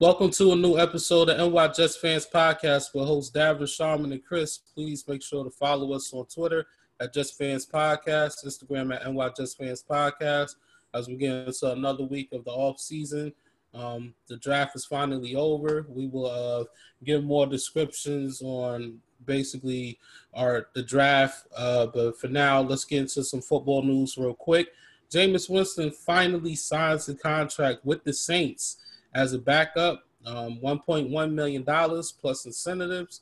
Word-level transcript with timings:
Welcome 0.00 0.30
to 0.32 0.50
a 0.50 0.56
new 0.56 0.76
episode 0.76 1.28
of 1.28 1.52
NY 1.52 1.68
Jets 1.68 1.96
Fans 1.96 2.26
Podcast 2.26 2.92
with 2.92 3.06
hosts 3.06 3.30
Davin, 3.30 3.68
Sharman, 3.68 4.10
and 4.10 4.24
Chris. 4.24 4.58
Please 4.58 5.06
make 5.06 5.22
sure 5.22 5.44
to 5.44 5.50
follow 5.50 5.92
us 5.92 6.12
on 6.12 6.26
Twitter 6.26 6.66
at 7.00 7.14
Just 7.14 7.38
Fans 7.38 7.64
Podcast, 7.64 8.44
Instagram 8.44 8.92
at 8.92 9.08
NY 9.08 9.30
Fans 9.56 9.84
Podcast. 9.88 10.56
As 10.92 11.06
we 11.06 11.14
get 11.14 11.46
into 11.46 11.70
another 11.70 12.02
week 12.02 12.30
of 12.32 12.44
the 12.44 12.50
off 12.50 12.80
season, 12.80 13.32
um, 13.72 14.14
the 14.26 14.36
draft 14.38 14.74
is 14.74 14.84
finally 14.84 15.36
over. 15.36 15.86
We 15.88 16.08
will 16.08 16.26
uh, 16.26 16.64
give 17.04 17.22
more 17.22 17.46
descriptions 17.46 18.42
on 18.42 18.98
basically 19.26 20.00
our 20.34 20.66
the 20.74 20.82
draft. 20.82 21.46
Uh, 21.56 21.86
but 21.86 22.18
for 22.18 22.26
now, 22.26 22.60
let's 22.60 22.84
get 22.84 23.02
into 23.02 23.22
some 23.22 23.42
football 23.42 23.82
news 23.82 24.18
real 24.18 24.34
quick. 24.34 24.70
Jameis 25.08 25.48
Winston 25.48 25.92
finally 25.92 26.56
signs 26.56 27.08
a 27.08 27.14
contract 27.14 27.84
with 27.84 28.02
the 28.02 28.12
Saints 28.12 28.78
as 29.14 29.32
a 29.32 29.38
backup, 29.38 30.04
um, 30.26 30.58
$1.1 30.62 31.32
million 31.32 31.64
plus 31.64 32.46
incentives, 32.46 33.20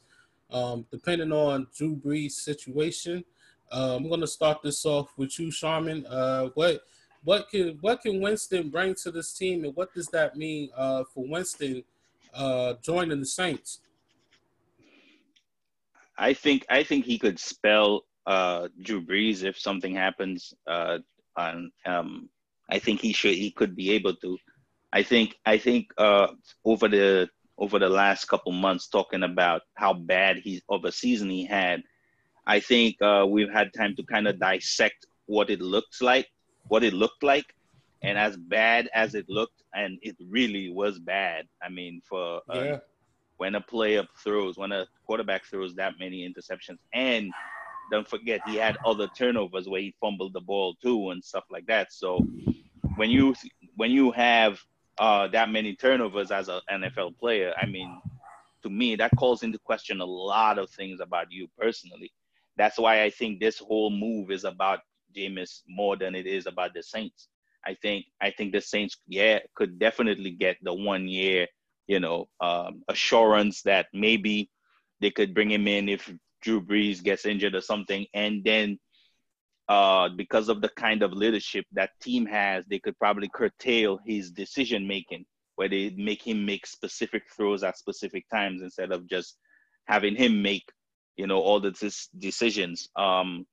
um, 0.51 0.87
depending 0.91 1.32
on 1.32 1.66
Drew 1.77 1.96
Brees' 1.96 2.32
situation. 2.32 3.24
Uh, 3.70 3.96
I'm 3.96 4.09
going 4.09 4.20
to 4.20 4.27
start 4.27 4.62
this 4.62 4.84
off 4.84 5.12
with 5.16 5.38
you, 5.38 5.51
Sharman. 5.51 6.06
Uh, 6.06 6.51
what 6.55 6.82
what 7.24 7.48
can 7.48 7.78
what 7.80 8.02
can 8.02 8.20
Winston 8.20 8.68
bring 8.68 8.95
to 8.96 9.10
this 9.10 9.32
team, 9.32 9.65
and 9.65 9.74
what 9.77 9.95
does 9.95 10.09
that 10.09 10.37
mean 10.37 10.68
uh, 10.77 11.05
for 11.05 11.24
Winston 11.27 11.82
uh, 12.34 12.74
joining 12.82 13.20
the 13.20 13.27
Saints? 13.27 13.80
I 16.18 16.34
think 16.34 16.66
I 16.68 16.82
think 16.82 17.04
he 17.06 17.18
could 17.18 17.38
spell 17.38 18.02
uh, 18.27 18.68
Drew 18.82 19.04
Brees 19.04 19.43
if 19.45 19.59
something 19.59 19.95
happens. 19.95 20.52
Uh, 20.66 20.98
on 21.37 21.73
um, 21.87 22.29
I 22.70 22.79
think 22.79 23.01
he 23.01 23.12
should 23.12 23.34
he 23.34 23.51
could 23.51 23.74
be 23.74 23.93
able 23.93 24.15
to. 24.16 24.37
I 24.92 25.02
think 25.02 25.37
I 25.46 25.59
think 25.59 25.92
uh, 25.96 26.29
over 26.65 26.88
the 26.88 27.29
over 27.59 27.79
the 27.79 27.88
last 27.88 28.26
couple 28.26 28.52
months 28.52 28.88
talking 28.88 29.23
about 29.23 29.62
how 29.74 29.93
bad 29.93 30.38
he 30.38 30.60
of 30.68 30.84
a 30.84 30.93
season 30.93 31.30
he 31.30 31.45
had, 31.45 31.82
I 32.46 32.60
think 32.60 33.01
uh, 33.01 33.26
we've 33.29 33.51
had 33.52 33.73
time 33.73 33.95
to 33.96 34.02
kind 34.02 34.26
of 34.29 34.38
dissect 34.38 35.07
what 35.26 35.49
it 35.49 35.60
looks 35.60 36.02
like, 36.02 36.29
what 36.68 36.82
it 36.82 36.93
looked 36.93 37.23
like, 37.23 37.46
and 38.02 38.18
as 38.18 38.37
bad 38.37 38.90
as 38.95 39.15
it 39.15 39.26
looked, 39.29 39.62
and 39.74 39.99
it 40.02 40.16
really 40.29 40.71
was 40.71 40.99
bad. 40.99 41.46
I 41.62 41.68
mean, 41.68 42.02
for 42.06 42.40
uh, 42.51 42.62
yeah. 42.62 42.79
when 43.38 43.54
a 43.54 43.60
player 43.60 44.04
throws, 44.23 44.59
when 44.59 44.73
a 44.73 44.87
quarterback 45.06 45.45
throws 45.46 45.74
that 45.77 45.95
many 45.99 46.29
interceptions, 46.29 46.79
and 46.93 47.30
don't 47.90 48.09
forget 48.09 48.40
he 48.46 48.56
had 48.56 48.77
other 48.84 49.09
turnovers 49.16 49.68
where 49.68 49.80
he 49.80 49.95
fumbled 50.01 50.32
the 50.32 50.40
ball 50.40 50.74
too 50.82 51.10
and 51.10 51.24
stuff 51.24 51.45
like 51.51 51.66
that. 51.66 51.93
So 51.93 52.27
when 52.96 53.10
you 53.10 53.34
when 53.77 53.90
you 53.90 54.10
have 54.10 54.59
uh, 54.98 55.29
that 55.29 55.51
many 55.51 55.74
turnovers 55.74 56.30
as 56.30 56.48
an 56.48 56.60
NFL 56.71 57.18
player, 57.18 57.52
I 57.60 57.66
mean, 57.66 58.01
to 58.62 58.71
me 58.71 58.96
that 58.96 59.10
calls 59.16 59.43
into 59.43 59.59
question 59.59 60.01
a 60.01 60.04
lot 60.04 60.59
of 60.59 60.71
things 60.71 61.01
about 61.01 61.30
you 61.30 61.49
personally. 61.59 62.12
That's 62.57 62.79
why 62.79 63.02
I 63.02 63.10
think 63.10 63.40
this 63.40 63.59
whole 63.59 63.90
move 63.90 64.31
is 64.31 64.44
about 64.44 64.81
Jameis 65.16 65.62
more 65.69 65.97
than 65.97 66.15
it 66.15 66.26
is 66.26 66.47
about 66.47 66.75
the 66.75 66.82
Saints. 66.82 67.28
I 67.65 67.75
think 67.75 68.06
I 68.21 68.31
think 68.31 68.53
the 68.53 68.60
Saints, 68.60 68.97
yeah, 69.06 69.38
could 69.54 69.78
definitely 69.78 70.32
get 70.32 70.56
the 70.62 70.75
one 70.75 71.09
year, 71.09 71.47
you 71.87 72.00
know, 72.00 72.28
um, 72.41 72.82
assurance 72.88 73.62
that 73.62 73.87
maybe 73.93 74.50
they 75.00 75.10
could 75.10 75.34
bring 75.34 75.50
him 75.50 75.69
in 75.69 75.88
if 75.88 76.12
Drew 76.41 76.60
Brees 76.60 77.03
gets 77.03 77.25
injured 77.25 77.54
or 77.54 77.60
something, 77.60 78.06
and 78.15 78.43
then 78.44 78.78
uh, 79.69 80.09
because 80.16 80.49
of 80.49 80.60
the 80.60 80.69
kind 80.71 81.03
of 81.03 81.12
leadership 81.12 81.65
that 81.72 81.91
team 82.00 82.27
has, 82.27 82.65
they 82.66 82.78
could 82.78 82.99
probably 82.99 83.28
curtail 83.32 83.99
his 84.05 84.31
decision 84.31 84.87
making, 84.87 85.25
where 85.56 85.69
they 85.69 85.91
make 85.97 86.27
him 86.27 86.44
make 86.44 86.66
specific 86.66 87.22
throws 87.34 87.62
at 87.62 87.78
specific 87.78 88.28
times 88.28 88.62
instead 88.62 88.93
of 88.93 89.09
just 89.09 89.37
having 89.87 90.15
him 90.15 90.43
make, 90.43 90.65
you 91.17 91.27
know, 91.27 91.39
all 91.39 91.61
the 91.61 91.73
decisions. 92.19 92.89
Um, 92.97 93.47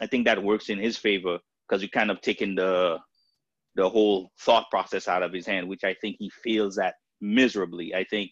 I 0.00 0.06
think 0.06 0.26
that 0.26 0.42
works 0.42 0.68
in 0.68 0.78
his 0.78 0.96
favor 0.96 1.38
because 1.66 1.82
you're 1.82 1.88
kind 1.90 2.10
of 2.10 2.20
taking 2.20 2.54
the 2.54 2.98
the 3.74 3.88
whole 3.88 4.30
thought 4.40 4.70
process 4.70 5.06
out 5.06 5.22
of 5.22 5.34
his 5.34 5.46
hand, 5.46 5.68
which 5.68 5.84
I 5.84 5.94
think 5.94 6.16
he 6.18 6.30
feels 6.42 6.76
that 6.76 6.94
miserably. 7.20 7.94
I 7.94 8.04
think 8.04 8.30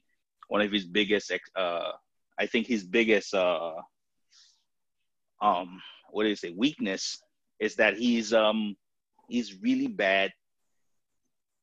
one 0.48 0.62
of 0.62 0.72
his 0.72 0.86
biggest 0.86 1.30
uh, 1.54 1.92
I 2.38 2.46
think 2.46 2.66
his 2.66 2.84
biggest 2.84 3.34
uh 3.34 3.74
um 5.40 5.80
what 6.14 6.22
do 6.22 6.28
you 6.28 6.36
say 6.36 6.54
weakness 6.56 7.20
is 7.60 7.74
that 7.76 7.96
he's 7.96 8.32
um 8.32 8.76
he's 9.28 9.60
really 9.60 9.88
bad 9.88 10.32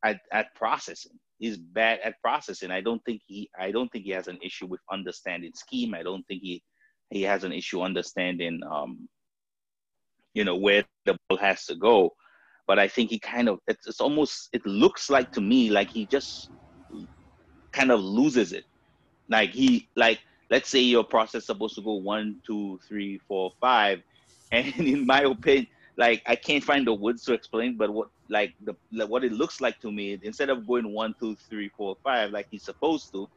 at, 0.03 0.19
at 0.31 0.53
processing. 0.55 1.17
He's 1.39 1.57
bad 1.57 1.99
at 2.03 2.21
processing. 2.21 2.69
I 2.69 2.81
don't 2.81 3.03
think 3.05 3.21
he 3.25 3.49
I 3.57 3.71
don't 3.71 3.89
think 3.91 4.05
he 4.05 4.11
has 4.11 4.27
an 4.27 4.39
issue 4.43 4.67
with 4.67 4.81
understanding 4.91 5.51
scheme. 5.55 5.93
I 5.93 6.03
don't 6.03 6.25
think 6.27 6.41
he 6.41 6.61
he 7.09 7.23
has 7.23 7.43
an 7.43 7.53
issue 7.53 7.81
understanding 7.81 8.61
um 8.69 9.07
you 10.33 10.43
know 10.43 10.55
where 10.55 10.83
the 11.05 11.17
ball 11.29 11.37
has 11.37 11.65
to 11.65 11.75
go. 11.75 12.11
But 12.67 12.77
I 12.77 12.87
think 12.87 13.09
he 13.09 13.19
kind 13.19 13.49
of 13.49 13.59
it's, 13.67 13.87
it's 13.87 14.01
almost 14.01 14.49
it 14.53 14.65
looks 14.65 15.09
like 15.09 15.31
to 15.33 15.41
me 15.41 15.69
like 15.69 15.89
he 15.89 16.05
just 16.05 16.49
kind 17.71 17.91
of 17.91 18.01
loses 18.01 18.51
it. 18.53 18.65
Like 19.29 19.51
he 19.51 19.87
like 19.95 20.19
let's 20.49 20.69
say 20.69 20.79
your 20.79 21.05
process 21.05 21.43
is 21.43 21.45
supposed 21.47 21.75
to 21.75 21.81
go 21.81 21.93
one, 21.93 22.41
two, 22.45 22.79
three, 22.87 23.17
four, 23.27 23.51
five, 23.61 24.01
and 24.51 24.67
in 24.77 25.05
my 25.05 25.21
opinion, 25.21 25.67
like 25.97 26.21
I 26.25 26.35
can't 26.35 26.63
find 26.63 26.85
the 26.85 26.93
words 26.93 27.23
to 27.25 27.33
explain, 27.33 27.77
but 27.77 27.91
what 27.91 28.09
like 28.29 28.53
the 28.61 28.75
like, 28.91 29.09
what 29.09 29.23
it 29.23 29.31
looks 29.31 29.61
like 29.61 29.79
to 29.81 29.91
me, 29.91 30.19
instead 30.23 30.49
of 30.49 30.67
going 30.67 30.91
one, 30.91 31.15
two, 31.19 31.35
three, 31.49 31.69
four, 31.69 31.97
five, 32.03 32.31
like 32.31 32.47
he's 32.49 32.63
supposed 32.63 33.11
to, 33.13 33.27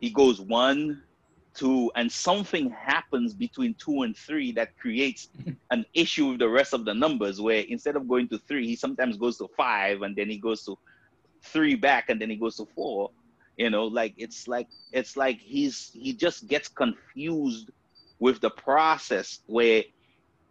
he 0.00 0.10
goes 0.10 0.40
one, 0.40 1.02
two, 1.54 1.90
and 1.94 2.10
something 2.10 2.70
happens 2.70 3.32
between 3.32 3.74
two 3.74 4.02
and 4.02 4.16
three 4.16 4.52
that 4.52 4.76
creates 4.78 5.28
an 5.70 5.84
issue 5.94 6.28
with 6.30 6.38
the 6.40 6.48
rest 6.48 6.72
of 6.72 6.84
the 6.84 6.94
numbers. 6.94 7.40
Where 7.40 7.64
instead 7.68 7.96
of 7.96 8.08
going 8.08 8.28
to 8.28 8.38
three, 8.38 8.66
he 8.66 8.76
sometimes 8.76 9.16
goes 9.16 9.38
to 9.38 9.48
five, 9.56 10.02
and 10.02 10.16
then 10.16 10.28
he 10.28 10.38
goes 10.38 10.64
to 10.64 10.76
three 11.42 11.74
back, 11.74 12.10
and 12.10 12.20
then 12.20 12.30
he 12.30 12.36
goes 12.36 12.56
to 12.56 12.66
four 12.74 13.10
you 13.56 13.70
know 13.70 13.84
like 13.84 14.12
it's 14.16 14.48
like 14.48 14.66
it's 14.90 15.16
like 15.16 15.38
he's 15.38 15.90
he 15.92 16.12
just 16.12 16.48
gets 16.48 16.66
confused 16.68 17.70
with 18.18 18.40
the 18.40 18.50
process 18.50 19.40
where 19.46 19.84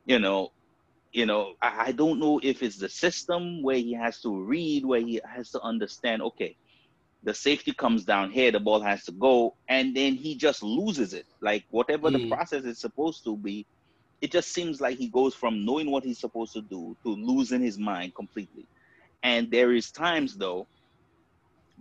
you 0.06 0.19
know 0.19 0.52
you 1.12 1.25
know 1.25 1.53
I, 1.62 1.86
I 1.88 1.91
don't 1.91 2.19
know 2.19 2.40
if 2.44 2.64
it's 2.64 2.78
the 2.78 2.90
system 2.90 3.62
where 3.62 3.78
he 3.78 3.94
has 3.94 4.22
to 4.22 4.41
read 4.41 4.86
where 4.86 5.02
he 5.02 5.22
has 5.25 5.52
to 5.52 5.62
understand 5.62 6.22
okay 6.22 6.56
the 7.24 7.34
safety 7.34 7.72
comes 7.72 8.03
down 8.03 8.31
here 8.31 8.52
the 8.52 8.59
ball 8.59 8.81
has 8.81 9.06
to 9.06 9.12
go 9.12 9.56
and 9.69 9.96
then 9.96 10.13
he 10.16 10.36
just 10.36 10.63
loses 10.63 11.13
it 11.13 11.25
like 11.42 11.63
whatever 11.69 12.09
mm. 12.09 12.13
the 12.13 12.30
process 12.30 12.63
is 12.63 12.80
supposed 12.80 13.24
to 13.24 13.38
be 13.38 13.66
it 14.22 14.31
just 14.31 14.53
seems 14.53 14.80
like 14.80 14.97
he 14.97 15.08
goes 15.08 15.36
from 15.36 15.66
knowing 15.66 15.92
what 15.92 16.03
he's 16.03 16.19
supposed 16.19 16.53
to 16.53 16.62
do 16.62 16.96
to 17.03 17.09
losing 17.09 17.62
his 17.62 17.78
mind 17.78 18.13
completely 18.16 18.66
and 19.24 19.50
there 19.52 19.74
is 19.74 19.92
times 19.92 20.36
though 20.36 20.68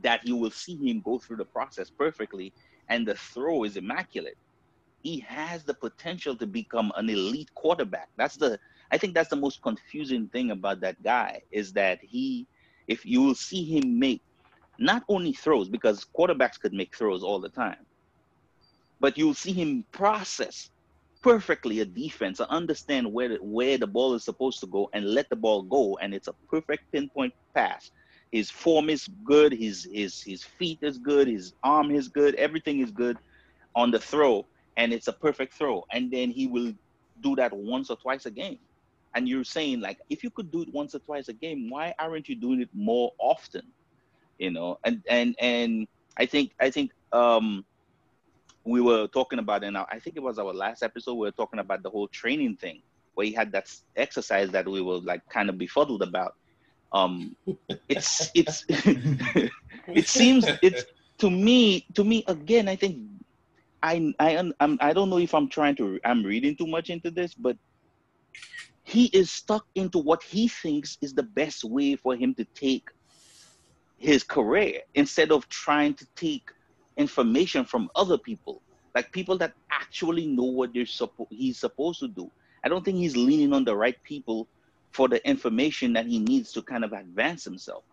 that 0.01 0.27
you 0.27 0.37
will 0.37 0.51
see 0.51 0.77
him 0.77 1.01
go 1.01 1.19
through 1.19 1.37
the 1.37 1.45
process 1.45 1.91
perfectly 1.91 2.53
and 2.89 3.07
the 3.07 3.15
throw 3.15 3.65
is 3.65 3.77
immaculate. 3.77 4.37
He 5.03 5.19
has 5.21 5.65
the 5.65 5.75
potential 5.75 6.37
to 6.37 6.47
become 6.47 6.93
an 6.97 7.11
elite 7.11 7.53
quarterback. 7.55 8.09
That's 8.17 8.37
the 8.37 8.59
I 8.91 8.99
think 8.99 9.15
that's 9.15 9.31
the 9.31 9.37
most 9.37 9.63
confusing 9.63 10.29
thing 10.29 10.51
about 10.51 10.81
that 10.81 11.03
guy 11.03 11.41
is 11.51 11.73
that 11.73 11.99
he 12.03 12.47
if 12.89 13.05
you 13.05 13.23
will 13.23 13.35
see 13.35 13.65
him 13.65 13.99
make 13.99 14.23
not 14.79 15.03
only 15.09 15.33
throws 15.33 15.69
because 15.69 16.07
quarterbacks 16.17 16.59
could 16.61 16.73
make 16.73 16.95
throws 16.97 17.23
all 17.23 17.41
the 17.41 17.49
time, 17.49 17.87
but 19.01 19.17
you'll 19.17 19.35
see 19.35 19.53
him 19.53 19.85
process 19.93 20.71
perfectly 21.23 21.81
a 21.81 21.85
defense 21.85 22.41
understand 22.41 23.11
where 23.11 23.29
the, 23.29 23.37
where 23.37 23.79
the 23.79 23.87
ball 23.87 24.15
is 24.15 24.25
supposed 24.25 24.59
to 24.59 24.67
go 24.67 24.91
and 24.93 25.05
let 25.05 25.29
the 25.31 25.37
ball 25.37 25.63
go 25.63 25.97
and 26.03 26.13
it's 26.13 26.27
a 26.27 26.35
perfect 26.51 26.83
pinpoint 26.91 27.33
pass 27.55 27.93
his 28.33 28.51
form 28.51 28.89
is 28.89 29.09
good, 29.25 29.53
his 29.53 29.87
his 29.93 30.23
his 30.23 30.43
feet 30.43 30.79
is 30.81 30.97
good, 30.97 31.29
his 31.29 31.53
arm 31.63 31.91
is 31.91 32.09
good, 32.09 32.35
everything 32.37 32.81
is 32.81 32.91
good 32.91 33.19
on 33.77 33.91
the 33.91 34.01
throw, 34.01 34.47
and 34.77 34.93
it's 34.93 35.09
a 35.09 35.13
perfect 35.13 35.55
throw. 35.55 35.85
And 35.93 36.11
then 36.11 36.31
he 36.31 36.47
will 36.47 36.73
do 37.21 37.37
that 37.37 37.53
once 37.53 37.91
or 37.91 37.97
twice 37.97 38.27
a 38.27 38.31
game. 38.31 38.59
And 39.15 39.29
you're 39.29 39.45
saying 39.45 39.81
like, 39.81 39.99
if 40.09 40.25
you 40.25 40.31
could 40.31 40.51
do 40.51 40.63
it 40.63 40.73
once 40.73 40.95
or 40.95 41.01
twice 41.01 41.29
a 41.29 41.33
game, 41.33 41.69
why 41.69 41.95
aren't 41.99 42.29
you 42.29 42.35
doing 42.35 42.61
it 42.61 42.71
more 42.73 43.13
often? 43.19 43.63
You 44.39 44.51
know, 44.51 44.79
and 44.85 45.03
and 45.09 45.37
and 45.39 45.87
I 46.17 46.27
think 46.27 46.53
I 46.59 46.71
think 46.71 46.93
um 47.13 47.65
we 48.65 48.81
were 48.81 49.07
talking 49.09 49.39
about 49.39 49.65
in 49.65 49.77
our, 49.77 49.87
I 49.91 49.99
think 49.99 50.17
it 50.17 50.23
was 50.23 50.39
our 50.39 50.53
last 50.53 50.83
episode. 50.83 51.15
We 51.15 51.27
were 51.27 51.33
talking 51.33 51.59
about 51.59 51.83
the 51.83 51.91
whole 51.91 52.09
training 52.09 52.57
thing, 52.57 52.81
where 53.15 53.27
he 53.27 53.33
had 53.33 53.53
that 53.53 53.73
exercise 53.97 54.51
that 54.51 54.67
we 54.67 54.81
were 54.81 54.99
like 54.99 55.29
kind 55.29 55.49
of 55.49 55.59
befuddled 55.59 56.03
about 56.03 56.35
um 56.93 57.35
it's 57.89 58.31
it's 58.35 58.65
it 58.69 60.07
seems 60.07 60.45
it's 60.63 60.85
to 61.19 61.31
me 61.31 61.87
to 61.95 62.05
me 62.05 62.25
again 62.29 62.69
i 62.69 62.77
think 62.77 62.99
i 63.83 64.13
i 64.19 64.37
I'm, 64.37 64.53
um, 64.61 64.79
i 64.81 64.93
don't 64.93 65.11
know 65.11 65.19
if 65.19 65.35
i'm 65.35 65.49
trying 65.49 65.77
to 65.77 65.99
i'm 66.05 66.23
reading 66.25 66.57
too 66.57 66.67
much 66.67 66.91
into 66.91 67.11
this 67.11 67.35
but 67.35 67.57
he 68.85 69.07
is 69.07 69.31
stuck 69.31 69.65
into 69.75 69.99
what 69.99 70.23
he 70.23 70.49
thinks 70.49 70.99
is 71.01 71.15
the 71.15 71.23
best 71.23 71.65
way 71.65 71.97
for 71.97 72.17
him 72.17 72.35
to 72.35 72.45
take 72.55 72.85
his 73.99 74.25
career 74.25 74.81
instead 74.95 75.31
of 75.31 75.49
trying 75.49 75.95
to 75.95 76.07
take 76.17 76.43
information 76.97 77.65
from 77.65 77.89
other 77.95 78.19
people, 78.19 78.61
like 78.95 79.11
people 79.13 79.39
that 79.39 79.53
actually 79.71 80.27
know 80.27 80.45
what 80.45 80.75
they're 80.75 80.85
suppo- 80.85 81.29
he's 81.31 81.61
supposed 81.61 82.01
to 82.01 82.09
do. 82.09 82.31
I 82.65 82.69
don't 82.69 82.85
think 82.85 82.99
he's 82.99 83.17
leaning 83.17 83.53
on 83.53 83.65
the 83.65 83.77
right 83.77 83.97
people 84.05 84.49
for 84.93 85.09
the 85.09 85.27
information 85.27 85.93
that 85.95 86.07
he 86.07 86.19
needs 86.19 86.53
to 86.53 86.63
kind 86.63 86.85
of 86.85 86.93
advance 86.93 87.45
himself, 87.45 87.85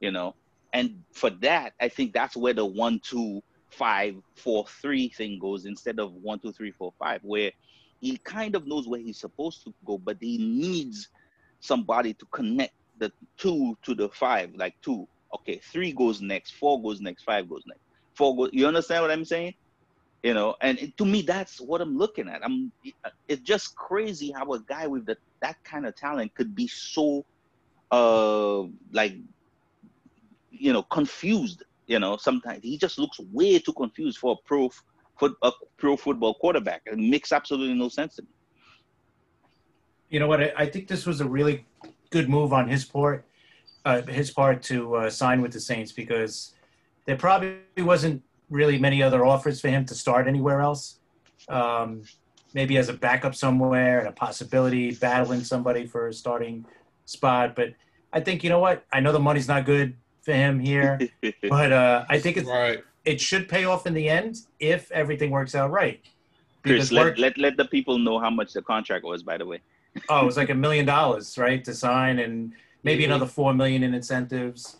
you 0.00 0.10
know. 0.12 0.34
And 0.72 1.02
for 1.12 1.30
that, 1.30 1.74
I 1.80 1.88
think 1.88 2.12
that's 2.12 2.36
where 2.36 2.54
the 2.54 2.64
one, 2.64 3.00
two, 3.04 3.42
five, 3.70 4.14
four, 4.34 4.66
three 4.80 5.08
thing 5.08 5.38
goes 5.38 5.66
instead 5.66 5.98
of 5.98 6.12
one, 6.14 6.38
two, 6.38 6.52
three, 6.52 6.70
four, 6.70 6.92
five, 6.98 7.20
where 7.22 7.50
he 8.00 8.18
kind 8.18 8.54
of 8.54 8.66
knows 8.66 8.86
where 8.86 9.00
he's 9.00 9.18
supposed 9.18 9.64
to 9.64 9.74
go, 9.84 9.98
but 9.98 10.16
he 10.20 10.38
needs 10.38 11.08
somebody 11.60 12.14
to 12.14 12.26
connect 12.26 12.74
the 12.98 13.12
two 13.36 13.76
to 13.82 13.94
the 13.94 14.08
five, 14.08 14.54
like 14.54 14.74
two. 14.82 15.06
Okay, 15.34 15.60
three 15.72 15.92
goes 15.92 16.20
next, 16.20 16.52
four 16.52 16.80
goes 16.80 17.00
next, 17.00 17.24
five 17.24 17.48
goes 17.48 17.62
next. 17.66 17.80
Four 18.14 18.36
goes. 18.36 18.50
You 18.52 18.66
understand 18.66 19.02
what 19.02 19.10
I'm 19.10 19.24
saying? 19.24 19.54
You 20.22 20.34
know, 20.34 20.56
and 20.60 20.78
it, 20.78 20.96
to 20.96 21.04
me, 21.04 21.22
that's 21.22 21.60
what 21.60 21.80
I'm 21.80 21.96
looking 21.96 22.28
at. 22.28 22.44
I'm. 22.44 22.72
It's 23.28 23.42
just 23.42 23.76
crazy 23.76 24.32
how 24.32 24.50
a 24.52 24.60
guy 24.60 24.86
with 24.86 25.06
the, 25.06 25.16
that 25.40 25.62
kind 25.64 25.86
of 25.86 25.94
talent 25.94 26.34
could 26.34 26.54
be 26.54 26.68
so, 26.68 27.24
uh, 27.90 28.62
like, 28.92 29.16
you 30.50 30.72
know, 30.72 30.82
confused. 30.82 31.62
You 31.86 31.98
know, 31.98 32.16
sometimes 32.16 32.62
he 32.62 32.76
just 32.76 32.98
looks 32.98 33.18
way 33.32 33.58
too 33.58 33.72
confused 33.72 34.18
for 34.18 34.32
a 34.32 34.46
pro, 34.46 34.70
a 35.42 35.52
pro 35.76 35.96
football 35.96 36.34
quarterback. 36.34 36.82
It 36.86 36.98
makes 36.98 37.32
absolutely 37.32 37.74
no 37.74 37.88
sense 37.88 38.16
to 38.16 38.22
me. 38.22 38.28
You 40.08 40.20
know 40.20 40.26
what? 40.26 40.40
I, 40.40 40.52
I 40.56 40.66
think 40.66 40.88
this 40.88 41.06
was 41.06 41.20
a 41.20 41.28
really 41.28 41.64
good 42.10 42.28
move 42.28 42.52
on 42.52 42.68
his 42.68 42.84
part, 42.84 43.24
uh, 43.84 44.02
his 44.02 44.30
part 44.30 44.62
to 44.64 44.96
uh, 44.96 45.10
sign 45.10 45.42
with 45.42 45.52
the 45.52 45.60
Saints 45.60 45.92
because 45.92 46.54
there 47.04 47.16
probably 47.16 47.58
wasn't 47.78 48.22
really 48.50 48.78
many 48.78 49.02
other 49.02 49.24
offers 49.24 49.60
for 49.60 49.68
him 49.68 49.84
to 49.86 49.94
start 49.94 50.26
anywhere 50.26 50.60
else. 50.60 50.98
Um, 51.48 52.02
maybe 52.54 52.78
as 52.78 52.88
a 52.88 52.92
backup 52.92 53.34
somewhere 53.34 54.00
and 54.00 54.08
a 54.08 54.12
possibility 54.12 54.92
battling 54.92 55.44
somebody 55.44 55.86
for 55.86 56.08
a 56.08 56.12
starting 56.12 56.64
spot. 57.04 57.54
But 57.54 57.74
I 58.12 58.20
think 58.20 58.42
you 58.42 58.50
know 58.50 58.58
what? 58.58 58.84
I 58.92 59.00
know 59.00 59.12
the 59.12 59.20
money's 59.20 59.48
not 59.48 59.66
good 59.66 59.94
for 60.26 60.32
him 60.34 60.58
here, 60.58 60.98
but 61.48 61.72
uh, 61.72 62.04
I 62.10 62.18
think 62.18 62.36
it's 62.36 62.48
Right. 62.48 62.82
it 63.04 63.18
should 63.20 63.48
pay 63.48 63.64
off 63.64 63.86
in 63.86 63.94
the 63.94 64.08
end 64.08 64.32
if 64.58 64.90
everything 64.90 65.30
works 65.30 65.54
out 65.54 65.70
right. 65.70 66.00
Chris, 66.64 66.72
Because 66.90 66.92
let, 66.92 67.04
work- 67.06 67.18
let 67.18 67.38
let 67.38 67.56
the 67.56 67.64
people 67.64 67.96
know 67.98 68.18
how 68.18 68.28
much 68.28 68.52
the 68.52 68.60
contract 68.60 69.04
was, 69.04 69.22
by 69.22 69.36
the 69.38 69.46
way. 69.46 69.60
oh, 70.10 70.20
it 70.22 70.26
was 70.26 70.36
like 70.36 70.50
a 70.50 70.54
million 70.66 70.84
dollars, 70.84 71.38
right, 71.38 71.62
to 71.64 71.72
sign, 71.72 72.18
and 72.18 72.52
maybe 72.82 73.04
another 73.04 73.24
four 73.38 73.54
million 73.54 73.82
in 73.84 73.94
incentives. 73.94 74.76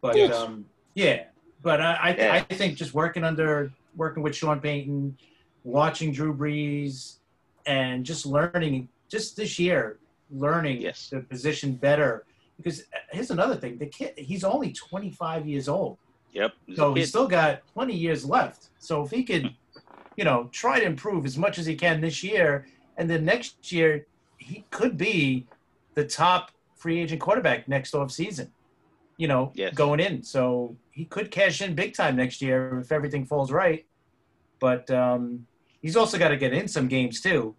But 0.00 0.16
Yes. 0.16 0.34
um, 0.34 0.64
yeah, 0.94 1.24
but 1.62 1.80
I 1.82 1.92
I, 2.06 2.10
Yeah. 2.16 2.32
I 2.50 2.54
think 2.60 2.78
just 2.82 2.94
working 2.94 3.24
under 3.30 3.70
working 3.94 4.22
with 4.22 4.34
Sean 4.34 4.58
Payton, 4.60 5.18
watching 5.64 6.12
Drew 6.12 6.32
Brees, 6.34 7.18
and 7.66 8.06
just 8.06 8.24
learning 8.24 8.88
just 9.14 9.36
this 9.36 9.58
year, 9.58 9.98
learning 10.30 10.80
Yes. 10.80 11.10
the 11.10 11.20
position 11.20 11.72
better. 11.88 12.24
Because 12.58 12.82
here's 13.10 13.30
another 13.30 13.56
thing: 13.56 13.78
the 13.78 13.86
kid, 13.86 14.14
he's 14.18 14.44
only 14.44 14.72
25 14.72 15.46
years 15.46 15.68
old. 15.68 15.96
Yep. 16.32 16.52
he's 16.66 16.76
So 16.76 16.94
he's 16.94 17.08
still 17.08 17.28
got 17.28 17.62
plenty 17.72 17.94
years 17.94 18.24
left. 18.24 18.68
So 18.78 19.02
if 19.04 19.10
he 19.10 19.24
could, 19.24 19.54
you 20.16 20.24
know, 20.24 20.48
try 20.52 20.78
to 20.80 20.84
improve 20.84 21.24
as 21.24 21.38
much 21.38 21.58
as 21.58 21.66
he 21.66 21.74
can 21.74 22.00
this 22.00 22.22
year, 22.22 22.66
and 22.96 23.08
then 23.08 23.24
next 23.24 23.72
year 23.72 24.06
he 24.36 24.64
could 24.70 24.96
be 24.98 25.46
the 25.94 26.04
top 26.04 26.50
free 26.76 27.00
agent 27.00 27.20
quarterback 27.20 27.66
next 27.68 27.94
off 27.94 28.10
season. 28.10 28.52
You 29.16 29.26
know, 29.28 29.52
Yes. 29.54 29.74
going 29.74 29.98
in. 30.00 30.22
So 30.22 30.76
he 30.92 31.04
could 31.04 31.30
cash 31.30 31.60
in 31.62 31.74
big 31.74 31.94
time 31.94 32.14
next 32.16 32.40
year 32.42 32.78
if 32.80 32.92
everything 32.92 33.24
falls 33.24 33.50
right. 33.50 33.84
But 34.60 34.88
um, 34.90 35.46
he's 35.80 35.96
also 35.96 36.18
got 36.18 36.28
to 36.28 36.36
get 36.36 36.52
in 36.52 36.68
some 36.68 36.86
games 36.88 37.20
too, 37.20 37.54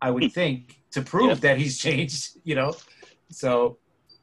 I 0.00 0.10
would 0.10 0.32
think, 0.40 0.80
to 0.92 1.02
prove 1.02 1.28
Yeah. 1.28 1.34
that 1.34 1.58
he's 1.58 1.78
changed. 1.86 2.38
You 2.44 2.54
know, 2.54 2.74
so 3.30 3.76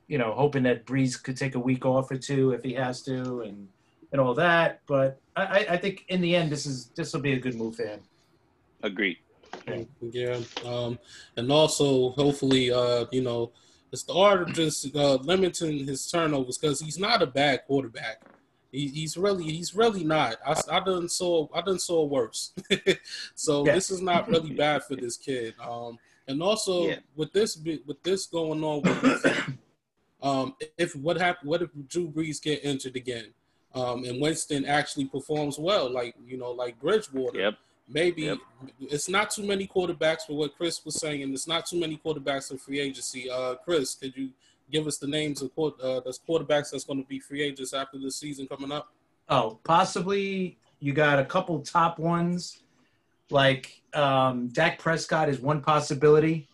you 0.09 0.17
know, 0.17 0.33
hoping 0.33 0.63
that 0.63 0.85
Brees 0.85 1.21
could 1.21 1.37
take 1.37 1.55
a 1.55 1.59
week 1.59 1.85
off 1.85 2.11
or 2.11 2.17
two 2.17 2.51
if 2.51 2.63
he 2.63 2.73
has 2.73 3.01
to, 3.03 3.41
and 3.41 3.69
and 4.11 4.19
all 4.19 4.33
that. 4.33 4.81
But 4.87 5.21
I, 5.37 5.43
I- 5.45 5.67
I 5.73 5.77
think 5.77 6.03
in 6.09 6.19
the 6.19 6.35
end, 6.35 6.51
this 6.51 6.65
is 6.65 6.87
this 6.97 7.13
will 7.13 7.21
be 7.21 7.33
a 7.33 7.39
good 7.39 7.55
move 7.55 7.75
for 7.77 7.85
him. 7.85 8.01
Agreed. 8.83 9.17
Yeah. 10.01 10.39
Um, 10.65 10.97
and 11.37 11.51
also, 11.51 12.09
hopefully, 12.11 12.71
uh, 12.71 13.05
you 13.11 13.21
know, 13.21 13.51
it's 13.91 14.03
the 14.03 14.13
art 14.13 14.41
of 14.41 14.53
just 14.53 14.95
uh, 14.95 15.15
limiting 15.15 15.85
his 15.85 16.09
turnovers 16.09 16.57
because 16.57 16.79
he's 16.79 16.97
not 16.97 17.21
a 17.21 17.27
bad 17.27 17.65
quarterback. 17.67 18.21
He, 18.71 18.87
he's 18.87 19.17
really, 19.17 19.43
he's 19.43 19.75
really 19.75 20.03
not. 20.03 20.35
I, 20.45 20.55
I 20.71 20.79
done 20.79 21.09
saw, 21.09 21.47
I 21.53 21.61
done 21.61 21.79
saw 21.79 22.05
worse. 22.05 22.53
so 23.35 23.65
Yeah. 23.65 23.73
this 23.75 23.89
is 23.91 24.01
not 24.01 24.27
really 24.29 24.51
bad 24.53 24.83
for 24.83 24.95
this 24.95 25.17
kid. 25.17 25.55
Um, 25.59 25.97
and 26.27 26.41
also 26.41 26.87
Yeah. 26.87 26.99
with 27.15 27.33
this, 27.33 27.57
with 27.85 28.01
this 28.03 28.27
going 28.27 28.63
on 28.63 28.81
with, 28.83 29.59
um, 30.21 30.55
if 30.77 30.95
what 30.95 31.17
happened, 31.17 31.49
what 31.49 31.61
if 31.61 31.69
Drew 31.87 32.09
Brees 32.09 32.41
get 32.41 32.63
injured 32.63 32.95
again? 32.95 33.27
Um, 33.75 34.03
and 34.05 34.19
Winston 34.19 34.65
actually 34.65 35.05
performs 35.05 35.59
well, 35.59 35.89
like 35.91 36.15
you 36.25 36.37
know, 36.37 36.51
like 36.51 36.79
Bridgewater 36.79 37.37
Yep. 37.39 37.53
maybe 37.87 38.23
Yep. 38.23 38.37
it's 38.81 39.07
not 39.07 39.29
too 39.29 39.43
many 39.45 39.67
quarterbacks 39.67 40.21
for 40.27 40.33
what 40.35 40.55
Chris 40.57 40.83
was 40.83 40.99
saying, 40.99 41.21
and 41.23 41.33
it's 41.33 41.47
not 41.47 41.65
too 41.67 41.79
many 41.79 41.99
quarterbacks 42.03 42.49
in 42.51 42.57
free 42.57 42.79
agency. 42.79 43.29
Uh, 43.29 43.55
Chris, 43.55 43.93
could 43.95 44.15
you 44.17 44.29
give 44.71 44.87
us 44.87 44.97
the 44.97 45.07
names 45.07 45.41
of 45.41 45.53
quar- 45.55 45.73
uh, 45.81 45.99
those 45.99 46.19
quarterbacks 46.19 46.71
that's 46.71 46.83
going 46.83 47.01
to 47.01 47.07
be 47.07 47.19
free 47.19 47.41
agents 47.43 47.73
after 47.73 47.97
this 47.99 48.15
season 48.17 48.47
coming 48.47 48.71
up? 48.71 48.91
Oh, 49.29 49.59
possibly 49.63 50.57
you 50.79 50.91
got 50.93 51.19
a 51.19 51.25
couple 51.25 51.59
top 51.59 51.99
ones, 51.99 52.59
like 53.29 53.81
um, 53.93 54.47
Dak 54.47 54.79
Prescott 54.79 55.29
is 55.29 55.39
one 55.39 55.61
possibility. 55.61 56.47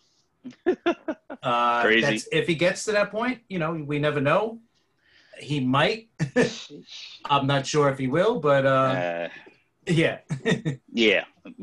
Uh, 1.46 1.82
Crazy. 1.84 2.02
That's, 2.02 2.28
if 2.32 2.48
he 2.48 2.56
gets 2.56 2.84
to 2.86 2.92
that 2.94 3.12
point, 3.12 3.40
you 3.50 3.60
know, 3.60 3.72
we 3.74 4.00
never 4.00 4.20
know. 4.20 4.60
He 5.40 5.60
might. 5.60 6.10
I'm 7.26 7.46
not 7.46 7.68
sure 7.68 7.90
if 7.90 7.98
he 8.00 8.08
will, 8.08 8.40
but 8.40 8.66
uh, 8.66 8.70
Uh, 8.70 9.30
yeah. 9.86 10.20
yeah. 10.92 11.24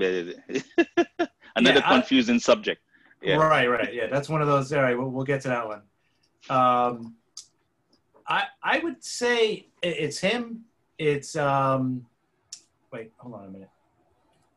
Another 1.57 1.81
Yeah, 1.81 1.83
I- 1.85 1.95
confusing 1.99 2.39
subject. 2.39 2.81
Yeah. 3.23 3.37
Right, 3.37 3.67
right. 3.69 3.93
Yeah, 3.95 4.07
that's 4.09 4.29
one 4.29 4.41
of 4.41 4.49
those. 4.49 4.73
All 4.73 4.83
right, 4.83 4.99
we'll, 4.99 5.09
we'll 5.11 5.25
get 5.25 5.41
to 5.43 5.49
that 5.49 5.67
one. 5.67 5.83
Um, 6.51 7.15
I 8.27 8.45
I 8.63 8.79
would 8.81 9.03
say 9.05 9.67
it's 9.83 10.19
him. 10.19 10.65
It's 10.99 11.37
um, 11.37 12.05
wait, 12.93 13.13
hold 13.19 13.35
on 13.37 13.45
a 13.47 13.51
minute. 13.51 13.69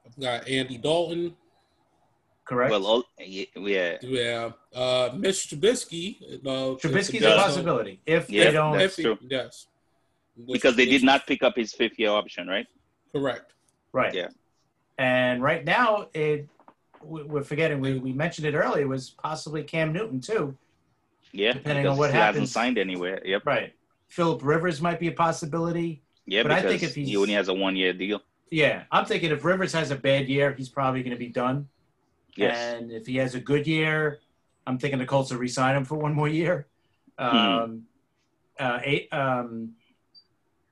I've 0.06 0.20
got 0.20 0.48
Andy 0.48 0.78
Dalton, 0.80 1.36
Correct. 2.46 2.70
Well, 2.72 2.86
all, 2.86 3.04
yeah, 3.20 3.46
yeah. 3.56 3.98
yeah, 4.02 4.52
uh, 4.74 5.10
Mitch 5.16 5.50
Trubisky. 5.50 6.22
Uh, 6.46 6.78
Trubisky's 6.78 7.24
a 7.24 7.36
possibility 7.36 8.00
if 8.06 8.30
Yeah, 8.30 8.46
they 8.46 8.52
don't. 8.52 8.78
that's 8.78 8.94
If 8.94 8.98
he- 8.98 9.04
true. 9.04 9.18
Yes, 9.28 9.68
Because 10.52 10.76
they 10.76 10.86
did 10.86 11.04
not 11.04 11.26
pick 11.26 11.42
up 11.42 11.56
his 11.56 11.74
fifth 11.74 11.98
year 11.98 12.12
option, 12.12 12.48
right? 12.48 12.68
correct. 13.12 13.54
Right. 13.94 14.14
Yeah. 14.14 14.28
And 14.98 15.42
right 15.42 15.64
now, 15.64 16.10
it 16.14 16.48
we- 17.02 17.24
we're 17.24 17.44
forgetting. 17.44 17.80
We, 17.80 17.98
we 18.00 18.12
mentioned 18.14 18.46
it 18.46 18.54
earlier. 18.56 18.88
Was 18.88 19.10
possibly 19.12 19.64
Cam 19.64 19.94
Newton 19.94 20.20
too. 20.22 20.56
Yeah. 21.32 21.54
Depending 21.54 21.88
on 21.88 21.98
what 21.98 22.12
he 22.12 22.18
happens. 22.18 22.36
hasn't 22.36 22.50
signed 22.50 22.78
anywhere. 22.78 23.22
Yep. 23.26 23.46
Right. 23.46 23.74
Philip 24.10 24.42
Rivers 24.44 24.82
might 24.82 25.00
be 25.00 25.08
a 25.08 25.12
possibility. 25.14 26.02
Yeah, 26.28 26.44
But 26.44 26.52
I 26.52 26.56
because 26.62 26.72
think 26.72 26.84
if 26.84 26.96
he 26.96 27.06
he's- 27.06 27.18
only 27.18 27.34
has 27.34 27.48
a 27.48 27.54
one 27.54 27.76
year 27.76 27.94
deal. 27.94 28.22
Yeah, 28.52 28.84
I'm 28.92 29.06
thinking 29.06 29.32
if 29.32 29.44
Rivers 29.44 29.74
has 29.74 29.90
a 29.92 29.96
bad 29.96 30.28
year, 30.30 30.54
he's 30.54 30.70
probably 30.70 31.02
going 31.02 31.12
to 31.16 31.18
be 31.20 31.28
done. 31.30 31.68
Yes. 32.36 32.76
And 32.76 32.92
if 32.92 33.06
he 33.06 33.16
has 33.18 33.36
a 33.36 33.40
good 33.40 33.66
year, 33.68 34.20
I'm 34.68 34.78
thinking 34.78 35.00
the 35.00 35.06
Colts 35.06 35.32
will 35.32 35.38
re-sign 35.40 35.76
him 35.76 35.86
for 35.86 35.96
one 35.96 36.14
more 36.14 36.28
year. 36.28 36.68
Um, 37.18 37.84
uh, 38.60 38.80
eight, 38.84 39.08
um, 39.14 39.72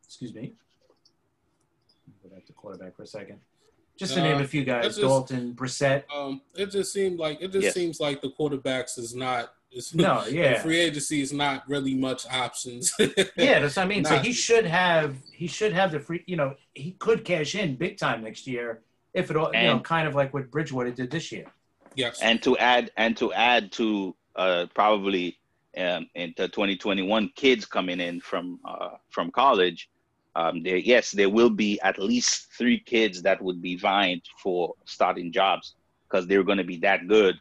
excuse 0.05 0.33
me. 0.33 0.53
Go 2.21 2.29
back 2.29 2.45
to 2.47 2.53
quarterback 2.53 2.95
for 2.95 3.03
a 3.03 3.07
second. 3.07 3.39
Just 3.95 4.15
to 4.15 4.21
Uh, 4.21 4.23
name 4.23 4.41
a 4.41 4.47
few 4.47 4.63
guys: 4.63 4.85
just- 4.85 5.01
Dalton, 5.01 5.53
Brissett. 5.53 6.03
Um, 6.13 6.41
it 6.55 6.67
just 6.71 6.91
seemed 6.91 7.19
like 7.19 7.41
it 7.41 7.51
just 7.51 7.63
Yes. 7.63 7.73
seems 7.73 7.99
like 7.99 8.21
the 8.21 8.29
quarterbacks 8.31 8.97
is 8.97 9.15
not. 9.15 9.53
It's, 9.71 9.93
No, 9.93 10.25
yeah, 10.29 10.61
free 10.61 10.79
agency 10.79 11.21
is 11.21 11.31
not 11.31 11.67
really 11.69 11.93
much 11.95 12.25
options. 12.27 12.91
yeah. 12.99 13.59
That's 13.59 13.75
what 13.75 13.83
I 13.83 13.85
mean. 13.85 14.03
So 14.05 14.17
he 14.19 14.33
should 14.33 14.65
have 14.65 15.15
he 15.31 15.47
should 15.47 15.73
have 15.73 15.91
the 15.91 15.99
free. 15.99 16.23
You 16.27 16.35
know, 16.37 16.55
he 16.73 16.91
could 16.93 17.23
cash 17.23 17.55
in 17.55 17.75
big 17.75 17.97
time 17.97 18.23
next 18.23 18.47
year 18.47 18.81
if 19.13 19.29
it 19.29 19.37
all. 19.37 19.51
you 19.53 19.63
know, 19.63 19.79
kind 19.79 20.07
of 20.07 20.15
like 20.15 20.33
what 20.33 20.49
Bridgewater 20.51 20.91
did 20.91 21.11
this 21.11 21.31
year. 21.31 21.45
yes. 21.95 22.19
and 22.21 22.41
to 22.43 22.57
add 22.57 22.91
and 22.97 23.15
to 23.17 23.33
add 23.33 23.71
to 23.73 24.15
uh, 24.35 24.65
probably 24.73 25.37
um, 25.77 26.07
into 26.15 26.47
2021 26.47 27.29
kids 27.35 27.65
coming 27.65 27.99
in 27.99 28.19
from 28.19 28.59
uh, 28.65 28.89
from 29.09 29.31
college 29.31 29.89
um, 30.35 30.63
there 30.63 30.77
yes 30.77 31.11
there 31.11 31.29
will 31.29 31.49
be 31.49 31.79
at 31.81 31.99
least 31.99 32.51
three 32.57 32.79
kids 32.79 33.21
that 33.21 33.41
would 33.41 33.61
be 33.61 33.75
vying 33.75 34.21
for 34.41 34.73
starting 34.85 35.31
jobs 35.31 35.75
because 36.07 36.27
they're 36.27 36.43
going 36.43 36.57
to 36.57 36.63
be 36.63 36.77
that 36.77 37.07
good 37.07 37.35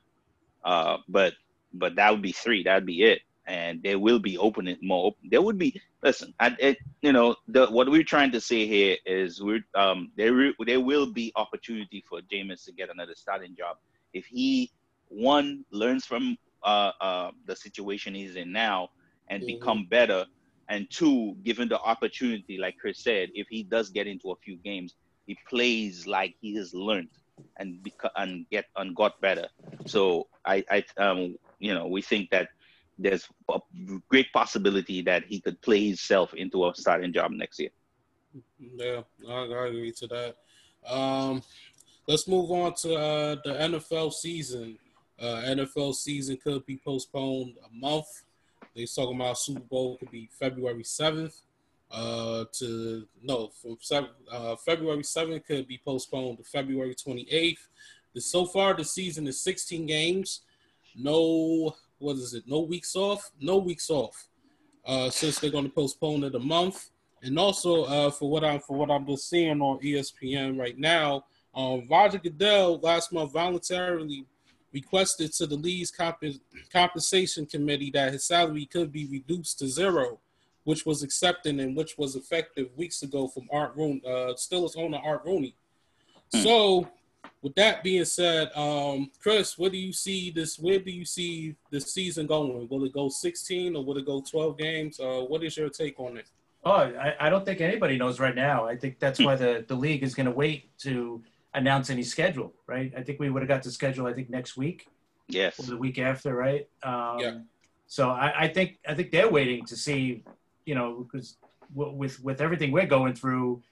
uh, 0.65 0.97
but 1.09 1.35
but 1.75 1.95
that 1.97 2.11
would 2.11 2.23
be 2.23 2.33
three 2.33 2.63
that'd 2.63 2.87
be 2.87 3.03
it 3.03 3.21
and 3.53 3.83
there 3.83 3.99
will 3.99 4.19
be 4.19 4.39
opening 4.39 4.79
more. 4.83 5.15
There 5.31 5.43
would 5.47 5.59
be 5.59 5.71
listen. 6.03 6.33
I, 6.41 6.57
it, 6.59 6.79
you 7.03 7.13
know, 7.13 7.37
the 7.49 7.67
what 7.67 7.91
we're 7.95 8.11
trying 8.15 8.33
to 8.33 8.41
say 8.41 8.67
here 8.67 8.97
is 9.05 9.43
we're 9.43 9.65
um 9.75 10.11
there 10.17 10.33
there 10.67 10.81
will 10.81 11.09
be 11.21 11.33
opportunity 11.37 12.01
for 12.09 12.21
Jameis 12.33 12.65
to 12.65 12.73
get 12.73 12.89
another 12.91 13.15
starting 13.15 13.55
job 13.55 13.77
if 14.13 14.27
he 14.27 14.71
one 15.09 15.65
learns 15.71 16.05
from 16.07 16.37
uh, 16.63 16.93
uh, 17.01 17.31
the 17.47 17.57
situation 17.57 18.15
he's 18.15 18.37
in 18.37 18.53
now 18.53 18.89
and 19.29 19.43
mm-hmm. 19.43 19.59
become 19.59 19.87
better, 19.91 20.25
and 20.69 20.91
two, 20.91 21.37
given 21.45 21.69
the 21.69 21.81
opportunity, 21.81 22.59
like 22.59 22.79
Chris 22.79 22.99
said, 22.99 23.31
if 23.35 23.47
he 23.49 23.63
does 23.63 23.91
get 23.91 24.07
into 24.07 24.31
a 24.31 24.37
few 24.37 24.57
games, 24.57 24.95
he 25.27 25.37
plays 25.49 26.07
like 26.07 26.35
he 26.41 26.55
has 26.57 26.73
learned 26.75 27.09
and 27.59 27.77
beca- 27.83 28.11
and 28.17 28.47
get 28.51 28.67
and 28.77 28.95
got 28.97 29.21
better. 29.21 29.49
So 29.87 30.29
I, 30.45 30.65
I 30.71 30.85
um, 30.97 31.37
you 31.59 31.75
know, 31.75 31.87
we 31.87 32.03
think 32.03 32.31
that 32.31 32.49
there's 33.03 33.29
a 33.51 33.61
great 34.09 34.33
possibility 34.33 35.03
that 35.03 35.25
he 35.25 35.41
could 35.41 35.61
play 35.61 35.87
himself 35.87 36.35
into 36.35 36.67
a 36.67 36.75
starting 36.75 37.13
job 37.13 37.31
next 37.33 37.59
year. 37.59 37.71
Yeah, 38.59 39.03
I, 39.29 39.45
agree 39.45 39.93
to 39.99 40.07
that. 40.09 40.37
Um, 40.87 41.43
let's 42.07 42.27
move 42.27 42.51
on 42.51 42.75
to 42.83 42.95
uh, 42.95 43.37
the 43.45 43.55
NFL 43.55 44.13
season. 44.13 44.79
Uh, 45.21 45.43
NFL 45.45 45.95
season 45.95 46.37
could 46.43 46.65
be 46.67 46.81
postponed 46.85 47.55
a 47.65 47.75
month. 47.75 48.07
They 48.75 48.87
talking 48.87 49.17
about 49.17 49.39
Super 49.39 49.61
Bowl 49.61 49.99
could 49.99 50.11
be 50.11 50.29
February 50.39 50.85
seventh. 50.85 51.35
Uh, 51.91 52.47
to 52.59 53.07
no, 53.23 53.51
from 53.61 53.77
uh, 54.31 54.57
February 54.57 55.03
seventh 55.03 55.47
could 55.47 55.69
be 55.69 55.79
postponed 55.85 56.39
to 56.39 56.45
February 56.45 56.95
twenty 56.95 57.31
eighth. 57.31 57.69
So 58.17 58.47
far, 58.47 58.75
the 58.75 58.85
season 58.85 59.27
is 59.27 59.43
sixteen 59.43 59.85
games. 59.85 60.41
No, 60.97 61.75
what 62.03 62.17
is 62.17 62.35
it? 62.35 62.45
No 62.47 62.61
weeks 62.61 62.97
off. 62.97 63.31
No 63.41 63.59
weeks 63.59 63.89
off. 63.89 64.29
Uh, 64.85 65.09
since 65.11 65.39
they're 65.39 65.51
going 65.51 65.65
to 65.65 65.71
postpone 65.71 66.25
it 66.25 66.35
a 66.35 66.41
month, 66.41 66.91
and 67.23 67.39
also 67.39 67.85
uh, 67.85 68.11
for 68.11 68.29
what 68.29 68.45
I'm 68.45 68.59
for 68.61 68.77
what 68.77 68.91
I'm 68.91 69.07
just 69.07 69.31
seeing 69.31 69.61
on 69.61 69.79
ESPN 69.81 70.59
right 70.59 70.77
now, 70.77 71.25
um, 71.55 71.87
Roger 71.89 72.19
Goodell 72.19 72.81
last 72.81 73.13
month 73.13 73.33
voluntarily 73.33 74.27
requested 74.73 75.33
to 75.35 75.47
the 75.47 75.55
league's 75.55 75.91
comp- 75.91 76.25
compensation 76.73 77.47
committee 77.47 77.91
that 77.93 78.13
his 78.13 78.25
salary 78.25 78.67
could 78.67 78.91
be 78.91 79.07
reduced 79.07 79.59
to 79.59 79.69
zero, 79.69 80.19
which 80.65 80.87
was 80.87 81.03
accepted 81.03 81.61
and 81.61 81.77
which 81.77 81.97
was 81.99 82.17
effective 82.17 82.69
weeks 82.77 83.03
ago 83.03 83.29
from 83.29 83.47
Art 83.53 83.75
Rooney, 83.77 84.03
uh, 84.07 84.35
Steelers 84.35 84.77
owner 84.77 84.99
Art 85.05 85.23
Rooney. 85.25 85.55
Hmm. 86.33 86.41
So, 86.41 86.89
with 87.43 87.55
that 87.57 87.83
being 87.83 88.05
said, 88.05 88.51
um, 88.57 89.11
Chris, 89.21 89.59
where 89.59 89.71
do 89.71 89.77
you 89.77 89.93
see 89.93 90.31
this? 90.31 90.59
Where 90.59 90.79
do 90.79 90.91
you 90.91 91.05
see 91.05 91.57
the 91.71 91.81
season 91.81 92.27
going? 92.27 92.69
Will 92.69 92.85
it 92.85 92.93
go 92.93 93.09
16 93.09 93.75
or 93.77 93.85
will 93.85 93.99
it 93.99 94.07
go 94.07 94.21
12 94.21 94.57
games? 94.57 95.01
Uh, 95.01 95.25
what 95.27 95.43
is 95.43 95.57
your 95.57 95.69
take 95.69 95.99
on 95.99 96.17
it? 96.17 96.27
Oh, 96.65 96.73
I, 96.73 97.17
I 97.19 97.31
don't 97.31 97.45
think 97.45 97.61
anybody 97.61 97.99
knows 97.99 98.21
right 98.21 98.37
now. 98.37 98.67
I 98.67 98.77
think 98.77 99.01
that's 99.01 99.19
why 99.19 99.35
the, 99.35 99.65
the 99.67 99.75
league 99.75 100.05
is 100.05 100.15
going 100.15 100.27
to 100.27 100.33
wait 100.33 100.77
to 100.79 101.23
announce 101.55 101.91
any 101.91 102.05
schedule, 102.05 102.53
right? 102.69 102.93
I 102.97 103.03
think 103.03 103.19
we 103.19 103.31
would 103.31 103.43
have 103.43 103.49
got 103.49 103.65
the 103.65 103.73
schedule. 103.73 104.07
I 104.07 104.13
think 104.13 104.31
next 104.31 104.57
week. 104.57 104.87
Yes. 105.29 105.59
Or 105.59 105.65
the 105.65 105.77
week 105.77 105.99
after, 105.99 106.35
right? 106.35 106.69
Um, 106.85 107.19
yeah. 107.19 107.39
So 107.89 108.11
I, 108.11 108.45
I 108.45 108.49
think 108.49 108.79
I 108.89 108.95
think 108.95 109.11
they're 109.11 109.31
waiting 109.31 109.67
to 109.67 109.77
see, 109.77 110.23
you 110.65 110.75
know, 110.75 111.05
because 111.05 111.37
with 111.75 112.23
with 112.23 112.41
everything 112.41 112.71
we're 112.73 112.87
going 112.87 113.15
through, 113.15 113.63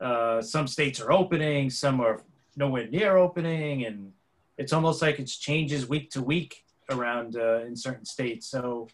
uh, 0.00 0.40
some 0.40 0.66
states 0.66 1.00
are 1.00 1.12
opening, 1.12 1.68
some 1.68 2.00
are 2.00 2.22
nowhere 2.56 2.88
near 2.88 3.16
opening, 3.16 3.84
and 3.84 4.12
it's 4.58 4.72
almost 4.72 5.02
like 5.02 5.18
it 5.18 5.26
changes 5.26 5.88
week 5.88 6.10
to 6.10 6.22
week 6.22 6.64
around 6.90 7.36
uh, 7.36 7.60
in 7.60 7.76
certain 7.76 8.04
states. 8.04 8.48
So 8.48 8.88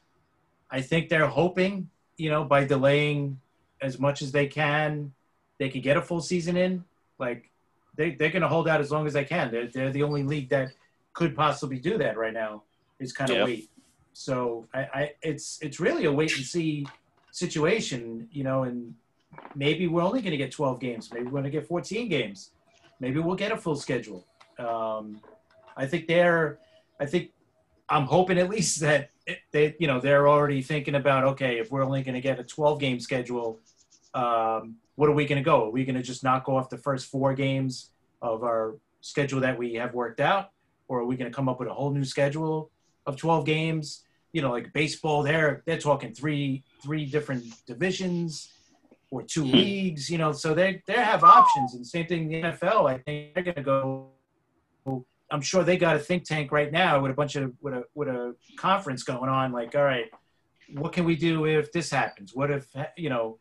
I 0.70 0.80
think 0.80 1.08
they're 1.08 1.26
hoping, 1.26 1.88
you 2.16 2.30
know, 2.30 2.44
by 2.44 2.64
delaying 2.64 3.40
as 3.80 3.98
much 3.98 4.22
as 4.22 4.32
they 4.32 4.46
can, 4.46 5.12
they 5.58 5.68
could 5.68 5.82
get 5.82 5.96
a 5.96 6.02
full 6.02 6.20
season 6.20 6.56
in. 6.56 6.84
Like 7.18 7.50
they 7.96 8.14
they're 8.14 8.30
going 8.30 8.42
to 8.42 8.48
hold 8.48 8.68
out 8.68 8.80
as 8.80 8.90
long 8.90 9.06
as 9.06 9.12
they 9.12 9.24
can. 9.24 9.50
They're 9.50 9.68
they're 9.68 9.92
the 9.92 10.02
only 10.02 10.22
league 10.22 10.48
that 10.50 10.72
could 11.12 11.36
possibly 11.36 11.78
do 11.78 11.98
that 11.98 12.16
right 12.16 12.32
now. 12.32 12.62
Is 12.98 13.12
kind 13.12 13.30
of 13.30 13.36
yep. 13.36 13.46
wait. 13.46 13.70
So 14.12 14.66
I, 14.74 14.80
I 14.80 15.12
it's 15.22 15.58
it's 15.62 15.78
really 15.80 16.04
a 16.06 16.12
wait 16.12 16.36
and 16.36 16.44
see 16.44 16.86
situation, 17.30 18.28
you 18.30 18.44
know, 18.44 18.64
and 18.64 18.94
maybe 19.54 19.86
we're 19.88 20.02
only 20.02 20.20
going 20.20 20.32
to 20.32 20.36
get 20.36 20.52
12 20.52 20.78
games. 20.78 21.10
Maybe 21.12 21.24
we're 21.24 21.30
going 21.30 21.44
to 21.44 21.50
get 21.50 21.66
14 21.66 22.08
games. 22.08 22.50
Maybe 23.02 23.18
we'll 23.18 23.34
get 23.34 23.50
a 23.50 23.56
full 23.56 23.74
schedule. 23.74 24.24
Um, 24.60 25.20
I 25.76 25.86
think 25.86 26.06
they're, 26.06 26.60
I 27.00 27.06
think 27.06 27.32
I'm 27.88 28.04
hoping 28.04 28.38
at 28.38 28.48
least 28.48 28.78
that 28.78 29.10
they, 29.50 29.74
you 29.80 29.88
know, 29.88 29.98
they're 29.98 30.28
already 30.28 30.62
thinking 30.62 30.94
about, 30.94 31.24
okay, 31.24 31.58
if 31.58 31.72
we're 31.72 31.82
only 31.82 32.04
going 32.04 32.14
to 32.14 32.20
get 32.20 32.38
a 32.38 32.44
12 32.44 32.78
game 32.78 33.00
schedule, 33.00 33.58
um, 34.14 34.76
what 34.94 35.08
are 35.08 35.14
we 35.14 35.26
going 35.26 35.42
to 35.42 35.44
go? 35.44 35.66
Are 35.66 35.70
we 35.70 35.84
going 35.84 35.96
to 35.96 36.02
just 36.02 36.22
knock 36.22 36.48
off 36.48 36.70
the 36.70 36.78
first 36.78 37.10
four 37.10 37.34
games 37.34 37.90
of 38.22 38.44
our 38.44 38.76
schedule 39.00 39.40
that 39.40 39.58
we 39.58 39.74
have 39.74 39.94
worked 39.94 40.20
out, 40.20 40.52
or 40.86 41.00
are 41.00 41.04
we 41.04 41.16
going 41.16 41.28
to 41.28 41.34
come 41.34 41.48
up 41.48 41.58
with 41.58 41.68
a 41.68 41.74
whole 41.74 41.90
new 41.90 42.04
schedule 42.04 42.70
of 43.04 43.16
12 43.16 43.44
games? 43.44 44.04
You 44.32 44.42
know, 44.42 44.52
like 44.52 44.72
baseball, 44.72 45.24
they're 45.24 45.62
they're 45.66 45.76
talking 45.76 46.14
three 46.14 46.62
three 46.82 47.04
different 47.04 47.44
divisions 47.66 48.52
or 49.12 49.22
2 49.22 49.42
mm-hmm. 49.42 49.52
leagues. 49.52 50.10
You 50.10 50.18
know, 50.18 50.32
so 50.32 50.54
they 50.54 50.82
they 50.86 50.94
have 50.94 51.22
options. 51.22 51.74
And 51.74 51.86
same 51.86 52.06
thing 52.06 52.32
in 52.32 52.42
the 52.42 52.48
NFL. 52.48 52.90
I 52.90 52.98
think 52.98 53.34
they're 53.34 53.44
going 53.44 53.54
to 53.56 53.62
go. 53.62 54.10
I'm 55.30 55.40
sure 55.40 55.64
they 55.64 55.78
got 55.78 55.96
a 55.96 55.98
think 55.98 56.24
tank 56.24 56.52
right 56.52 56.70
now 56.70 57.00
with 57.00 57.10
a 57.10 57.14
bunch 57.14 57.36
of 57.36 57.52
with 57.60 57.74
a 57.74 57.84
with 57.94 58.08
a 58.08 58.34
conference 58.56 59.02
going 59.02 59.30
on. 59.30 59.52
Like, 59.52 59.74
all 59.74 59.84
right, 59.84 60.10
what 60.74 60.92
can 60.92 61.04
we 61.04 61.16
do 61.16 61.46
if 61.46 61.72
this 61.72 61.90
happens? 61.90 62.32
What 62.34 62.50
if 62.50 62.66
you 62.96 63.08
know? 63.08 63.38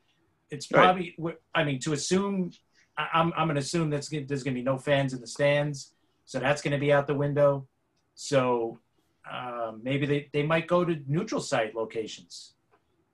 it's 0.51 0.67
probably. 0.67 1.15
Right. 1.17 1.35
I 1.55 1.63
mean, 1.63 1.79
to 1.79 1.93
assume, 1.93 2.51
I'm 2.97 3.33
I'm 3.35 3.47
going 3.47 3.55
to 3.55 3.61
assume 3.61 3.89
that 3.91 4.07
there's 4.11 4.43
going 4.43 4.53
to 4.53 4.59
be 4.59 4.63
no 4.63 4.77
fans 4.77 5.13
in 5.13 5.21
the 5.21 5.27
stands, 5.27 5.93
so 6.25 6.39
that's 6.39 6.61
going 6.61 6.73
to 6.73 6.77
be 6.77 6.93
out 6.93 7.07
the 7.07 7.15
window. 7.15 7.67
So 8.13 8.79
uh, 9.29 9.71
maybe 9.81 10.05
they, 10.05 10.29
they 10.33 10.43
might 10.43 10.67
go 10.67 10.83
to 10.83 10.99
neutral 11.07 11.41
site 11.41 11.73
locations. 11.73 12.53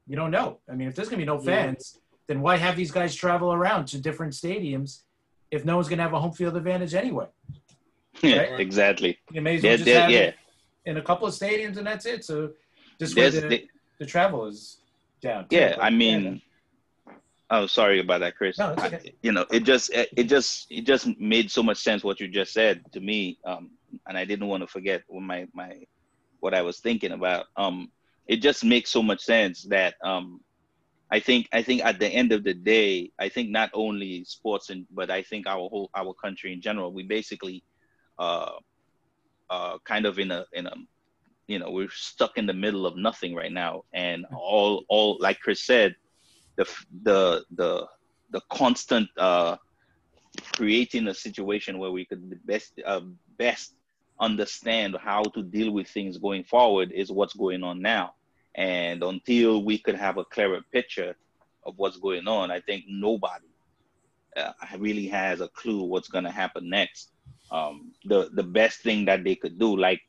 You 0.08 0.16
don't 0.16 0.32
know. 0.32 0.60
I 0.70 0.74
mean, 0.74 0.88
if 0.88 0.96
there's 0.96 1.10
going 1.10 1.20
to 1.20 1.26
be 1.26 1.32
no 1.32 1.40
fans, 1.40 1.94
yeah. 1.94 2.02
Then 2.28 2.42
why 2.42 2.58
have 2.58 2.76
these 2.76 2.92
guys 2.92 3.16
travel 3.16 3.54
around 3.54 3.88
to 3.88 4.00
different 4.00 4.34
stadiums 4.34 5.02
if 5.52 5.66
no 5.66 5.76
one's 5.76 5.88
going 5.88 5.98
to 5.98 6.04
have 6.04 6.14
a 6.14 6.20
home 6.20 6.34
field 6.34 6.56
advantage 6.58 6.94
anyway? 6.94 7.28
Yeah, 8.22 8.38
right? 8.38 8.60
exactly. 8.60 9.18
You 9.32 9.42
may 9.42 9.58
as 9.58 9.64
well 9.64 9.78
just 9.78 9.90
have 9.90 10.10
yeah. 10.10 10.20
it 10.20 10.36
in 10.86 10.98
a 10.98 11.02
couple 11.02 11.28
of 11.28 11.34
stadiums 11.34 11.78
and 11.78 11.86
that's 11.86 12.06
it. 12.06 12.26
So 12.26 12.52
just 13.00 13.16
the, 13.16 13.68
the 14.00 14.06
travel 14.06 14.46
is 14.46 14.78
down. 15.22 15.46
Yeah, 15.50 15.78
I 15.80 15.90
mean, 15.90 16.42
Oh, 17.50 17.66
sorry 17.66 18.02
about 18.02 18.20
that, 18.20 18.36
Chris. 18.36 18.58
No, 18.58 18.72
okay. 18.72 19.00
I, 19.06 19.12
you 19.22 19.32
know, 19.32 19.46
it 19.50 19.62
just 19.62 19.90
it 19.94 20.24
just 20.26 20.70
it 20.70 20.82
just 20.86 21.08
made 21.18 21.50
so 21.50 21.64
much 21.64 21.78
sense 21.78 22.04
what 22.04 22.20
you 22.20 22.28
just 22.28 22.52
said 22.52 22.84
to 22.92 23.00
me, 23.00 23.38
um, 23.46 23.72
and 24.06 24.18
I 24.18 24.26
didn't 24.26 24.48
want 24.48 24.64
to 24.64 24.68
forget 24.68 25.04
what 25.08 25.22
my 25.22 25.48
my 25.54 25.84
what 26.42 26.54
I 26.54 26.62
was 26.62 26.80
thinking 26.80 27.14
about. 27.14 27.46
Um, 27.56 27.90
it 28.28 28.38
just 28.38 28.66
makes 28.66 28.90
so 28.90 29.02
much 29.02 29.22
sense 29.22 29.64
that 29.64 29.96
um, 30.04 30.42
I 31.10 31.20
think 31.20 31.48
I 31.54 31.62
think 31.62 31.84
at 31.86 32.00
the 32.00 32.08
end 32.08 32.32
of 32.32 32.44
the 32.44 32.54
day, 32.54 33.12
I 33.18 33.30
think 33.30 33.50
not 33.50 33.70
only 33.74 34.24
sports 34.26 34.70
and 34.70 34.86
but 34.92 35.10
I 35.10 35.22
think 35.24 35.48
our 35.48 35.70
whole 35.70 35.90
our 35.96 36.14
country 36.14 36.52
in 36.52 36.62
general, 36.62 36.92
we 36.92 37.04
basically 37.04 37.64
uh, 38.20 38.52
uh, 39.50 39.78
kind 39.86 40.06
of 40.06 40.20
in 40.20 40.32
a 40.32 40.46
in 40.54 40.68
a 40.68 40.74
you 41.48 41.60
know 41.60 41.72
we're 41.72 41.90
stuck 41.92 42.38
in 42.38 42.46
the 42.46 42.54
middle 42.54 42.86
of 42.86 42.98
nothing 42.98 43.34
right 43.34 43.52
now, 43.52 43.84
and 43.94 44.26
all 44.36 44.84
all 44.90 45.18
like 45.22 45.40
Chris 45.40 45.62
said 45.62 45.96
the 46.58 46.66
the 47.04 47.46
the 47.56 47.88
the 48.32 48.42
constant 48.52 49.08
uh, 49.18 49.56
creating 50.54 51.08
a 51.08 51.14
situation 51.14 51.80
where 51.80 51.92
we 51.92 52.04
could 52.04 52.46
best 52.46 52.74
uh, 52.86 53.02
best 53.38 53.76
understand 54.20 54.98
how 55.00 55.24
to 55.24 55.44
deal 55.44 55.72
with 55.72 55.88
things 55.88 56.18
going 56.18 56.44
forward 56.44 56.92
is 56.92 57.12
what's 57.12 57.36
going 57.36 57.64
on 57.64 57.82
now. 57.82 58.14
And 58.58 59.04
until 59.04 59.64
we 59.64 59.78
could 59.78 59.96
have 59.96 60.18
a 60.18 60.26
clearer 60.26 60.62
picture 60.74 61.16
of 61.64 61.78
what's 61.78 61.98
going 61.98 62.28
on, 62.28 62.50
I 62.50 62.60
think 62.60 62.86
nobody 62.88 63.46
uh, 64.36 64.52
really 64.80 65.08
has 65.08 65.42
a 65.42 65.48
clue 65.50 65.84
what's 65.84 66.10
going 66.10 66.24
to 66.24 66.32
happen 66.32 66.70
next. 66.70 67.12
Um, 67.52 67.92
the 68.04 68.30
the 68.34 68.44
best 68.44 68.80
thing 68.82 69.06
that 69.06 69.24
they 69.24 69.36
could 69.36 69.58
do, 69.58 69.78
like 69.78 70.02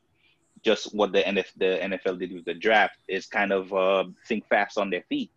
just 0.61 0.93
what 0.93 1.13
the 1.13 1.21
NFL, 1.21 1.53
the 1.57 1.79
NFL 1.81 2.19
did 2.19 2.33
with 2.33 2.45
the 2.45 2.53
draft, 2.53 2.97
is 3.07 3.27
kind 3.27 3.53
of 3.53 3.71
uh, 3.73 4.05
think 4.27 4.47
fast 4.49 4.77
on 4.77 4.89
their 4.89 5.03
feet. 5.07 5.31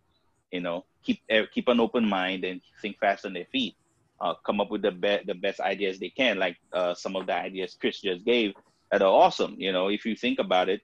You 0.51 0.61
know, 0.61 0.85
keep 1.03 1.21
keep 1.53 1.67
an 1.67 1.79
open 1.79 2.07
mind 2.07 2.43
and 2.43 2.61
think 2.81 2.99
fast 2.99 3.25
on 3.25 3.33
their 3.33 3.47
feet. 3.51 3.75
Uh, 4.19 4.33
come 4.45 4.59
up 4.59 4.71
with 4.71 4.81
the 4.81 4.91
best 4.91 5.27
the 5.27 5.35
best 5.35 5.59
ideas 5.59 5.99
they 5.99 6.09
can, 6.09 6.39
like 6.39 6.57
uh, 6.73 6.93
some 6.93 7.15
of 7.15 7.27
the 7.27 7.33
ideas 7.33 7.77
Chris 7.79 8.01
just 8.01 8.25
gave 8.25 8.53
that 8.91 9.01
are 9.01 9.13
awesome. 9.13 9.55
You 9.57 9.71
know, 9.71 9.89
if 9.89 10.05
you 10.05 10.15
think 10.15 10.39
about 10.39 10.69
it, 10.69 10.81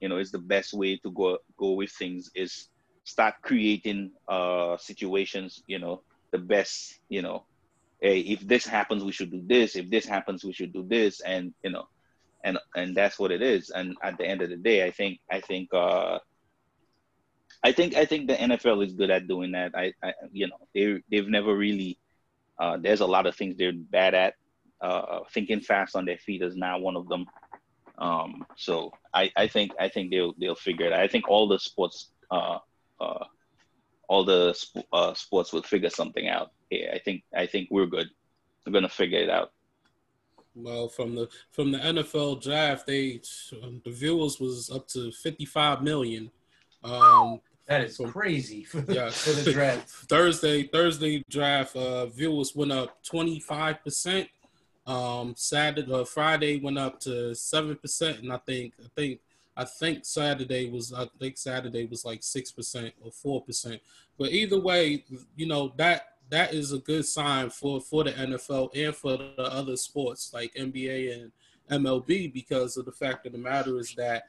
you 0.00 0.08
know, 0.08 0.16
it's 0.16 0.30
the 0.30 0.38
best 0.38 0.72
way 0.72 0.96
to 0.98 1.10
go 1.10 1.38
go 1.56 1.72
with 1.72 1.90
things 1.90 2.30
is 2.34 2.68
start 3.04 3.34
creating 3.42 4.12
uh, 4.28 4.76
situations. 4.78 5.62
You 5.66 5.78
know, 5.78 6.02
the 6.30 6.38
best. 6.38 6.98
You 7.08 7.22
know, 7.22 7.44
hey, 8.00 8.20
if 8.20 8.40
this 8.40 8.66
happens, 8.66 9.04
we 9.04 9.12
should 9.12 9.30
do 9.30 9.42
this. 9.44 9.76
If 9.76 9.90
this 9.90 10.06
happens, 10.06 10.44
we 10.44 10.52
should 10.52 10.72
do 10.72 10.84
this, 10.86 11.20
and 11.20 11.52
you 11.62 11.70
know, 11.70 11.86
and 12.44 12.58
and 12.74 12.96
that's 12.96 13.18
what 13.18 13.30
it 13.30 13.42
is. 13.42 13.70
And 13.70 13.96
at 14.02 14.18
the 14.18 14.26
end 14.26 14.42
of 14.42 14.50
the 14.50 14.56
day, 14.56 14.84
I 14.84 14.90
think 14.90 15.20
I 15.30 15.40
think 15.40 15.72
uh, 15.74 16.18
I 17.62 17.72
think 17.72 17.94
I 17.94 18.04
think 18.06 18.28
the 18.28 18.36
NFL 18.36 18.84
is 18.86 18.94
good 18.94 19.10
at 19.10 19.28
doing 19.28 19.52
that. 19.52 19.72
I, 19.74 19.92
I 20.02 20.12
you 20.32 20.48
know 20.48 20.56
they 20.74 21.02
they've 21.10 21.28
never 21.28 21.56
really. 21.56 21.98
Uh, 22.58 22.76
there's 22.76 23.00
a 23.00 23.06
lot 23.06 23.26
of 23.26 23.34
things 23.34 23.56
they're 23.56 23.72
bad 23.72 24.14
at. 24.14 24.34
Uh, 24.82 25.20
thinking 25.32 25.60
fast 25.60 25.96
on 25.96 26.04
their 26.04 26.18
feet 26.18 26.42
is 26.42 26.56
not 26.56 26.80
one 26.80 26.96
of 26.96 27.08
them. 27.08 27.26
Um, 28.00 28.46
so 28.56 28.92
I, 29.12 29.30
I 29.36 29.46
think 29.46 29.72
I 29.78 29.88
think 29.88 30.10
they'll 30.10 30.34
they'll 30.38 30.54
figure 30.54 30.86
it. 30.86 30.92
out. 30.92 31.00
I 31.00 31.08
think 31.08 31.28
all 31.28 31.46
the 31.46 31.58
sports 31.58 32.10
uh, 32.30 32.58
uh, 33.00 33.24
all 34.08 34.24
the 34.24 34.54
sp- 34.56 34.88
uh, 34.92 35.14
sports 35.14 35.52
will 35.52 35.62
figure 35.62 35.90
something 35.90 36.28
out. 36.28 36.50
Yeah, 36.70 36.92
I 36.94 36.98
think 36.98 37.22
I 37.36 37.46
think 37.46 37.68
we're 37.70 37.86
good. 37.86 38.08
We're 38.66 38.72
gonna 38.72 38.88
figure 38.88 39.20
it 39.20 39.30
out. 39.30 39.52
Well, 40.54 40.88
from 40.88 41.14
the 41.14 41.28
from 41.52 41.70
the 41.72 41.78
NFL 41.78 42.42
draft, 42.42 42.86
they 42.86 43.20
um, 43.62 43.80
the 43.84 43.90
viewers 43.90 44.40
was 44.40 44.70
up 44.70 44.88
to 44.88 45.12
fifty 45.12 45.44
five 45.44 45.82
million. 45.82 46.30
Um, 46.82 47.40
that 47.66 47.82
is 47.82 48.00
crazy 48.10 48.64
for 48.70 48.80
the, 48.80 48.94
yeah. 48.94 49.10
for 49.10 49.30
the 49.30 49.52
draft. 49.52 49.88
Thursday 50.08 50.64
Thursday 50.64 51.22
draft 51.30 51.76
uh, 51.76 52.06
viewers 52.06 52.54
went 52.56 52.72
up 52.72 53.02
twenty 53.04 53.38
five 53.38 53.82
percent. 53.84 54.28
Um, 54.86 55.34
Saturday 55.36 55.92
uh, 55.92 56.04
Friday 56.04 56.58
went 56.58 56.78
up 56.78 57.00
to 57.00 57.34
seven 57.34 57.76
percent, 57.76 58.20
and 58.20 58.32
I 58.32 58.38
think 58.38 58.74
I 58.82 58.88
think 58.96 59.20
I 59.56 59.64
think 59.64 60.04
Saturday 60.04 60.70
was 60.70 60.92
I 60.92 61.06
think 61.18 61.36
Saturday 61.36 61.84
was 61.86 62.04
like 62.04 62.22
six 62.22 62.50
percent 62.50 62.94
or 63.02 63.10
four 63.10 63.42
percent. 63.42 63.80
But 64.18 64.30
either 64.32 64.58
way, 64.58 65.04
you 65.36 65.46
know 65.46 65.72
that 65.76 66.06
that 66.30 66.54
is 66.54 66.72
a 66.72 66.78
good 66.78 67.04
sign 67.04 67.50
for 67.50 67.80
for 67.80 68.04
the 68.04 68.12
NFL 68.12 68.70
and 68.74 68.94
for 68.94 69.16
the 69.16 69.34
other 69.42 69.76
sports 69.76 70.32
like 70.32 70.54
NBA 70.54 71.14
and 71.14 71.32
MLB 71.70 72.32
because 72.32 72.76
of 72.76 72.84
the 72.84 72.92
fact 72.92 73.26
of 73.26 73.32
the 73.32 73.38
matter 73.38 73.78
is 73.78 73.94
that 73.94 74.24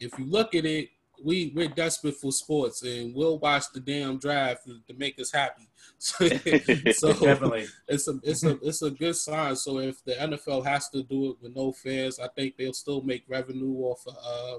if 0.00 0.18
you 0.18 0.24
look 0.24 0.54
at 0.54 0.64
it, 0.64 0.88
we 1.24 1.52
we're 1.54 1.68
desperate 1.68 2.16
for 2.16 2.32
sports 2.32 2.82
and 2.82 3.14
we'll 3.14 3.38
watch 3.38 3.64
the 3.72 3.80
damn 3.80 4.18
draft 4.18 4.66
to 4.66 4.94
make 4.96 5.18
us 5.18 5.32
happy. 5.32 5.68
so 5.98 6.28
Definitely. 6.28 7.66
it's 7.88 8.08
a 8.08 8.18
it's 8.22 8.44
a 8.44 8.58
it's 8.62 8.82
a 8.82 8.90
good 8.90 9.16
sign. 9.16 9.56
So 9.56 9.78
if 9.78 10.04
the 10.04 10.14
NFL 10.14 10.64
has 10.64 10.88
to 10.90 11.02
do 11.02 11.30
it 11.30 11.36
with 11.40 11.54
no 11.54 11.72
fans, 11.72 12.18
I 12.18 12.28
think 12.28 12.56
they'll 12.56 12.72
still 12.72 13.02
make 13.02 13.24
revenue 13.28 13.74
off 13.78 14.04
of 14.06 14.16
uh, 14.16 14.58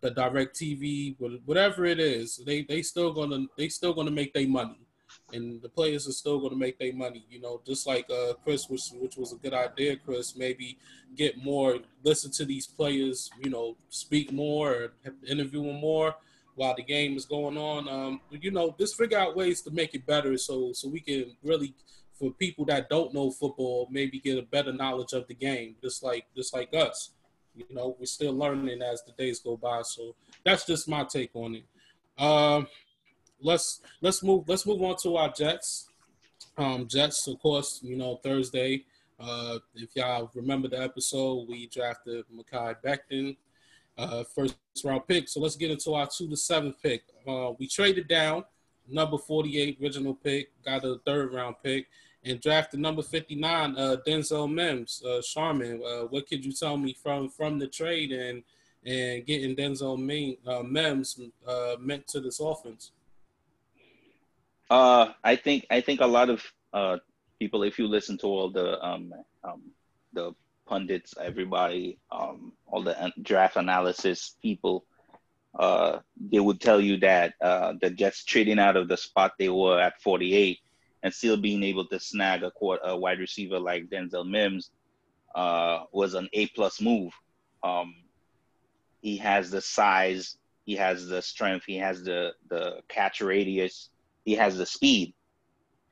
the 0.00 0.10
DirecTV, 0.10 1.16
whatever 1.44 1.84
it 1.84 1.98
is. 1.98 2.40
They 2.44 2.62
they 2.62 2.82
still 2.82 3.12
gonna 3.12 3.46
they 3.56 3.68
still 3.68 3.94
gonna 3.94 4.10
make 4.10 4.34
their 4.34 4.48
money 4.48 4.85
and 5.32 5.60
the 5.60 5.68
players 5.68 6.06
are 6.08 6.12
still 6.12 6.38
going 6.38 6.52
to 6.52 6.58
make 6.58 6.78
their 6.78 6.92
money. 6.92 7.24
You 7.30 7.40
know, 7.40 7.60
just 7.66 7.86
like 7.86 8.08
uh, 8.10 8.34
Chris, 8.44 8.68
which 8.68 8.90
which 8.92 9.16
was 9.16 9.32
a 9.32 9.36
good 9.36 9.54
idea, 9.54 9.96
Chris. 9.96 10.36
Maybe 10.36 10.78
get 11.16 11.42
more, 11.42 11.78
listen 12.02 12.30
to 12.32 12.44
these 12.44 12.66
players. 12.66 13.30
You 13.42 13.50
know, 13.50 13.76
speak 13.88 14.32
more, 14.32 14.92
interview 15.26 15.64
them 15.64 15.80
more 15.80 16.14
while 16.54 16.74
the 16.74 16.82
game 16.82 17.16
is 17.16 17.26
going 17.26 17.56
on. 17.56 17.88
Um, 17.88 18.20
you 18.30 18.50
know, 18.50 18.74
just 18.78 18.96
figure 18.96 19.18
out 19.18 19.36
ways 19.36 19.62
to 19.62 19.70
make 19.70 19.94
it 19.94 20.06
better, 20.06 20.36
so 20.36 20.72
so 20.72 20.88
we 20.88 21.00
can 21.00 21.36
really, 21.42 21.74
for 22.18 22.30
people 22.32 22.64
that 22.66 22.88
don't 22.88 23.14
know 23.14 23.30
football, 23.30 23.88
maybe 23.90 24.18
get 24.18 24.38
a 24.38 24.42
better 24.42 24.72
knowledge 24.72 25.12
of 25.12 25.26
the 25.28 25.34
game, 25.34 25.76
just 25.82 26.02
like 26.02 26.26
just 26.36 26.54
like 26.54 26.74
us. 26.74 27.10
You 27.54 27.64
know, 27.70 27.96
we're 27.98 28.06
still 28.06 28.34
learning 28.34 28.82
as 28.82 29.02
the 29.04 29.12
days 29.12 29.40
go 29.40 29.56
by. 29.56 29.80
So 29.82 30.14
that's 30.44 30.66
just 30.66 30.88
my 30.88 31.04
take 31.04 31.30
on 31.34 31.54
it. 31.54 31.64
Um, 32.22 32.66
let's 33.40 33.80
let's 34.00 34.22
move 34.22 34.48
let's 34.48 34.66
move 34.66 34.82
on 34.82 34.96
to 35.02 35.16
our 35.16 35.32
Jets. 35.32 35.88
Um, 36.58 36.86
Jets, 36.86 37.26
of 37.26 37.38
course, 37.38 37.80
you 37.82 37.96
know 37.96 38.16
Thursday. 38.22 38.84
Uh, 39.18 39.58
if 39.74 39.96
y'all 39.96 40.30
remember 40.34 40.68
the 40.68 40.80
episode, 40.80 41.48
we 41.48 41.66
drafted 41.68 42.24
Mekhi 42.34 42.76
Becton, 42.84 43.36
uh, 43.96 44.24
first 44.24 44.56
round 44.84 45.06
pick. 45.06 45.28
So 45.28 45.40
let's 45.40 45.56
get 45.56 45.70
into 45.70 45.94
our 45.94 46.06
two 46.06 46.28
to 46.28 46.36
seven 46.36 46.74
pick. 46.82 47.04
Uh, 47.26 47.52
we 47.58 47.66
traded 47.66 48.08
down 48.08 48.44
number 48.88 49.18
48 49.18 49.78
original 49.82 50.14
pick, 50.14 50.50
got 50.64 50.84
a 50.84 50.98
third 51.04 51.32
round 51.32 51.56
pick, 51.62 51.86
and 52.24 52.40
drafted 52.40 52.80
number 52.80 53.02
59 53.02 53.76
uh, 53.76 53.96
Denzel 54.06 54.52
Mims. 54.52 55.02
Uh, 55.04 55.22
Sharman, 55.22 55.82
uh, 55.82 56.02
what 56.02 56.28
could 56.28 56.44
you 56.44 56.52
tell 56.52 56.76
me 56.76 56.94
from 56.94 57.28
from 57.28 57.58
the 57.58 57.66
trade 57.66 58.12
and 58.12 58.42
and 58.84 59.26
getting 59.26 59.56
Denzel 59.56 59.98
Mims 59.98 61.20
uh, 61.46 61.76
meant 61.80 62.06
to 62.08 62.20
this 62.20 62.38
offense? 62.40 62.92
Uh, 64.68 65.12
I 65.22 65.36
think 65.36 65.66
I 65.70 65.80
think 65.80 66.00
a 66.00 66.06
lot 66.06 66.30
of 66.30 66.42
uh, 66.72 66.96
people, 67.38 67.62
if 67.62 67.78
you 67.78 67.86
listen 67.86 68.18
to 68.18 68.26
all 68.26 68.50
the 68.50 68.82
um, 68.84 69.12
um, 69.44 69.62
the 70.12 70.34
pundits, 70.66 71.14
everybody, 71.20 71.98
um, 72.10 72.52
all 72.66 72.82
the 72.82 73.12
draft 73.22 73.56
analysis 73.56 74.36
people, 74.42 74.84
uh, 75.58 76.00
they 76.30 76.40
would 76.40 76.60
tell 76.60 76.80
you 76.80 76.98
that 76.98 77.34
uh, 77.40 77.74
the 77.80 77.90
Jets 77.90 78.24
trading 78.24 78.58
out 78.58 78.76
of 78.76 78.88
the 78.88 78.96
spot 78.96 79.34
they 79.38 79.48
were 79.48 79.80
at 79.80 80.00
48 80.02 80.58
and 81.02 81.14
still 81.14 81.36
being 81.36 81.62
able 81.62 81.86
to 81.86 82.00
snag 82.00 82.42
a, 82.42 82.50
court, 82.50 82.80
a 82.82 82.96
wide 82.96 83.20
receiver 83.20 83.60
like 83.60 83.88
Denzel 83.88 84.28
Mims 84.28 84.70
uh, 85.36 85.84
was 85.92 86.14
an 86.14 86.28
A 86.32 86.48
plus 86.48 86.80
move. 86.80 87.12
Um, 87.62 87.94
he 89.00 89.16
has 89.18 89.50
the 89.50 89.60
size, 89.60 90.36
he 90.64 90.74
has 90.74 91.06
the 91.06 91.22
strength, 91.22 91.64
he 91.64 91.76
has 91.76 92.02
the 92.02 92.32
the 92.48 92.80
catch 92.88 93.20
radius 93.20 93.90
he 94.26 94.34
has 94.34 94.58
the 94.58 94.66
speed, 94.66 95.14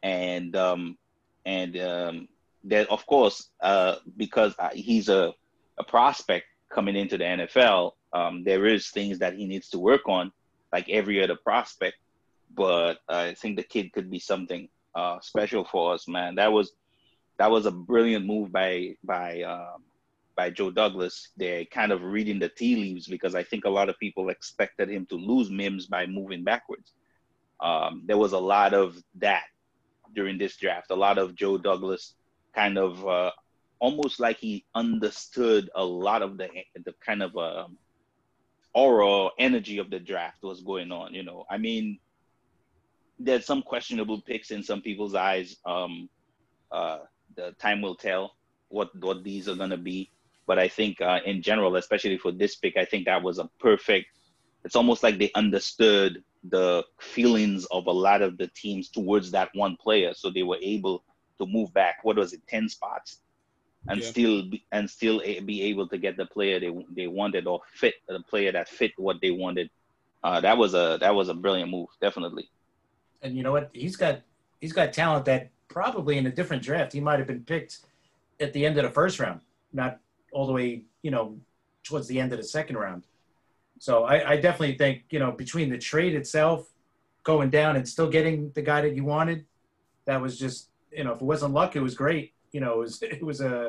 and 0.03 0.55
um, 0.55 0.99
and 1.47 1.79
um, 1.79 2.29
that 2.65 2.91
of 2.91 3.07
course 3.07 3.49
uh, 3.63 3.97
because 4.17 4.55
uh, 4.59 4.69
he's 4.75 5.09
a 5.09 5.33
a 5.79 5.85
prospect 5.85 6.45
coming 6.71 6.97
into 6.97 7.17
the 7.17 7.25
NFL, 7.25 7.93
um, 8.13 8.45
there 8.45 8.67
is 8.67 8.91
things 8.91 9.19
that 9.21 9.35
he 9.35 9.47
needs 9.47 9.71
to 9.71 9.79
work 9.79 10.09
on, 10.09 10.33
like 10.73 10.89
every 10.91 11.23
other 11.23 11.37
prospect. 11.37 11.97
But 12.55 12.99
I 13.09 13.35
think 13.35 13.57
the 13.57 13.63
kid 13.63 13.93
could 13.93 14.11
be 14.11 14.19
something 14.19 14.69
uh, 14.95 15.19
special 15.21 15.65
for 15.65 15.95
us, 15.95 16.07
man. 16.07 16.35
That 16.35 16.53
was 16.53 16.73
that 17.39 17.51
was 17.51 17.67
a 17.67 17.71
brilliant 17.71 18.27
move 18.27 18.53
by 18.53 18.97
by 19.05 19.43
um, 19.43 19.83
by 20.37 20.51
Joe 20.51 20.71
Douglas. 20.71 21.31
They're 21.37 21.65
kind 21.65 21.93
of 21.93 22.03
reading 22.03 22.39
the 22.39 22.49
tea 22.49 22.77
leaves 22.77 23.07
because 23.07 23.35
I 23.35 23.43
think 23.45 23.65
a 23.65 23.71
lot 23.71 23.89
of 23.89 23.99
people 23.99 24.29
expected 24.29 24.89
him 24.89 25.07
to 25.07 25.17
lose 25.17 25.51
Mims 25.51 25.87
by 25.87 26.07
moving 26.07 26.45
backwards. 26.45 26.93
Um, 27.65 28.03
there 28.05 28.19
was 28.19 28.33
a 28.33 28.39
lot 28.39 28.75
of 28.75 29.03
that 29.17 29.45
during 30.15 30.37
this 30.37 30.57
draft. 30.57 30.91
A 30.91 30.95
lot 30.95 31.17
of 31.17 31.35
Joe 31.35 31.57
Douglas 31.57 32.15
kind 32.55 32.77
of 32.77 33.07
uh, 33.07 33.31
almost 33.81 34.21
like 34.21 34.39
he 34.39 34.65
understood 34.75 35.71
a 35.75 35.85
lot 35.85 36.23
of 36.23 36.37
the 36.37 36.49
the 36.85 36.95
kind 37.05 37.23
of 37.23 37.37
uh, 37.37 37.67
aura 38.75 39.31
energy 39.39 39.79
of 39.79 39.89
the 39.89 39.99
draft 39.99 40.43
was 40.43 40.61
going 40.61 40.93
on. 40.93 41.15
You 41.15 41.23
know, 41.23 41.47
I 41.51 41.57
mean, 41.57 41.99
there's 43.19 43.47
some 43.47 43.63
questionable 43.63 44.21
picks 44.21 44.51
in 44.51 44.63
some 44.63 44.83
people's 44.83 45.15
eyes. 45.15 45.57
Um, 45.65 46.11
uh, 46.71 46.99
the 47.35 47.53
time 47.59 47.81
will 47.81 47.97
tell 47.97 48.37
what 48.69 48.95
what 49.01 49.25
these 49.25 49.49
are 49.49 49.57
gonna 49.57 49.79
be. 49.79 50.11
But 50.47 50.59
I 50.59 50.69
think 50.69 51.01
uh, 51.01 51.21
in 51.25 51.41
general, 51.41 51.77
especially 51.77 52.19
for 52.19 52.31
this 52.31 52.57
pick, 52.57 52.77
I 52.77 52.85
think 52.85 53.07
that 53.07 53.23
was 53.23 53.39
a 53.39 53.49
perfect. 53.59 54.09
It's 54.65 54.77
almost 54.77 55.03
like 55.03 55.19
they 55.19 55.31
understood 55.35 56.23
the 56.51 56.85
feelings 56.99 57.67
of 57.67 57.87
a 57.87 57.93
lot 57.93 58.23
of 58.23 58.39
the 58.39 58.49
teams 58.49 58.89
towards 58.89 59.31
that 59.31 59.51
one 59.55 59.77
player, 59.77 60.13
so 60.15 60.31
they 60.31 60.43
were 60.43 60.59
able 60.63 61.03
to 61.39 61.47
move 61.47 61.73
back. 61.75 61.97
What 62.03 62.17
was 62.17 62.33
it, 62.33 62.47
ten 62.49 62.69
spots, 62.69 63.21
and 63.89 64.01
yeah. 64.01 64.07
still 64.07 64.43
be, 64.49 64.65
and 64.73 64.89
still 64.89 65.21
be 65.45 65.63
able 65.63 65.89
to 65.89 65.99
get 65.99 66.17
the 66.17 66.27
player 66.27 66.61
they 66.61 66.75
they 66.95 67.07
wanted 67.07 67.47
or 67.47 67.61
fit 67.75 67.95
the 68.09 68.21
player 68.21 68.53
that 68.53 68.69
fit 68.69 68.93
what 68.97 69.21
they 69.21 69.31
wanted. 69.31 69.71
Uh, 70.23 70.41
that 70.41 70.57
was 70.57 70.75
a 70.75 70.99
that 71.01 71.15
was 71.15 71.29
a 71.29 71.35
brilliant 71.35 71.71
move, 71.71 71.89
definitely. 72.01 72.49
And 73.23 73.37
you 73.37 73.43
know 73.43 73.53
what? 73.53 73.71
He's 73.73 73.97
got 73.97 74.21
he's 74.61 74.73
got 74.73 74.93
talent 74.93 75.27
that 75.27 75.51
probably 75.69 76.19
in 76.19 76.27
a 76.27 76.31
different 76.31 76.63
draft 76.63 76.93
he 76.93 77.01
might 77.01 77.19
have 77.19 77.27
been 77.27 77.45
picked 77.45 77.81
at 78.41 78.53
the 78.53 78.65
end 78.65 78.79
of 78.79 78.85
the 78.85 78.91
first 78.91 79.19
round, 79.19 79.41
not 79.73 79.99
all 80.33 80.47
the 80.47 80.53
way 80.53 80.83
you 81.03 81.11
know 81.11 81.37
towards 81.83 82.07
the 82.09 82.19
end 82.19 82.33
of 82.33 82.39
the 82.39 82.45
second 82.45 82.77
round. 82.77 83.05
So 83.85 84.05
I, 84.05 84.31
I 84.31 84.37
definitely 84.39 84.79
think 84.79 85.03
you 85.11 85.19
know 85.19 85.31
between 85.31 85.69
the 85.69 85.77
trade 85.77 86.15
itself, 86.15 86.71
going 87.23 87.51
down 87.51 87.77
and 87.77 87.87
still 87.87 88.09
getting 88.09 88.51
the 88.55 88.63
guy 88.63 88.81
that 88.81 88.97
you 88.97 89.05
wanted, 89.05 89.45
that 90.07 90.23
was 90.23 90.39
just 90.39 90.71
you 90.91 91.05
know 91.05 91.13
if 91.13 91.21
it 91.21 91.25
wasn't 91.25 91.53
luck, 91.53 91.77
it 91.77 91.83
was 91.83 91.95
great. 91.95 92.33
You 92.53 92.61
know, 92.61 92.73
it 92.73 92.79
was 92.79 93.03
it 93.03 93.23
was 93.23 93.43
a 93.43 93.67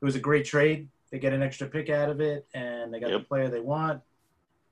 it 0.00 0.04
was 0.04 0.16
a 0.16 0.18
great 0.18 0.46
trade. 0.46 0.88
They 1.12 1.20
get 1.20 1.32
an 1.32 1.44
extra 1.44 1.68
pick 1.68 1.90
out 1.90 2.10
of 2.10 2.20
it, 2.20 2.44
and 2.54 2.92
they 2.92 2.98
got 2.98 3.10
yep. 3.10 3.20
the 3.20 3.24
player 3.24 3.48
they 3.48 3.60
want, 3.60 4.02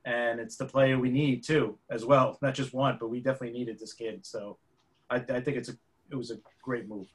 and 0.07 0.41
it's 0.41 0.57
the 0.57 0.67
player 0.67 0.99
we 0.99 1.09
need 1.09 1.45
too, 1.45 1.79
as 1.89 2.05
well. 2.05 2.37
Not 2.43 2.55
just 2.55 2.75
one, 2.75 2.97
but 2.99 3.11
we 3.11 3.21
definitely 3.21 3.57
needed 3.57 3.79
this 3.79 3.93
kid. 3.93 4.27
So 4.27 4.59
I, 5.09 5.19
I 5.19 5.41
think 5.41 5.57
it's 5.57 5.69
a 5.69 5.77
it 6.11 6.17
was 6.17 6.33
a 6.33 6.39
great 6.65 6.89
move. 6.89 7.07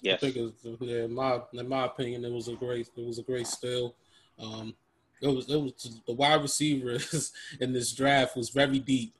Yes. 0.00 0.18
I 0.18 0.20
think 0.20 0.36
it 0.36 0.42
was, 0.42 0.52
yeah, 0.78 1.06
in 1.06 1.12
my 1.12 1.40
in 1.54 1.68
my 1.68 1.86
opinion, 1.86 2.24
it 2.24 2.30
was 2.30 2.46
a 2.46 2.54
great 2.54 2.88
it 2.96 3.04
was 3.04 3.18
a 3.18 3.24
great 3.24 3.48
steal. 3.48 3.96
Um, 4.38 4.76
it 5.22 5.28
was 5.28 5.48
it 5.48 5.60
was 5.60 6.00
the 6.06 6.12
wide 6.12 6.42
receivers 6.42 7.32
in 7.60 7.72
this 7.72 7.92
draft 7.92 8.36
was 8.36 8.50
very 8.50 8.78
deep. 8.78 9.14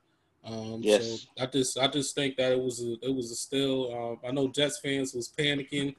Um, 0.45 0.81
yes. 0.83 1.23
So 1.23 1.43
I 1.43 1.47
just 1.47 1.79
I 1.79 1.87
just 1.89 2.15
think 2.15 2.37
that 2.37 2.53
it 2.53 2.61
was 2.61 2.83
a, 2.83 2.97
it 3.03 3.15
was 3.15 3.31
a 3.31 3.35
still. 3.35 3.95
Um, 3.95 4.19
I 4.29 4.33
know 4.33 4.49
Jets 4.49 4.79
fans 4.79 5.15
was 5.15 5.33
panicking. 5.37 5.95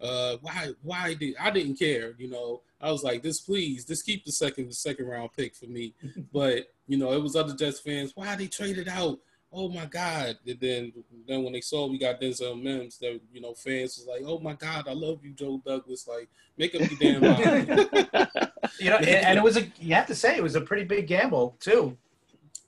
Uh, 0.00 0.36
why 0.40 0.70
why 0.82 1.14
did 1.14 1.34
I 1.40 1.50
didn't 1.50 1.78
care? 1.78 2.14
You 2.18 2.28
know, 2.28 2.62
I 2.80 2.90
was 2.90 3.04
like, 3.04 3.22
this 3.22 3.40
please, 3.40 3.84
just 3.84 4.04
keep 4.04 4.24
the 4.24 4.32
second 4.32 4.68
the 4.68 4.74
second 4.74 5.06
round 5.06 5.30
pick 5.36 5.54
for 5.54 5.66
me. 5.66 5.94
but 6.32 6.72
you 6.88 6.98
know, 6.98 7.12
it 7.12 7.22
was 7.22 7.36
other 7.36 7.54
Jets 7.54 7.80
fans. 7.80 8.12
Why 8.14 8.34
they 8.36 8.46
traded 8.46 8.88
out? 8.88 9.18
Oh 9.56 9.68
my 9.68 9.86
God! 9.86 10.36
And 10.46 10.58
then 10.58 10.92
then 11.28 11.44
when 11.44 11.52
they 11.52 11.60
saw 11.60 11.86
we 11.86 11.98
got 11.98 12.20
Denzel 12.20 12.60
Mims, 12.60 12.98
that 12.98 13.20
you 13.32 13.40
know 13.40 13.54
fans 13.54 13.96
was 13.96 14.06
like, 14.06 14.22
oh 14.26 14.40
my 14.40 14.54
God, 14.54 14.88
I 14.88 14.92
love 14.92 15.24
you, 15.24 15.32
Joe 15.32 15.62
Douglas. 15.64 16.08
Like, 16.08 16.28
make 16.58 16.74
up 16.74 16.82
your 16.90 16.98
damn 16.98 17.22
mind. 17.22 17.68
you 18.80 18.90
know, 18.90 18.96
and, 18.96 19.08
and, 19.08 19.38
it 19.38 19.42
was 19.42 19.56
a 19.56 19.66
you 19.78 19.94
have 19.94 20.06
to 20.06 20.14
say 20.14 20.36
it 20.36 20.42
was 20.42 20.56
a 20.56 20.60
pretty 20.60 20.84
big 20.84 21.06
gamble 21.06 21.56
too. 21.60 21.96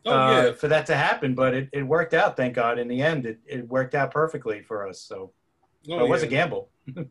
Oh 0.04 0.12
uh, 0.12 0.30
yeah, 0.30 0.52
for 0.52 0.68
that 0.68 0.86
to 0.86 0.96
happen, 0.96 1.34
but 1.34 1.54
it, 1.54 1.68
it 1.72 1.82
worked 1.82 2.14
out. 2.14 2.36
Thank 2.36 2.54
God. 2.54 2.78
In 2.78 2.86
the 2.86 3.02
end, 3.02 3.26
it, 3.26 3.40
it 3.46 3.68
worked 3.68 3.96
out 3.96 4.12
perfectly 4.12 4.62
for 4.62 4.88
us. 4.88 5.00
So 5.00 5.32
oh, 5.90 6.04
it 6.04 6.08
was 6.08 6.22
yeah. 6.22 6.28
a 6.28 6.30
gamble. 6.30 6.68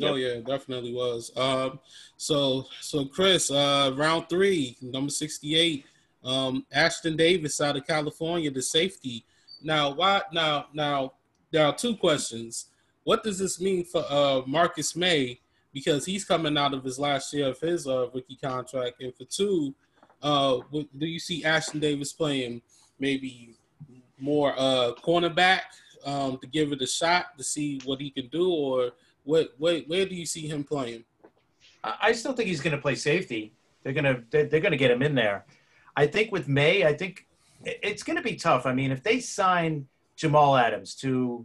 Oh 0.00 0.14
yeah, 0.14 0.36
definitely 0.36 0.94
was. 0.94 1.32
Um, 1.36 1.80
so 2.16 2.66
so 2.80 3.04
Chris, 3.06 3.50
uh, 3.50 3.92
round 3.96 4.28
three, 4.28 4.76
number 4.80 5.10
sixty-eight, 5.10 5.84
um, 6.24 6.66
Ashtyn 6.74 7.16
Davis 7.16 7.60
out 7.60 7.76
of 7.76 7.86
California, 7.86 8.50
the 8.50 8.62
safety. 8.62 9.24
Now, 9.62 9.94
why? 9.94 10.22
Now, 10.32 10.66
now 10.72 11.12
there 11.50 11.66
are 11.66 11.74
two 11.74 11.96
questions. 11.96 12.66
What 13.04 13.24
does 13.24 13.38
this 13.38 13.60
mean 13.60 13.84
for 13.84 14.04
uh, 14.08 14.42
Marcus 14.46 14.94
Maye? 14.94 15.40
because 15.72 16.04
he's 16.04 16.24
coming 16.24 16.56
out 16.56 16.74
of 16.74 16.84
his 16.84 16.98
last 16.98 17.32
year 17.32 17.48
of 17.48 17.60
his 17.60 17.86
uh, 17.86 18.08
rookie 18.10 18.38
contract, 18.42 19.00
and 19.00 19.14
for 19.14 19.24
two, 19.24 19.74
uh, 20.22 20.58
do 20.72 21.06
you 21.06 21.20
see 21.20 21.42
Ashtyn 21.42 21.80
Davis 21.80 22.12
playing 22.12 22.62
maybe 22.98 23.54
more 24.18 24.54
uh, 24.58 24.92
cornerback 25.04 25.62
um, 26.04 26.38
to 26.38 26.46
give 26.46 26.72
it 26.72 26.82
a 26.82 26.86
shot 26.86 27.36
to 27.38 27.44
see 27.44 27.80
what 27.84 28.00
he 28.00 28.10
can 28.10 28.26
do, 28.28 28.50
or 28.50 28.90
what, 29.24 29.50
what 29.58 29.84
where 29.86 30.06
do 30.06 30.14
you 30.14 30.26
see 30.26 30.48
him 30.48 30.64
playing? 30.64 31.04
I 31.84 32.12
still 32.12 32.32
think 32.32 32.48
he's 32.48 32.60
going 32.60 32.74
to 32.74 32.82
play 32.82 32.96
safety. 32.96 33.52
They're 33.82 33.92
going 33.92 34.04
to 34.04 34.24
they're 34.30 34.60
going 34.60 34.72
to 34.72 34.76
get 34.76 34.90
him 34.90 35.02
in 35.02 35.14
there. 35.14 35.44
I 35.98 36.06
think 36.06 36.30
with 36.30 36.46
Maye, 36.46 36.84
I 36.84 36.94
think 36.94 37.26
it's 37.64 38.04
going 38.04 38.14
to 38.14 38.22
be 38.22 38.36
tough. 38.36 38.66
I 38.66 38.72
mean, 38.72 38.92
if 38.92 39.02
they 39.02 39.18
sign 39.18 39.88
Jamal 40.14 40.56
Adams 40.56 40.94
to 40.96 41.44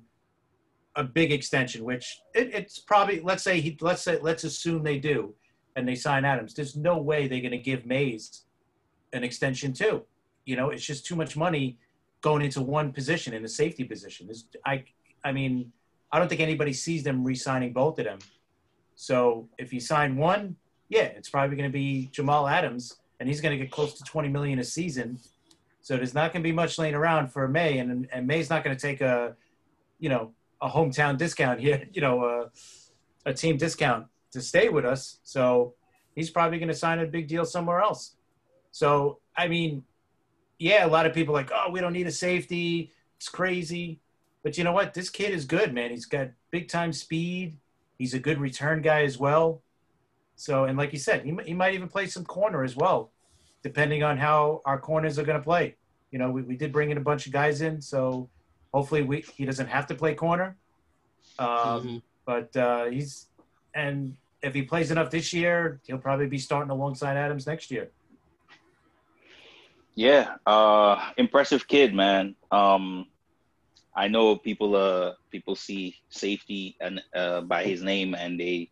a 0.95 1.03
big 1.03 1.31
extension, 1.31 1.83
which 1.83 2.21
it, 2.35 2.53
it's 2.53 2.77
probably 2.77 3.19
let's 3.21 3.41
say 3.41 3.59
he 3.59 3.75
let's 3.81 4.03
say 4.03 4.19
let's 4.21 4.43
assume 4.43 4.83
they 4.83 4.99
do, 4.99 5.33
and 5.75 5.87
they 5.87 5.95
sign 5.95 6.23
Adams. 6.23 6.53
There's 6.53 6.75
no 6.75 6.99
way 6.99 7.27
they're 7.27 7.41
going 7.41 7.49
to 7.49 7.57
give 7.71 7.87
Mays 7.87 8.43
an 9.11 9.23
extension 9.23 9.73
too. 9.73 10.03
You 10.45 10.55
know, 10.55 10.69
it's 10.69 10.85
just 10.85 11.03
too 11.03 11.15
much 11.15 11.35
money 11.35 11.79
going 12.21 12.43
into 12.43 12.61
one 12.61 12.93
position 12.93 13.33
in 13.33 13.41
the 13.41 13.49
safety 13.49 13.83
position. 13.83 14.27
There's, 14.27 14.45
I 14.67 14.83
I 15.25 15.31
mean, 15.31 15.71
I 16.11 16.19
don't 16.19 16.27
think 16.27 16.41
anybody 16.41 16.73
sees 16.73 17.01
them 17.01 17.23
re-signing 17.23 17.73
both 17.73 17.97
of 17.97 18.05
them. 18.05 18.19
So 18.93 19.49
if 19.57 19.73
you 19.73 19.79
sign 19.79 20.15
one, 20.15 20.57
yeah, 20.89 21.09
it's 21.17 21.29
probably 21.29 21.57
going 21.57 21.71
to 21.71 21.73
be 21.73 22.09
Jamal 22.11 22.47
Adams, 22.47 22.99
and 23.19 23.30
he's 23.30 23.41
going 23.41 23.58
to 23.58 23.63
get 23.63 23.71
close 23.71 23.93
to 23.93 24.04
20 24.04 24.30
million 24.30 24.60
a 24.60 24.63
season. 24.63 25.19
So 25.82 25.97
there's 25.97 26.13
not 26.13 26.32
going 26.32 26.41
to 26.41 26.47
be 26.47 26.54
much 26.54 26.78
laying 26.78 26.95
around 26.95 27.30
for 27.30 27.47
Maye, 27.47 27.80
and 27.80 28.08
and 28.12 28.28
Maye's 28.28 28.49
not 28.49 28.63
going 28.63 28.76
to 28.76 28.82
take 28.82 29.02
a, 29.02 29.36
you 29.99 30.10
know, 30.10 30.32
a 30.62 30.69
hometown 30.69 31.17
discount 31.17 31.60
here, 31.60 31.88
you 31.93 32.02
know, 32.02 32.23
a, 32.23 33.30
a 33.30 33.34
team 33.34 33.58
discount 33.58 34.08
to 34.32 34.41
stay 34.41 34.69
with 34.69 34.86
us. 34.86 35.19
So 35.23 35.73
he's 36.15 36.30
probably 36.30 36.58
going 36.58 36.69
to 36.69 36.76
sign 36.76 36.99
a 36.99 37.06
big 37.06 37.28
deal 37.28 37.45
somewhere 37.45 37.82
else. 37.82 38.15
So 38.71 39.19
I 39.36 39.47
mean, 39.47 39.84
yeah, 40.60 40.86
a 40.86 40.88
lot 40.88 41.06
of 41.06 41.13
people 41.13 41.34
like, 41.34 41.52
oh, 41.54 41.71
we 41.71 41.82
don't 41.82 41.93
need 41.93 42.08
a 42.08 42.12
safety. 42.12 42.91
It's 43.17 43.30
crazy. 43.30 43.99
But 44.43 44.58
you 44.58 44.63
know 44.63 44.73
what? 44.73 44.93
This 44.93 45.10
kid 45.10 45.32
is 45.32 45.45
good, 45.45 45.73
man. 45.73 45.89
He's 45.89 46.06
got 46.06 46.30
big 46.52 46.69
time 46.69 46.93
speed. 46.93 47.58
He's 47.97 48.13
a 48.13 48.19
good 48.19 48.39
return 48.39 48.82
guy 48.82 49.04
as 49.04 49.17
well. 49.17 49.62
So, 50.43 50.65
and 50.65 50.77
like 50.77 50.91
you 50.91 50.99
said, 50.99 51.23
he, 51.23 51.34
he 51.45 51.53
might 51.53 51.73
even 51.73 51.88
play 51.88 52.06
some 52.06 52.25
corner 52.25 52.65
as 52.65 52.75
well, 52.75 53.12
depending 53.62 54.03
on 54.03 54.17
how 54.17 54.62
our 54.65 54.77
corners 54.77 55.17
are 55.17 55.23
going 55.23 55.39
to 55.39 55.43
play. 55.43 55.77
You 56.12 56.19
know, 56.19 56.29
we, 56.29 56.41
we 56.41 56.58
did 56.58 56.73
bring 56.73 56.91
in 56.91 56.97
a 56.97 57.01
bunch 57.01 57.25
of 57.27 57.32
guys 57.32 57.62
in, 57.62 57.82
so 57.82 58.27
hopefully 58.73 59.03
we, 59.03 59.21
he 59.38 59.45
doesn't 59.45 59.67
have 59.67 59.88
to 59.88 59.95
play 59.95 60.13
corner. 60.15 60.58
Um, 61.39 61.47
mm-hmm. 61.47 61.97
But 62.25 62.58
uh, 62.58 62.86
he's, 62.88 63.27
and 63.73 64.17
if 64.41 64.53
he 64.53 64.63
plays 64.63 64.91
enough 64.91 65.10
this 65.10 65.32
year, 65.32 65.79
he'll 65.88 65.97
probably 65.97 66.27
be 66.27 66.39
starting 66.39 66.71
alongside 66.71 67.15
Adams 67.15 67.47
next 67.47 67.71
year. 67.71 67.89
Yeah, 69.95 70.36
uh, 70.45 71.12
impressive 71.15 71.69
kid, 71.69 71.93
man. 71.93 72.36
Um, 72.51 73.08
I 73.95 74.10
know 74.10 74.36
people 74.36 74.75
uh 74.75 75.13
people 75.29 75.56
see 75.56 75.95
safety 76.10 76.75
and 76.82 76.99
uh, 77.15 77.41
by 77.41 77.63
his 77.63 77.84
name 77.84 78.15
and 78.15 78.39
they 78.39 78.71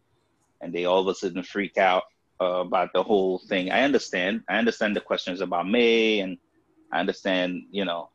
and 0.62 0.74
they 0.74 0.86
all 0.86 1.02
of 1.02 1.08
a 1.08 1.16
sudden 1.16 1.44
freak 1.44 1.78
out 1.78 2.04
uh, 2.40 2.62
about 2.62 2.94
the 2.94 3.04
whole 3.04 3.40
thing. 3.40 3.72
I 3.72 3.84
understand. 3.84 4.44
I 4.50 4.58
understand 4.58 4.96
the 4.96 5.02
questions 5.02 5.42
about 5.42 5.68
Maye 5.68 6.20
and 6.20 6.38
I 6.92 7.00
understand, 7.00 7.64
you 7.72 7.86
know, 7.86 8.10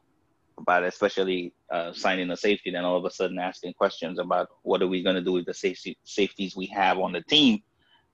about 0.58 0.84
especially 0.84 1.52
uh, 1.70 1.92
signing 1.92 2.30
a 2.30 2.36
safety, 2.36 2.70
then 2.70 2.84
all 2.84 2.96
of 2.96 3.04
a 3.04 3.10
sudden 3.10 3.38
asking 3.38 3.74
questions 3.74 4.18
about 4.18 4.48
what 4.62 4.82
are 4.82 4.86
we 4.86 5.02
going 5.02 5.16
to 5.16 5.22
do 5.22 5.32
with 5.32 5.46
the 5.46 5.54
safety 5.54 5.98
safeties 6.04 6.56
we 6.56 6.66
have 6.66 6.98
on 6.98 7.12
the 7.12 7.20
team. 7.22 7.62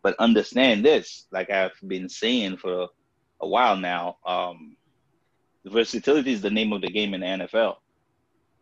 But 0.02 0.16
understand 0.18 0.84
this, 0.84 1.26
like 1.30 1.50
I've 1.50 1.78
been 1.86 2.08
saying 2.08 2.56
for 2.56 2.88
a 3.40 3.46
while 3.46 3.76
now, 3.76 4.16
um, 4.26 4.76
versatility 5.64 6.32
is 6.32 6.42
the 6.42 6.50
name 6.50 6.72
of 6.72 6.80
the 6.80 6.90
game 6.90 7.14
in 7.14 7.20
the 7.20 7.26
NFL. 7.26 7.76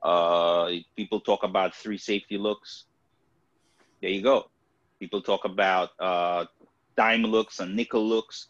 Uh, 0.02 0.70
people 0.96 1.20
talk 1.20 1.42
about 1.42 1.74
three 1.74 1.98
safety 1.98 2.38
looks. 2.38 2.84
There 4.00 4.10
you 4.10 4.22
go. 4.22 4.50
People 5.00 5.22
talk 5.22 5.44
about 5.44 5.90
uh, 5.98 6.44
dime 6.96 7.22
looks 7.22 7.58
and 7.58 7.74
nickel 7.74 8.06
looks. 8.06 8.48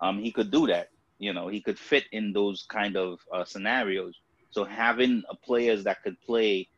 Um, 0.00 0.18
he 0.18 0.30
could 0.32 0.50
do 0.50 0.66
that. 0.66 0.88
You 1.18 1.32
know, 1.32 1.48
he 1.48 1.60
could 1.60 1.78
fit 1.78 2.04
in 2.12 2.32
those 2.32 2.66
kind 2.68 2.96
of 2.96 3.20
uh, 3.32 3.44
scenarios. 3.44 4.18
So 4.50 4.64
having 4.64 5.22
players 5.44 5.84
that 5.84 6.02
could 6.02 6.20
play 6.20 6.68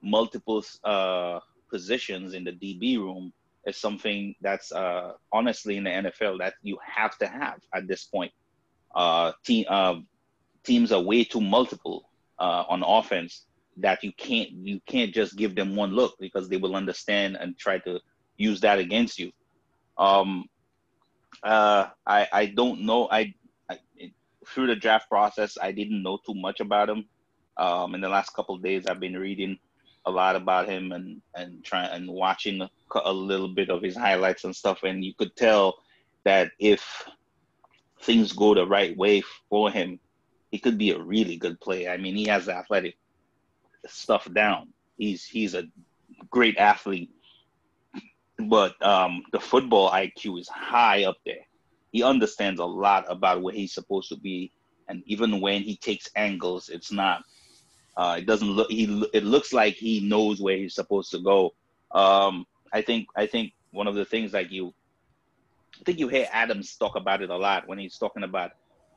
multiple 0.00 0.64
uh, 0.84 1.40
positions 1.68 2.34
in 2.34 2.44
the 2.44 2.52
DB 2.52 2.96
room 2.98 3.32
is 3.66 3.76
something 3.76 4.34
that's 4.40 4.72
uh, 4.72 5.12
honestly 5.32 5.76
in 5.76 5.84
the 5.84 5.90
NFL 5.90 6.38
that 6.38 6.54
you 6.62 6.78
have 6.84 7.18
to 7.18 7.26
have 7.26 7.60
at 7.74 7.86
this 7.86 8.04
point. 8.04 8.32
Uh, 8.94 9.32
uh, 9.68 9.94
teams 10.64 10.92
are 10.92 11.00
way 11.02 11.24
too 11.24 11.40
multiple 11.40 12.08
uh, 12.38 12.64
on 12.68 12.82
offense 12.82 13.46
that 13.78 14.04
you 14.04 14.12
can't 14.12 14.50
you 14.50 14.80
can't 14.86 15.14
just 15.14 15.36
give 15.36 15.54
them 15.54 15.74
one 15.74 15.92
look 15.92 16.14
because 16.20 16.48
they 16.48 16.58
will 16.58 16.76
understand 16.76 17.36
and 17.40 17.56
try 17.56 17.78
to 17.78 17.98
use 18.42 18.60
that 18.60 18.78
against 18.78 19.18
you. 19.18 19.32
Um, 19.98 20.48
uh, 21.42 21.88
I 22.06 22.28
I 22.32 22.46
don't 22.46 22.82
know. 22.82 23.08
I, 23.10 23.34
I, 23.70 23.78
through 24.46 24.68
the 24.68 24.76
draft 24.76 25.08
process, 25.08 25.58
I 25.60 25.72
didn't 25.72 26.02
know 26.02 26.18
too 26.24 26.34
much 26.34 26.60
about 26.60 26.88
him. 26.88 27.06
Um, 27.56 27.94
in 27.94 28.00
the 28.00 28.08
last 28.08 28.34
couple 28.34 28.54
of 28.54 28.62
days, 28.62 28.86
I've 28.86 29.00
been 29.00 29.16
reading 29.16 29.58
a 30.04 30.10
lot 30.10 30.36
about 30.36 30.68
him 30.68 30.92
and 30.92 31.22
and 31.34 31.64
trying 31.64 31.90
and 31.90 32.08
watching 32.08 32.60
a, 32.60 32.70
a 33.04 33.12
little 33.12 33.48
bit 33.48 33.70
of 33.70 33.82
his 33.82 33.96
highlights 33.96 34.44
and 34.44 34.54
stuff. 34.54 34.82
And 34.82 35.04
you 35.04 35.14
could 35.14 35.34
tell 35.36 35.78
that 36.24 36.50
if 36.58 37.04
things 38.02 38.32
go 38.32 38.54
the 38.54 38.66
right 38.66 38.96
way 38.96 39.22
for 39.48 39.70
him, 39.70 39.98
he 40.50 40.58
could 40.58 40.78
be 40.78 40.90
a 40.90 41.00
really 41.00 41.36
good 41.36 41.60
player. 41.60 41.90
I 41.90 41.96
mean, 41.96 42.16
he 42.16 42.24
has 42.26 42.48
athletic 42.48 42.96
stuff 43.86 44.28
down. 44.32 44.68
He's 44.98 45.24
he's 45.24 45.54
a 45.54 45.64
great 46.30 46.56
athlete, 46.58 47.10
but 48.48 48.80
um, 48.84 49.22
the 49.32 49.40
football 49.40 49.90
IQ 49.90 50.40
is 50.40 50.48
high 50.48 51.04
up 51.04 51.16
there. 51.24 51.46
He 51.92 52.02
understands 52.02 52.60
a 52.60 52.64
lot 52.64 53.04
about 53.08 53.42
where 53.42 53.54
he's 53.54 53.74
supposed 53.74 54.08
to 54.08 54.16
be, 54.16 54.52
and 54.88 55.02
even 55.06 55.40
when 55.40 55.62
he 55.62 55.76
takes 55.76 56.08
angles, 56.16 56.68
it's 56.68 56.92
not. 56.92 57.22
Uh, 57.96 58.16
it 58.18 58.26
doesn't 58.26 58.48
look. 58.48 58.70
He 58.70 58.84
it 59.12 59.24
looks 59.24 59.52
like 59.52 59.74
he 59.74 60.00
knows 60.00 60.40
where 60.40 60.56
he's 60.56 60.74
supposed 60.74 61.10
to 61.10 61.18
go. 61.18 61.54
Um, 61.90 62.46
I 62.72 62.80
think 62.80 63.08
I 63.14 63.26
think 63.26 63.52
one 63.70 63.86
of 63.86 63.94
the 63.94 64.04
things 64.04 64.32
like 64.32 64.50
you, 64.50 64.72
I 65.80 65.84
think 65.84 65.98
you 65.98 66.08
hear 66.08 66.28
Adams 66.32 66.76
talk 66.76 66.96
about 66.96 67.22
it 67.22 67.30
a 67.30 67.36
lot 67.36 67.68
when 67.68 67.78
he's 67.78 67.98
talking 67.98 68.22
about 68.22 68.52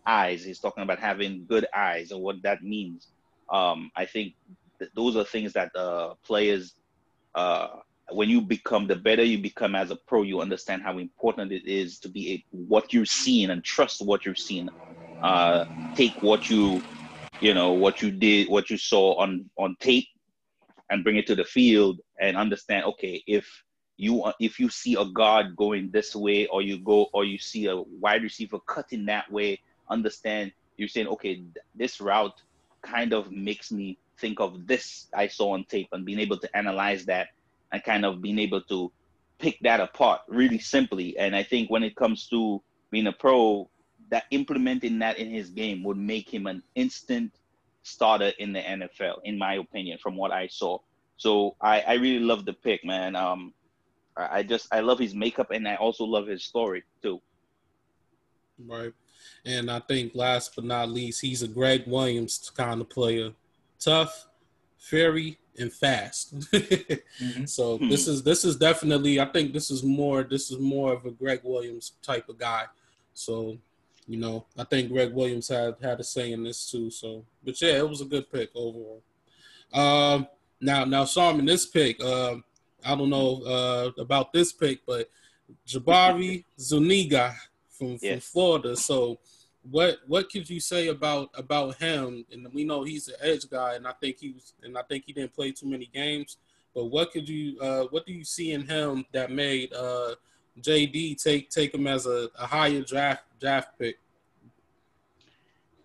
eyes. 0.05 0.43
He's 0.43 0.59
talking 0.59 0.83
about 0.83 0.99
having 0.99 1.45
good 1.47 1.67
eyes 1.75 2.11
and 2.11 2.21
what 2.21 2.41
that 2.43 2.63
means. 2.63 3.07
Um, 3.49 3.91
I 3.95 4.05
think 4.05 4.33
those 4.93 5.15
are 5.15 5.25
things 5.25 5.53
that 5.53 5.75
uh, 5.75 6.13
players 6.23 6.75
uh, 7.33 7.79
when 8.11 8.29
you 8.29 8.41
become 8.41 8.87
the 8.87 8.95
better 8.95 9.23
you 9.23 9.37
become 9.37 9.75
as 9.75 9.91
a 9.91 9.95
pro 10.07 10.21
you 10.21 10.41
understand 10.41 10.83
how 10.83 10.97
important 10.97 11.51
it 11.51 11.65
is 11.65 11.99
to 11.99 12.09
be 12.09 12.33
a, 12.33 12.45
what 12.51 12.93
you're 12.93 13.05
seeing 13.05 13.49
and 13.49 13.63
trust 13.63 14.05
what 14.05 14.25
you're 14.25 14.35
seeing. 14.35 14.69
Uh, 15.21 15.65
take 15.95 16.13
what 16.21 16.49
you 16.49 16.81
you 17.41 17.53
know 17.53 17.71
what 17.71 18.01
you 18.01 18.11
did 18.11 18.47
what 18.47 18.69
you 18.69 18.77
saw 18.77 19.15
on 19.15 19.49
on 19.57 19.75
tape 19.79 20.07
and 20.89 21.03
bring 21.03 21.17
it 21.17 21.25
to 21.27 21.35
the 21.35 21.43
field 21.43 21.99
and 22.19 22.37
understand 22.37 22.85
okay 22.85 23.23
if 23.27 23.47
you 23.97 24.23
if 24.39 24.59
you 24.59 24.69
see 24.69 24.95
a 24.95 25.05
guard 25.05 25.55
going 25.55 25.89
this 25.91 26.15
way 26.15 26.45
or 26.47 26.61
you 26.61 26.77
go 26.79 27.07
or 27.13 27.23
you 27.25 27.37
see 27.37 27.65
a 27.67 27.75
wide 27.99 28.23
receiver 28.23 28.59
cutting 28.67 29.05
that 29.05 29.29
way 29.31 29.59
understand 29.89 30.51
you're 30.77 30.87
saying 30.87 31.07
okay 31.07 31.43
this 31.73 31.99
route 31.99 32.39
kind 32.83 33.13
of 33.13 33.31
makes 33.31 33.71
me 33.71 33.97
think 34.19 34.39
of 34.39 34.67
this 34.67 35.07
I 35.13 35.27
saw 35.27 35.53
on 35.53 35.65
tape 35.65 35.87
and 35.91 36.05
being 36.05 36.19
able 36.19 36.37
to 36.37 36.57
analyze 36.57 37.05
that 37.05 37.27
and 37.71 37.83
kind 37.83 38.05
of 38.05 38.21
being 38.21 38.39
able 38.39 38.61
to 38.61 38.91
pick 39.39 39.59
that 39.61 39.79
apart 39.79 40.21
really 40.27 40.59
simply. 40.59 41.17
And 41.17 41.35
I 41.35 41.43
think 41.43 41.69
when 41.69 41.83
it 41.83 41.95
comes 41.95 42.27
to 42.29 42.61
being 42.91 43.07
a 43.07 43.11
pro, 43.11 43.69
that 44.09 44.25
implementing 44.31 44.99
that 44.99 45.17
in 45.17 45.29
his 45.29 45.49
game 45.49 45.83
would 45.83 45.97
make 45.97 46.33
him 46.33 46.47
an 46.47 46.63
instant 46.75 47.33
starter 47.83 48.31
in 48.39 48.53
the 48.53 48.59
NFL, 48.61 49.17
in 49.23 49.37
my 49.37 49.55
opinion, 49.55 49.97
from 50.01 50.15
what 50.15 50.31
I 50.31 50.47
saw. 50.47 50.79
So 51.17 51.55
I, 51.61 51.81
I 51.81 51.93
really 51.93 52.23
love 52.23 52.45
the 52.45 52.53
pick, 52.53 52.83
man. 52.85 53.15
Um, 53.15 53.53
I 54.17 54.43
just 54.43 54.67
I 54.71 54.79
love 54.79 54.99
his 54.99 55.13
makeup 55.13 55.51
and 55.51 55.67
I 55.67 55.75
also 55.75 56.05
love 56.05 56.27
his 56.27 56.43
story 56.43 56.83
too. 57.01 57.21
Right. 58.57 58.93
And 59.45 59.69
I 59.69 59.79
think 59.79 60.15
last 60.15 60.55
but 60.55 60.63
not 60.63 60.89
least, 60.89 61.21
he's 61.21 61.43
a 61.43 61.47
Gregg 61.47 61.83
Williams 61.85 62.51
kind 62.55 62.79
of 62.81 62.89
player. 62.89 63.31
Tough, 63.79 64.27
fiery, 64.77 65.37
and 65.57 65.71
fast. 65.71 66.37
mm-hmm. 66.51 67.45
So 67.45 67.77
mm-hmm. 67.77 67.89
this 67.89 68.07
is 68.07 68.23
this 68.23 68.45
is 68.45 68.55
definitely 68.55 69.19
I 69.19 69.25
think 69.25 69.53
this 69.53 69.71
is 69.71 69.83
more 69.83 70.23
this 70.23 70.51
is 70.51 70.59
more 70.59 70.93
of 70.93 71.05
a 71.05 71.11
Gregg 71.11 71.41
Williams 71.43 71.93
type 72.01 72.29
of 72.29 72.37
guy. 72.37 72.65
So, 73.13 73.57
you 74.07 74.17
know, 74.17 74.45
I 74.57 74.63
think 74.65 74.91
Gregg 74.91 75.13
Williams 75.13 75.47
had 75.47 75.75
had 75.81 75.99
a 75.99 76.03
say 76.03 76.31
in 76.31 76.43
this 76.43 76.69
too. 76.69 76.89
So 76.89 77.25
but 77.43 77.59
yeah, 77.61 77.77
it 77.77 77.89
was 77.89 78.01
a 78.01 78.05
good 78.05 78.31
pick 78.31 78.49
overall. 78.55 79.01
Um 79.73 80.27
now 80.61 80.85
now 80.85 81.05
Sharman, 81.05 81.45
this 81.45 81.65
pick, 81.65 82.01
uh, 82.03 82.35
I 82.83 82.95
don't 82.95 83.09
know 83.09 83.41
uh, 83.43 83.91
about 83.99 84.31
this 84.31 84.53
pick, 84.53 84.85
but 84.85 85.09
Jabari 85.67 86.43
Zuniga 86.59 87.33
from, 87.69 87.97
from 87.97 88.19
Florida. 88.19 88.75
So 88.75 89.19
what 89.69 89.99
what 90.07 90.29
could 90.29 90.49
you 90.49 90.59
say 90.59 90.87
about 90.87 91.29
about 91.33 91.75
him? 91.75 92.25
And 92.31 92.47
we 92.53 92.63
know 92.63 92.83
he's 92.83 93.07
an 93.07 93.15
edge 93.21 93.49
guy, 93.49 93.75
and 93.75 93.87
I 93.87 93.93
think 93.93 94.19
he 94.19 94.31
was, 94.31 94.53
and 94.63 94.77
I 94.77 94.83
think 94.83 95.05
he 95.05 95.13
didn't 95.13 95.33
play 95.33 95.51
too 95.51 95.67
many 95.67 95.87
games. 95.87 96.37
But 96.73 96.85
what 96.85 97.11
could 97.11 97.27
you 97.27 97.59
uh, 97.59 97.85
what 97.89 98.05
do 98.05 98.13
you 98.13 98.23
see 98.23 98.51
in 98.51 98.67
him 98.67 99.05
that 99.11 99.31
made 99.31 99.73
uh, 99.73 100.15
JD 100.61 101.21
take 101.21 101.49
take 101.49 101.73
him 101.73 101.87
as 101.87 102.05
a, 102.05 102.29
a 102.37 102.45
higher 102.45 102.81
draft 102.81 103.23
draft 103.39 103.77
pick? 103.79 103.97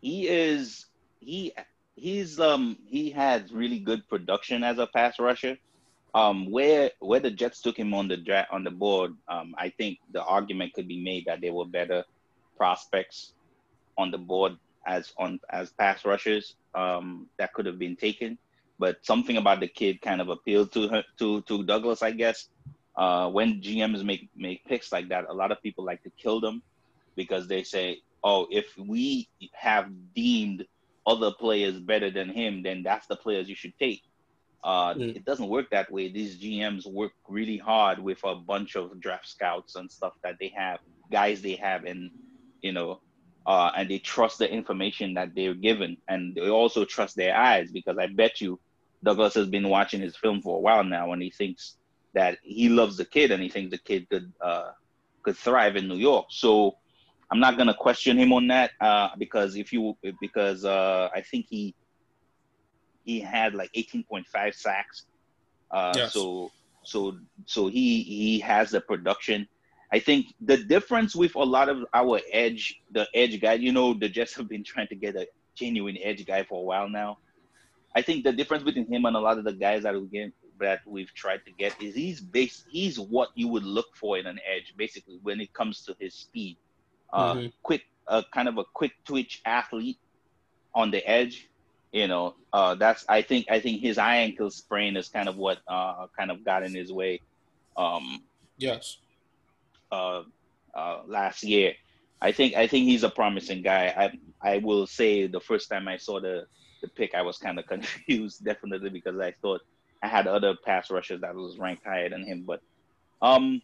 He 0.00 0.28
is 0.28 0.86
he 1.20 1.52
he's 1.96 2.38
um 2.38 2.76
he 2.86 3.10
has 3.10 3.52
really 3.52 3.78
good 3.78 4.06
production 4.08 4.62
as 4.62 4.78
a 4.78 4.86
pass 4.86 5.18
rusher. 5.18 5.56
Um, 6.12 6.50
where 6.50 6.90
where 6.98 7.20
the 7.20 7.30
Jets 7.30 7.62
took 7.62 7.78
him 7.78 7.94
on 7.94 8.08
the 8.08 8.16
draft 8.16 8.52
on 8.52 8.64
the 8.64 8.70
board, 8.70 9.14
um, 9.28 9.54
I 9.56 9.70
think 9.70 10.00
the 10.12 10.24
argument 10.24 10.74
could 10.74 10.88
be 10.88 11.00
made 11.00 11.24
that 11.26 11.40
they 11.40 11.50
were 11.50 11.64
better 11.64 12.04
prospects 12.56 13.34
on 13.98 14.10
the 14.10 14.18
board 14.18 14.56
as 14.86 15.12
on 15.18 15.38
as 15.50 15.70
pass 15.70 16.04
rushers 16.04 16.56
um, 16.74 17.26
that 17.38 17.52
could 17.52 17.66
have 17.66 17.78
been 17.78 17.96
taken. 17.96 18.38
But 18.78 19.04
something 19.04 19.36
about 19.36 19.60
the 19.60 19.68
kid 19.68 20.00
kind 20.00 20.20
of 20.20 20.30
appealed 20.30 20.72
to 20.72 20.88
her, 20.88 21.04
to 21.18 21.42
to 21.42 21.62
Douglas, 21.64 22.02
I 22.02 22.12
guess. 22.12 22.48
Uh, 22.96 23.30
when 23.30 23.62
GMs 23.62 24.04
make 24.04 24.28
make 24.36 24.64
picks 24.64 24.92
like 24.92 25.08
that, 25.08 25.26
a 25.28 25.32
lot 25.32 25.52
of 25.52 25.62
people 25.62 25.84
like 25.84 26.02
to 26.02 26.10
kill 26.10 26.40
them 26.40 26.62
because 27.14 27.46
they 27.46 27.62
say, 27.62 28.00
"Oh, 28.24 28.46
if 28.50 28.76
we 28.78 29.28
have 29.52 29.90
deemed 30.14 30.66
other 31.06 31.30
players 31.32 31.78
better 31.78 32.10
than 32.10 32.28
him, 32.28 32.62
then 32.62 32.82
that's 32.82 33.06
the 33.06 33.16
players 33.16 33.48
you 33.48 33.54
should 33.54 33.78
take." 33.78 34.02
Uh, 34.62 34.94
mm. 34.94 35.16
It 35.16 35.24
doesn't 35.24 35.48
work 35.48 35.70
that 35.70 35.90
way. 35.90 36.10
These 36.10 36.38
GMs 36.38 36.86
work 36.86 37.12
really 37.28 37.56
hard 37.56 37.98
with 37.98 38.18
a 38.24 38.34
bunch 38.34 38.76
of 38.76 39.00
draft 39.00 39.28
scouts 39.28 39.76
and 39.76 39.90
stuff 39.90 40.12
that 40.22 40.36
they 40.38 40.52
have, 40.54 40.80
guys 41.10 41.40
they 41.40 41.54
have, 41.54 41.84
and 41.84 42.10
you 42.60 42.72
know, 42.72 43.00
uh, 43.50 43.72
and 43.76 43.90
they 43.90 43.98
trust 43.98 44.38
the 44.38 44.48
information 44.48 45.12
that 45.14 45.34
they're 45.34 45.54
given, 45.54 45.96
and 46.06 46.36
they 46.36 46.48
also 46.48 46.84
trust 46.84 47.16
their 47.16 47.36
eyes 47.36 47.68
because 47.72 47.98
I 47.98 48.06
bet 48.06 48.40
you 48.40 48.60
Douglas 49.02 49.34
has 49.34 49.48
been 49.48 49.68
watching 49.68 50.00
his 50.00 50.14
film 50.16 50.40
for 50.40 50.58
a 50.58 50.60
while 50.60 50.84
now, 50.84 51.12
and 51.12 51.20
he 51.20 51.30
thinks 51.30 51.74
that 52.12 52.38
he 52.44 52.68
loves 52.68 52.96
the 52.96 53.04
kid, 53.04 53.32
and 53.32 53.42
he 53.42 53.48
thinks 53.48 53.72
the 53.72 53.78
kid 53.78 54.08
could 54.08 54.32
uh, 54.40 54.70
could 55.24 55.36
thrive 55.36 55.74
in 55.74 55.88
New 55.88 55.96
York. 55.96 56.26
So 56.30 56.76
I'm 57.28 57.40
not 57.40 57.58
gonna 57.58 57.74
question 57.74 58.16
him 58.16 58.32
on 58.32 58.46
that 58.46 58.70
uh, 58.80 59.08
because 59.18 59.56
if 59.56 59.72
you 59.72 59.96
because 60.20 60.64
uh, 60.64 61.08
I 61.12 61.22
think 61.22 61.46
he 61.50 61.74
he 63.04 63.18
had 63.18 63.56
like 63.56 63.72
18.5 63.72 64.54
sacks. 64.54 65.06
Uh, 65.72 65.92
yes. 65.96 66.12
So 66.12 66.52
so 66.84 67.18
so 67.46 67.66
he 67.66 68.04
he 68.04 68.38
has 68.38 68.70
the 68.70 68.80
production. 68.80 69.48
I 69.92 69.98
think 69.98 70.34
the 70.40 70.56
difference 70.56 71.16
with 71.16 71.34
a 71.34 71.42
lot 71.42 71.68
of 71.68 71.84
our 71.92 72.20
edge, 72.32 72.80
the 72.92 73.08
edge 73.12 73.40
guy, 73.40 73.54
you 73.54 73.72
know, 73.72 73.92
the 73.92 74.08
Jets 74.08 74.34
have 74.36 74.48
been 74.48 74.62
trying 74.62 74.86
to 74.88 74.94
get 74.94 75.16
a 75.16 75.26
genuine 75.54 75.98
edge 76.00 76.24
guy 76.24 76.44
for 76.44 76.60
a 76.60 76.62
while 76.62 76.88
now. 76.88 77.18
I 77.94 78.02
think 78.02 78.22
the 78.22 78.32
difference 78.32 78.62
between 78.62 78.86
him 78.86 79.04
and 79.04 79.16
a 79.16 79.20
lot 79.20 79.38
of 79.38 79.44
the 79.44 79.52
guys 79.52 79.82
that 79.82 79.94
we 79.94 80.06
get 80.06 80.32
that 80.60 80.80
we've 80.86 81.12
tried 81.14 81.44
to 81.46 81.50
get 81.50 81.80
is 81.82 81.94
he's 81.94 82.20
base 82.20 82.64
he's 82.70 83.00
what 83.00 83.30
you 83.34 83.48
would 83.48 83.64
look 83.64 83.96
for 83.96 84.16
in 84.16 84.26
an 84.26 84.38
edge, 84.48 84.74
basically 84.76 85.18
when 85.22 85.40
it 85.40 85.52
comes 85.52 85.82
to 85.86 85.96
his 85.98 86.14
speed. 86.14 86.56
Uh, 87.12 87.34
mm-hmm. 87.34 87.46
quick 87.64 87.82
uh, 88.06 88.22
kind 88.32 88.46
of 88.46 88.58
a 88.58 88.64
quick 88.64 88.92
twitch 89.04 89.42
athlete 89.44 89.98
on 90.72 90.92
the 90.92 91.04
edge. 91.08 91.48
You 91.90 92.06
know, 92.06 92.36
uh, 92.52 92.76
that's 92.76 93.04
I 93.08 93.22
think 93.22 93.46
I 93.50 93.58
think 93.58 93.80
his 93.80 93.98
eye 93.98 94.18
ankle 94.18 94.50
sprain 94.50 94.96
is 94.96 95.08
kind 95.08 95.28
of 95.28 95.36
what 95.36 95.58
uh, 95.66 96.06
kind 96.16 96.30
of 96.30 96.44
got 96.44 96.62
in 96.62 96.72
his 96.72 96.92
way. 96.92 97.22
Um, 97.76 98.22
yes 98.56 98.98
uh, 99.92 100.22
uh, 100.74 101.02
last 101.06 101.42
year. 101.42 101.74
I 102.22 102.32
think 102.32 102.54
I 102.54 102.66
think 102.66 102.84
he's 102.86 103.02
a 103.02 103.10
promising 103.10 103.62
guy. 103.62 103.94
I 103.96 104.54
I 104.54 104.58
will 104.58 104.86
say 104.86 105.26
the 105.26 105.40
first 105.40 105.68
time 105.70 105.88
I 105.88 105.96
saw 105.96 106.20
the 106.20 106.44
the 106.82 106.88
pick, 106.96 107.14
I 107.14 107.22
was 107.22 107.38
kind 107.38 107.58
of 107.58 107.66
confused, 107.68 108.44
definitely 108.44 108.90
because 108.90 109.18
I 109.20 109.34
thought 109.42 109.60
I 110.02 110.08
had 110.08 110.26
other 110.26 110.54
pass 110.64 110.90
rushers 110.90 111.20
that 111.22 111.34
was 111.34 111.58
ranked 111.58 111.84
higher 111.86 112.08
than 112.08 112.24
him. 112.26 112.44
But 112.46 112.60
um, 113.22 113.60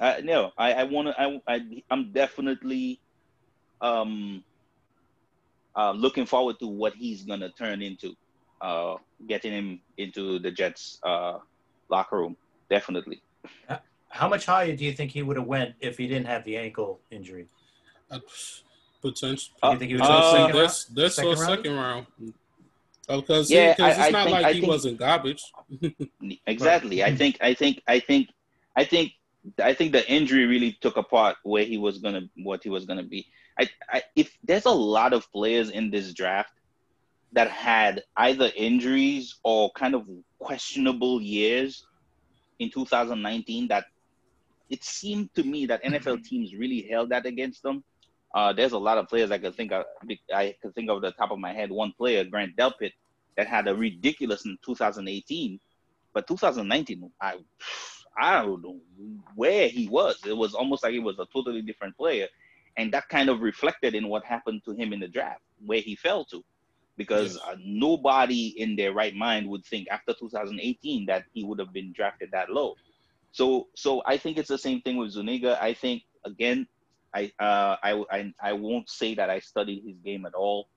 I, 0.00 0.20
no, 0.20 0.52
I 0.58 0.72
I 0.74 0.84
want 0.84 1.08
to 1.08 1.20
I, 1.20 1.40
I 1.48 1.60
I'm 1.90 2.12
definitely 2.12 3.00
um 3.80 4.44
uh, 5.76 5.92
looking 5.92 6.26
forward 6.26 6.56
to 6.60 6.66
what 6.66 6.94
he's 6.94 7.24
gonna 7.24 7.50
turn 7.58 7.82
into. 7.82 8.14
Uh, 8.60 8.96
getting 9.28 9.52
him 9.52 9.82
into 9.98 10.38
the 10.38 10.50
Jets 10.50 10.98
uh, 11.04 11.38
locker 11.90 12.18
room, 12.18 12.36
definitely. 12.70 13.22
How 14.08 14.28
much 14.28 14.46
higher 14.46 14.74
do 14.74 14.84
you 14.84 14.92
think 14.92 15.10
he 15.10 15.22
would 15.22 15.36
have 15.36 15.46
went 15.46 15.74
if 15.80 15.98
he 15.98 16.06
didn't 16.06 16.26
have 16.26 16.44
the 16.44 16.56
ankle 16.56 17.00
injury? 17.10 17.46
Uh, 18.10 18.20
potential. 19.02 19.54
Uh, 19.62 19.70
you 19.72 19.78
think 19.78 19.90
he 19.90 19.96
was 19.96 20.08
uh, 20.08 20.32
second 20.32 20.56
this, 20.56 20.84
this 20.86 21.16
second 21.16 21.38
round? 21.38 21.56
second 21.56 21.76
round? 21.76 22.06
Because 23.08 23.50
yeah, 23.50 23.74
he, 23.74 23.82
it's 23.82 23.98
I, 23.98 24.10
not 24.10 24.24
think, 24.24 24.34
like 24.36 24.44
I 24.46 24.52
he 24.52 24.60
think, 24.60 24.70
wasn't 24.70 24.98
garbage. 24.98 25.52
exactly. 26.46 27.04
I 27.04 27.14
think. 27.14 27.38
I 27.40 27.54
think. 27.54 27.82
I 27.86 28.00
think. 28.00 28.30
I 28.76 28.84
think. 28.84 29.12
I 29.62 29.74
think 29.74 29.92
the 29.92 30.08
injury 30.10 30.44
really 30.46 30.76
took 30.80 30.96
apart 30.96 31.36
where 31.44 31.64
he 31.64 31.78
was 31.78 31.98
gonna, 31.98 32.22
what 32.42 32.64
he 32.64 32.68
was 32.68 32.84
gonna 32.84 33.04
be. 33.04 33.26
I, 33.58 33.68
I, 33.88 34.02
if 34.16 34.36
there's 34.42 34.64
a 34.64 34.70
lot 34.70 35.12
of 35.12 35.30
players 35.30 35.70
in 35.70 35.90
this 35.90 36.12
draft 36.12 36.50
that 37.32 37.48
had 37.48 38.02
either 38.16 38.50
injuries 38.56 39.36
or 39.44 39.70
kind 39.72 39.94
of 39.94 40.08
questionable 40.40 41.20
years 41.20 41.86
in 42.58 42.70
2019 42.70 43.68
that 43.68 43.84
it 44.68 44.84
seemed 44.84 45.34
to 45.34 45.42
me 45.42 45.66
that 45.66 45.82
NFL 45.84 46.24
teams 46.24 46.54
really 46.54 46.82
held 46.82 47.10
that 47.10 47.26
against 47.26 47.62
them. 47.62 47.84
Uh, 48.34 48.52
there's 48.52 48.72
a 48.72 48.78
lot 48.78 48.98
of 48.98 49.08
players 49.08 49.30
I 49.30 49.38
could 49.38 49.54
think 49.54 49.72
of. 49.72 49.84
I 50.34 50.54
could 50.60 50.74
think 50.74 50.90
of 50.90 51.00
the 51.00 51.12
top 51.12 51.30
of 51.30 51.38
my 51.38 51.52
head. 51.52 51.70
One 51.70 51.92
player, 51.96 52.24
Grant 52.24 52.56
Delpit, 52.56 52.92
that 53.36 53.46
had 53.46 53.68
a 53.68 53.74
ridiculous 53.74 54.44
in 54.44 54.58
2018, 54.64 55.60
but 56.12 56.26
2019, 56.26 57.10
I 57.20 57.36
I 58.18 58.42
don't 58.42 58.62
know 58.62 58.80
where 59.34 59.68
he 59.68 59.88
was. 59.88 60.18
It 60.26 60.36
was 60.36 60.54
almost 60.54 60.82
like 60.82 60.92
he 60.92 60.98
was 60.98 61.18
a 61.18 61.26
totally 61.32 61.62
different 61.62 61.96
player, 61.96 62.28
and 62.76 62.92
that 62.92 63.08
kind 63.08 63.28
of 63.28 63.40
reflected 63.40 63.94
in 63.94 64.08
what 64.08 64.24
happened 64.24 64.62
to 64.64 64.72
him 64.72 64.92
in 64.92 65.00
the 65.00 65.08
draft, 65.08 65.42
where 65.64 65.80
he 65.80 65.96
fell 65.96 66.24
to, 66.26 66.42
because 66.96 67.34
yes. 67.34 67.42
uh, 67.46 67.56
nobody 67.62 68.48
in 68.60 68.74
their 68.74 68.92
right 68.92 69.14
mind 69.14 69.48
would 69.48 69.64
think 69.66 69.86
after 69.90 70.14
2018 70.14 71.06
that 71.06 71.24
he 71.32 71.44
would 71.44 71.58
have 71.58 71.72
been 71.72 71.92
drafted 71.92 72.30
that 72.32 72.50
low. 72.50 72.74
So 73.36 73.68
so 73.74 74.02
I 74.06 74.16
think 74.16 74.38
it's 74.38 74.48
the 74.48 74.56
same 74.56 74.80
thing 74.80 74.96
with 74.96 75.10
Zuniga. 75.10 75.58
I 75.60 75.74
think 75.74 76.04
again, 76.24 76.66
I 77.14 77.30
uh, 77.38 77.76
I, 77.82 78.02
I 78.10 78.32
I 78.40 78.52
won't 78.54 78.88
say 78.88 79.14
that 79.14 79.28
I 79.28 79.40
studied 79.40 79.82
his 79.84 79.98
game 79.98 80.24
at 80.24 80.32
all 80.32 80.68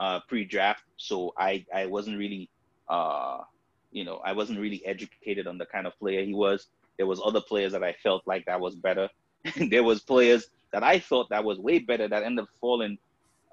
uh, 0.00 0.20
pre-draft, 0.26 0.82
so 0.96 1.34
I 1.36 1.66
I 1.74 1.84
wasn't 1.84 2.16
really 2.16 2.48
uh, 2.88 3.40
you 3.92 4.04
know 4.06 4.22
I 4.24 4.32
wasn't 4.32 4.60
really 4.60 4.80
educated 4.86 5.46
on 5.46 5.58
the 5.58 5.66
kind 5.66 5.86
of 5.86 5.92
player 5.98 6.24
he 6.24 6.32
was. 6.32 6.68
There 6.96 7.06
was 7.06 7.20
other 7.22 7.42
players 7.42 7.72
that 7.72 7.84
I 7.84 7.92
felt 8.02 8.22
like 8.26 8.46
that 8.46 8.60
was 8.60 8.76
better. 8.76 9.10
there 9.68 9.84
was 9.84 10.00
players 10.00 10.48
that 10.72 10.82
I 10.82 10.98
thought 10.98 11.28
that 11.28 11.44
was 11.44 11.58
way 11.58 11.80
better 11.80 12.08
that 12.08 12.22
ended 12.22 12.44
up 12.44 12.48
falling 12.62 12.96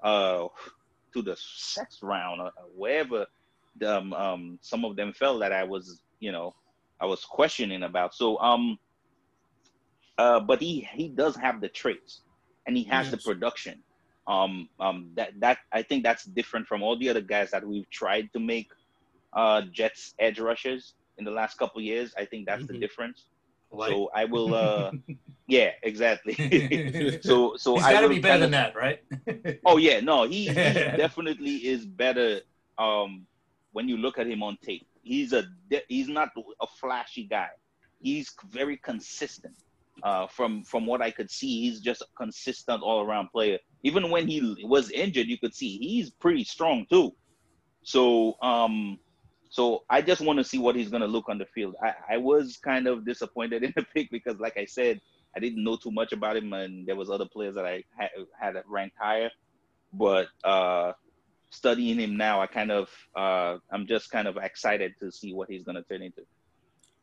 uh, 0.02 0.48
to 1.12 1.20
the 1.20 1.36
sixth 1.38 2.02
round 2.02 2.40
or 2.40 2.50
wherever 2.74 3.26
the, 3.76 3.98
um, 3.98 4.14
um, 4.14 4.58
some 4.62 4.86
of 4.86 4.96
them 4.96 5.12
felt 5.12 5.40
that 5.40 5.52
I 5.52 5.64
was 5.64 6.00
you 6.18 6.32
know 6.32 6.54
I 7.00 7.06
was 7.06 7.24
questioning 7.24 7.82
about. 7.82 8.14
So 8.14 8.38
um 8.38 8.78
uh 10.18 10.40
but 10.40 10.60
he 10.60 10.88
he 10.92 11.08
does 11.08 11.36
have 11.36 11.60
the 11.60 11.68
traits 11.68 12.22
and 12.66 12.76
he 12.76 12.84
has 12.84 13.06
yes. 13.06 13.10
the 13.12 13.18
production. 13.18 13.82
Um 14.26 14.68
um 14.80 15.10
that 15.16 15.32
that 15.40 15.58
I 15.72 15.82
think 15.82 16.04
that's 16.04 16.24
different 16.24 16.66
from 16.66 16.82
all 16.82 16.96
the 16.96 17.08
other 17.08 17.20
guys 17.20 17.50
that 17.50 17.66
we've 17.66 17.88
tried 17.90 18.32
to 18.32 18.40
make 18.40 18.68
uh 19.32 19.62
Jets 19.72 20.14
edge 20.18 20.38
rushers 20.38 20.94
in 21.18 21.24
the 21.24 21.30
last 21.30 21.58
couple 21.58 21.80
years. 21.80 22.14
I 22.16 22.24
think 22.24 22.46
that's 22.46 22.64
mm-hmm. 22.64 22.74
the 22.74 22.78
difference. 22.78 23.26
Like- 23.70 23.90
So 23.90 24.10
I 24.14 24.24
will. 24.24 24.54
Uh, 24.54 24.92
yeah, 25.48 25.70
exactly. 25.82 26.34
so 27.22 27.56
so 27.56 27.74
He's 27.76 27.84
I 27.84 27.92
got 27.92 28.00
to 28.02 28.08
be 28.08 28.20
better 28.20 28.46
kinda- 28.46 28.46
than 28.46 28.50
that, 28.52 28.76
right? 28.76 29.00
Oh 29.66 29.76
yeah, 29.76 30.00
no, 30.00 30.24
he, 30.24 30.46
he 30.46 30.54
definitely 30.54 31.56
is 31.66 31.84
better. 31.84 32.40
Um, 32.78 33.26
when 33.72 33.88
you 33.88 33.96
look 33.96 34.18
at 34.18 34.26
him 34.26 34.42
on 34.42 34.56
tape, 34.62 34.86
he's 35.04 35.32
a 35.32 35.44
he's 35.88 36.08
not 36.08 36.30
a 36.60 36.66
flashy 36.66 37.24
guy. 37.24 37.48
He's 38.00 38.34
very 38.50 38.76
consistent. 38.76 39.54
Uh, 40.02 40.26
from 40.26 40.64
from 40.64 40.86
what 40.86 41.00
I 41.00 41.10
could 41.10 41.30
see, 41.30 41.62
he's 41.62 41.80
just 41.80 42.02
a 42.02 42.06
consistent 42.16 42.82
all 42.82 43.02
around 43.02 43.28
player. 43.30 43.58
Even 43.84 44.10
when 44.10 44.26
he 44.26 44.56
was 44.64 44.90
injured, 44.90 45.28
you 45.28 45.38
could 45.38 45.54
see 45.54 45.78
he's 45.78 46.10
pretty 46.10 46.44
strong 46.44 46.84
too. 46.90 47.14
So 47.82 48.34
um, 48.42 48.98
so 49.50 49.84
I 49.88 50.02
just 50.02 50.20
want 50.20 50.38
to 50.38 50.44
see 50.44 50.58
what 50.58 50.74
he's 50.74 50.90
gonna 50.90 51.06
look 51.06 51.28
on 51.28 51.38
the 51.38 51.46
field. 51.46 51.76
I, 51.80 52.14
I 52.14 52.16
was 52.16 52.56
kind 52.56 52.88
of 52.88 53.06
disappointed 53.06 53.62
in 53.62 53.72
the 53.76 53.84
pick 53.94 54.10
because, 54.10 54.40
like 54.40 54.56
I 54.56 54.64
said, 54.64 55.00
I 55.36 55.40
didn't 55.40 55.62
know 55.62 55.76
too 55.76 55.92
much 55.92 56.12
about 56.12 56.36
him, 56.36 56.52
and 56.52 56.86
there 56.86 56.96
was 56.96 57.08
other 57.08 57.26
players 57.26 57.54
that 57.54 57.64
I 57.64 57.84
had, 57.96 58.10
had 58.40 58.54
ranked 58.66 58.96
higher. 58.98 59.30
But 59.92 60.26
uh, 60.42 60.92
studying 61.54 61.98
him 61.98 62.16
now, 62.16 62.40
I 62.40 62.46
kind 62.46 62.70
of 62.70 62.88
uh, 63.16 63.58
I'm 63.70 63.86
just 63.86 64.10
kind 64.10 64.28
of 64.28 64.36
excited 64.36 64.94
to 65.00 65.10
see 65.10 65.32
what 65.32 65.48
he's 65.48 65.64
gonna 65.64 65.82
turn 65.82 66.02
into. 66.02 66.22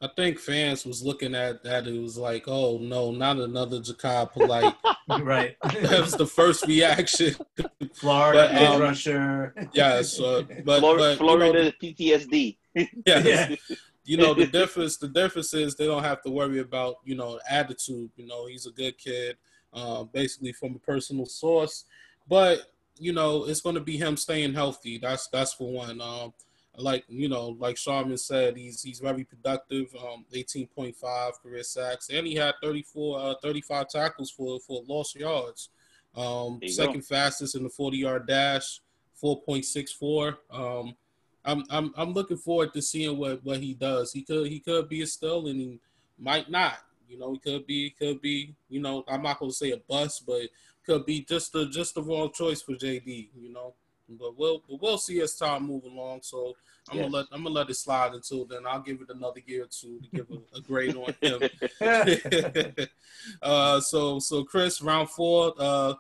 I 0.03 0.09
think 0.15 0.39
fans 0.39 0.83
was 0.83 1.03
looking 1.03 1.35
at 1.35 1.63
that. 1.63 1.85
It 1.87 2.01
was 2.01 2.17
like, 2.17 2.45
oh 2.47 2.79
no, 2.79 3.11
not 3.11 3.37
another 3.37 3.79
Jachai 3.79 4.31
Polite. 4.31 4.73
right. 5.21 5.55
that 5.61 5.99
was 6.01 6.13
the 6.13 6.25
first 6.25 6.65
reaction. 6.65 7.35
Florida 7.93 8.49
But, 8.51 8.61
edge 8.61 8.69
um, 8.69 8.81
rusher. 8.81 9.53
yes, 9.73 10.19
uh, 10.19 10.41
but, 10.65 10.79
Flor- 10.79 10.97
but 10.97 11.03
you 11.03 11.09
know, 11.09 11.15
Florida 11.17 11.73
PTSD. 11.81 12.57
yes, 13.05 13.57
you 14.03 14.17
know 14.17 14.33
the 14.33 14.47
difference. 14.47 14.97
The 14.97 15.07
difference 15.07 15.53
is 15.53 15.75
they 15.75 15.85
don't 15.85 16.03
have 16.03 16.23
to 16.23 16.31
worry 16.31 16.59
about 16.59 16.95
you 17.05 17.15
know 17.15 17.39
attitude. 17.47 18.09
You 18.15 18.25
know 18.25 18.47
he's 18.47 18.65
a 18.65 18.71
good 18.71 18.97
kid, 18.97 19.37
uh, 19.71 20.03
basically 20.05 20.53
from 20.53 20.75
a 20.75 20.79
personal 20.79 21.27
source. 21.27 21.85
But 22.27 22.70
you 23.01 23.13
know 23.13 23.45
it's 23.45 23.61
going 23.61 23.75
to 23.75 23.81
be 23.81 23.97
him 23.97 24.15
staying 24.15 24.53
healthy. 24.53 24.97
That's 24.99 25.27
that's 25.27 25.53
for 25.53 25.71
one. 25.71 25.99
Um, 25.99 26.33
like 26.77 27.03
you 27.09 27.27
know, 27.27 27.49
like 27.59 27.77
Sharman 27.77 28.17
said, 28.17 28.55
he's 28.55 28.81
he's 28.81 28.99
very 28.99 29.23
productive. 29.23 29.93
Um, 29.95 30.25
18.5 30.33 31.41
career 31.41 31.63
sacks, 31.63 32.09
and 32.09 32.25
he 32.25 32.35
had 32.35 32.53
34, 32.61 33.19
uh, 33.19 33.33
35 33.41 33.89
tackles 33.89 34.31
for 34.31 34.59
for 34.59 34.83
lost 34.87 35.15
yards. 35.15 35.69
Um, 36.15 36.59
second 36.67 37.05
fastest 37.05 37.55
in 37.55 37.63
the 37.63 37.69
40 37.69 37.97
yard 37.97 38.27
dash, 38.27 38.81
4.64. 39.21 40.37
Um, 40.51 40.95
I'm 41.43 41.63
I'm 41.69 41.93
I'm 41.97 42.13
looking 42.13 42.37
forward 42.37 42.73
to 42.73 42.81
seeing 42.81 43.17
what 43.17 43.43
what 43.43 43.59
he 43.59 43.73
does. 43.73 44.11
He 44.13 44.21
could 44.21 44.47
he 44.47 44.59
could 44.59 44.87
be 44.87 45.01
a 45.01 45.07
still 45.07 45.47
and 45.47 45.59
he 45.59 45.79
might 46.19 46.49
not. 46.49 46.77
You 47.07 47.17
know, 47.17 47.33
he 47.33 47.39
could 47.39 47.65
be 47.65 47.89
could 47.89 48.21
be. 48.21 48.55
You 48.69 48.79
know, 48.79 49.03
I'm 49.07 49.23
not 49.23 49.39
going 49.39 49.51
to 49.51 49.57
say 49.57 49.71
a 49.71 49.77
bust, 49.77 50.25
but 50.25 50.43
could 50.85 51.05
be 51.05 51.21
just 51.21 51.53
the 51.53 51.67
just 51.67 51.95
the 51.95 52.03
wrong 52.03 52.31
choice 52.33 52.61
for 52.61 52.73
JD. 52.73 53.29
You 53.39 53.51
know, 53.53 53.73
but 54.09 54.37
we'll 54.37 54.63
but 54.69 54.81
we'll 54.81 54.97
see 54.97 55.21
as 55.21 55.35
time 55.35 55.67
move 55.67 55.83
along. 55.83 56.21
So 56.23 56.55
I'm 56.89 56.97
Yes. 56.97 57.03
gonna 57.05 57.15
let 57.17 57.25
I'm 57.31 57.43
gonna 57.43 57.55
let 57.55 57.69
it 57.69 57.75
slide 57.75 58.13
until 58.13 58.45
then. 58.45 58.65
I'll 58.67 58.81
give 58.81 59.01
it 59.01 59.09
another 59.09 59.41
year 59.45 59.63
or 59.63 59.67
two 59.67 59.99
to 59.99 60.09
give 60.09 60.27
a, 60.31 60.57
a 60.57 60.61
grade 60.61 60.95
on 60.95 61.13
him. 61.21 61.41
uh, 63.41 63.79
so 63.79 64.19
so 64.19 64.43
Chris, 64.43 64.81
round 64.81 65.09
four, 65.09 65.53
uh, 65.59 65.93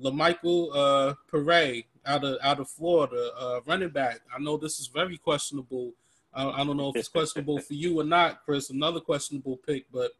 La'Mical 0.00 0.70
uh, 0.74 1.14
Pere 1.30 1.82
out 2.06 2.24
of 2.24 2.38
out 2.42 2.60
of 2.60 2.70
Florida, 2.70 3.30
uh, 3.38 3.60
running 3.66 3.90
back. 3.90 4.20
I 4.34 4.38
know 4.40 4.56
this 4.56 4.78
is 4.78 4.86
very 4.86 5.18
questionable. 5.18 5.92
I, 6.32 6.48
I 6.48 6.64
don't 6.64 6.76
know 6.76 6.90
if 6.90 6.96
it's 6.96 7.08
questionable 7.08 7.58
for 7.60 7.74
you 7.74 8.00
or 8.00 8.04
not, 8.04 8.44
Chris. 8.44 8.70
Another 8.70 9.00
questionable 9.00 9.56
pick, 9.56 9.86
but 9.92 10.12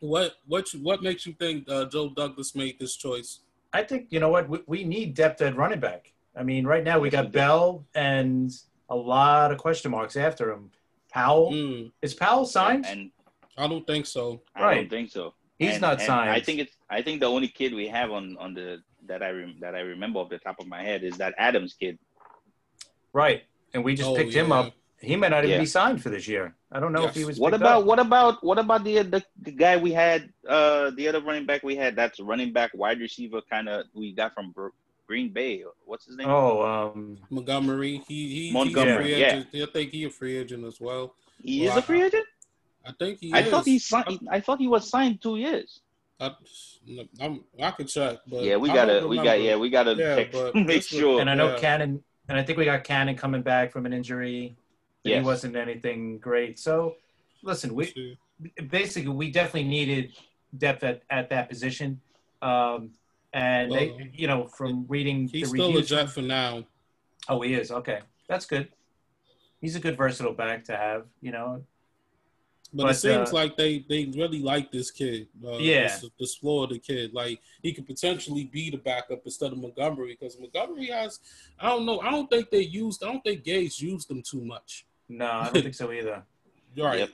what 0.00 0.34
what 0.46 0.72
you, 0.72 0.80
what 0.80 1.02
makes 1.02 1.26
you 1.26 1.32
think 1.34 1.68
uh, 1.68 1.84
Joe 1.86 2.10
Douglas 2.10 2.54
made 2.54 2.78
this 2.78 2.96
choice? 2.96 3.40
I 3.72 3.82
think 3.82 4.06
you 4.10 4.20
know 4.20 4.28
what 4.30 4.48
we, 4.48 4.60
we 4.66 4.84
need 4.84 5.14
depth 5.14 5.40
at 5.42 5.56
running 5.56 5.80
back. 5.80 6.12
I 6.36 6.42
mean, 6.42 6.66
right 6.66 6.84
now 6.84 6.98
we 6.98 7.10
got. 7.10 7.32
Bell 7.32 7.84
and 7.94 8.50
a 8.88 8.96
lot 8.96 9.50
of 9.52 9.58
question 9.58 9.90
marks 9.90 10.16
after 10.16 10.52
him. 10.52 10.70
Powell 11.12 11.52
Mm, 11.52 11.90
is 12.02 12.14
Powell 12.14 12.46
signed? 12.46 12.86
and 12.86 13.10
I 13.56 13.66
don't 13.66 13.86
think 13.86 14.06
so. 14.06 14.42
Right. 14.56 14.70
I 14.70 14.74
don't 14.76 14.90
think 14.90 15.10
so. 15.10 15.34
He's 15.58 15.72
And- 15.72 15.80
not 15.80 15.94
and 15.94 16.02
signed. 16.02 16.30
I 16.30 16.40
think 16.40 16.60
it's. 16.60 16.76
I 16.88 17.02
think 17.02 17.20
the 17.20 17.26
only 17.26 17.48
kid 17.48 17.74
we 17.74 17.88
have 17.88 18.10
on 18.12 18.36
on 18.38 18.54
the 18.54 18.78
that 19.06 19.22
I 19.22 19.30
rem, 19.30 19.56
that 19.60 19.74
I 19.74 19.80
remember 19.80 20.20
off 20.20 20.28
the 20.30 20.38
top 20.38 20.60
of 20.60 20.66
my 20.66 20.82
head 20.82 21.02
is 21.02 21.16
that 21.18 21.34
Adams 21.38 21.74
kid. 21.78 21.98
right, 23.12 23.42
and 23.74 23.82
we 23.84 23.94
just 23.94 24.08
Oh, 24.10 24.14
picked 24.16 24.32
him 24.34 24.52
up. 24.52 24.72
He 25.00 25.14
may 25.16 25.28
not 25.28 25.44
even 25.44 25.50
Yeah. 25.56 25.60
be 25.60 25.66
signed 25.66 26.02
for 26.02 26.10
this 26.10 26.26
year. 26.26 26.54
I 26.72 26.80
don't 26.80 26.92
know 26.92 27.04
if 27.04 27.14
he 27.14 27.24
was. 27.24 27.38
What 27.38 27.54
about 27.54 27.80
up. 27.82 27.86
what 27.86 27.98
about 28.00 28.42
what 28.44 28.58
about 28.58 28.82
the, 28.84 29.02
the 29.02 29.22
the 29.42 29.52
guy 29.52 29.76
we 29.76 29.92
had 29.92 30.32
uh 30.48 30.90
the 30.90 31.06
other 31.08 31.20
running 31.22 31.46
back 31.46 31.62
we 31.62 31.76
had 31.76 31.94
that's 31.94 32.18
running 32.20 32.52
back 32.52 32.70
wide 32.74 32.98
receiver 32.98 33.40
kind 33.48 33.68
of 33.68 33.86
we 33.94 34.12
got 34.12 34.34
from 34.34 34.50
Br- 34.50 34.74
Green 35.06 35.32
Bay. 35.32 35.62
What's 35.84 36.04
his 36.06 36.16
name? 36.16 36.28
Oh, 36.28 36.62
um, 36.62 37.16
Montgomery, 37.30 38.02
he 38.08 38.28
he 38.48 38.52
Montgomery, 38.52 39.04
he's 39.08 39.16
a 39.16 39.18
yeah. 39.20 39.30
free 39.30 39.38
agent. 39.54 39.68
I 39.70 39.72
think 39.72 39.90
he 39.92 40.04
a 40.04 40.10
free 40.10 40.36
agent 40.36 40.64
as 40.64 40.80
well. 40.80 41.14
he 41.42 41.60
well, 41.62 41.72
is 41.72 41.76
a 41.78 41.82
free 41.82 42.02
agent. 42.02 42.26
I 42.84 42.92
think 42.92 43.20
he 43.20 43.32
I 43.32 43.40
is. 43.40 43.50
thought 43.50 43.64
he 43.66 43.78
signed. 43.78 44.28
I 44.30 44.40
thought 44.40 44.58
he 44.58 44.66
was 44.68 44.88
signed 44.88 45.22
two 45.22 45.36
years. 45.36 45.80
I, 46.20 46.32
I'm, 47.20 47.44
I 47.62 47.70
can 47.70 47.86
check, 47.86 48.18
but 48.26 48.42
yeah, 48.42 48.56
we 48.56 48.68
gotta 48.68 49.06
we 49.06 49.16
got 49.16 49.40
yeah 49.40 49.54
we 49.54 49.70
gotta 49.70 49.94
Yeah, 49.94 50.16
check 50.24 50.54
make 50.54 50.82
sure. 50.82 51.20
and 51.20 51.30
I 51.30 51.34
know 51.34 51.50
Yeah. 51.54 51.58
Cannon, 51.60 52.02
and 52.28 52.36
I 52.36 52.42
think 52.42 52.58
we 52.58 52.64
got 52.64 52.82
Cannon 52.82 53.14
coming 53.16 53.42
back 53.42 53.70
from 53.70 53.86
an 53.86 53.92
injury. 53.92 54.56
And 55.04 55.14
He 55.14 55.20
wasn't 55.20 55.56
anything 55.56 56.18
great. 56.18 56.58
So, 56.58 56.96
listen, 57.42 57.74
we 57.74 58.18
basically 58.68 59.10
we 59.10 59.30
definitely 59.30 59.68
needed 59.68 60.12
depth 60.56 60.84
at, 60.84 61.02
at 61.10 61.30
that 61.30 61.48
position. 61.48 62.00
Um, 62.42 62.90
and 63.32 63.70
Well, 63.70 63.80
they, 63.80 64.10
you 64.14 64.26
know, 64.26 64.46
from 64.46 64.86
reading 64.88 65.28
He's 65.28 65.50
the 65.50 65.58
still 65.58 65.76
a 65.76 65.82
jet 65.82 66.10
for 66.10 66.22
now. 66.22 66.64
oh, 67.28 67.40
he 67.42 67.54
is 67.54 67.70
okay. 67.70 68.00
That's 68.28 68.46
good. 68.46 68.68
He's 69.60 69.76
a 69.76 69.80
good 69.80 69.96
versatile 69.96 70.34
back 70.34 70.64
to 70.64 70.76
have. 70.76 71.06
You 71.20 71.32
know, 71.32 71.64
But, 72.72 72.84
But, 72.84 72.90
it 72.92 72.94
seems 72.98 73.30
uh, 73.30 73.34
like 73.34 73.56
they, 73.56 73.84
they 73.88 74.06
really 74.06 74.40
like 74.40 74.70
this 74.70 74.90
kid. 74.90 75.28
Uh, 75.44 75.58
Yeah. 75.58 75.82
This, 75.88 76.04
this 76.18 76.34
Florida 76.36 76.78
kid. 76.78 77.12
Like, 77.12 77.40
he 77.62 77.72
could 77.72 77.86
potentially 77.86 78.44
be 78.44 78.70
the 78.70 78.76
backup 78.78 79.22
instead 79.24 79.52
of 79.52 79.58
Montgomery 79.58 80.16
because 80.18 80.38
Montgomery 80.38 80.86
has, 80.86 81.20
I 81.58 81.68
don't 81.70 81.84
know, 81.86 82.00
I 82.00 82.10
don't 82.10 82.30
think 82.30 82.50
they 82.50 82.62
used, 82.62 83.02
I 83.02 83.08
don't 83.08 83.24
think 83.24 83.42
Gase 83.44 83.80
used 83.80 84.08
them 84.08 84.22
too 84.22 84.44
much. 84.44 84.86
No, 85.08 85.26
I 85.26 85.50
don't 85.50 85.62
think 85.62 85.74
so 85.74 85.90
either. 85.92 86.22
Right. 86.76 86.98
Yep. 87.00 87.10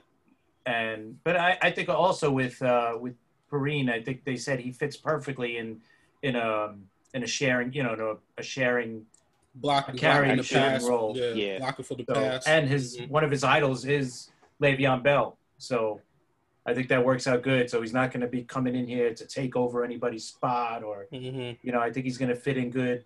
And 0.67 1.23
but 1.23 1.37
I, 1.37 1.57
I 1.61 1.71
think 1.71 1.89
also 1.89 2.29
with 2.29 2.61
uh, 2.61 2.97
with 2.99 3.15
Perine, 3.51 3.89
I 3.89 4.01
think 4.03 4.25
they 4.25 4.35
said 4.35 4.59
he 4.59 4.71
fits 4.71 4.95
perfectly 4.97 5.57
in 5.57 5.79
in 6.21 6.35
a 6.35 6.75
in 7.15 7.23
a 7.23 7.27
sharing, 7.27 7.71
you 7.73 7.81
know, 7.81 7.93
in 7.93 7.99
a, 8.01 8.15
a 8.37 8.43
sharing 8.43 9.05
block, 9.55 9.87
A 9.89 9.93
carrying 9.93 10.35
blocking 10.35 10.37
the 10.37 10.43
shooting 10.43 10.61
pass. 10.63 10.83
role. 10.83 11.13
Yeah, 11.17 11.31
Yeah. 11.33 11.57
Blocking 11.59 11.85
for 11.85 11.95
the 11.95 12.03
So, 12.07 12.13
pass. 12.13 12.45
and 12.45 12.67
his 12.67 12.97
Mhm. 12.97 13.09
one 13.09 13.23
of 13.23 13.31
his 13.31 13.43
idols 13.43 13.85
is 13.85 14.29
Le'Veon 14.61 15.01
Bell. 15.01 15.37
So 15.57 16.01
I 16.65 16.73
think 16.75 16.89
that 16.89 17.03
works 17.03 17.25
out 17.27 17.41
good. 17.41 17.69
So 17.71 17.81
he's 17.81 17.93
not 17.93 18.11
going 18.11 18.21
to 18.21 18.27
be 18.27 18.43
coming 18.43 18.75
in 18.75 18.85
here 18.87 19.13
to 19.15 19.25
take 19.25 19.55
over 19.55 19.83
anybody's 19.85 20.25
spot, 20.25 20.83
or 20.83 21.07
Mhm. 21.11 21.57
you 21.63 21.71
know, 21.71 21.79
I 21.79 21.91
think 21.91 22.05
he's 22.05 22.17
going 22.19 22.29
to 22.29 22.35
fit 22.35 22.57
in 22.57 22.69
good 22.69 23.03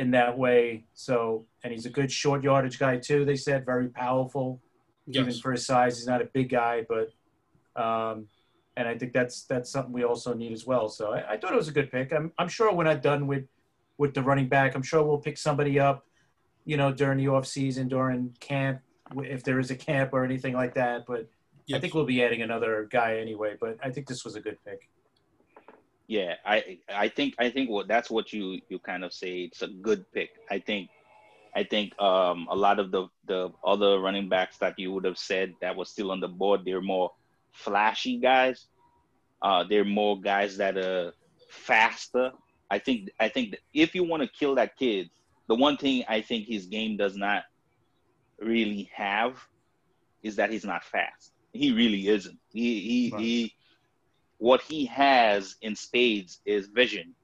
in 0.00 0.10
that 0.12 0.36
way. 0.36 0.84
So 0.94 1.44
and 1.62 1.72
he's 1.72 1.84
a 1.84 1.90
good 1.90 2.10
short 2.10 2.42
yardage 2.42 2.78
guy 2.78 2.96
too. 2.96 3.26
They 3.26 3.36
said 3.36 3.66
very 3.66 3.88
powerful, 3.88 4.58
even 5.06 5.30
for 5.34 5.52
his 5.52 5.66
size. 5.66 5.98
He's 5.98 6.06
not 6.06 6.22
a 6.22 6.24
big 6.24 6.48
guy, 6.48 6.86
but 6.88 7.12
um, 7.80 8.26
and 8.78 8.88
I 8.88 8.96
think 8.96 9.12
that's 9.12 9.42
that's 9.44 9.70
something 9.70 9.92
we 9.92 10.04
also 10.04 10.32
need 10.32 10.52
as 10.52 10.66
well. 10.66 10.88
So 10.88 11.12
I, 11.12 11.32
I 11.32 11.36
thought 11.36 11.52
it 11.52 11.56
was 11.56 11.68
a 11.68 11.72
good 11.72 11.92
pick. 11.92 12.12
I'm 12.14 12.32
I'm 12.38 12.48
sure 12.48 12.72
we're 12.72 12.84
not 12.84 13.02
done 13.02 13.26
with 13.26 13.44
with 13.98 14.14
the 14.14 14.22
running 14.22 14.48
back. 14.48 14.74
I'm 14.74 14.82
sure 14.82 15.02
we'll 15.02 15.18
pick 15.18 15.36
somebody 15.36 15.78
up, 15.78 16.06
you 16.64 16.78
know, 16.78 16.90
during 16.90 17.18
the 17.18 17.28
off 17.28 17.46
season, 17.46 17.86
during 17.86 18.34
camp, 18.40 18.80
if 19.18 19.44
there 19.44 19.60
is 19.60 19.70
a 19.70 19.76
camp 19.76 20.14
or 20.14 20.24
anything 20.24 20.54
like 20.54 20.74
that. 20.74 21.04
But 21.06 21.28
I 21.74 21.78
think 21.78 21.92
we'll 21.92 22.06
be 22.06 22.24
adding 22.24 22.40
another 22.40 22.88
guy 22.90 23.18
anyway. 23.18 23.56
But 23.60 23.76
I 23.82 23.90
think 23.90 24.08
this 24.08 24.24
was 24.24 24.34
a 24.34 24.40
good 24.40 24.56
pick. 24.64 24.88
Yeah, 26.10 26.34
I 26.44 26.78
I 26.92 27.08
think 27.08 27.36
I 27.38 27.50
think 27.50 27.70
what 27.70 27.86
that's 27.86 28.10
what 28.10 28.32
you 28.32 28.60
you 28.68 28.80
kind 28.80 29.04
of 29.04 29.12
say. 29.12 29.42
It's 29.42 29.62
a 29.62 29.68
good 29.68 30.04
pick. 30.12 30.30
I 30.50 30.58
think 30.58 30.90
I 31.54 31.62
think 31.62 31.94
um 32.02 32.48
a 32.50 32.56
lot 32.56 32.80
of 32.80 32.90
the 32.90 33.08
the 33.26 33.50
other 33.64 34.00
running 34.00 34.28
backs 34.28 34.58
that 34.58 34.74
you 34.78 34.92
would 34.92 35.04
have 35.04 35.18
said 35.18 35.54
that 35.60 35.76
was 35.76 35.90
still 35.90 36.10
on 36.10 36.20
the 36.20 36.28
board, 36.28 36.62
they're 36.64 36.82
more 36.82 37.12
flashy 37.52 38.18
guys. 38.18 38.66
Uh, 39.42 39.64
they're 39.68 39.84
more 39.84 40.20
guys 40.20 40.56
that 40.58 40.76
are 40.76 41.12
faster. 41.48 42.32
I 42.70 42.78
think 42.80 43.10
I 43.20 43.28
think 43.28 43.56
if 43.72 43.94
you 43.94 44.04
want 44.04 44.22
to 44.24 44.28
kill 44.28 44.56
that 44.56 44.76
kid, 44.76 45.10
the 45.48 45.54
one 45.56 45.76
thing 45.76 46.04
I 46.08 46.22
think 46.22 46.46
his 46.48 46.66
game 46.66 46.96
does 46.96 47.16
not 47.16 47.44
really 48.40 48.90
have 48.94 49.38
is 50.22 50.36
that 50.36 50.50
he's 50.50 50.64
not 50.64 50.84
fast. 50.84 51.32
He 51.52 51.72
really 51.72 52.08
isn't. 52.08 52.38
He 52.52 52.80
he 52.80 53.10
Right. 53.10 53.20
he 53.20 53.54
what 54.40 54.62
he 54.62 54.86
has 54.86 55.58
in 55.62 55.76
spades 55.76 56.42
is 56.46 56.68
vision 56.68 57.16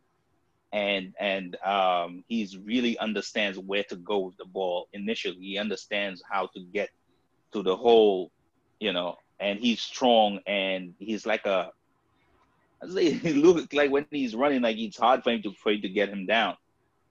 and 0.72 1.14
and 1.20 1.56
um 1.64 2.24
he's 2.28 2.58
really 2.58 2.98
understands 2.98 3.58
where 3.58 3.84
to 3.84 3.96
go 3.96 4.20
with 4.20 4.36
the 4.38 4.46
ball 4.46 4.88
initially 4.94 5.38
he 5.40 5.58
understands 5.58 6.22
how 6.30 6.48
to 6.54 6.60
get 6.72 6.90
to 7.52 7.62
the 7.62 7.76
hole 7.76 8.32
you 8.80 8.92
know 8.92 9.16
and 9.40 9.60
he's 9.60 9.80
strong, 9.82 10.40
and 10.46 10.94
he's 10.98 11.26
like 11.26 11.46
a 11.46 11.72
he 12.88 13.34
looks 13.34 13.72
like 13.74 13.90
when 13.90 14.06
he's 14.10 14.24
running, 14.24 14.62
like 14.62 14.76
it's 14.78 14.98
hard 14.98 15.14
for 15.14 15.22
him 15.22 15.42
to 15.42 15.52
for 15.52 15.72
you 15.72 15.82
to 15.82 15.88
get 15.88 16.08
him 16.08 16.26
down. 16.26 16.56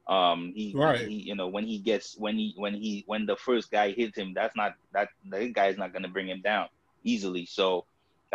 Um, 0.07 0.53
he, 0.55 0.73
Right. 0.73 1.05
he, 1.05 1.23
you 1.27 1.35
know, 1.35 1.47
when 1.47 1.65
he 1.65 1.79
gets 1.79 2.15
when 2.17 2.35
he 2.37 2.53
when 2.57 2.73
he 2.75 3.03
when 3.07 3.25
the 3.25 3.35
first 3.37 3.71
guy 3.71 3.91
hits 3.91 4.17
him, 4.17 4.33
that's 4.35 4.55
not 4.55 4.73
that 4.93 5.09
that 5.31 5.53
guy's 5.53 5.77
not 5.77 5.93
gonna 5.93 6.09
bring 6.09 6.27
him 6.29 6.41
down 6.41 6.67
easily. 7.03 7.45
So 7.45 7.85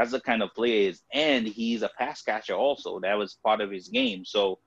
that's 0.01 0.13
the 0.13 0.21
kind 0.21 0.43
of 0.43 0.55
player 0.55 0.81
he 0.81 0.87
is, 0.87 1.03
and 1.13 1.47
he's 1.47 1.83
a 1.83 1.91
pass 1.99 2.23
catcher 2.23 2.55
also. 2.55 3.01
That 3.01 3.19
was 3.19 3.37
part 3.45 3.61
of 3.61 3.71
his 3.71 3.89
game. 3.89 4.25
So 4.25 4.59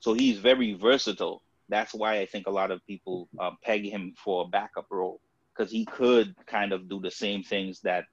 so 0.00 0.12
he's 0.12 0.38
very 0.38 0.74
versatile. 0.74 1.42
That's 1.70 1.94
why 1.94 2.18
I 2.18 2.26
think 2.26 2.46
a 2.46 2.50
lot 2.50 2.70
of 2.70 2.84
people 2.86 3.26
uh, 3.40 3.52
peg 3.64 3.86
him 3.86 4.12
for 4.22 4.44
a 4.44 4.48
backup 4.48 4.84
role 4.90 5.18
because 5.56 5.72
he 5.72 5.86
could 5.86 6.34
kind 6.46 6.74
of 6.74 6.90
do 6.90 7.00
the 7.00 7.10
same 7.10 7.42
things 7.42 7.80
that 7.84 8.04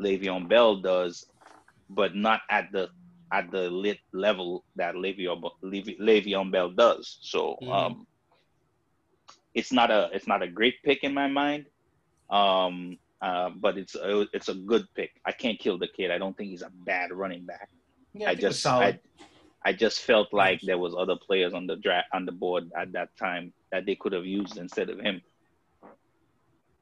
Le'Veon 0.00 0.48
Bell 0.48 0.80
does, 0.80 1.24
but 1.88 2.16
not 2.16 2.40
at 2.50 2.72
the 2.72 2.88
at 3.32 3.52
the 3.52 3.70
lit 3.70 3.98
level 4.12 4.64
that 4.74 4.96
Le'Veon 4.96 5.40
Le'Ve- 5.62 6.00
Le'Veon 6.00 6.50
Bell 6.50 6.70
does. 6.72 7.18
So 7.22 7.56
Mhm. 7.62 7.72
um, 7.72 8.06
it's 9.54 9.72
not 9.72 9.92
a 9.92 10.10
it's 10.12 10.26
not 10.26 10.42
a 10.42 10.48
great 10.48 10.82
pick 10.82 11.04
in 11.04 11.14
my 11.14 11.28
mind, 11.28 11.66
um, 12.28 12.98
uh, 13.22 13.50
but 13.50 13.78
it's 13.78 13.94
a, 13.94 14.26
it's 14.32 14.48
a 14.48 14.54
good 14.54 14.86
pick. 14.94 15.12
I 15.24 15.32
can't 15.32 15.58
kill 15.58 15.78
the 15.78 15.86
kid. 15.86 16.10
I 16.10 16.18
don't 16.18 16.36
think 16.36 16.50
he's 16.50 16.62
a 16.62 16.70
bad 16.84 17.12
running 17.12 17.46
back. 17.46 17.68
Yeah, 18.12 18.26
I 18.26 18.30
think 18.30 18.42
it 18.42 18.46
was 18.46 18.54
just 18.54 18.62
solid. 18.62 19.00
I, 19.64 19.70
I 19.70 19.72
just 19.72 20.00
felt 20.00 20.32
like 20.32 20.60
there 20.62 20.78
was 20.78 20.94
other 20.98 21.16
players 21.16 21.54
on 21.54 21.68
the 21.68 21.76
draft 21.76 22.08
on 22.12 22.26
the 22.26 22.32
board 22.32 22.70
at 22.76 22.92
that 22.92 23.16
time 23.16 23.52
that 23.70 23.86
they 23.86 23.94
could 23.94 24.12
have 24.12 24.26
used 24.26 24.58
instead 24.58 24.90
of 24.90 24.98
him. 24.98 25.22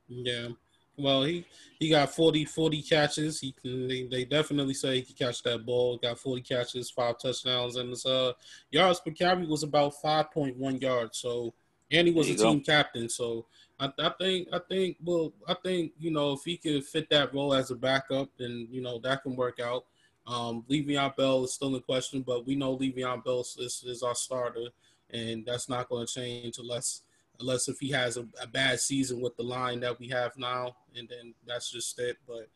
Yeah. 0.09 0.49
Well, 0.97 1.25
he 1.25 1.45
he 1.79 1.91
got 1.91 2.15
40, 2.15 2.47
40 2.47 2.83
catches. 2.83 3.41
He 3.41 3.53
can, 3.53 3.87
they, 3.87 4.05
they 4.05 4.25
definitely 4.25 4.75
say 4.75 4.97
he 4.97 5.03
can 5.03 5.27
catch 5.27 5.43
that 5.43 5.65
ball. 5.65 5.99
Got 5.99 6.19
40 6.19 6.43
catches, 6.43 6.91
five 6.91 7.19
touchdowns, 7.19 7.77
and 7.77 7.91
his 7.91 8.05
uh, 8.05 8.33
yards 8.71 9.01
per 9.01 9.11
carry 9.11 9.47
was 9.47 9.63
about 9.63 9.95
5.1 10.03 10.83
yards. 10.83 11.19
So, 11.19 11.55
and 11.91 12.07
he 12.07 12.13
was 12.13 12.31
a 12.31 12.35
go. 12.35 12.45
team 12.45 12.61
captain. 12.61 13.09
So, 13.09 13.47
I, 13.79 13.91
I 13.99 14.11
think 14.19 14.49
I 14.53 14.61
think 14.69 14.97
well, 15.03 15.33
I 15.49 15.55
think 15.55 15.93
you 15.99 16.11
know 16.11 16.33
if 16.33 16.41
he 16.45 16.57
could 16.57 16.85
fit 16.85 17.09
that 17.11 17.35
role 17.35 17.55
as 17.55 17.71
a 17.71 17.77
backup, 17.77 18.29
then 18.39 18.69
you 18.71 18.83
know 18.83 18.99
that 19.01 19.23
can 19.23 19.37
work 19.37 19.59
out. 19.61 19.85
Um, 20.27 20.65
Le'Veon 20.71 21.17
Bell 21.17 21.45
is 21.45 21.55
still 21.55 21.75
in 21.75 21.83
question, 21.83 22.23
but 22.23 22.47
we 22.47 22.55
know 22.55 22.77
Le'Veon 22.77 23.25
Bell 23.25 23.41
is, 23.41 23.83
is 23.87 24.03
our 24.03 24.15
starter, 24.15 24.67
and 25.13 25.45
that's 25.45 25.69
not 25.69 25.89
going 25.89 26.07
to 26.07 26.13
change 26.13 26.59
unless 26.59 27.03
unless 27.41 27.69
if 27.69 27.79
he 27.81 27.91
has 27.91 28.17
a, 28.17 28.27
a 28.41 28.47
bad 28.47 28.79
season 28.81 29.21
with 29.21 29.37
the 29.37 29.43
line 29.43 29.81
that 29.81 29.99
we 29.99 30.09
have 30.09 30.37
now, 30.37 30.77
and 30.97 31.09
then 31.09 31.35
that's 31.47 31.71
just 31.71 31.99
it. 31.99 32.19
But 32.29 32.49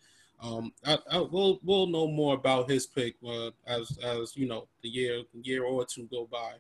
um, 0.42 0.72
I, 0.84 0.98
I, 1.10 1.18
we'll 1.20 1.58
we'll 1.64 1.86
know 1.86 2.06
more 2.06 2.34
about 2.34 2.70
his 2.70 2.86
pick 2.86 3.16
uh, 3.26 3.50
as 3.66 3.98
as 4.04 4.36
you 4.36 4.46
know 4.46 4.68
the 4.82 4.88
year 4.88 5.22
year 5.42 5.64
or 5.64 5.84
two 5.84 6.06
go 6.10 6.28
by. 6.30 6.52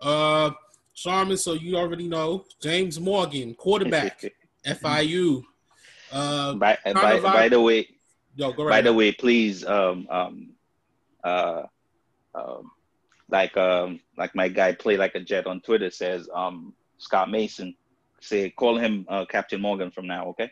Uh, 0.00 0.52
Sharman, 0.94 1.36
so 1.36 1.54
you 1.54 1.76
already 1.76 2.08
know 2.08 2.44
James 2.60 3.00
Morgan, 3.00 3.54
quarterback, 3.54 4.24
FIU. 4.66 5.42
Uh, 6.12 6.54
by, 6.54 6.78
by, 6.84 7.12
of 7.14 7.22
by 7.22 7.48
the 7.48 7.60
way, 7.60 7.88
yo, 8.34 8.52
go 8.52 8.64
by 8.64 8.70
right. 8.70 8.84
the 8.84 8.92
way, 8.92 9.12
please, 9.12 9.64
um, 9.64 10.06
um, 10.10 10.50
uh, 11.22 11.62
um, 12.34 12.70
like 13.30 13.56
um, 13.56 14.00
like 14.16 14.34
my 14.34 14.48
guy 14.48 14.72
play 14.72 14.96
like 14.96 15.14
a 15.14 15.20
jet 15.20 15.46
on 15.46 15.60
Twitter 15.60 15.90
says, 15.90 16.28
um, 16.34 16.74
Scott 16.98 17.30
Mason, 17.30 17.74
say 18.20 18.50
call 18.50 18.76
him 18.76 19.06
uh, 19.08 19.24
Captain 19.24 19.60
Morgan 19.60 19.90
from 19.90 20.06
now, 20.06 20.26
okay? 20.28 20.50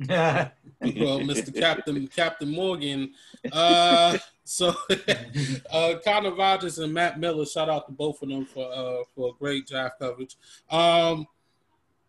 well, 0.08 0.50
Mr. 0.80 1.58
Captain 1.58 2.06
Captain 2.08 2.50
Morgan. 2.50 3.12
Uh, 3.52 4.16
so 4.50 4.74
uh, 5.70 5.94
Connor 6.04 6.34
Rogers 6.34 6.80
and 6.80 6.92
Matt 6.92 7.20
Miller, 7.20 7.46
shout 7.46 7.68
out 7.68 7.86
to 7.86 7.92
both 7.92 8.20
of 8.20 8.28
them 8.28 8.44
for 8.44 8.68
uh, 8.72 9.04
for 9.14 9.32
great 9.38 9.68
draft 9.68 10.00
coverage. 10.00 10.36
Um, 10.68 11.28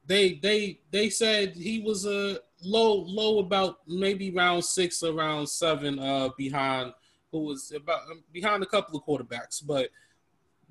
they 0.08 0.40
they 0.42 0.80
they 0.90 1.12
said 1.12 1.56
he 1.56 1.82
was 1.82 2.08
a 2.08 2.32
uh, 2.32 2.36
low 2.64 2.94
low 2.94 3.38
about 3.38 3.88
maybe 3.88 4.32
round 4.32 4.66
six 4.66 5.04
or 5.04 5.14
round 5.14 5.50
seven 5.50 6.00
uh, 6.00 6.30
behind 6.36 6.94
who 7.32 7.44
was 7.44 7.72
about 7.76 8.02
behind 8.34 8.64
a 8.64 8.68
couple 8.68 8.98
of 8.98 9.06
quarterbacks, 9.06 9.66
but. 9.66 9.90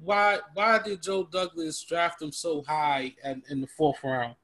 Why 0.03 0.39
why 0.55 0.79
did 0.79 1.03
Joe 1.03 1.29
Douglas 1.31 1.85
draft 1.85 2.23
him 2.23 2.33
so 2.33 2.63
high 2.67 3.15
and 3.23 3.43
in 3.51 3.61
the 3.61 3.67
fourth 3.67 4.03
round? 4.03 4.35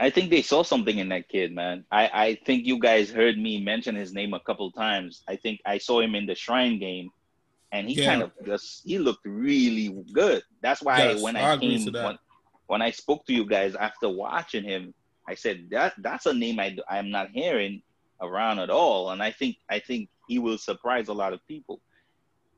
I 0.00 0.10
think 0.10 0.30
they 0.30 0.42
saw 0.42 0.62
something 0.62 0.98
in 0.98 1.10
that 1.10 1.28
kid, 1.28 1.52
man. 1.54 1.84
I, 1.92 2.10
I 2.12 2.34
think 2.46 2.66
you 2.66 2.78
guys 2.78 3.10
heard 3.10 3.38
me 3.38 3.60
mention 3.60 3.94
his 3.94 4.12
name 4.14 4.34
a 4.34 4.40
couple 4.40 4.70
times. 4.72 5.22
I 5.28 5.36
think 5.36 5.60
I 5.66 5.78
saw 5.78 6.00
him 6.00 6.14
in 6.14 6.26
the 6.26 6.34
Shrine 6.34 6.78
game, 6.78 7.10
and 7.72 7.88
he 7.88 7.96
Yeah. 7.96 8.06
kind 8.06 8.22
of 8.22 8.32
just 8.46 8.82
he 8.84 8.98
looked 8.98 9.26
really 9.26 9.94
good. 10.12 10.42
That's 10.62 10.82
why 10.82 10.98
Yes, 11.10 11.22
when 11.22 11.36
I 11.36 11.52
I, 11.52 11.56
came 11.58 11.84
when, 12.02 12.18
when 12.66 12.82
I 12.82 12.90
spoke 12.90 13.26
to 13.26 13.34
you 13.34 13.46
guys 13.46 13.74
after 13.76 14.08
watching 14.08 14.64
him, 14.64 14.94
I 15.28 15.34
said 15.34 15.68
that 15.70 15.94
that's 15.98 16.26
a 16.26 16.34
name 16.34 16.58
I 16.60 16.76
I'm 16.88 17.10
not 17.10 17.30
hearing 17.32 17.82
around 18.22 18.58
at 18.58 18.70
all, 18.70 19.10
and 19.10 19.22
I 19.22 19.30
think 19.32 19.56
I 19.70 19.80
think 19.80 20.08
he 20.28 20.38
will 20.38 20.58
surprise 20.58 21.08
a 21.08 21.14
lot 21.14 21.32
of 21.34 21.46
people. 21.46 21.80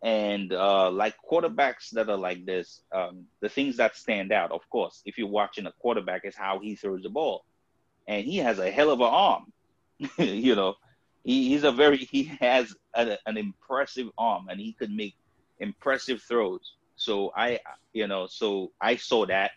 And 0.02 0.52
uh, 0.52 0.90
like 0.90 1.14
quarterbacks 1.30 1.90
that 1.90 2.08
are 2.08 2.16
like 2.16 2.44
this, 2.44 2.80
um, 2.92 3.24
the 3.40 3.48
things 3.48 3.76
that 3.76 3.96
stand 3.96 4.32
out, 4.32 4.50
of 4.50 4.68
course, 4.68 5.00
if 5.06 5.16
you're 5.16 5.28
watching 5.28 5.66
a 5.66 5.72
quarterback, 5.72 6.24
is 6.24 6.34
how 6.34 6.58
he 6.58 6.74
throws 6.74 7.02
the 7.04 7.08
ball, 7.08 7.44
and 8.08 8.24
he 8.24 8.38
has 8.38 8.58
a 8.58 8.70
hell 8.70 8.90
of 8.90 9.00
an 9.00 9.06
arm. 9.06 9.52
you 10.18 10.56
know, 10.56 10.74
he, 11.24 11.48
he's 11.50 11.62
a 11.62 11.70
very 11.70 11.98
he 11.98 12.24
has 12.40 12.74
a, 12.94 13.16
an 13.26 13.36
impressive 13.36 14.08
arm, 14.18 14.48
and 14.48 14.60
he 14.60 14.72
could 14.72 14.90
make 14.90 15.14
impressive 15.60 16.20
throws. 16.20 16.74
So 16.96 17.32
I, 17.36 17.60
you 17.92 18.08
know, 18.08 18.26
so 18.26 18.72
I 18.80 18.96
saw 18.96 19.26
that 19.26 19.52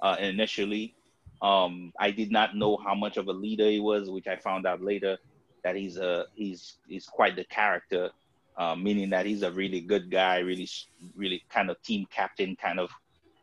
uh, 0.00 0.16
initially. 0.18 0.94
Um, 1.42 1.92
I 1.98 2.12
did 2.12 2.30
not 2.30 2.56
know 2.56 2.76
how 2.76 2.94
much 2.94 3.16
of 3.16 3.26
a 3.28 3.32
leader 3.32 3.68
he 3.68 3.80
was, 3.80 4.08
which 4.08 4.26
I 4.26 4.36
found 4.36 4.66
out 4.66 4.80
later 4.80 5.18
that 5.64 5.76
he's 5.76 5.96
a 5.96 6.26
he's 6.34 6.76
he's 6.88 7.06
quite 7.06 7.36
the 7.36 7.44
character 7.44 8.10
uh, 8.56 8.74
meaning 8.74 9.10
that 9.10 9.26
he's 9.26 9.42
a 9.42 9.52
really 9.52 9.80
good 9.80 10.10
guy, 10.10 10.38
really, 10.38 10.68
really 11.16 11.42
kind 11.50 11.70
of 11.70 11.80
team 11.82 12.06
captain 12.10 12.56
kind 12.56 12.80
of 12.80 12.90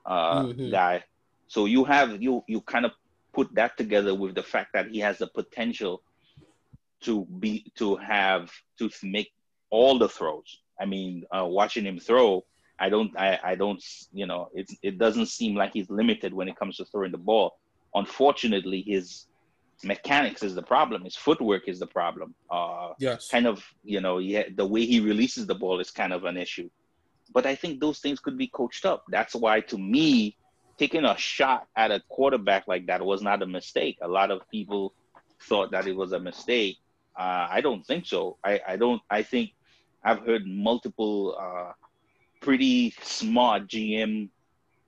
uh, 0.06 0.44
Mhm. 0.44 0.72
guy. 0.72 1.04
So 1.48 1.66
you 1.66 1.84
have 1.86 2.22
you 2.22 2.44
you 2.48 2.62
kind 2.62 2.86
of 2.86 2.92
put 3.34 3.54
that 3.56 3.78
together 3.78 4.14
with 4.16 4.36
the 4.36 4.44
fact 4.44 4.70
that 4.74 4.88
he 4.90 5.00
has 5.00 5.18
the 5.20 5.28
potential 5.28 6.04
to 7.02 7.26
be 7.40 7.72
to 7.78 7.96
have 7.98 8.52
to 8.78 8.90
make 9.04 9.32
all 9.70 9.98
the 9.98 10.10
throws. 10.10 10.62
I 10.80 10.86
mean, 10.86 11.24
uh, 11.32 11.46
watching 11.46 11.86
him 11.86 12.00
throw, 12.00 12.46
I 12.80 12.90
don't 12.90 13.12
I, 13.18 13.40
I 13.44 13.56
don't 13.56 13.84
you 14.12 14.26
know 14.28 14.50
it 14.54 14.72
it 14.82 14.98
doesn't 14.98 15.28
seem 15.28 15.56
like 15.56 15.74
he's 15.74 15.90
limited 15.90 16.34
when 16.34 16.48
it 16.48 16.56
comes 16.58 16.78
to 16.78 16.86
throwing 16.86 17.12
the 17.12 17.18
ball. 17.18 17.54
Unfortunately, 17.96 18.84
his 18.86 19.26
mechanics 19.84 20.44
is 20.44 20.56
the 20.56 20.64
problem. 20.64 21.04
His 21.04 21.16
footwork 21.16 21.68
is 21.68 21.80
the 21.80 21.88
problem. 21.88 22.36
Uh, 22.50 22.90
Yes. 23.00 23.30
kind 23.30 23.48
of 23.48 23.64
you 23.84 24.02
know 24.02 24.18
yeah 24.20 24.44
the 24.56 24.66
way 24.66 24.86
he 24.86 25.00
releases 25.00 25.46
the 25.48 25.56
ball 25.56 25.80
is 25.80 25.92
kind 25.92 26.14
of 26.14 26.26
an 26.26 26.38
issue 26.38 26.70
but 27.34 27.46
i 27.46 27.56
think 27.56 27.80
those 27.80 28.00
things 28.00 28.20
could 28.20 28.38
be 28.38 28.48
coached 28.48 28.86
up 28.86 29.04
that's 29.10 29.36
why 29.36 29.60
to 29.62 29.78
me 29.78 30.36
taking 30.78 31.06
a 31.06 31.16
shot 31.18 31.68
at 31.76 31.92
a 31.92 32.02
quarterback 32.10 32.64
like 32.68 32.86
that 32.88 33.04
was 33.04 33.22
not 33.22 33.42
a 33.42 33.46
mistake 33.46 33.98
a 34.02 34.08
lot 34.08 34.32
of 34.32 34.42
people 34.52 34.94
thought 35.48 35.72
that 35.72 35.88
it 35.88 35.96
was 35.96 36.12
a 36.14 36.20
mistake 36.20 36.78
uh, 37.20 37.48
i 37.50 37.62
don't 37.62 37.86
think 37.86 38.06
so 38.06 38.38
I, 38.44 38.60
I 38.68 38.76
don't 38.78 39.02
i 39.10 39.22
think 39.24 39.52
i've 40.04 40.20
heard 40.26 40.44
multiple 40.46 41.38
uh, 41.40 41.72
pretty 42.42 42.94
smart 43.04 43.68
gm 43.68 44.30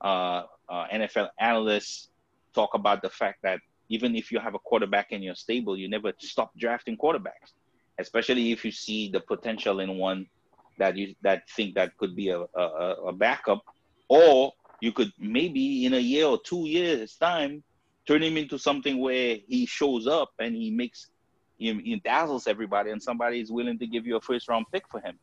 uh, 0.02 0.42
uh, 0.68 0.86
nfl 0.92 1.28
analysts 1.38 2.08
talk 2.54 2.74
about 2.74 3.02
the 3.02 3.10
fact 3.10 3.38
that 3.42 3.60
even 3.94 4.10
if 4.20 4.32
you 4.32 4.38
have 4.46 4.54
a 4.54 4.64
quarterback 4.68 5.08
in 5.12 5.20
your 5.22 5.34
stable 5.44 5.76
you 5.76 5.88
never 5.88 6.10
stop 6.18 6.50
drafting 6.64 6.96
quarterbacks 6.96 7.50
especially 7.98 8.52
if 8.52 8.64
you 8.64 8.72
see 8.72 9.10
the 9.10 9.20
potential 9.20 9.80
in 9.80 9.98
one 9.98 10.26
that 10.78 10.96
you 10.96 11.14
that 11.22 11.48
think 11.50 11.74
that 11.74 11.96
could 11.96 12.14
be 12.16 12.28
a, 12.30 12.40
a, 12.40 12.66
a 13.08 13.12
backup, 13.12 13.62
or 14.08 14.52
you 14.80 14.92
could 14.92 15.12
maybe 15.18 15.86
in 15.86 15.94
a 15.94 15.98
year 15.98 16.26
or 16.26 16.38
two 16.42 16.66
years 16.66 17.16
time 17.16 17.62
turn 18.06 18.22
him 18.22 18.36
into 18.36 18.58
something 18.58 18.98
where 18.98 19.38
he 19.46 19.64
shows 19.66 20.06
up 20.06 20.30
and 20.40 20.56
he 20.56 20.70
makes 20.70 21.10
he, 21.58 21.72
he 21.74 22.00
dazzles 22.04 22.46
everybody 22.46 22.90
and 22.90 23.00
somebody 23.02 23.40
is 23.40 23.52
willing 23.52 23.78
to 23.78 23.86
give 23.86 24.06
you 24.06 24.16
a 24.16 24.20
first 24.20 24.48
round 24.48 24.66
pick 24.72 24.84
for 24.90 25.00
him. 25.00 25.18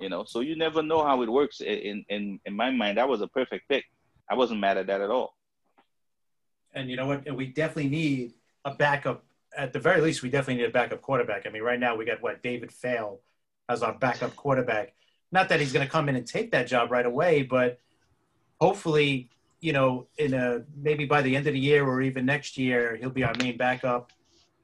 You 0.00 0.08
know, 0.08 0.24
so 0.24 0.40
you 0.40 0.56
never 0.56 0.82
know 0.82 1.02
how 1.02 1.22
it 1.22 1.28
works. 1.28 1.60
In 1.60 2.04
in 2.08 2.40
in 2.44 2.54
my 2.54 2.70
mind, 2.70 2.98
that 2.98 3.08
was 3.08 3.20
a 3.20 3.28
perfect 3.28 3.68
pick. 3.68 3.84
I 4.30 4.34
wasn't 4.34 4.60
mad 4.60 4.76
at 4.76 4.86
that 4.88 5.00
at 5.00 5.10
all. 5.10 5.34
And 6.78 6.88
you 6.90 6.96
know 6.96 7.06
what? 7.06 7.20
We 7.36 7.46
definitely 7.46 7.90
need 7.90 8.34
a 8.64 8.72
backup. 8.74 9.24
At 9.56 9.72
the 9.72 9.80
very 9.80 10.00
least, 10.00 10.22
we 10.22 10.30
definitely 10.30 10.62
need 10.62 10.70
a 10.70 10.72
backup 10.72 11.02
quarterback. 11.02 11.46
I 11.46 11.50
mean, 11.50 11.62
right 11.62 11.80
now 11.80 11.96
we 11.96 12.04
got 12.04 12.22
what 12.22 12.42
David 12.42 12.70
Fales 12.72 13.20
as 13.68 13.82
our 13.82 13.94
backup 13.94 14.36
quarterback. 14.36 14.94
Not 15.32 15.48
that 15.48 15.60
he's 15.60 15.72
going 15.72 15.84
to 15.86 15.90
come 15.90 16.08
in 16.08 16.16
and 16.16 16.26
take 16.26 16.52
that 16.52 16.68
job 16.68 16.90
right 16.90 17.04
away, 17.04 17.42
but 17.42 17.80
hopefully, 18.60 19.30
you 19.60 19.72
know, 19.72 20.06
in 20.18 20.34
a 20.34 20.62
maybe 20.76 21.04
by 21.04 21.20
the 21.22 21.34
end 21.36 21.46
of 21.48 21.54
the 21.54 21.60
year 21.60 21.84
or 21.84 22.00
even 22.00 22.24
next 22.26 22.56
year, 22.56 22.96
he'll 22.96 23.10
be 23.10 23.24
our 23.24 23.34
main 23.38 23.56
backup. 23.56 24.12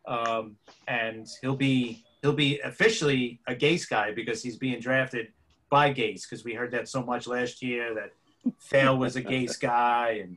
um, 0.06 0.56
and 0.88 1.26
he'll 1.40 1.56
be 1.56 2.04
he'll 2.22 2.32
be 2.32 2.60
officially 2.60 3.40
a 3.46 3.54
Gase 3.54 3.88
guy 3.88 4.12
because 4.12 4.42
he's 4.42 4.56
being 4.56 4.80
drafted 4.80 5.28
by 5.70 5.92
Gase 5.92 6.22
because 6.22 6.44
we 6.44 6.54
heard 6.54 6.70
that 6.72 6.88
so 6.88 7.02
much 7.02 7.26
last 7.26 7.62
year 7.62 7.94
that 7.94 8.12
Fales 8.60 8.98
was 8.98 9.16
a 9.16 9.22
Gase 9.22 9.58
guy 9.58 10.20
and 10.22 10.36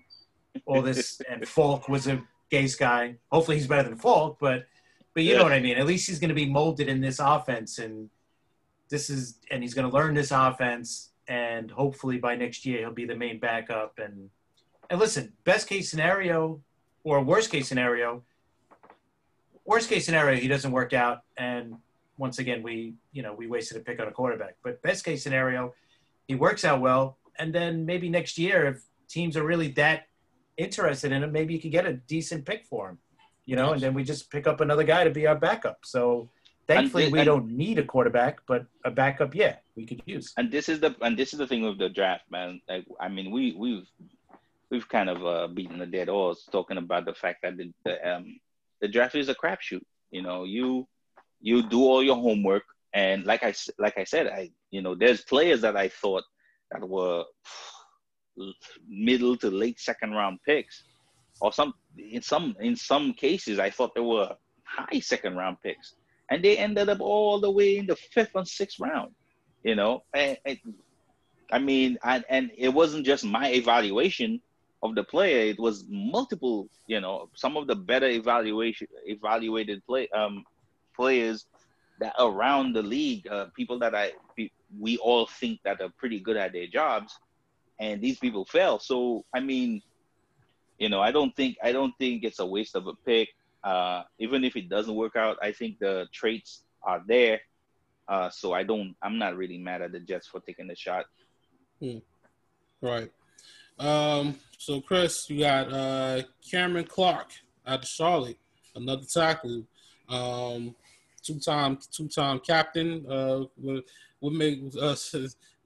all 0.66 0.82
this 0.82 1.22
and 1.30 1.47
Falk 1.47 1.89
was 1.89 2.08
a 2.08 2.22
Gase 2.51 2.78
guy. 2.78 3.16
Hopefully 3.32 3.58
he's 3.58 3.68
better 3.68 3.89
than 3.89 3.97
Falk, 3.97 4.38
but 4.39 4.68
but 5.14 5.24
you 5.24 5.32
yeah. 5.32 5.39
know 5.39 5.43
what 5.43 5.53
I 5.53 5.60
mean. 5.60 5.78
At 5.78 5.88
least 5.88 6.08
he's 6.08 6.20
going 6.20 6.30
to 6.30 6.36
be 6.36 6.45
molded 6.45 6.88
in 6.88 7.01
this 7.01 7.20
offense 7.20 7.80
and 7.80 8.10
this 8.89 9.10
is 9.10 9.39
and 9.51 9.62
he's 9.62 9.74
going 9.74 9.89
to 9.89 9.93
learn 9.93 10.14
this 10.14 10.32
offense 10.32 11.10
and 11.28 11.70
hopefully 11.72 12.18
by 12.18 12.36
next 12.36 12.66
year 12.66 12.80
he'll 12.80 12.91
be 12.91 13.05
the 13.05 13.16
main 13.16 13.39
backup 13.39 13.99
and 13.99 14.30
and 14.89 14.99
listen, 14.99 15.34
best 15.43 15.68
case 15.68 15.89
scenario 15.89 16.62
or 17.03 17.22
worst 17.22 17.51
case 17.51 17.68
scenario, 17.68 18.24
worst 19.66 19.89
case 19.89 20.05
scenario 20.05 20.39
he 20.39 20.47
doesn't 20.47 20.72
work 20.72 20.93
out 20.93 21.24
and 21.38 21.76
once 22.18 22.39
again 22.39 22.64
we 22.64 22.93
you 23.12 23.22
know 23.22 23.34
we 23.34 23.47
wasted 23.47 23.78
a 23.78 23.82
pick 23.82 23.99
on 23.99 24.08
a 24.08 24.12
quarterback. 24.12 24.55
But 24.64 24.82
best 24.82 25.03
case 25.03 25.24
scenario, 25.24 25.74
he 26.28 26.36
works 26.36 26.64
out 26.64 26.80
well 26.80 27.18
and 27.39 27.53
then 27.53 27.86
maybe 27.86 28.10
next 28.10 28.38
year 28.38 28.68
if 28.68 28.84
teams 29.08 29.36
are 29.38 29.43
really 29.43 29.70
that 29.70 30.08
interested 30.58 31.12
in 31.12 31.24
him, 31.24 31.32
maybe 31.32 31.53
you 31.53 31.60
could 31.60 31.72
get 31.72 31.86
a 31.86 31.93
decent 31.93 32.45
pick 32.45 32.66
for 32.66 32.89
him. 32.89 32.97
You 33.45 33.55
know, 33.55 33.72
and 33.72 33.82
then 33.82 33.93
we 33.93 34.03
just 34.03 34.30
pick 34.30 34.45
up 34.45 34.60
another 34.60 34.84
guy 34.84 35.05
to 35.05 35.10
be 35.10 35.26
our 35.26 35.36
backup. 35.36 35.80
So 35.86 36.30
Thankfully, 36.68 37.10
we 37.10 37.24
don't 37.24 37.49
need 37.49 37.80
a 37.80 37.84
quarterback, 37.84 38.39
but 38.45 38.66
a 38.84 38.91
backup, 38.91 39.34
yeah, 39.34 39.55
we 39.76 39.86
could 39.86 40.01
use. 40.05 40.34
And 40.38 40.51
this 40.51 40.68
is 40.68 40.82
the 40.82 40.95
and 41.01 41.18
this 41.18 41.32
is 41.32 41.39
the 41.39 41.47
thing 41.47 41.64
with 41.64 41.78
the 41.78 41.88
draft, 41.88 42.26
man. 42.30 42.62
Like, 42.68 42.86
I 42.99 43.08
mean, 43.08 43.32
we 43.32 43.55
we've 43.58 43.88
we've 44.70 44.88
kind 44.89 45.10
of 45.10 45.26
uh, 45.26 45.47
beaten 45.47 45.80
the 45.80 45.86
dead 45.86 46.10
horse 46.10 46.47
talking 46.51 46.78
about 46.78 47.05
the 47.05 47.14
fact 47.14 47.43
that 47.43 47.55
the, 47.55 47.72
the 47.86 48.16
um 48.16 48.39
the 48.82 48.89
draft 48.89 49.16
is 49.16 49.30
a 49.30 49.36
crapshoot. 49.36 49.82
You 50.12 50.24
know, 50.24 50.43
you 50.43 50.88
you 51.39 51.64
do 51.64 51.84
all 51.84 52.03
your 52.03 52.18
homework, 52.18 52.64
and 52.93 53.26
like 53.26 53.43
I 53.43 53.53
like 53.78 53.97
I 53.97 54.03
said, 54.03 54.28
I 54.28 54.51
you 54.70 54.82
know, 54.82 54.93
there's 54.93 55.22
players 55.22 55.62
that 55.62 55.78
I 55.78 55.88
thought 55.88 56.26
that 56.72 56.88
were 56.88 57.24
middle 58.88 59.38
to 59.38 59.50
late 59.50 59.80
second 59.80 60.12
round 60.12 60.40
picks, 60.46 60.84
or 61.42 61.52
some 61.52 61.74
in 61.98 62.22
some 62.22 62.56
in 62.60 62.76
some 62.76 63.14
cases 63.14 63.60
I 63.60 63.70
thought 63.70 63.96
they 63.96 64.02
were 64.02 64.36
high 64.64 65.00
second 65.00 65.36
round 65.36 65.58
picks 65.64 65.96
and 66.30 66.44
they 66.44 66.58
ended 66.58 66.90
up 66.90 67.00
all 67.00 67.40
the 67.40 67.50
way 67.50 67.78
in 67.78 67.88
the 67.88 67.96
fifth 67.96 68.36
and 68.36 68.48
sixth 68.48 68.80
round. 68.80 69.12
You 69.64 69.76
know, 69.76 70.04
and, 70.14 70.38
and 70.46 70.58
I 71.52 71.60
mean, 71.60 71.98
and, 72.04 72.24
and 72.30 72.52
it 72.58 72.70
wasn't 72.70 73.06
just 73.06 73.26
my 73.26 73.50
evaluation 73.52 74.42
of 74.84 74.96
the 74.96 75.04
player; 75.04 75.50
it 75.50 75.60
was 75.60 75.86
multiple. 75.90 76.70
You 76.88 77.02
know, 77.02 77.30
some 77.36 77.58
of 77.58 77.68
the 77.68 77.76
better 77.76 78.08
evaluation 78.08 78.88
evaluated 79.06 79.86
play 79.86 80.08
um, 80.10 80.46
players 80.96 81.48
that 82.00 82.14
around 82.20 82.74
the 82.74 82.84
league, 82.84 83.28
uh, 83.28 83.48
people 83.56 83.80
that 83.80 83.96
I 83.96 84.12
we 84.80 84.98
all 84.98 85.26
think 85.26 85.60
that 85.64 85.82
are 85.82 85.90
pretty 85.98 86.20
good 86.20 86.38
at 86.38 86.54
their 86.54 86.68
jobs, 86.68 87.18
and 87.80 88.01
these 88.01 88.19
people 88.19 88.45
fell. 88.45 88.80
So 88.80 89.25
I 89.34 89.39
mean, 89.39 89.82
you 90.78 90.89
know, 90.89 91.01
I 91.01 91.11
don't 91.11 91.36
think 91.36 91.57
I 91.63 91.71
don't 91.71 91.93
think 91.97 92.23
it's 92.23 92.39
a 92.39 92.45
waste 92.45 92.75
of 92.75 92.88
a 92.88 92.93
pick. 92.93 93.30
Uh, 93.63 94.03
even 94.19 94.43
if 94.43 94.55
it 94.55 94.69
doesn't 94.69 94.95
work 94.95 95.15
out, 95.15 95.38
I 95.41 95.51
think 95.51 95.80
the 95.80 96.07
traits 96.13 96.63
are 96.84 97.03
there. 97.05 97.41
Uh, 98.07 98.30
so 98.30 98.53
I 98.53 98.63
don't. 98.63 98.95
I'm 99.01 99.17
not 99.17 99.36
really 99.36 99.57
mad 99.57 99.82
at 99.82 99.91
the 99.91 99.99
Jets 99.99 100.28
for 100.28 100.39
taking 100.39 100.67
the 100.67 100.75
shot. 100.75 101.05
Hmm. 101.82 101.97
Right. 102.82 103.11
Um, 103.80 104.36
so 104.57 104.82
Chris, 104.82 105.30
you 105.30 105.39
got 105.39 105.71
uh, 105.71 106.21
Cameron 106.49 106.86
Clark 106.86 107.28
out 107.65 107.80
of 107.80 107.86
Charlotte, 107.86 108.38
another 108.75 109.05
tackle, 109.11 109.63
um, 110.09 110.73
two-time 111.21 111.78
two-time 111.91 112.39
captain. 112.39 113.05
Uh, 113.09 113.43
would, 113.57 113.84
would 114.21 114.34
make 114.34 114.61
us 114.82 115.13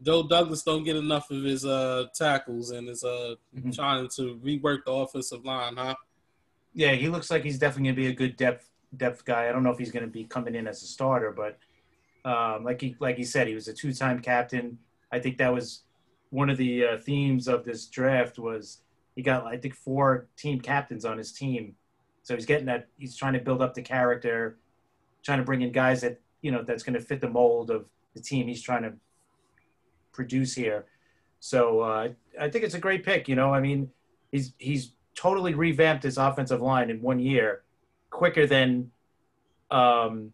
Joe 0.02 0.24
Douglas 0.24 0.64
don't 0.64 0.84
get 0.84 0.96
enough 0.96 1.30
of 1.30 1.44
his 1.44 1.66
uh, 1.66 2.06
tackles 2.16 2.72
and 2.72 2.90
is 2.90 3.04
uh, 3.04 3.36
mm-hmm. 3.56 3.72
trying 3.72 4.08
to 4.16 4.40
rework 4.44 4.86
the 4.86 4.92
offensive 4.92 5.46
line, 5.46 5.76
huh? 5.76 5.96
yeah, 6.74 6.94
he 6.94 7.10
looks 7.10 7.30
like 7.30 7.44
he's 7.44 7.60
definitely 7.60 7.90
going 7.90 7.96
to 7.96 8.02
be 8.02 8.08
a 8.08 8.14
good 8.14 8.38
depth 8.38 8.70
depth 8.98 9.24
guy. 9.26 9.48
I 9.48 9.52
don't 9.52 9.64
know 9.64 9.72
if 9.72 9.78
he's 9.78 9.92
going 9.92 10.06
to 10.06 10.12
be 10.12 10.26
coming 10.26 10.56
in 10.56 10.68
as 10.68 10.84
a 10.84 10.86
starter, 10.86 11.32
but 11.32 11.60
um, 12.30 12.64
like 12.64 12.82
he 12.82 12.96
like 13.00 13.18
he 13.18 13.24
said, 13.24 13.48
he 13.48 13.56
was 13.56 13.68
a 13.68 13.74
two 13.74 13.94
time 13.94 14.20
captain. 14.20 14.78
I 15.12 15.20
think 15.20 15.38
that 15.38 15.54
was 15.54 15.84
one 16.30 16.50
of 16.50 16.58
the 16.58 16.86
uh, 16.86 16.98
themes 16.98 17.48
of 17.48 17.64
this 17.66 17.88
draft 17.88 18.40
was 18.40 18.82
he 19.16 19.22
got 19.22 19.46
I 19.46 19.58
think 19.58 19.76
four 19.76 20.28
team 20.38 20.62
captains 20.62 21.04
on 21.06 21.18
his 21.18 21.32
team, 21.32 21.76
so 22.24 22.36
he's 22.36 22.46
getting 22.46 22.66
that 22.68 22.88
he's 22.98 23.16
trying 23.16 23.34
to 23.34 23.40
build 23.40 23.62
up 23.62 23.74
the 23.74 23.82
character, 23.82 24.58
trying 25.24 25.40
to 25.40 25.46
bring 25.46 25.62
in 25.62 25.72
guys 25.72 26.02
that 26.02 26.22
you 26.42 26.52
know 26.52 26.64
that's 26.64 26.84
going 26.84 26.94
to 26.94 27.02
fit 27.02 27.22
the 27.22 27.30
mold 27.30 27.70
of 27.70 27.86
the 28.14 28.22
team 28.22 28.48
he's 28.48 28.62
trying 28.62 28.84
to 28.84 28.94
produce 30.12 30.54
here. 30.54 30.86
So 31.40 31.82
uh, 31.82 32.10
I 32.40 32.50
think 32.50 32.64
it's 32.64 32.76
a 32.76 32.80
great 32.80 33.04
pick. 33.04 33.28
You 33.28 33.36
know, 33.36 33.54
I 33.54 33.60
mean, 33.60 33.92
he's 34.32 34.54
he's 34.58 34.92
totally 35.16 35.54
revamped 35.54 36.04
his 36.04 36.18
offensive 36.18 36.62
line 36.62 36.90
in 36.90 37.02
one 37.02 37.20
year, 37.20 37.64
quicker 38.10 38.46
than 38.46 38.92
um, 39.70 40.34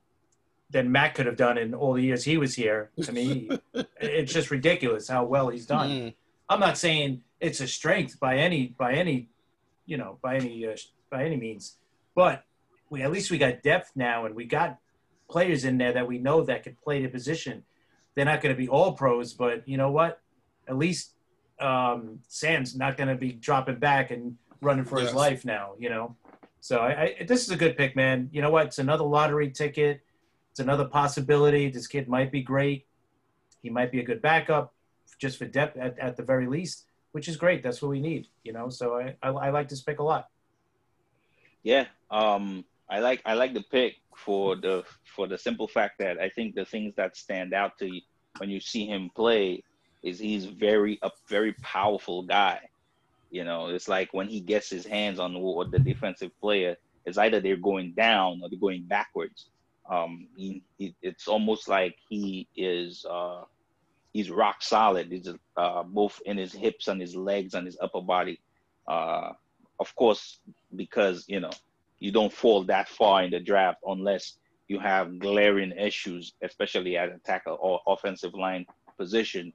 than 0.69 0.91
Matt 0.91 1.15
could 1.15 1.25
have 1.25 1.37
done 1.37 1.57
in 1.57 1.73
all 1.73 1.93
the 1.93 2.03
years 2.03 2.23
he 2.23 2.37
was 2.37 2.55
here. 2.55 2.91
I 3.07 3.11
mean, 3.11 3.59
it's 4.01 4.33
just 4.33 4.51
ridiculous 4.51 5.07
how 5.07 5.23
well 5.23 5.49
he's 5.49 5.65
done. 5.65 5.89
Mm. 5.89 6.13
I'm 6.49 6.59
not 6.59 6.77
saying 6.77 7.23
it's 7.39 7.61
a 7.61 7.67
strength 7.67 8.19
by 8.19 8.37
any 8.37 8.75
by 8.77 8.93
any 8.93 9.29
you 9.85 9.97
know 9.97 10.17
by 10.21 10.35
any 10.35 10.65
uh, 10.65 10.75
by 11.09 11.23
any 11.23 11.37
means, 11.37 11.77
but 12.15 12.43
we 12.89 13.01
at 13.01 13.11
least 13.11 13.31
we 13.31 13.37
got 13.37 13.63
depth 13.63 13.91
now, 13.95 14.25
and 14.25 14.35
we 14.35 14.45
got 14.45 14.77
players 15.29 15.65
in 15.65 15.77
there 15.77 15.93
that 15.93 16.07
we 16.07 16.17
know 16.17 16.43
that 16.43 16.63
can 16.63 16.75
play 16.83 17.01
the 17.01 17.09
position. 17.09 17.63
They're 18.17 18.25
not 18.25 18.41
going 18.41 18.55
to 18.55 18.57
be 18.57 18.67
all 18.67 18.93
pros, 18.93 19.33
but 19.33 19.69
you 19.69 19.77
know 19.77 19.91
what? 19.91 20.19
At 20.67 20.75
least 20.75 21.11
um, 21.59 22.17
Sam's 22.27 22.75
not 22.75 22.97
going 22.97 23.09
to 23.09 23.15
be 23.15 23.31
dropping 23.31 23.75
back 23.75 24.09
and 24.09 24.35
running 24.59 24.85
for 24.85 24.97
yes. 24.97 25.09
his 25.09 25.15
life 25.15 25.45
now, 25.45 25.73
you 25.77 25.91
know. 25.91 26.15
So 26.59 26.79
I, 26.79 26.89
I, 27.19 27.25
this 27.27 27.43
is 27.43 27.51
a 27.51 27.55
good 27.55 27.77
pick, 27.77 27.95
man. 27.95 28.27
You 28.31 28.41
know 28.41 28.49
what? 28.49 28.65
It's 28.65 28.79
another 28.79 29.03
lottery 29.03 29.51
ticket. 29.51 30.01
It's 30.49 30.59
another 30.59 30.85
possibility. 30.85 31.69
This 31.69 31.85
kid 31.85 32.09
might 32.09 32.31
be 32.31 32.41
great. 32.41 32.87
He 33.61 33.69
might 33.69 33.91
be 33.91 33.99
a 33.99 34.03
good 34.03 34.23
backup, 34.23 34.73
just 35.19 35.37
for 35.37 35.45
depth 35.45 35.77
at, 35.77 35.99
at 35.99 36.17
the 36.17 36.23
very 36.23 36.47
least, 36.47 36.85
which 37.11 37.27
is 37.27 37.37
great. 37.37 37.61
That's 37.61 37.83
what 37.83 37.89
we 37.89 37.99
need, 37.99 38.29
you 38.43 38.51
know. 38.51 38.69
So 38.69 38.95
I, 38.97 39.15
I, 39.21 39.29
I 39.29 39.49
like 39.51 39.69
this 39.69 39.81
pick 39.83 39.99
a 39.99 40.03
lot. 40.03 40.29
Yeah, 41.61 41.85
um, 42.09 42.65
I 42.89 42.97
like 42.97 43.21
I 43.27 43.35
like 43.35 43.53
the 43.53 43.61
pick 43.61 43.97
for 44.17 44.55
the 44.55 44.83
for 45.15 45.27
the 45.27 45.37
simple 45.37 45.67
fact 45.67 45.99
that 45.99 46.19
I 46.19 46.29
think 46.29 46.55
the 46.55 46.65
things 46.65 46.93
that 46.95 47.15
stand 47.15 47.53
out 47.53 47.77
to 47.79 47.85
you 47.85 48.01
when 48.39 48.49
you 48.49 48.59
see 48.59 48.85
him 48.85 49.09
play 49.15 49.63
is 50.03 50.19
he's 50.19 50.45
very 50.45 50.99
a 51.03 51.11
very 51.27 51.53
powerful 51.61 52.23
guy. 52.23 52.59
You 53.29 53.43
know, 53.43 53.67
it's 53.67 53.87
like 53.87 54.13
when 54.13 54.27
he 54.27 54.39
gets 54.39 54.69
his 54.69 54.85
hands 54.85 55.19
on 55.19 55.33
the, 55.33 55.67
the 55.71 55.79
defensive 55.79 56.31
player, 56.39 56.77
it's 57.05 57.17
either 57.17 57.39
they're 57.39 57.57
going 57.57 57.93
down 57.93 58.41
or 58.41 58.49
they're 58.49 58.59
going 58.59 58.83
backwards. 58.83 59.47
Um, 59.89 60.27
he, 60.35 60.63
he, 60.77 60.95
it's 61.01 61.27
almost 61.27 61.67
like 61.67 61.95
he 62.09 62.47
is 62.55 63.05
uh, 63.09 63.43
he's 64.13 64.31
rock 64.31 64.61
solid. 64.61 65.11
He's 65.11 65.29
uh, 65.57 65.83
both 65.83 66.21
in 66.25 66.37
his 66.37 66.53
hips 66.53 66.87
and 66.87 66.99
his 66.99 67.15
legs 67.15 67.53
and 67.53 67.65
his 67.65 67.77
upper 67.81 68.01
body. 68.01 68.39
Uh, 68.87 69.33
of 69.79 69.95
course, 69.95 70.39
because 70.75 71.25
you 71.27 71.39
know 71.39 71.51
you 71.99 72.11
don't 72.11 72.33
fall 72.33 72.63
that 72.65 72.87
far 72.89 73.23
in 73.23 73.31
the 73.31 73.39
draft 73.39 73.79
unless 73.87 74.37
you 74.67 74.79
have 74.79 75.19
glaring 75.19 75.71
issues, 75.71 76.33
especially 76.41 76.97
at 76.97 77.09
a 77.09 77.17
tackle 77.25 77.57
or 77.61 77.79
offensive 77.87 78.33
line 78.33 78.65
position 78.97 79.53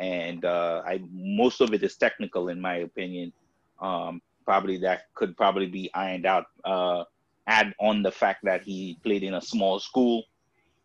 and 0.00 0.46
uh, 0.46 0.82
I 0.84 1.02
most 1.12 1.60
of 1.60 1.72
it 1.74 1.82
is 1.82 1.96
technical 1.96 2.48
in 2.48 2.60
my 2.60 2.76
opinion. 2.76 3.32
Um, 3.80 4.20
probably 4.46 4.78
that 4.78 5.12
could 5.14 5.36
probably 5.36 5.66
be 5.66 5.90
ironed 5.94 6.26
out. 6.26 6.46
Uh, 6.64 7.04
add 7.46 7.74
on 7.78 8.02
the 8.02 8.10
fact 8.10 8.40
that 8.44 8.62
he 8.62 8.98
played 9.04 9.22
in 9.22 9.34
a 9.34 9.40
small 9.42 9.78
school. 9.78 10.24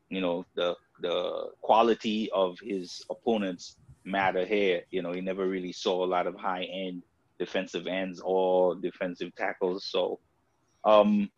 You 0.09 0.21
know 0.21 0.45
the 0.55 0.75
the 1.01 1.49
quality 1.61 2.29
of 2.31 2.59
his 2.61 3.03
opponents 3.09 3.77
matter 4.03 4.45
here. 4.45 4.81
You 4.91 5.01
know 5.01 5.13
he 5.13 5.21
never 5.21 5.47
really 5.47 5.71
saw 5.71 6.03
a 6.03 6.11
lot 6.15 6.27
of 6.27 6.35
high 6.35 6.65
end 6.65 7.01
defensive 7.39 7.87
ends 7.87 8.21
or 8.23 8.75
defensive 8.75 9.33
tackles. 9.35 9.85
So 9.85 10.19
um, 10.85 11.29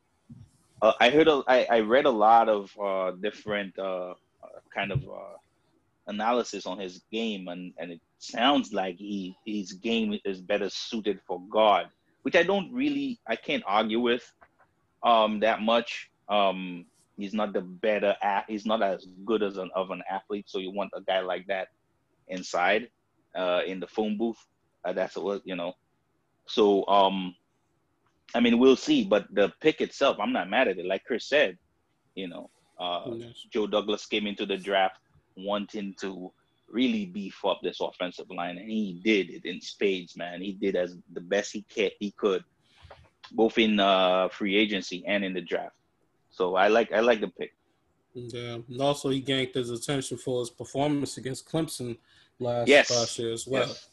uh, 0.82 0.94
I 1.00 1.10
heard 1.10 1.28
a, 1.28 1.44
I, 1.48 1.68
I 1.70 1.80
read 1.80 2.06
a 2.06 2.12
lot 2.12 2.50
of 2.50 2.72
uh, 2.82 3.12
different 3.12 3.78
uh, 3.80 4.14
kind 4.74 4.92
of 4.92 5.04
uh, 5.04 5.38
analysis 6.08 6.66
on 6.66 6.80
his 6.80 7.02
game, 7.12 7.48
and, 7.48 7.74
and 7.78 7.92
it 7.92 8.02
sounds 8.20 8.74
like 8.74 8.98
he 8.98 9.36
his 9.46 9.74
game 9.74 10.20
is 10.26 10.42
better 10.42 10.70
suited 10.70 11.20
for 11.26 11.42
guard, 11.50 11.88
which 12.24 12.36
I 12.36 12.44
don't 12.44 12.72
really 12.72 13.20
I 13.28 13.36
can't 13.36 13.64
argue 13.66 14.00
with 14.00 14.32
um, 15.04 15.40
that 15.40 15.62
much. 15.62 16.10
Um, 16.30 16.86
he's 17.18 17.34
not 17.34 17.54
the 17.54 17.62
better 17.62 18.16
at 18.22 18.46
he's 18.48 18.66
not 18.66 18.84
as 18.84 19.08
good 19.26 19.42
as 19.44 19.58
an 19.58 19.72
of 19.76 19.92
an 19.92 20.04
athlete, 20.10 20.46
so 20.48 20.60
you 20.60 20.72
want 20.72 20.92
a 20.96 21.02
guy 21.02 21.22
like 21.22 21.48
that 21.48 21.70
inside 22.28 22.90
uh, 23.36 23.62
in 23.66 23.80
the 23.80 23.88
phone 23.88 24.18
booth. 24.18 24.38
Uh, 24.86 24.94
that's 24.94 25.16
what 25.16 25.42
you 25.46 25.56
know. 25.56 25.74
So 26.46 26.86
um, 26.88 27.36
I 28.36 28.40
mean, 28.40 28.60
we'll 28.60 28.76
see. 28.76 29.04
But 29.04 29.28
the 29.34 29.52
pick 29.62 29.82
itself, 29.82 30.18
I'm 30.20 30.34
not 30.34 30.50
mad 30.50 30.68
at 30.68 30.78
it. 30.78 30.86
Like 30.86 31.06
Chris 31.06 31.26
said, 31.26 31.58
you 32.16 32.28
know, 32.28 32.50
uh, 32.80 33.12
yes. 33.16 33.46
Joe 33.52 33.68
Douglas 33.68 34.06
came 34.06 34.28
into 34.28 34.46
the 34.46 34.58
draft 34.58 34.98
wanting 35.36 35.96
to 36.02 36.32
really 36.70 37.06
beef 37.06 37.44
up 37.46 37.60
this 37.64 37.80
offensive 37.80 38.30
line, 38.30 38.58
and 38.58 38.70
he 38.70 39.00
did 39.04 39.30
it 39.30 39.46
in 39.46 39.62
spades, 39.62 40.18
man. 40.18 40.42
He 40.42 40.54
did 40.54 40.76
as 40.76 40.98
the 41.14 41.22
best 41.22 41.54
he 41.54 41.62
can, 41.64 41.92
he 42.00 42.12
could, 42.12 42.44
both 43.32 43.58
in 43.58 43.80
uh, 43.80 44.28
free 44.30 44.58
agency 44.58 45.04
and 45.08 45.24
in 45.24 45.34
the 45.34 45.42
draft. 45.42 45.76
So 46.30 46.56
I 46.56 46.68
like 46.68 46.92
I 46.92 47.00
like 47.00 47.22
the 47.22 47.30
pick. 47.30 47.54
Yeah, 48.14 48.58
and 48.68 48.82
also 48.82 49.10
he 49.10 49.20
gained 49.20 49.54
his 49.54 49.70
attention 49.70 50.18
for 50.18 50.40
his 50.40 50.50
performance 50.50 51.18
against 51.18 51.50
Clemson 51.50 51.98
last 52.40 52.68
yes. 52.68 52.90
last 52.92 53.20
year 53.20 53.32
as 53.32 53.48
well. 53.48 53.68
Yes. 53.68 53.88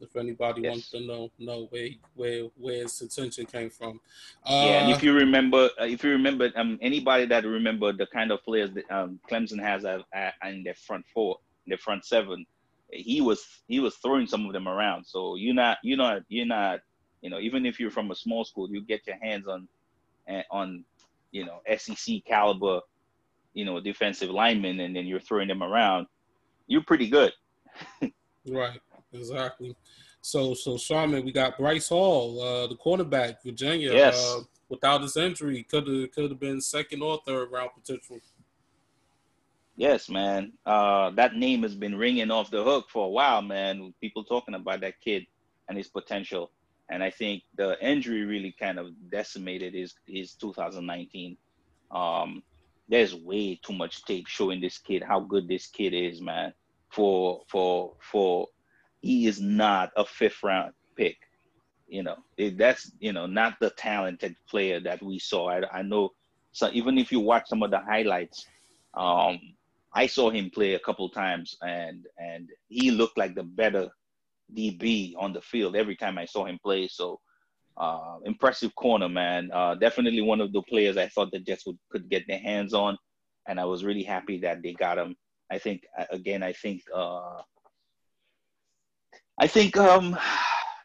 If 0.00 0.16
anybody 0.16 0.62
yes. 0.62 0.70
wants 0.70 0.90
to 0.90 1.00
know 1.00 1.30
know 1.38 1.66
where 1.70 1.88
where 2.14 2.44
where 2.56 2.82
his 2.82 3.00
attention 3.00 3.46
came 3.46 3.70
from. 3.70 4.00
Uh, 4.44 4.64
yeah, 4.64 4.82
and 4.82 4.92
if 4.92 5.02
you 5.02 5.12
remember, 5.12 5.70
uh, 5.80 5.84
if 5.84 6.04
you 6.04 6.10
remember, 6.10 6.50
um, 6.56 6.78
anybody 6.82 7.26
that 7.26 7.44
remember 7.44 7.92
the 7.92 8.06
kind 8.06 8.30
of 8.30 8.42
players 8.44 8.70
that 8.72 8.90
um, 8.90 9.18
Clemson 9.30 9.60
has 9.60 9.84
at, 9.84 10.00
at, 10.12 10.34
in 10.44 10.62
their 10.62 10.74
front 10.74 11.04
four, 11.12 11.38
in 11.64 11.70
their 11.70 11.78
front 11.78 12.04
seven, 12.04 12.44
he 12.90 13.20
was 13.20 13.44
he 13.68 13.80
was 13.80 13.96
throwing 13.96 14.26
some 14.26 14.46
of 14.46 14.52
them 14.52 14.68
around. 14.68 15.04
So 15.04 15.36
you're 15.36 15.54
not 15.54 15.78
you're 15.82 15.96
not 15.96 16.22
you're 16.28 16.46
not 16.46 16.80
you 17.22 17.30
know 17.30 17.38
even 17.38 17.64
if 17.64 17.80
you're 17.80 17.90
from 17.90 18.10
a 18.10 18.14
small 18.14 18.44
school, 18.44 18.70
you 18.70 18.82
get 18.82 19.06
your 19.06 19.16
hands 19.22 19.46
on 19.46 19.66
eh, 20.28 20.42
on 20.50 20.84
you 21.32 21.46
know 21.46 21.60
SEC 21.76 22.24
caliber 22.26 22.80
you 23.56 23.64
know 23.64 23.80
defensive 23.80 24.30
linemen, 24.30 24.78
and 24.80 24.94
then 24.94 25.06
you're 25.06 25.18
throwing 25.18 25.48
them 25.48 25.62
around. 25.62 26.06
You're 26.68 26.84
pretty 26.84 27.08
good. 27.08 27.32
right. 28.46 28.78
Exactly. 29.16 29.76
So, 30.20 30.54
so 30.54 30.76
Sharman, 30.76 31.24
we 31.24 31.32
got 31.32 31.56
Bryce 31.56 31.88
Hall, 31.88 32.40
uh, 32.40 32.66
the 32.66 32.74
quarterback, 32.74 33.42
Virginia. 33.42 33.92
Yes. 33.92 34.18
Uh, 34.18 34.42
without 34.68 35.02
his 35.02 35.16
injury, 35.16 35.62
could 35.62 35.86
have 35.86 36.10
could 36.12 36.30
have 36.30 36.40
been 36.40 36.60
second 36.60 37.02
or 37.02 37.20
third 37.26 37.50
round 37.52 37.70
potential. 37.74 38.18
Yes, 39.76 40.08
man. 40.08 40.52
Uh, 40.64 41.10
that 41.10 41.36
name 41.36 41.62
has 41.62 41.74
been 41.74 41.96
ringing 41.96 42.30
off 42.30 42.50
the 42.50 42.64
hook 42.64 42.88
for 42.88 43.06
a 43.06 43.10
while, 43.10 43.42
man. 43.42 43.92
People 44.00 44.24
talking 44.24 44.54
about 44.54 44.80
that 44.80 45.00
kid 45.00 45.26
and 45.68 45.76
his 45.76 45.88
potential. 45.88 46.50
And 46.88 47.02
I 47.02 47.10
think 47.10 47.42
the 47.56 47.76
injury 47.86 48.24
really 48.24 48.52
kind 48.58 48.78
of 48.78 48.88
decimated 49.10 49.74
his 49.74 49.94
his 50.06 50.32
2019. 50.34 51.36
Um, 51.90 52.42
there's 52.88 53.14
way 53.14 53.60
too 53.62 53.72
much 53.72 54.04
tape 54.04 54.26
showing 54.28 54.60
this 54.60 54.78
kid 54.78 55.02
how 55.02 55.20
good 55.20 55.48
this 55.48 55.66
kid 55.66 55.92
is, 55.92 56.22
man. 56.22 56.54
For 56.90 57.42
for 57.48 57.92
for 58.00 58.48
he 59.06 59.26
is 59.26 59.40
not 59.40 59.92
a 59.96 60.04
fifth 60.04 60.42
round 60.42 60.72
pick. 60.96 61.16
You 61.86 62.02
know, 62.02 62.16
it, 62.36 62.58
that's 62.58 62.90
you 62.98 63.12
know 63.12 63.26
not 63.26 63.54
the 63.60 63.70
talented 63.70 64.34
player 64.50 64.80
that 64.80 65.00
we 65.02 65.18
saw. 65.20 65.48
I, 65.48 65.78
I 65.78 65.82
know. 65.82 66.10
So 66.50 66.70
even 66.72 66.98
if 66.98 67.12
you 67.12 67.20
watch 67.20 67.44
some 67.46 67.62
of 67.62 67.70
the 67.70 67.78
highlights, 67.78 68.44
um, 68.94 69.38
I 69.94 70.06
saw 70.06 70.30
him 70.30 70.50
play 70.50 70.74
a 70.74 70.80
couple 70.80 71.08
times, 71.08 71.56
and 71.62 72.06
and 72.18 72.48
he 72.68 72.90
looked 72.90 73.16
like 73.16 73.36
the 73.36 73.44
better 73.44 73.88
DB 74.52 75.14
on 75.16 75.32
the 75.32 75.40
field 75.40 75.76
every 75.76 75.96
time 75.96 76.18
I 76.18 76.24
saw 76.24 76.46
him 76.46 76.58
play. 76.60 76.88
So 76.88 77.20
uh, 77.76 78.16
impressive 78.24 78.74
corner, 78.74 79.08
man. 79.08 79.50
Uh, 79.52 79.76
definitely 79.76 80.22
one 80.22 80.40
of 80.40 80.52
the 80.52 80.62
players 80.62 80.96
I 80.96 81.06
thought 81.06 81.30
the 81.30 81.38
Jets 81.38 81.66
would 81.66 81.78
could 81.90 82.08
get 82.10 82.26
their 82.26 82.40
hands 82.40 82.74
on, 82.74 82.98
and 83.46 83.60
I 83.60 83.66
was 83.66 83.84
really 83.84 84.02
happy 84.02 84.40
that 84.40 84.62
they 84.62 84.72
got 84.72 84.98
him. 84.98 85.14
I 85.52 85.58
think 85.58 85.84
again, 86.10 86.42
I 86.42 86.52
think 86.52 86.82
uh, 86.92 87.42
I 89.38 89.46
think 89.46 89.76
um, 89.76 90.16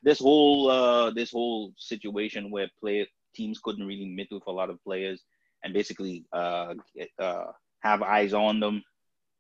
this 0.04 0.20
whole 0.20 0.70
uh, 0.70 1.12
this 1.12 1.32
whole 1.32 1.74
situation 1.78 2.52
where 2.52 2.68
play 2.80 3.08
teams 3.34 3.60
couldn't 3.60 3.88
really 3.88 4.06
meet 4.06 4.28
with 4.32 4.46
a 4.48 4.52
lot 4.52 4.70
of 4.70 4.84
players 4.84 5.24
and 5.64 5.74
basically 5.74 6.26
uh, 6.34 6.74
get, 6.96 7.10
uh, 7.20 7.46
have 7.80 8.02
eyes 8.02 8.34
on 8.34 8.60
them 8.60 8.84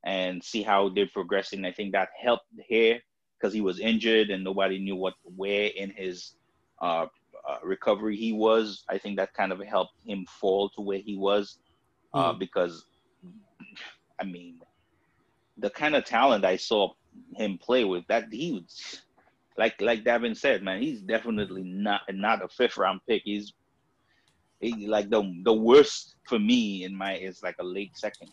and 0.05 0.43
see 0.43 0.63
how 0.63 0.89
they're 0.89 1.07
progressing. 1.07 1.65
I 1.65 1.71
think 1.71 1.91
that 1.91 2.09
helped 2.19 2.45
here 2.67 2.99
because 3.37 3.53
he 3.53 3.61
was 3.61 3.79
injured 3.79 4.29
and 4.29 4.43
nobody 4.43 4.79
knew 4.79 4.95
what 4.95 5.15
where 5.23 5.69
in 5.75 5.89
his 5.91 6.35
uh, 6.81 7.07
uh, 7.47 7.57
recovery 7.63 8.15
he 8.15 8.31
was. 8.31 8.83
I 8.89 8.97
think 8.97 9.17
that 9.17 9.33
kind 9.33 9.51
of 9.51 9.59
helped 9.61 9.95
him 10.05 10.25
fall 10.25 10.69
to 10.69 10.81
where 10.81 10.99
he 10.99 11.17
was 11.17 11.57
uh, 12.13 12.33
mm. 12.33 12.39
because 12.39 12.85
I 14.19 14.23
mean 14.23 14.61
the 15.57 15.69
kind 15.69 15.95
of 15.95 16.05
talent 16.05 16.45
I 16.45 16.55
saw 16.55 16.93
him 17.35 17.57
play 17.57 17.83
with. 17.83 18.05
That 18.07 18.25
he 18.31 18.53
was 18.53 19.01
like 19.57 19.79
like 19.81 20.03
Davin 20.03 20.35
said, 20.35 20.63
man, 20.63 20.81
he's 20.81 21.01
definitely 21.01 21.63
not 21.63 22.01
not 22.11 22.43
a 22.43 22.47
fifth 22.47 22.77
round 22.77 23.01
pick. 23.07 23.23
He's 23.25 23.53
he, 24.59 24.87
like 24.87 25.09
the 25.09 25.21
the 25.43 25.53
worst 25.53 26.15
for 26.27 26.39
me 26.39 26.83
in 26.83 26.95
my 26.95 27.15
is 27.15 27.43
like 27.43 27.55
a 27.59 27.63
late 27.63 27.97
second 27.97 28.29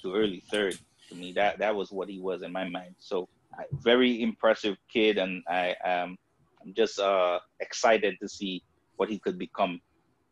to 0.00 0.14
early 0.14 0.42
third. 0.50 0.78
To 1.08 1.14
me, 1.14 1.32
that 1.32 1.58
that 1.58 1.74
was 1.74 1.90
what 1.90 2.08
he 2.08 2.20
was 2.20 2.42
in 2.42 2.52
my 2.52 2.68
mind. 2.68 2.94
So 2.98 3.28
I, 3.58 3.64
very 3.82 4.22
impressive 4.22 4.76
kid, 4.92 5.18
and 5.18 5.42
I 5.48 5.74
um 5.84 6.16
I'm 6.62 6.74
just 6.74 6.98
uh 6.98 7.40
excited 7.60 8.16
to 8.20 8.28
see 8.28 8.62
what 8.96 9.08
he 9.08 9.18
could 9.18 9.38
become 9.38 9.80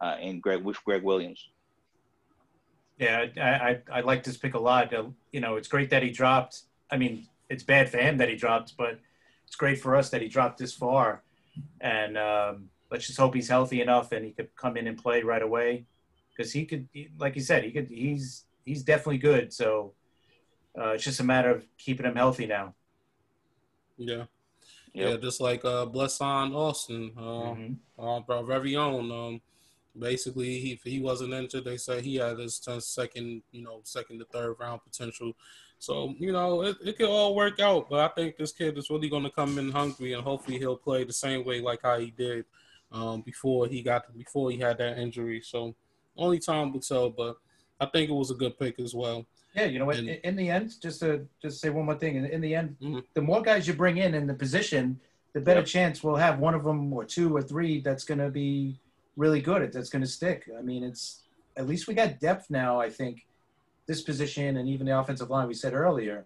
uh, 0.00 0.16
in 0.20 0.40
Gregg 0.40 0.62
with 0.62 0.82
Gregg 0.84 1.02
Williams. 1.02 1.50
Yeah, 2.98 3.26
I, 3.36 3.40
I, 3.40 3.78
I 3.92 4.00
like 4.02 4.22
this 4.22 4.36
pick 4.36 4.54
a 4.54 4.58
lot. 4.58 4.92
Uh, 4.94 5.04
you 5.32 5.40
know, 5.40 5.56
it's 5.56 5.68
great 5.68 5.90
that 5.90 6.02
he 6.02 6.10
dropped. 6.10 6.62
I 6.90 6.98
mean, 6.98 7.26
it's 7.50 7.64
bad 7.64 7.90
for 7.90 7.98
him 7.98 8.16
that 8.18 8.28
he 8.28 8.36
dropped, 8.36 8.76
but 8.78 9.00
it's 9.46 9.56
great 9.56 9.80
for 9.80 9.96
us 9.96 10.10
that 10.10 10.22
he 10.22 10.28
dropped 10.28 10.58
this 10.58 10.72
far. 10.72 11.22
And 11.80 12.16
um, 12.16 12.70
let's 12.90 13.06
just 13.06 13.18
hope 13.18 13.34
he's 13.34 13.48
healthy 13.48 13.82
enough 13.82 14.12
and 14.12 14.24
he 14.24 14.30
could 14.30 14.54
come 14.56 14.76
in 14.76 14.86
and 14.86 14.96
play 14.96 15.22
right 15.22 15.42
away 15.42 15.84
because 16.30 16.52
he 16.52 16.64
could, 16.64 16.88
like 17.18 17.34
you 17.34 17.42
said, 17.42 17.64
he 17.64 17.72
could. 17.72 17.88
He's 17.88 18.44
he's 18.64 18.84
definitely 18.84 19.18
good. 19.18 19.52
So 19.52 19.92
uh, 20.78 20.90
it's 20.90 21.04
just 21.04 21.20
a 21.20 21.24
matter 21.24 21.50
of 21.50 21.66
keeping 21.76 22.06
him 22.06 22.14
healthy 22.14 22.46
now. 22.46 22.74
Yeah. 23.98 24.24
Yep. 24.94 25.10
Yeah, 25.10 25.16
just 25.16 25.40
like 25.40 25.64
uh, 25.64 25.86
Blessuan 25.86 26.54
Austin, 26.54 27.12
uh, 27.16 27.20
mm-hmm. 27.20 27.74
uh, 27.98 28.20
our 28.28 28.44
very 28.44 28.76
own. 28.76 29.10
Um, 29.10 29.40
basically, 29.98 30.58
he, 30.58 30.72
if 30.72 30.82
he 30.82 31.00
wasn't 31.00 31.32
injured, 31.32 31.64
they 31.64 31.76
say 31.76 32.00
he 32.00 32.16
had 32.16 32.38
his 32.38 32.60
second, 32.80 33.42
you 33.52 33.62
know, 33.62 33.80
second 33.84 34.18
to 34.18 34.24
third 34.26 34.56
round 34.58 34.82
potential. 34.84 35.32
So, 35.78 36.14
you 36.18 36.32
know, 36.32 36.62
it, 36.62 36.76
it 36.84 36.98
could 36.98 37.08
all 37.08 37.34
work 37.34 37.58
out. 37.58 37.88
But 37.88 38.00
I 38.00 38.08
think 38.14 38.36
this 38.36 38.52
kid 38.52 38.76
is 38.76 38.90
really 38.90 39.08
going 39.08 39.22
to 39.24 39.30
come 39.30 39.58
in 39.58 39.70
hungry 39.70 40.12
and 40.12 40.22
hopefully 40.22 40.58
he'll 40.58 40.76
play 40.76 41.04
the 41.04 41.12
same 41.12 41.44
way 41.44 41.60
like 41.60 41.80
how 41.82 41.98
he 41.98 42.10
did 42.10 42.44
um, 42.92 43.22
before 43.22 43.66
he 43.66 43.82
got 43.82 44.16
before 44.16 44.50
he 44.50 44.58
had 44.58 44.78
that 44.78 44.98
injury. 44.98 45.40
So 45.40 45.74
only 46.16 46.38
time 46.38 46.72
will 46.72 46.80
tell, 46.80 47.10
but 47.10 47.36
I 47.80 47.86
think 47.86 48.10
it 48.10 48.14
was 48.14 48.30
a 48.30 48.34
good 48.34 48.58
pick 48.58 48.78
as 48.78 48.94
well. 48.94 49.26
Yeah, 49.54 49.64
you 49.64 49.78
know 49.78 49.86
what? 49.86 49.98
In, 49.98 50.08
in 50.08 50.36
the 50.36 50.50
end, 50.50 50.74
just 50.80 51.00
to 51.00 51.26
just 51.42 51.60
say 51.60 51.70
one 51.70 51.86
more 51.86 51.96
thing. 51.96 52.16
In, 52.16 52.26
in 52.26 52.40
the 52.40 52.54
end, 52.54 52.76
mm-hmm. 52.80 53.00
the 53.14 53.22
more 53.22 53.42
guys 53.42 53.66
you 53.66 53.74
bring 53.74 53.96
in 53.96 54.14
in 54.14 54.26
the 54.26 54.34
position, 54.34 55.00
the 55.32 55.40
better 55.40 55.60
yep. 55.60 55.66
chance 55.66 56.04
we'll 56.04 56.16
have 56.16 56.38
one 56.38 56.54
of 56.54 56.62
them 56.62 56.92
or 56.92 57.04
two 57.04 57.34
or 57.34 57.42
three 57.42 57.80
that's 57.80 58.04
going 58.04 58.18
to 58.18 58.30
be 58.30 58.78
really 59.16 59.40
good. 59.40 59.72
That's 59.72 59.90
going 59.90 60.02
to 60.02 60.08
stick. 60.08 60.48
I 60.58 60.62
mean, 60.62 60.82
it's 60.82 61.22
at 61.56 61.66
least 61.66 61.88
we 61.88 61.94
got 61.94 62.20
depth 62.20 62.50
now. 62.50 62.80
I 62.80 62.90
think 62.90 63.26
this 63.86 64.02
position 64.02 64.56
and 64.56 64.68
even 64.68 64.86
the 64.86 64.98
offensive 64.98 65.30
line 65.30 65.48
we 65.48 65.54
said 65.54 65.74
earlier. 65.74 66.24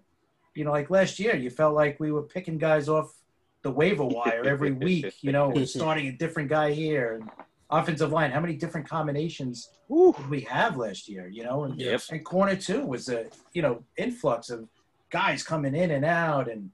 You 0.55 0.65
know, 0.65 0.71
like 0.71 0.91
last 0.91 1.19
year, 1.19 1.35
you 1.35 1.51
felt 1.51 1.75
like 1.75 1.99
we 1.99 2.13
were 2.13 2.23
picking 2.23 2.59
guys 2.59 2.89
off 2.89 3.15
the 3.63 3.71
waiver 3.71 4.05
wire 4.19 4.45
every 4.45 4.73
week. 4.73 5.15
You 5.23 5.33
know, 5.33 5.65
starting 5.65 6.09
a 6.09 6.13
different 6.13 6.49
guy 6.49 6.73
here. 6.73 7.15
And 7.15 7.31
offensive 7.71 8.13
line, 8.13 8.31
how 8.31 8.41
many 8.41 8.55
different 8.55 8.89
combinations 8.89 9.71
did 9.89 10.31
we 10.31 10.41
have 10.43 10.77
last 10.77 11.09
year? 11.09 11.29
You 11.29 11.45
know, 11.45 11.65
and, 11.65 11.81
yep. 11.81 12.03
and 12.11 12.25
corner 12.25 12.57
two 12.57 12.87
was 12.87 13.09
a 13.09 13.27
you 13.53 13.63
know 13.63 13.83
influx 13.97 14.51
of 14.51 14.69
guys 15.11 15.43
coming 15.43 15.75
in 15.75 15.91
and 15.91 16.05
out, 16.05 16.49
and 16.49 16.71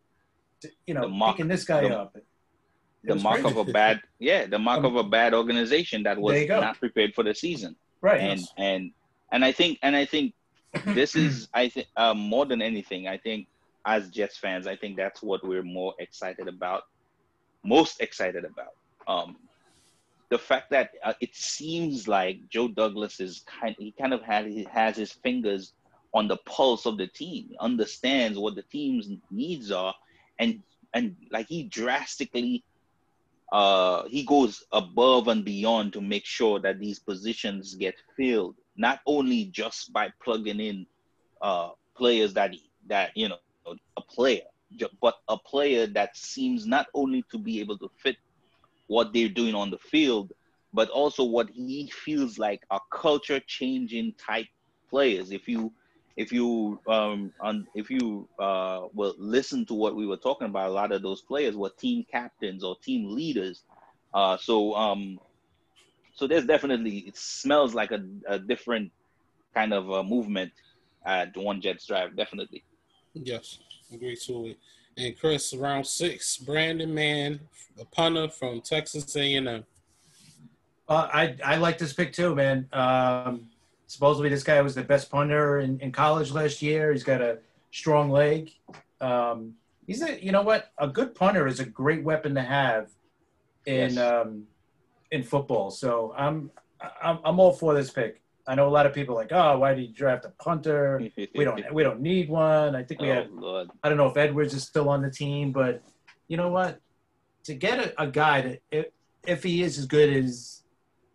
you 0.86 0.94
know 0.94 1.08
picking 1.30 1.48
this 1.48 1.64
guy 1.64 1.88
the, 1.88 1.98
up. 1.98 2.16
The 3.04 3.14
mark 3.14 3.40
crazy. 3.40 3.58
of 3.58 3.68
a 3.68 3.72
bad 3.72 4.00
yeah, 4.18 4.46
the 4.46 4.58
mark 4.58 4.80
um, 4.80 4.86
of 4.86 4.96
a 4.96 5.04
bad 5.04 5.34
organization 5.34 6.02
that 6.02 6.18
was 6.18 6.46
not 6.48 6.78
prepared 6.78 7.14
for 7.14 7.24
the 7.24 7.34
season. 7.34 7.76
Right. 8.00 8.20
And 8.20 8.40
and 8.56 8.92
and 9.32 9.44
I 9.44 9.52
think 9.52 9.78
and 9.82 9.96
I 9.96 10.04
think 10.04 10.34
this 10.86 11.16
is, 11.16 11.48
I 11.52 11.68
think, 11.68 11.88
uh, 11.96 12.14
more 12.14 12.46
than 12.46 12.62
anything, 12.62 13.08
I 13.08 13.18
think 13.18 13.48
as 13.86 14.08
Jets 14.08 14.36
fans, 14.36 14.66
I 14.66 14.76
think 14.76 14.96
that's 14.96 15.22
what 15.22 15.44
we're 15.46 15.62
more 15.62 15.94
excited 15.98 16.48
about, 16.48 16.84
most 17.64 18.00
excited 18.00 18.44
about. 18.44 18.74
Um, 19.08 19.36
the 20.28 20.38
fact 20.38 20.70
that 20.70 20.90
uh, 21.02 21.14
it 21.20 21.34
seems 21.34 22.06
like 22.06 22.48
Joe 22.48 22.68
Douglas 22.68 23.18
is 23.18 23.42
kind, 23.60 23.74
he 23.78 23.92
kind 23.98 24.14
of 24.14 24.22
had 24.22 24.46
he 24.46 24.66
has 24.70 24.96
his 24.96 25.12
fingers 25.12 25.72
on 26.14 26.28
the 26.28 26.36
pulse 26.38 26.86
of 26.86 26.98
the 26.98 27.08
team, 27.08 27.50
understands 27.58 28.38
what 28.38 28.54
the 28.54 28.62
team's 28.62 29.08
needs 29.30 29.72
are, 29.72 29.94
and 30.38 30.62
and 30.94 31.16
like 31.32 31.48
he 31.48 31.64
drastically 31.64 32.62
uh, 33.52 34.04
he 34.08 34.24
goes 34.24 34.64
above 34.72 35.28
and 35.28 35.44
beyond 35.44 35.92
to 35.92 36.00
make 36.00 36.24
sure 36.24 36.60
that 36.60 36.78
these 36.78 36.98
positions 36.98 37.74
get 37.74 37.94
filled 38.16 38.56
not 38.76 39.00
only 39.06 39.46
just 39.46 39.92
by 39.92 40.10
plugging 40.22 40.60
in 40.60 40.86
uh, 41.42 41.70
players 41.96 42.32
that 42.34 42.54
that 42.88 43.10
you 43.14 43.28
know 43.28 43.36
a 43.96 44.00
player, 44.00 44.42
but 45.00 45.16
a 45.28 45.36
player 45.36 45.86
that 45.86 46.16
seems 46.16 46.66
not 46.66 46.86
only 46.94 47.24
to 47.30 47.38
be 47.38 47.60
able 47.60 47.78
to 47.78 47.90
fit 48.02 48.16
what 48.86 49.12
they're 49.12 49.28
doing 49.28 49.54
on 49.54 49.70
the 49.70 49.78
field, 49.78 50.32
but 50.72 50.88
also 50.88 51.22
what 51.22 51.48
he 51.50 51.90
feels 52.04 52.38
like 52.38 52.62
a 52.70 52.78
culture 52.90 53.40
changing 53.46 54.14
type 54.14 54.46
players. 54.88 55.30
If 55.30 55.48
you 55.48 55.72
if 56.16 56.32
you 56.32 56.78
um 56.86 57.32
on 57.40 57.66
if 57.74 57.90
you 57.90 58.28
uh 58.38 58.82
will 58.92 59.14
listen 59.18 59.64
to 59.66 59.74
what 59.74 59.94
we 59.96 60.06
were 60.06 60.16
talking 60.16 60.46
about, 60.48 60.68
a 60.68 60.72
lot 60.72 60.92
of 60.92 61.02
those 61.02 61.22
players 61.22 61.56
were 61.56 61.70
team 61.70 62.04
captains 62.10 62.64
or 62.64 62.76
team 62.82 63.14
leaders. 63.14 63.62
Uh, 64.12 64.36
so 64.36 64.74
um, 64.74 65.18
so 66.14 66.26
there's 66.26 66.46
definitely 66.46 66.98
it 66.98 67.16
smells 67.16 67.74
like 67.74 67.92
a, 67.92 68.04
a 68.28 68.38
different 68.38 68.90
kind 69.54 69.72
of 69.72 69.88
a 69.90 70.02
movement 70.02 70.52
at 71.06 71.36
One 71.36 71.60
Jets 71.60 71.86
Drive, 71.86 72.16
definitely. 72.16 72.62
Yes, 73.14 73.58
agree 73.92 74.16
to 74.16 74.46
it. 74.46 74.58
And 74.96 75.18
Chris, 75.18 75.54
round 75.54 75.86
six, 75.86 76.36
Braden 76.36 76.92
Mann, 76.92 77.40
a 77.80 77.84
punter 77.84 78.28
from 78.28 78.60
Texas 78.60 79.16
A&M. 79.16 79.64
Uh, 80.88 81.08
I 81.12 81.36
I 81.44 81.56
like 81.56 81.78
this 81.78 81.92
pick 81.92 82.12
too, 82.12 82.34
man. 82.34 82.68
Um, 82.72 83.48
supposedly 83.90 84.28
this 84.28 84.44
guy 84.44 84.60
was 84.62 84.76
the 84.76 84.84
best 84.84 85.10
punter 85.10 85.58
in, 85.58 85.80
in 85.80 85.90
college 85.90 86.30
last 86.30 86.62
year. 86.62 86.92
He's 86.92 87.02
got 87.02 87.20
a 87.20 87.38
strong 87.72 88.08
leg. 88.08 88.52
Um, 89.00 89.54
he's 89.84 90.00
a 90.00 90.22
you 90.24 90.30
know 90.30 90.42
what 90.42 90.70
a 90.78 90.86
good 90.86 91.12
punter 91.12 91.48
is 91.48 91.58
a 91.58 91.64
great 91.64 92.04
weapon 92.04 92.36
to 92.36 92.42
have 92.42 92.90
in 93.66 93.94
Yes. 93.94 93.98
um, 93.98 94.44
in 95.10 95.24
football. 95.24 95.72
So 95.72 96.14
I'm 96.16 96.52
I'm 97.02 97.18
I'm 97.24 97.40
all 97.40 97.52
for 97.52 97.74
this 97.74 97.90
pick. 97.90 98.22
I 98.46 98.54
know 98.54 98.68
a 98.68 98.70
lot 98.78 98.86
of 98.86 98.94
people 98.94 99.16
are 99.16 99.18
like, 99.22 99.32
oh, 99.32 99.58
why 99.58 99.74
did 99.74 99.82
you 99.82 99.94
draft 99.94 100.24
a 100.24 100.30
punter? 100.42 101.02
We 101.34 101.44
don't 101.44 101.74
we 101.74 101.82
don't 101.82 102.00
need 102.00 102.28
one. 102.28 102.76
I 102.76 102.84
think 102.84 103.00
we 103.00 103.10
oh, 103.10 103.14
have 103.14 103.30
Lord. 103.32 103.70
I 103.82 103.88
don't 103.88 103.98
know 103.98 104.06
if 104.06 104.16
Edwards 104.16 104.54
is 104.54 104.62
still 104.62 104.88
on 104.88 105.02
the 105.02 105.10
team, 105.10 105.50
but 105.50 105.82
you 106.28 106.36
know 106.36 106.48
what? 106.50 106.80
To 107.44 107.54
get 107.54 107.80
a, 107.80 108.02
a 108.02 108.06
guy 108.06 108.40
that 108.42 108.62
if, 108.70 108.86
if 109.26 109.42
he 109.42 109.64
is 109.64 109.78
as 109.78 109.86
good 109.86 110.10
as 110.14 110.62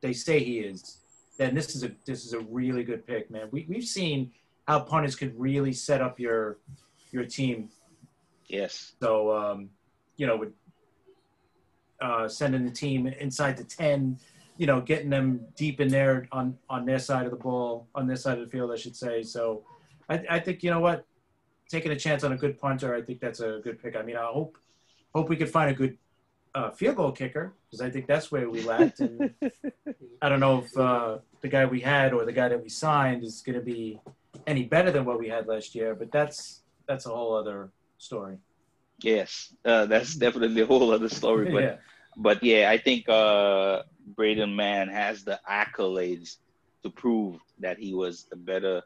they 0.01 0.11
say 0.11 0.43
he 0.43 0.59
is, 0.59 0.97
then 1.37 1.53
this 1.53 1.75
is 1.75 1.83
a 1.83 1.91
this 2.05 2.25
is 2.25 2.33
a 2.33 2.39
really 2.39 2.83
good 2.83 3.05
pick, 3.05 3.29
man. 3.29 3.47
We 3.51 3.65
we've 3.67 3.83
seen 3.83 4.31
how 4.67 4.79
punters 4.79 5.15
could 5.15 5.37
really 5.39 5.73
set 5.73 6.01
up 6.01 6.19
your 6.19 6.57
your 7.11 7.25
team. 7.25 7.69
Yes. 8.47 8.93
So 9.01 9.35
um, 9.35 9.69
you 10.17 10.27
know, 10.27 10.37
with 10.37 10.53
uh, 12.01 12.27
sending 12.27 12.65
the 12.65 12.71
team 12.71 13.07
inside 13.07 13.57
the 13.57 13.63
ten, 13.63 14.17
you 14.57 14.67
know, 14.67 14.81
getting 14.81 15.09
them 15.09 15.41
deep 15.55 15.81
in 15.81 15.89
there 15.89 16.27
on 16.31 16.57
on 16.69 16.85
their 16.85 16.99
side 16.99 17.25
of 17.25 17.31
the 17.31 17.37
ball, 17.37 17.87
on 17.95 18.07
their 18.07 18.17
side 18.17 18.37
of 18.37 18.45
the 18.45 18.51
field, 18.51 18.71
I 18.71 18.75
should 18.75 18.95
say. 18.95 19.23
So 19.23 19.63
I, 20.09 20.23
I 20.29 20.39
think 20.39 20.63
you 20.63 20.69
know 20.69 20.79
what, 20.79 21.05
taking 21.69 21.91
a 21.91 21.95
chance 21.95 22.23
on 22.23 22.31
a 22.31 22.37
good 22.37 22.59
punter, 22.59 22.95
I 22.95 23.01
think 23.01 23.19
that's 23.19 23.39
a 23.39 23.59
good 23.63 23.81
pick. 23.81 23.95
I 23.95 24.01
mean, 24.01 24.17
I 24.17 24.25
hope 24.25 24.57
hope 25.13 25.29
we 25.29 25.35
could 25.35 25.49
find 25.49 25.69
a 25.69 25.73
good 25.73 25.97
uh, 26.55 26.71
field 26.71 26.95
goal 26.95 27.11
kicker 27.11 27.53
because 27.65 27.81
I 27.81 27.89
think 27.89 28.07
that's 28.07 28.31
where 28.31 28.49
we 28.49 28.61
lacked. 28.61 29.01
And 29.01 29.33
I 30.21 30.29
don't 30.29 30.39
know 30.39 30.63
if 30.63 30.77
uh, 30.77 31.17
the 31.41 31.49
guy 31.49 31.65
we 31.65 31.81
had 31.81 32.13
or 32.13 32.25
the 32.25 32.31
guy 32.31 32.47
that 32.47 32.63
we 32.63 32.69
signed 32.69 33.23
is 33.23 33.41
going 33.41 33.59
to 33.59 33.65
be 33.65 33.99
any 34.47 34.63
better 34.63 34.89
than 34.89 35.03
what 35.05 35.19
we 35.19 35.27
had 35.27 35.47
last 35.47 35.75
year. 35.75 35.93
But 35.93 36.11
that's 36.11 36.61
that's 36.87 37.05
a 37.05 37.09
whole 37.09 37.35
other 37.35 37.71
story. 37.97 38.37
Yes. 39.01 39.53
Uh, 39.65 39.85
that's 39.85 40.15
definitely 40.25 40.61
a 40.61 40.65
whole 40.65 40.91
other 40.91 41.09
story. 41.09 41.51
But 41.51 41.63
yeah, 41.63 41.75
but 42.15 42.41
yeah, 42.41 42.69
I 42.69 42.77
think 42.77 43.09
uh, 43.09 43.83
Braden 44.15 44.55
Mann 44.55 44.87
has 44.87 45.25
the 45.25 45.39
accolades 45.49 46.37
to 46.83 46.89
prove 46.89 47.39
that 47.59 47.77
he 47.77 47.93
was 47.93 48.25
the 48.29 48.37
better, 48.37 48.81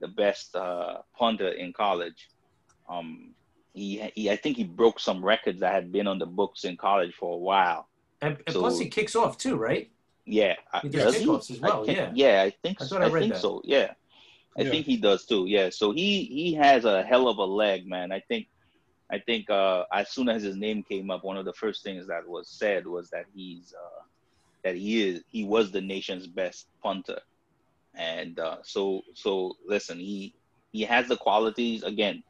the 0.00 0.08
best 0.08 0.56
uh, 0.56 0.98
punter 1.16 1.50
in 1.50 1.72
college. 1.72 2.30
Um, 2.88 3.35
he, 3.76 4.10
he, 4.14 4.30
I 4.30 4.36
think 4.36 4.56
he 4.56 4.64
broke 4.64 4.98
some 4.98 5.22
records 5.24 5.60
that 5.60 5.72
had 5.72 5.92
been 5.92 6.06
on 6.06 6.18
the 6.18 6.26
books 6.26 6.64
in 6.64 6.76
college 6.76 7.14
for 7.14 7.34
a 7.34 7.38
while. 7.38 7.88
and, 8.22 8.36
and 8.46 8.52
So- 8.54 8.60
plus 8.60 8.78
he 8.78 8.88
kicks 8.88 9.14
off 9.14 9.36
too, 9.36 9.56
right? 9.56 9.90
Yeah, 10.24 10.54
He 10.82 10.88
does 10.88 11.04
does 11.14 11.22
kickoffs 11.22 11.50
as 11.52 11.60
well, 11.60 11.82
I 11.82 11.86
think- 11.86 11.98
yeah. 11.98 12.10
yeah, 12.14 12.42
I 12.42 12.50
think 12.50 12.80
I 12.80 12.84
so. 12.84 12.96
thought 12.96 13.02
I 13.02 13.06
I, 13.06 13.10
read 13.10 13.20
think 13.20 13.34
that. 13.34 13.40
so. 13.42 13.60
Yeah, 13.64 13.92
I 14.58 14.62
Yeah. 14.62 14.70
think 14.70 14.86
he 14.86 14.96
does 14.96 15.24
too. 15.26 15.44
Yeah, 15.46 15.68
so 15.70 15.92
he 15.92 16.24
he 16.24 16.54
has 16.54 16.84
a 16.84 17.02
hell 17.04 17.28
of 17.28 17.36
a 17.38 17.44
leg, 17.44 17.86
man. 17.86 18.10
I 18.10 18.20
think 18.20 18.48
I 19.08 19.18
think 19.20 19.48
uh, 19.50 19.84
as 19.92 20.10
soon 20.10 20.28
as 20.28 20.42
his 20.42 20.56
name 20.56 20.82
came 20.82 21.10
up, 21.12 21.22
one 21.22 21.36
of 21.36 21.44
the 21.44 21.52
first 21.52 21.84
things 21.84 22.08
that 22.08 22.26
was 22.26 22.48
said 22.48 22.86
was 22.88 23.08
that 23.10 23.26
he's 23.36 23.72
uh, 23.74 24.02
that 24.64 24.74
he 24.74 25.06
is 25.08 25.22
he 25.30 25.44
was 25.44 25.70
the 25.70 25.80
nation's 25.82 26.26
best 26.26 26.66
punter, 26.82 27.20
and 27.94 28.38
uh, 28.40 28.56
so 28.62 29.02
so 29.14 29.56
listen, 29.64 29.98
he 30.00 30.34
he 30.72 30.82
has 30.82 31.06
the 31.06 31.16
qualities. 31.16 31.84
Again, 31.84 32.24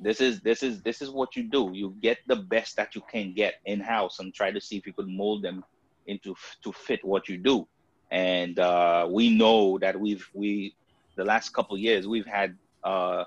this 0.00 0.20
is 0.20 0.40
this 0.40 0.62
is 0.62 0.82
this 0.82 1.02
is 1.02 1.10
what 1.10 1.36
you 1.36 1.44
do. 1.44 1.70
You 1.72 1.94
get 2.00 2.18
the 2.26 2.36
best 2.36 2.76
that 2.76 2.94
you 2.94 3.02
can 3.10 3.34
get 3.34 3.54
in 3.66 3.80
house 3.80 4.18
and 4.18 4.32
try 4.32 4.50
to 4.50 4.60
see 4.60 4.76
if 4.76 4.86
you 4.86 4.92
could 4.92 5.08
mold 5.08 5.42
them 5.42 5.64
into 6.06 6.34
to 6.62 6.72
fit 6.72 7.04
what 7.04 7.28
you 7.28 7.36
do. 7.36 7.66
And 8.10 8.58
uh, 8.58 9.06
we 9.10 9.30
know 9.30 9.78
that 9.78 9.98
we've 9.98 10.26
we 10.34 10.74
the 11.16 11.24
last 11.24 11.50
couple 11.50 11.76
of 11.76 11.80
years 11.80 12.06
we've 12.06 12.26
had 12.26 12.56
uh, 12.82 13.24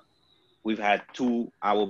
we've 0.63 0.79
had 0.79 1.03
two 1.13 1.51
our 1.61 1.89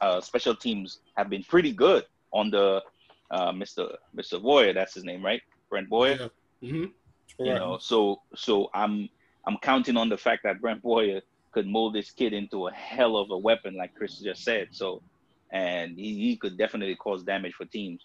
uh, 0.00 0.20
special 0.20 0.54
teams 0.54 1.00
have 1.16 1.30
been 1.30 1.42
pretty 1.44 1.72
good 1.72 2.04
on 2.32 2.50
the 2.50 2.82
uh, 3.30 3.50
Mr. 3.52 3.96
Mr. 4.16 4.40
Boyer, 4.40 4.72
that's 4.72 4.94
his 4.94 5.04
name, 5.04 5.24
right? 5.24 5.42
Brant 5.68 5.88
Boyer. 5.88 6.30
Yeah. 6.60 6.70
Mm-hmm. 6.70 7.44
You 7.44 7.54
know, 7.54 7.78
so 7.78 8.22
so 8.34 8.70
I'm 8.72 9.08
I'm 9.46 9.58
counting 9.58 9.96
on 9.96 10.08
the 10.08 10.16
fact 10.16 10.42
that 10.44 10.60
Brant 10.60 10.82
Boyer 10.82 11.20
could 11.56 11.66
mold 11.66 11.94
this 11.94 12.10
kid 12.10 12.34
into 12.34 12.66
a 12.66 12.72
hell 12.72 13.16
of 13.16 13.30
a 13.30 13.38
weapon, 13.38 13.74
like 13.74 13.94
Chris 13.94 14.18
just 14.18 14.44
said. 14.44 14.68
So, 14.72 15.00
and 15.50 15.96
he, 15.96 16.14
he 16.14 16.36
could 16.36 16.58
definitely 16.58 16.94
cause 16.96 17.22
damage 17.22 17.54
for 17.54 17.64
teams. 17.64 18.04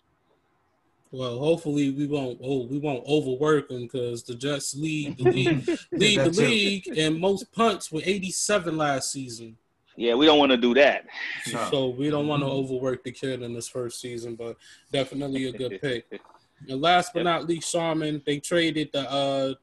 Well, 1.12 1.38
hopefully 1.38 1.90
we 1.90 2.08
won't. 2.08 2.40
Oh, 2.42 2.66
we 2.68 2.78
won't 2.78 3.06
overwork 3.06 3.70
him 3.70 3.82
because 3.82 4.24
the 4.24 4.36
Jets 4.36 4.74
lead 4.74 5.18
the 5.18 5.26
league, 5.26 5.70
lead 5.92 6.20
the 6.22 6.30
league 6.30 6.88
and 6.98 7.20
most 7.20 7.52
punts 7.52 7.92
were 7.92 8.00
87 8.02 8.78
last 8.78 9.12
season. 9.12 9.58
Yeah, 9.98 10.16
we 10.16 10.26
don't 10.26 10.40
want 10.40 10.52
to 10.52 10.58
do 10.58 10.74
that. 10.76 11.04
No. 11.52 11.68
So 11.70 11.90
we 11.90 12.10
don't 12.10 12.30
want 12.30 12.44
to 12.44 12.48
overwork 12.48 13.04
the 13.04 13.12
kid 13.12 13.42
in 13.42 13.54
this 13.54 13.68
first 13.68 14.00
season, 14.00 14.36
but 14.36 14.56
definitely 14.94 15.48
a 15.48 15.52
good 15.52 15.78
pick. 15.82 16.06
And 16.70 16.80
last 16.80 17.12
but 17.14 17.20
Yep. 17.20 17.26
not 17.26 17.48
least, 17.48 17.70
Sharman, 17.70 18.22
they 18.26 18.40
traded 18.40 18.92
the 18.94 19.12
uh 19.12 19.56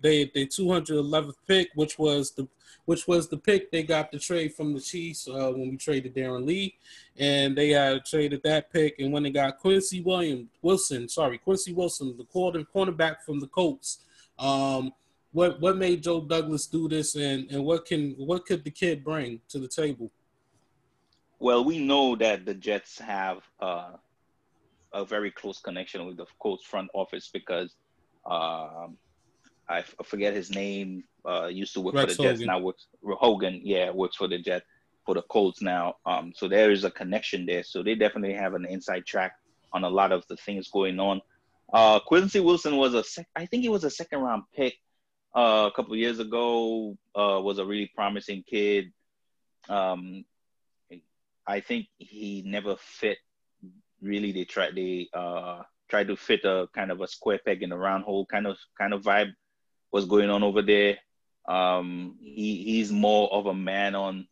they 0.00 0.30
the 0.34 0.46
211th 0.46 1.34
pick, 1.46 1.68
which 1.74 1.98
was 1.98 2.32
the 2.32 2.48
which 2.86 3.08
was 3.08 3.28
the 3.28 3.36
pick 3.36 3.70
they 3.70 3.82
got 3.82 4.12
the 4.12 4.18
trade 4.18 4.54
from 4.54 4.74
the 4.74 4.80
Chiefs 4.80 5.28
uh, 5.28 5.50
when 5.50 5.70
we 5.70 5.76
traded 5.76 6.14
Darron 6.14 6.46
Lee, 6.46 6.76
and 7.18 7.56
they 7.56 7.70
had 7.70 8.04
traded 8.04 8.42
that 8.42 8.72
pick, 8.72 8.98
and 8.98 9.12
when 9.12 9.22
they 9.22 9.30
got 9.30 9.58
Quincy 9.58 10.00
Williams 10.00 10.48
Wilson, 10.62 11.08
sorry 11.08 11.38
Quincy 11.38 11.72
Wilson, 11.72 12.14
the 12.16 12.24
corner 12.24 12.64
cornerback 12.74 13.22
from 13.24 13.40
the 13.40 13.46
Colts. 13.46 14.00
Um, 14.38 14.92
what 15.32 15.60
what 15.60 15.76
made 15.76 16.02
Joe 16.02 16.20
Douglas 16.20 16.66
do 16.66 16.88
this, 16.88 17.16
and 17.16 17.50
and 17.50 17.64
what 17.64 17.86
can 17.86 18.12
what 18.12 18.46
could 18.46 18.64
the 18.64 18.70
kid 18.70 19.04
bring 19.04 19.40
to 19.48 19.58
the 19.58 19.68
table? 19.68 20.10
Well, 21.40 21.64
we 21.64 21.78
know 21.78 22.16
that 22.16 22.46
the 22.46 22.54
Jets 22.54 22.98
have 23.00 23.42
uh, 23.60 23.92
a 24.92 25.04
very 25.04 25.30
close 25.30 25.60
connection 25.60 26.06
with 26.06 26.16
the 26.16 26.26
Colts 26.38 26.64
front 26.64 26.88
office 26.94 27.28
because 27.32 27.74
um, 28.24 28.96
I 29.68 29.82
forget 30.04 30.34
his 30.34 30.50
name. 30.50 31.04
Uh, 31.26 31.46
used 31.46 31.72
to 31.74 31.80
work 31.80 31.94
Rex 31.94 32.16
for 32.16 32.22
the 32.22 32.28
Jets, 32.28 32.40
Hogan. 32.40 32.46
now 32.46 32.58
works 32.58 32.86
Hogan. 33.02 33.60
Yeah, 33.64 33.90
works 33.90 34.16
for 34.16 34.28
the 34.28 34.38
Jets 34.38 34.66
for 35.04 35.14
the 35.14 35.22
Colts 35.22 35.60
now. 35.62 35.96
Um, 36.06 36.32
so 36.34 36.48
there 36.48 36.70
is 36.70 36.84
a 36.84 36.90
connection 36.90 37.46
there. 37.46 37.62
So 37.62 37.82
they 37.82 37.94
definitely 37.94 38.34
have 38.34 38.54
an 38.54 38.64
inside 38.64 39.06
track 39.06 39.32
on 39.72 39.84
a 39.84 39.88
lot 39.88 40.12
of 40.12 40.26
the 40.28 40.36
things 40.36 40.68
going 40.68 40.98
on. 41.00 41.20
Uh, 41.72 42.00
Quincy 42.00 42.40
Wilson 42.40 42.76
was 42.76 42.94
a 42.94 43.02
sec- 43.02 43.28
I 43.34 43.46
think 43.46 43.62
he 43.62 43.68
was 43.68 43.84
a 43.84 43.90
second 43.90 44.20
round 44.20 44.44
pick 44.54 44.74
uh, 45.34 45.68
a 45.70 45.74
couple 45.74 45.92
of 45.92 45.98
years 45.98 46.18
ago. 46.18 46.96
Uh, 47.14 47.40
was 47.42 47.58
a 47.58 47.64
really 47.64 47.90
promising 47.94 48.44
kid. 48.48 48.92
Um, 49.68 50.24
I 51.46 51.60
think 51.60 51.86
he 51.98 52.42
never 52.46 52.76
fit. 52.76 53.18
Really, 54.00 54.32
they 54.32 54.44
tried 54.44 54.74
they 54.74 55.08
uh 55.12 55.62
tried 55.88 56.08
to 56.08 56.16
fit 56.16 56.44
a 56.44 56.68
kind 56.74 56.90
of 56.90 57.00
a 57.00 57.08
square 57.08 57.38
peg 57.44 57.62
in 57.62 57.72
a 57.72 57.76
round 57.76 58.04
hole 58.04 58.26
kind 58.26 58.46
of 58.46 58.56
kind 58.78 58.92
of 58.94 59.02
vibe 59.02 59.32
was 59.92 60.06
going 60.06 60.30
on 60.30 60.42
over 60.42 60.62
there. 60.62 60.98
Um, 61.46 62.16
he 62.22 62.62
he's 62.64 62.90
more 62.90 63.32
of 63.32 63.46
a 63.46 63.54
man 63.54 63.94
on 63.94 64.26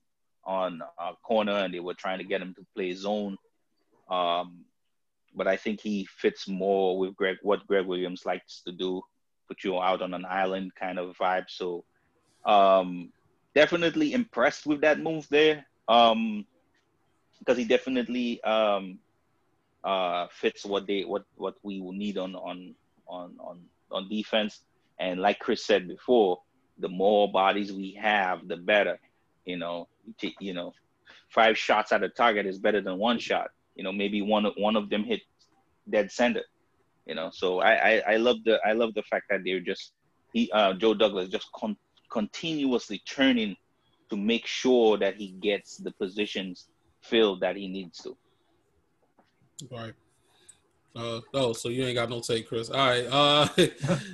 on 0.44 0.82
uh, 0.98 1.12
corner, 1.22 1.58
and 1.58 1.72
they 1.72 1.80
were 1.80 1.94
trying 1.94 2.18
to 2.18 2.24
get 2.24 2.42
him 2.42 2.54
to 2.54 2.66
play 2.74 2.94
zone. 2.94 3.36
Um, 4.10 4.64
but 5.34 5.46
I 5.46 5.56
think 5.56 5.80
he 5.80 6.04
fits 6.04 6.48
more 6.48 6.98
with 6.98 7.16
Gregg 7.16 7.38
what 7.42 7.66
Gregg 7.66 7.86
Williams 7.86 8.26
likes 8.26 8.62
to 8.66 8.72
do, 8.72 9.02
put 9.48 9.64
you 9.64 9.80
out 9.80 10.02
on 10.02 10.14
an 10.14 10.24
island 10.24 10.74
kind 10.74 10.98
of 10.98 11.16
vibe. 11.16 11.48
So 11.48 11.84
um, 12.44 13.12
definitely 13.54 14.12
impressed 14.12 14.66
with 14.66 14.80
that 14.82 15.00
move 15.00 15.26
there. 15.28 15.66
Um, 15.88 16.46
because 17.38 17.58
he 17.58 17.64
definitely 17.64 18.42
um, 18.44 18.98
uh, 19.82 20.28
fits 20.30 20.64
what 20.64 20.86
they 20.86 21.02
what 21.02 21.24
what 21.36 21.56
we 21.62 21.80
will 21.80 21.92
need 21.92 22.16
on 22.16 22.36
on 22.36 22.74
on 23.08 23.34
on 23.40 23.60
on 23.90 24.08
defense. 24.08 24.60
And 25.00 25.20
like 25.20 25.40
Chris 25.40 25.64
said 25.64 25.88
before, 25.88 26.40
the 26.78 26.88
more 26.88 27.30
bodies 27.30 27.72
we 27.72 27.92
have, 28.00 28.48
the 28.48 28.56
better. 28.56 28.98
You 29.44 29.56
know, 29.56 29.88
you 30.20 30.30
you 30.40 30.54
know, 30.54 30.74
five 31.28 31.56
shots 31.58 31.92
at 31.92 32.02
a 32.02 32.08
target 32.08 32.46
is 32.46 32.58
better 32.58 32.80
than 32.80 32.98
one 32.98 33.18
shot. 33.18 33.50
You 33.74 33.84
know, 33.84 33.92
maybe 33.92 34.22
one 34.22 34.44
one 34.56 34.76
of 34.76 34.90
them 34.90 35.04
hit 35.04 35.20
dead 35.88 36.10
center. 36.10 36.42
You 37.06 37.16
know, 37.16 37.30
so 37.32 37.60
I, 37.60 37.72
I, 37.72 38.02
I 38.12 38.16
love 38.16 38.36
the 38.44 38.60
I 38.64 38.72
love 38.72 38.94
the 38.94 39.02
fact 39.02 39.26
that 39.30 39.40
they're 39.44 39.60
just 39.60 39.92
he 40.32 40.50
uh, 40.52 40.74
Joe 40.74 40.94
Douglas 40.94 41.28
just 41.28 41.50
con- 41.52 41.76
continuously 42.10 43.02
turning 43.06 43.56
to 44.10 44.16
make 44.16 44.46
sure 44.46 44.98
that 44.98 45.16
he 45.16 45.28
gets 45.40 45.78
the 45.78 45.90
positions 45.92 46.68
filled 47.00 47.40
that 47.40 47.56
he 47.56 47.66
needs 47.66 47.98
to. 47.98 48.16
Right. 49.70 49.94
Uh, 50.94 51.20
oh, 51.32 51.52
so 51.54 51.70
you 51.70 51.84
ain't 51.84 51.94
got 51.94 52.10
no 52.10 52.20
take, 52.20 52.46
Chris. 52.46 52.68
All 52.68 52.76
right. 52.76 53.06
Uh, 53.06 53.46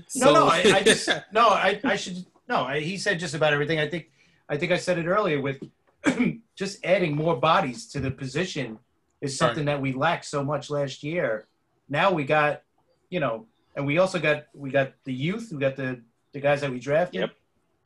so... 0.06 0.24
no, 0.26 0.32
no, 0.32 0.46
I, 0.46 0.58
I, 0.76 0.82
just 0.82 1.08
no, 1.32 1.48
I, 1.48 1.80
I 1.82 1.96
should 1.96 2.24
no. 2.48 2.64
I, 2.64 2.80
he 2.80 2.96
said 2.96 3.18
just 3.18 3.34
about 3.34 3.52
everything. 3.52 3.78
I 3.78 3.88
think, 3.88 4.10
I 4.48 4.56
think 4.56 4.72
I 4.72 4.76
said 4.76 4.98
it 4.98 5.06
earlier 5.06 5.40
with 5.40 5.60
just 6.56 6.84
adding 6.84 7.14
more 7.14 7.36
bodies 7.36 7.86
to 7.88 8.00
the 8.00 8.10
position 8.10 8.78
is 9.20 9.36
something 9.36 9.66
right. 9.66 9.74
that 9.74 9.80
we 9.80 9.92
lacked 9.92 10.24
so 10.24 10.44
much 10.44 10.70
last 10.70 11.02
year. 11.02 11.46
Now 11.88 12.12
we 12.12 12.24
got, 12.24 12.62
you 13.10 13.20
know, 13.20 13.46
and 13.74 13.86
we 13.86 13.98
also 13.98 14.18
got 14.18 14.46
we 14.54 14.70
got 14.70 14.92
the 15.04 15.12
youth, 15.12 15.50
we 15.52 15.58
got 15.58 15.76
the 15.76 16.02
the 16.32 16.40
guys 16.40 16.60
that 16.60 16.70
we 16.70 16.78
drafted, 16.78 17.20
yep. 17.20 17.30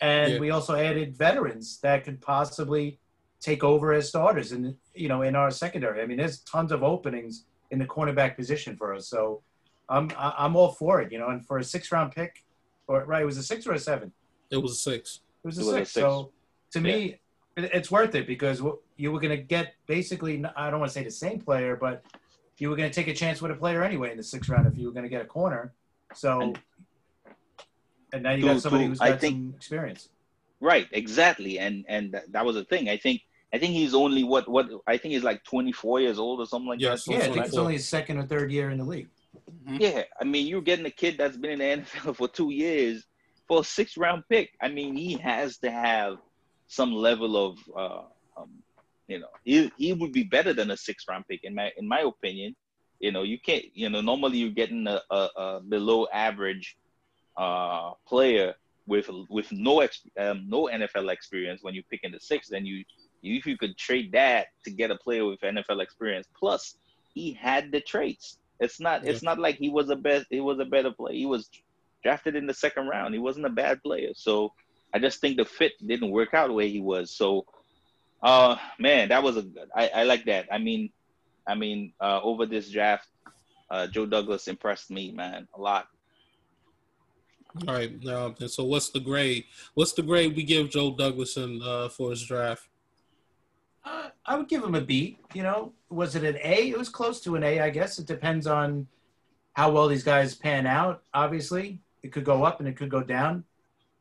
and 0.00 0.40
we 0.40 0.50
also 0.50 0.74
added 0.74 1.16
veterans 1.16 1.78
that 1.80 2.04
could 2.04 2.20
possibly 2.20 2.98
take 3.40 3.62
over 3.62 3.92
as 3.92 4.08
starters 4.08 4.52
and 4.52 4.74
you 4.94 5.08
know 5.08 5.22
in 5.22 5.36
our 5.36 5.50
secondary. 5.50 6.00
I 6.00 6.06
mean, 6.06 6.16
there's 6.16 6.38
tons 6.40 6.72
of 6.72 6.82
openings 6.82 7.44
in 7.70 7.78
the 7.78 7.84
cornerback 7.84 8.36
position 8.36 8.76
for 8.76 8.94
us. 8.94 9.08
So 9.08 9.42
I'm 9.88 10.10
I'm 10.16 10.56
all 10.56 10.72
for 10.72 11.00
it, 11.00 11.12
you 11.12 11.18
know. 11.18 11.28
And 11.28 11.44
for 11.46 11.58
a 11.58 11.64
six 11.64 11.92
round 11.92 12.12
pick, 12.12 12.44
or 12.86 13.04
right, 13.04 13.22
it 13.22 13.26
was 13.26 13.36
a 13.36 13.42
six 13.42 13.66
or 13.66 13.72
a 13.72 13.78
seven. 13.78 14.12
It 14.52 14.62
was 14.62 14.72
a 14.72 14.76
six. 14.76 15.20
It 15.42 15.46
was 15.46 15.58
a, 15.58 15.62
it 15.62 15.64
was 15.64 15.74
six. 15.74 15.90
a 15.90 15.92
six. 15.92 15.92
So 15.94 16.30
to 16.72 16.78
yeah. 16.78 16.96
me, 16.96 17.18
it's 17.56 17.90
worth 17.90 18.14
it 18.14 18.26
because 18.26 18.62
you 18.96 19.12
were 19.12 19.20
going 19.20 19.36
to 19.36 19.42
get 19.42 19.74
basically. 19.86 20.44
I 20.56 20.70
don't 20.70 20.80
want 20.80 20.90
to 20.90 20.94
say 20.94 21.04
the 21.04 21.10
same 21.10 21.40
player, 21.40 21.76
but 21.76 22.04
you 22.58 22.70
were 22.70 22.76
going 22.76 22.88
to 22.88 22.94
take 22.94 23.08
a 23.08 23.14
chance 23.14 23.42
with 23.42 23.50
a 23.50 23.54
player 23.54 23.82
anyway 23.82 24.10
in 24.12 24.16
the 24.16 24.22
sixth 24.22 24.48
round 24.48 24.66
if 24.66 24.76
you 24.76 24.86
were 24.86 24.92
going 24.92 25.04
to 25.04 25.08
get 25.08 25.22
a 25.22 25.26
corner. 25.26 25.72
So, 26.14 26.40
and, 26.40 26.58
and 28.12 28.22
now 28.22 28.32
you 28.32 28.44
got 28.44 28.60
somebody 28.60 28.86
who's 28.86 28.98
got 28.98 29.20
think, 29.20 29.36
some 29.36 29.54
experience. 29.56 30.08
Right, 30.60 30.86
exactly, 30.92 31.58
and 31.58 31.84
and 31.88 32.20
that 32.28 32.44
was 32.44 32.56
the 32.56 32.64
thing. 32.64 32.88
I 32.88 32.96
think 32.96 33.22
I 33.52 33.58
think 33.58 33.72
he's 33.72 33.94
only 33.94 34.22
what 34.22 34.48
what 34.48 34.68
I 34.86 34.96
think 34.96 35.14
he's 35.14 35.24
like 35.24 35.42
24 35.44 36.00
years 36.00 36.18
old 36.18 36.40
or 36.40 36.46
something 36.46 36.68
like 36.68 36.80
yes, 36.80 37.04
that. 37.04 37.12
Yeah, 37.12 37.18
I 37.18 37.32
think 37.32 37.46
it's 37.46 37.56
only 37.56 37.74
his 37.74 37.88
second 37.88 38.18
or 38.18 38.26
third 38.26 38.52
year 38.52 38.70
in 38.70 38.78
the 38.78 38.84
league. 38.84 39.08
Mm-hmm. 39.66 39.78
Yeah, 39.80 40.02
I 40.20 40.24
mean, 40.24 40.46
you're 40.46 40.62
getting 40.62 40.86
a 40.86 40.90
kid 40.90 41.16
that's 41.18 41.36
been 41.36 41.60
in 41.60 41.82
the 41.82 41.84
NFL 41.84 42.16
for 42.16 42.28
two 42.28 42.50
years 42.50 43.06
for 43.48 43.60
a 43.60 43.64
six 43.64 43.96
round 43.96 44.24
pick. 44.28 44.50
I 44.60 44.68
mean, 44.68 44.96
he 44.96 45.14
has 45.14 45.58
to 45.58 45.70
have 45.70 46.18
some 46.66 46.92
level 46.92 47.36
of, 47.36 47.58
uh, 47.76 48.40
um, 48.40 48.50
you 49.08 49.18
know, 49.18 49.28
he, 49.44 49.70
he 49.76 49.92
would 49.92 50.12
be 50.12 50.22
better 50.22 50.52
than 50.52 50.70
a 50.70 50.76
six 50.76 51.04
round 51.08 51.26
pick 51.28 51.44
in 51.44 51.54
my 51.54 51.72
in 51.76 51.86
my 51.86 52.00
opinion. 52.00 52.56
You 53.00 53.12
know, 53.12 53.22
you 53.24 53.38
can't. 53.38 53.64
You 53.74 53.90
know, 53.90 54.00
normally 54.00 54.38
you're 54.38 54.50
getting 54.50 54.86
a, 54.86 55.00
a, 55.10 55.28
a 55.36 55.60
below 55.60 56.06
average 56.12 56.76
uh, 57.36 57.92
player 58.06 58.54
with 58.86 59.10
with 59.28 59.50
no 59.52 59.82
um, 60.18 60.48
no 60.48 60.68
NFL 60.72 61.12
experience 61.12 61.62
when 61.62 61.74
you 61.74 61.82
pick 61.90 62.00
in 62.04 62.12
the 62.12 62.20
six. 62.20 62.48
Then 62.48 62.64
you 62.64 62.84
if 63.22 63.46
you 63.46 63.56
could 63.56 63.76
trade 63.76 64.12
that 64.12 64.48
to 64.64 64.70
get 64.70 64.90
a 64.90 64.96
player 64.96 65.24
with 65.24 65.40
NFL 65.40 65.82
experience, 65.82 66.26
plus 66.38 66.76
he 67.14 67.32
had 67.32 67.70
the 67.70 67.80
traits. 67.80 68.38
It's 68.60 68.80
not. 68.80 69.04
Yeah. 69.04 69.10
It's 69.10 69.22
not 69.22 69.38
like 69.38 69.56
he 69.56 69.68
was 69.68 69.90
a 69.90 69.96
best. 69.96 70.26
He 70.30 70.40
was 70.40 70.58
a 70.58 70.64
better 70.64 70.90
player. 70.90 71.14
He 71.14 71.26
was 71.26 71.50
drafted 72.02 72.36
in 72.36 72.46
the 72.46 72.54
second 72.54 72.88
round. 72.88 73.14
He 73.14 73.20
wasn't 73.20 73.46
a 73.46 73.50
bad 73.50 73.82
player. 73.82 74.10
So 74.14 74.52
I 74.94 74.98
just 74.98 75.20
think 75.20 75.36
the 75.36 75.44
fit 75.44 75.72
didn't 75.84 76.10
work 76.10 76.34
out 76.34 76.48
the 76.48 76.52
way 76.52 76.68
he 76.68 76.80
was. 76.80 77.10
So, 77.10 77.46
uh, 78.22 78.56
man, 78.78 79.08
that 79.08 79.22
was 79.22 79.36
a. 79.36 79.46
I, 79.74 79.88
I 79.88 80.02
like 80.04 80.26
that. 80.26 80.46
I 80.52 80.58
mean, 80.58 80.90
I 81.46 81.54
mean, 81.54 81.92
uh, 82.00 82.20
over 82.22 82.46
this 82.46 82.70
draft, 82.70 83.08
uh, 83.70 83.86
Joe 83.86 84.06
Douglas 84.06 84.48
impressed 84.48 84.90
me, 84.90 85.12
man, 85.12 85.48
a 85.54 85.60
lot. 85.60 85.88
All 87.66 87.74
right. 87.74 87.92
Um, 88.06 88.34
and 88.40 88.50
so, 88.50 88.64
what's 88.64 88.90
the 88.90 89.00
grade? 89.00 89.44
What's 89.74 89.92
the 89.92 90.02
grade 90.02 90.36
we 90.36 90.42
give 90.42 90.70
Joe 90.70 90.94
Douglas 90.94 91.36
in, 91.36 91.60
uh, 91.62 91.88
for 91.88 92.10
his 92.10 92.22
draft? 92.22 92.68
Uh, 93.84 94.08
I 94.24 94.36
would 94.36 94.48
give 94.48 94.62
him 94.62 94.74
a 94.74 94.80
B. 94.80 95.18
You 95.34 95.42
know, 95.42 95.72
was 95.90 96.14
it 96.14 96.22
an 96.22 96.38
A? 96.42 96.70
It 96.70 96.78
was 96.78 96.88
close 96.88 97.20
to 97.22 97.34
an 97.36 97.42
A, 97.42 97.60
I 97.60 97.70
guess. 97.70 97.98
It 97.98 98.06
depends 98.06 98.46
on 98.46 98.86
how 99.54 99.70
well 99.70 99.88
these 99.88 100.04
guys 100.04 100.34
pan 100.34 100.66
out. 100.66 101.02
Obviously, 101.12 101.80
it 102.02 102.12
could 102.12 102.24
go 102.24 102.44
up 102.44 102.60
and 102.60 102.68
it 102.68 102.76
could 102.76 102.90
go 102.90 103.02
down 103.02 103.44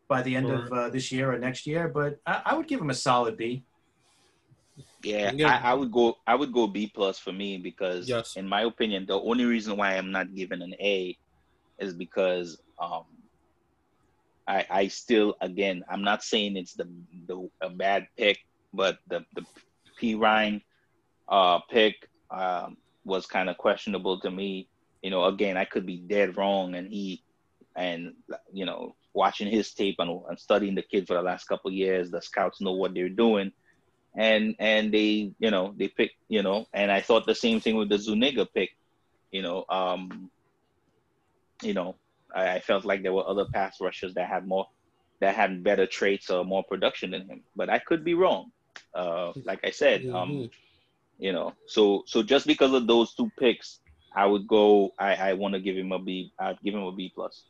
by 0.08 0.22
the 0.22 0.36
end 0.36 0.48
sure. 0.48 0.66
of 0.66 0.74
uh, 0.74 0.90
this 0.90 1.12
year 1.12 1.32
or 1.32 1.38
next 1.38 1.66
year. 1.66 1.88
But 1.88 2.20
I, 2.26 2.42
I, 2.46 2.54
would 2.56 2.68
give 2.68 2.82
him 2.82 2.90
a 2.90 2.94
solid 2.94 3.38
B. 3.38 3.64
Yeah, 5.04 5.32
I, 5.48 5.72
I, 5.72 5.74
would 5.74 5.92
go. 5.92 6.18
I 6.28 6.36
would 6.36 6.52
go 6.52 6.68
B 6.68 6.92
plus 6.94 7.18
for 7.18 7.32
me 7.32 7.58
because, 7.58 8.10
yes. 8.10 8.36
in 8.36 8.48
my 8.48 8.62
opinion, 8.62 9.06
the 9.06 9.20
only 9.20 9.46
reason 9.46 9.78
why 9.78 9.96
I'm 9.96 10.12
not 10.12 10.36
giving 10.36 10.62
an 10.62 10.74
A 10.80 11.18
is 11.80 11.94
because 11.94 12.62
um, 12.80 13.06
I, 14.48 14.66
I 14.70 14.88
still, 14.88 15.36
again, 15.42 15.84
I'm 15.90 16.04
not 16.04 16.24
saying 16.24 16.58
it's 16.58 16.74
the, 16.74 16.88
the 17.28 17.50
a 17.62 17.70
bad 17.70 18.08
pick, 18.18 18.40
but 18.74 19.00
the 19.08 19.26
the 19.34 19.46
Perine 20.00 20.62
uh, 21.30 21.60
pick 21.70 22.10
um, 22.30 22.78
was 23.06 23.26
kind 23.26 23.50
of 23.50 23.58
questionable 23.58 24.20
to 24.20 24.30
me. 24.30 24.68
You 25.02 25.10
know, 25.10 25.26
again, 25.26 25.58
I 25.58 25.66
could 25.66 25.86
be 25.86 25.98
dead 25.98 26.38
wrong, 26.38 26.76
and 26.76 26.92
he, 26.92 27.24
and 27.76 28.14
you 28.52 28.66
know, 28.66 28.96
watching 29.14 29.48
his 29.48 29.74
tape 29.74 29.96
and, 30.00 30.22
and 30.30 30.40
studying 30.40 30.76
the 30.76 30.82
kid 30.82 31.08
for 31.08 31.14
the 31.14 31.22
last 31.22 31.46
couple 31.46 31.72
years, 31.72 32.12
the 32.12 32.22
scouts 32.22 32.62
know 32.62 32.74
what 32.74 32.94
they're 32.94 33.10
doing, 33.10 33.52
and 34.16 34.56
and 34.60 34.94
they, 34.94 35.32
you 35.40 35.52
know, 35.52 35.74
they 35.78 35.88
pick, 35.88 36.12
you 36.28 36.44
know, 36.44 36.66
and 36.74 36.92
I 36.92 37.02
thought 37.02 37.26
the 37.26 37.36
same 37.36 37.60
thing 37.60 37.76
with 37.76 37.90
the 37.90 37.98
Zuniga 37.98 38.46
pick. 38.46 38.72
You 39.32 39.42
know, 39.42 39.66
um, 39.70 40.30
you 41.62 41.74
know, 41.74 41.96
I, 42.36 42.56
I 42.56 42.60
felt 42.60 42.86
like 42.86 43.04
there 43.04 43.14
were 43.14 43.28
other 43.28 43.46
pass 43.46 43.80
rushers 43.80 44.14
that 44.16 44.28
had 44.28 44.48
more, 44.48 44.68
that 45.20 45.36
had 45.36 45.64
better 45.64 45.86
traits 45.86 46.30
or 46.30 46.44
more 46.44 46.64
production 46.64 47.12
than 47.12 47.28
him, 47.28 47.42
but 47.56 47.70
I 47.70 47.80
could 47.80 48.04
be 48.04 48.14
wrong. 48.14 48.52
Uh, 48.94 49.32
like 49.46 49.62
I 49.64 49.72
said, 49.72 50.06
um, 50.14 50.50
you 51.18 51.32
know, 51.32 51.54
so 51.68 52.04
so 52.08 52.24
just 52.24 52.48
because 52.48 52.74
of 52.74 52.88
those 52.88 53.14
two 53.14 53.32
picks, 53.40 53.80
I 54.14 54.26
would 54.26 54.48
go. 54.48 54.92
I 55.00 55.16
I 55.16 55.34
want 55.34 55.54
to 55.54 55.62
give 55.62 55.78
him 55.78 55.92
a 55.92 56.00
B. 56.00 56.34
I'd 56.40 56.60
give 56.62 56.74
him 56.74 56.84
a 56.84 56.92
B 56.92 57.12
plus. 57.14 57.44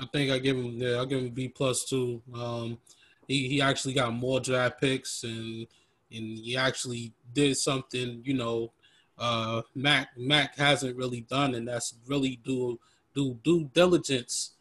I 0.00 0.06
think 0.12 0.30
I 0.30 0.38
give 0.38 0.56
him. 0.56 0.78
Yeah, 0.78 0.96
I'll 0.96 1.06
give 1.06 1.20
him 1.20 1.30
B 1.30 1.48
plus 1.48 1.84
too. 1.84 2.22
Um, 2.34 2.78
he 3.26 3.48
he 3.48 3.60
actually 3.60 3.94
got 3.94 4.12
more 4.12 4.40
draft 4.40 4.80
picks 4.80 5.24
and 5.24 5.66
and 6.10 6.38
he 6.38 6.56
actually 6.56 7.12
did 7.32 7.56
something. 7.56 8.22
You 8.24 8.34
know, 8.34 8.72
uh, 9.18 9.62
Mac 9.74 10.08
Mac 10.16 10.56
hasn't 10.56 10.96
really 10.96 11.22
done, 11.22 11.54
and 11.54 11.68
that's 11.68 11.94
really 12.06 12.40
do 12.44 12.78
do 13.14 13.38
due 13.44 13.70
diligence 13.74 14.52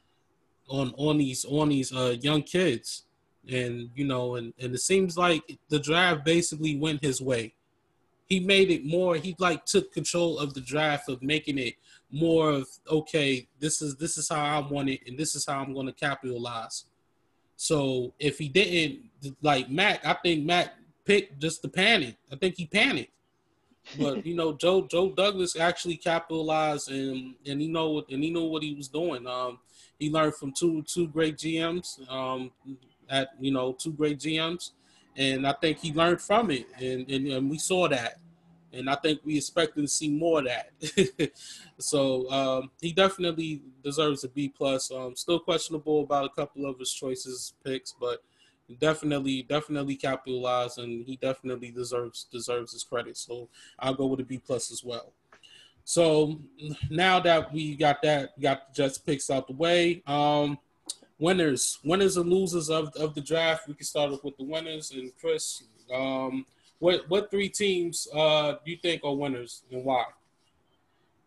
on 0.69 0.93
on 0.97 1.17
these 1.17 1.45
on 1.45 1.69
these 1.69 1.93
uh, 1.93 2.15
young 2.19 2.43
kids 2.43 3.03
and 3.49 3.89
you 3.95 4.05
know, 4.05 4.35
and 4.35 4.53
and 4.59 4.73
it 4.73 4.79
seems 4.79 5.17
like 5.17 5.57
the 5.69 5.79
draft 5.79 6.25
basically 6.25 6.77
went 6.77 7.03
his 7.03 7.21
way. 7.21 7.53
He 8.25 8.39
made 8.39 8.69
it 8.69 8.85
more. 8.85 9.15
He 9.15 9.35
like 9.39 9.65
took 9.65 9.93
control 9.93 10.37
of 10.37 10.53
the 10.53 10.61
draft 10.61 11.09
of 11.09 11.23
making 11.23 11.57
it 11.57 11.75
more 12.11 12.49
of 12.49 12.67
okay. 12.89 13.47
This 13.59 13.81
is 13.81 13.95
this 13.97 14.17
is 14.17 14.29
how 14.29 14.43
I 14.43 14.59
want 14.59 14.89
it, 14.89 15.01
and 15.07 15.17
this 15.17 15.35
is 15.35 15.45
how 15.45 15.59
I'm 15.59 15.73
going 15.73 15.87
to 15.87 15.93
capitalize. 15.93 16.85
So 17.55 18.13
if 18.19 18.37
he 18.37 18.47
didn't 18.47 19.09
like 19.41 19.69
Mac, 19.69 20.05
I 20.05 20.13
think 20.13 20.45
Mac 20.45 20.73
picked 21.05 21.39
just 21.39 21.61
the 21.61 21.69
panic. 21.69 22.15
I 22.31 22.35
think 22.35 22.55
he 22.57 22.65
panicked. 22.65 23.11
But 23.97 24.25
you 24.25 24.35
know, 24.35 24.53
Joe 24.57 24.87
Joe 24.87 25.11
Douglas 25.11 25.55
actually 25.55 25.97
capitalized 25.97 26.91
and 26.91 27.35
and 27.45 27.61
he 27.61 27.67
know 27.67 28.03
and 28.09 28.23
he 28.23 28.29
knew 28.29 28.45
what 28.45 28.63
he 28.63 28.73
was 28.73 28.87
doing. 28.87 29.25
Um, 29.27 29.59
he 29.99 30.09
learned 30.09 30.35
from 30.35 30.53
two 30.53 30.83
two 30.83 31.07
great 31.07 31.37
GMs. 31.37 31.99
Um, 32.09 32.51
at 33.09 33.29
you 33.39 33.51
know 33.51 33.73
two 33.73 33.93
great 33.93 34.19
GMs, 34.19 34.71
and 35.15 35.47
I 35.47 35.53
think 35.53 35.79
he 35.79 35.93
learned 35.93 36.21
from 36.21 36.51
it, 36.51 36.67
and 36.79 37.09
and, 37.09 37.27
and 37.27 37.49
we 37.49 37.57
saw 37.57 37.87
that, 37.87 38.19
and 38.77 38.89
I 38.89 38.95
think 38.95 39.21
we 39.23 39.37
expected 39.37 39.81
to 39.81 39.87
see 39.87 40.09
more 40.09 40.39
of 40.39 40.45
that. 40.45 41.31
so 41.77 42.29
um, 42.31 42.71
he 42.81 42.91
definitely 42.91 43.61
deserves 43.83 44.23
a 44.23 44.29
B 44.29 44.49
plus. 44.49 44.91
Um, 44.91 45.15
still 45.15 45.39
questionable 45.39 46.03
about 46.03 46.25
a 46.25 46.29
couple 46.29 46.65
of 46.65 46.79
his 46.79 46.93
choices 46.93 47.53
picks, 47.63 47.93
but 47.93 48.23
definitely 48.79 49.43
definitely 49.43 49.95
capitalized, 49.95 50.77
and 50.79 51.05
he 51.05 51.15
definitely 51.17 51.71
deserves 51.71 52.27
deserves 52.31 52.73
his 52.73 52.83
credit. 52.83 53.17
So 53.17 53.49
I'll 53.79 53.93
go 53.93 54.05
with 54.07 54.19
a 54.19 54.25
B 54.25 54.37
plus 54.37 54.71
as 54.71 54.83
well. 54.83 55.13
So 55.83 56.41
now 56.89 57.19
that 57.21 57.53
we 57.53 57.75
got 57.75 58.01
that, 58.01 58.39
got 58.41 58.67
the 58.67 58.83
Jets 58.83 58.97
picks 58.97 59.29
out 59.29 59.47
the 59.47 59.53
way. 59.53 60.03
Um, 60.05 60.59
winners, 61.17 61.79
winners 61.83 62.17
and 62.17 62.29
losers 62.29 62.69
of, 62.69 62.93
of 62.95 63.15
the 63.15 63.21
draft. 63.21 63.67
We 63.67 63.73
can 63.73 63.85
start 63.85 64.11
off 64.11 64.23
with 64.23 64.37
the 64.37 64.43
winners. 64.43 64.91
And 64.91 65.11
Chris, 65.19 65.63
um, 65.93 66.45
what 66.79 67.09
what 67.09 67.31
three 67.31 67.49
teams 67.49 68.07
uh, 68.13 68.53
do 68.63 68.71
you 68.71 68.77
think 68.77 69.03
are 69.03 69.15
winners 69.15 69.63
and 69.71 69.83
why? 69.83 70.05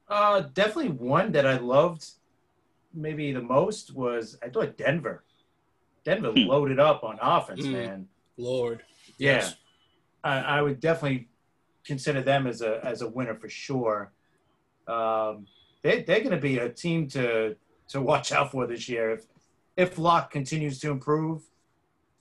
Uh, 0.09 0.40
definitely 0.55 0.90
one 0.90 1.32
that 1.32 1.46
I 1.46 1.59
loved, 1.59 2.05
maybe 2.92 3.32
the 3.32 3.42
most 3.42 3.94
was 3.94 4.38
I 4.42 4.48
thought 4.48 4.76
Denver. 4.76 5.24
Denver 6.05 6.32
hmm. 6.32 6.48
loaded 6.48 6.80
up 6.80 7.05
on 7.05 7.18
offense, 7.20 7.66
mm. 7.66 7.72
man. 7.72 8.09
Lord, 8.36 8.82
yeah, 9.18 9.36
yes. 9.36 9.57
I, 10.24 10.38
I, 10.38 10.62
would 10.62 10.80
definitely 10.80 11.28
consider 11.84 12.22
them 12.22 12.46
as 12.46 12.62
a 12.62 12.80
as 12.84 13.03
a 13.03 13.09
winner 13.09 13.34
for 13.34 13.51
sure. 13.51 14.11
Um, 14.88 15.46
they 15.82 16.03
they're 16.03 16.20
going 16.20 16.30
to 16.30 16.38
be 16.38 16.59
a 16.59 16.70
team 16.70 17.07
to 17.09 17.57
to 17.88 18.01
watch 18.01 18.32
out 18.32 18.51
for 18.51 18.66
this 18.66 18.88
year. 18.88 19.11
If 19.11 19.26
if 19.76 19.98
Lock 19.98 20.30
continues 20.30 20.78
to 20.80 20.90
improve, 20.90 21.42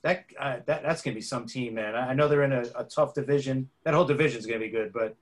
that 0.02 0.24
uh, 0.38 0.56
that 0.66 0.82
that's 0.82 1.02
going 1.02 1.14
to 1.14 1.18
be 1.18 1.22
some 1.22 1.46
team, 1.46 1.74
man. 1.74 1.94
I 1.94 2.14
know 2.14 2.28
they're 2.28 2.44
in 2.44 2.52
a, 2.52 2.64
a 2.76 2.84
tough 2.84 3.14
division. 3.14 3.68
That 3.84 3.94
whole 3.94 4.04
division 4.04 4.38
is 4.38 4.46
going 4.46 4.60
to 4.60 4.66
be 4.66 4.70
good, 4.72 4.92
but 4.92 5.14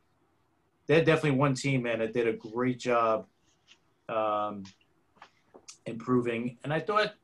they're 0.87 1.05
definitely 1.05 1.39
one 1.39 1.55
team, 1.55 1.83
man, 1.83 1.99
that 1.99 2.13
did 2.13 2.29
a 2.29 2.33
great 2.33 2.79
job 2.79 3.27
um, 4.09 4.65
improving. 5.87 6.57
And 6.65 6.73
I 6.73 6.81
thought, 6.81 7.15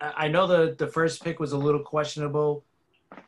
I 0.00 0.28
know 0.28 0.46
the 0.46 0.74
the 0.76 0.86
first 0.86 1.22
pick 1.22 1.38
was 1.40 1.52
a 1.52 1.58
little 1.58 1.80
questionable, 1.80 2.64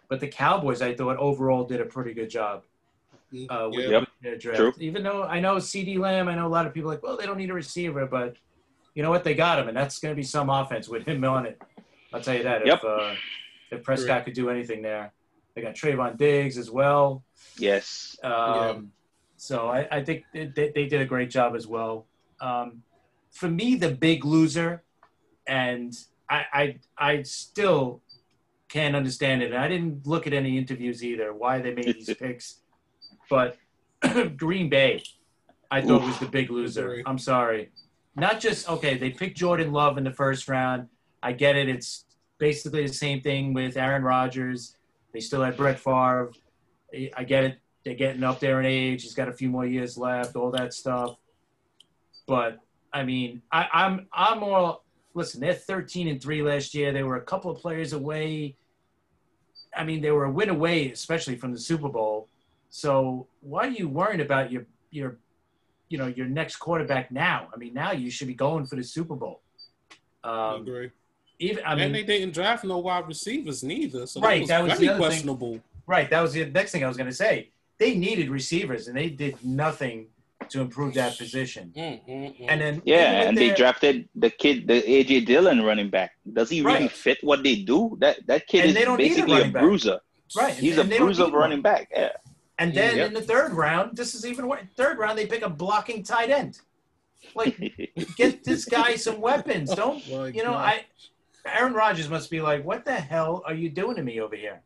but 0.08 0.20
the 0.20 0.28
Cowboys, 0.28 0.82
I 0.82 0.94
thought 0.94 1.18
overall 1.18 1.64
did 1.64 1.80
a 1.80 1.84
pretty 1.86 2.14
good 2.14 2.30
job 2.30 2.64
uh, 3.50 3.68
with, 3.70 3.90
Yep. 3.90 4.00
with 4.00 4.08
their 4.22 4.36
draft. 4.38 4.58
True. 4.58 4.72
Even 4.78 5.02
though 5.02 5.22
I 5.24 5.38
know 5.40 5.56
CeeDee 5.56 5.98
Lamb, 5.98 6.28
I 6.28 6.34
know 6.34 6.46
a 6.46 6.48
lot 6.48 6.66
of 6.66 6.72
people 6.74 6.90
are 6.90 6.94
like, 6.94 7.02
well, 7.02 7.16
they 7.16 7.26
don't 7.26 7.36
need 7.38 7.50
a 7.50 7.54
receiver, 7.54 8.06
but 8.06 8.36
you 8.94 9.02
know 9.02 9.10
what? 9.10 9.22
They 9.24 9.34
got 9.34 9.58
him, 9.58 9.68
and 9.68 9.76
that's 9.76 9.98
going 9.98 10.12
to 10.12 10.16
be 10.16 10.22
some 10.22 10.48
offense 10.48 10.88
with 10.88 11.06
him 11.06 11.22
on 11.24 11.44
it. 11.44 11.60
I'll 12.12 12.22
tell 12.22 12.34
you 12.34 12.44
that. 12.44 12.66
Yep. 12.66 12.78
If 12.78 12.84
uh, 12.84 13.14
if 13.70 13.82
Prescott 13.82 14.24
could 14.24 14.34
do 14.34 14.50
anything 14.50 14.82
there, 14.82 15.12
they 15.54 15.62
got 15.62 15.74
Trevon 15.74 16.16
Diggs 16.16 16.58
as 16.58 16.70
well. 16.70 17.24
Yes. 17.58 18.16
Um, 18.22 18.32
Yeah. 18.32 18.80
So 19.36 19.68
I, 19.68 19.86
I 19.90 20.02
think 20.02 20.24
they, 20.32 20.46
they 20.46 20.72
they 20.74 20.86
did 20.86 21.00
a 21.00 21.04
great 21.04 21.30
job 21.30 21.54
as 21.54 21.66
well. 21.66 22.06
Um, 22.40 22.82
for 23.32 23.48
me, 23.48 23.74
the 23.76 23.90
big 23.90 24.24
loser, 24.24 24.82
and 25.46 25.92
I, 26.28 26.44
I 26.52 26.78
I 26.96 27.22
still 27.22 28.00
can't 28.68 28.96
understand 28.96 29.42
it. 29.42 29.52
And 29.52 29.62
I 29.62 29.68
didn't 29.68 30.06
look 30.06 30.26
at 30.26 30.32
any 30.32 30.56
interviews 30.56 31.04
either 31.04 31.34
why 31.34 31.60
they 31.60 31.74
made 31.74 31.94
these 31.94 32.14
picks, 32.18 32.60
but 33.28 33.58
Green 34.36 34.70
Bay, 34.70 35.02
I 35.70 35.82
thought 35.82 36.02
was 36.02 36.18
the 36.18 36.26
big 36.26 36.50
loser. 36.50 37.02
I'm 37.04 37.18
sorry, 37.18 37.70
not 38.16 38.40
just 38.40 38.70
okay. 38.70 38.96
They 38.96 39.10
picked 39.10 39.36
Jordan 39.36 39.70
Love 39.70 39.98
in 39.98 40.04
the 40.04 40.12
first 40.12 40.48
round. 40.48 40.88
I 41.22 41.32
get 41.32 41.56
it. 41.56 41.68
It's 41.68 42.05
basically 42.38 42.86
the 42.86 42.92
same 42.92 43.20
thing 43.20 43.52
with 43.54 43.76
Aaron 43.76 44.02
Rodgers. 44.02 44.76
They 45.12 45.20
still 45.20 45.42
had 45.42 45.56
Brett 45.56 45.78
Favre. 45.78 46.32
I 46.94 47.10
I 47.16 47.24
get 47.24 47.44
it. 47.44 47.58
They're 47.84 47.94
getting 47.94 48.24
up 48.24 48.40
there 48.40 48.58
in 48.60 48.66
age. 48.66 49.02
He's 49.02 49.14
got 49.14 49.28
a 49.28 49.32
few 49.32 49.48
more 49.48 49.64
years 49.64 49.96
left. 49.96 50.34
All 50.36 50.50
that 50.50 50.74
stuff. 50.74 51.16
But 52.26 52.58
I 52.92 53.04
mean, 53.04 53.42
I, 53.52 53.68
I'm 53.72 54.06
I'm 54.12 54.40
more. 54.40 54.80
Listen, 55.14 55.40
they're 55.40 55.54
13 55.54 56.08
and 56.08 56.20
three 56.20 56.42
last 56.42 56.74
year. 56.74 56.92
They 56.92 57.02
were 57.02 57.16
a 57.16 57.22
couple 57.22 57.50
of 57.50 57.58
players 57.58 57.92
away. 57.94 58.56
I 59.74 59.82
mean, 59.84 60.02
they 60.02 60.10
were 60.10 60.24
a 60.24 60.30
win 60.30 60.50
away, 60.50 60.90
especially 60.90 61.36
from 61.36 61.52
the 61.52 61.58
Super 61.58 61.88
Bowl. 61.88 62.28
So 62.68 63.26
why 63.40 63.66
are 63.66 63.70
you 63.70 63.88
worrying 63.88 64.20
about 64.20 64.50
your 64.52 64.66
your 64.90 65.18
you 65.88 65.96
know 65.98 66.06
your 66.08 66.26
next 66.26 66.56
quarterback 66.56 67.10
now? 67.12 67.48
I 67.54 67.56
mean, 67.56 67.72
now 67.72 67.92
you 67.92 68.10
should 68.10 68.26
be 68.28 68.34
going 68.34 68.66
for 68.66 68.76
the 68.76 68.82
Super 68.84 69.14
Bowl. 69.14 69.40
I 70.24 70.54
Um, 70.54 70.62
agree. 70.62 70.90
Even 71.38 71.64
I 71.64 71.72
and 71.72 71.80
mean, 71.80 71.92
they 71.92 72.02
didn't 72.04 72.34
draft 72.34 72.64
no 72.64 72.78
wide 72.78 73.06
receivers 73.06 73.62
neither. 73.62 74.06
So 74.06 74.20
Right, 74.20 74.46
that 74.48 74.62
was, 74.62 74.70
that 74.70 74.70
was 74.70 74.72
the 74.72 74.76
very 74.78 74.88
other 74.88 74.98
thing. 74.98 75.08
questionable. 75.08 75.60
Right. 75.86 76.10
That 76.10 76.20
was 76.20 76.32
the 76.32 76.46
next 76.46 76.72
thing 76.72 76.82
I 76.84 76.88
was 76.88 76.96
going 76.96 77.08
to 77.10 77.14
say. 77.14 77.50
They 77.78 77.94
needed 77.94 78.30
receivers, 78.30 78.88
and 78.88 78.96
they 78.96 79.08
did 79.10 79.36
nothing 79.44 80.06
to 80.48 80.60
improve 80.60 80.94
that 80.94 81.16
position. 81.18 81.72
Mm, 81.76 82.00
mm, 82.08 82.38
mm. 82.40 82.46
And 82.48 82.60
then 82.60 82.82
Yeah, 82.84 83.22
and 83.28 83.36
they 83.36 83.54
drafted 83.54 84.08
the 84.14 84.30
kid, 84.30 84.66
the 84.66 84.80
AJ 84.82 85.26
Dillon 85.26 85.62
running 85.62 85.90
back. 85.90 86.12
Does 86.32 86.48
he 86.50 86.62
really 86.62 86.88
fit 86.88 87.18
what 87.22 87.42
they 87.42 87.56
do? 87.56 87.96
That 88.00 88.26
that 88.26 88.46
kid 88.46 88.60
And 88.60 88.68
is 88.70 88.74
they 88.74 88.84
a 88.84 88.96
basically 88.96 89.42
a, 89.42 89.48
bruiser. 89.48 90.00
right. 90.36 90.54
He's 90.54 90.78
and 90.78 90.88
a 90.88 90.90
they 90.90 90.98
bruiser 90.98 91.28
running 91.30 91.58
one. 91.58 91.62
back. 91.62 91.88
Yeah. 91.94 92.10
And 92.58 92.72
then 92.74 92.96
Yeah. 92.96 93.06
in 93.06 93.12
the 93.14 93.20
third 93.22 93.52
round, 93.52 93.96
this 93.96 94.14
is 94.14 94.24
even 94.26 94.46
what 94.46 94.60
third 94.76 94.98
round 94.98 95.18
they 95.18 95.26
pick 95.26 95.42
a 95.42 95.50
blocking 95.50 96.02
tight 96.02 96.30
end. 96.30 96.60
Like, 97.34 97.54
get 98.16 98.44
this 98.44 98.64
guy 98.64 98.96
some 98.96 99.20
weapons. 99.20 99.74
Don't 99.74 100.02
Oh 100.12 100.24
you 100.24 100.42
know? 100.44 100.52
God. 100.52 100.64
I 100.72 100.84
Aaron 101.46 101.72
Rodgers 101.74 102.08
must 102.08 102.30
be 102.30 102.40
like, 102.40 102.64
what 102.64 102.84
the 102.84 102.92
hell 102.94 103.42
are 103.46 103.54
you 103.54 103.70
doing 103.70 103.96
to 103.96 104.02
me 104.02 104.20
over 104.20 104.36
here? 104.36 104.62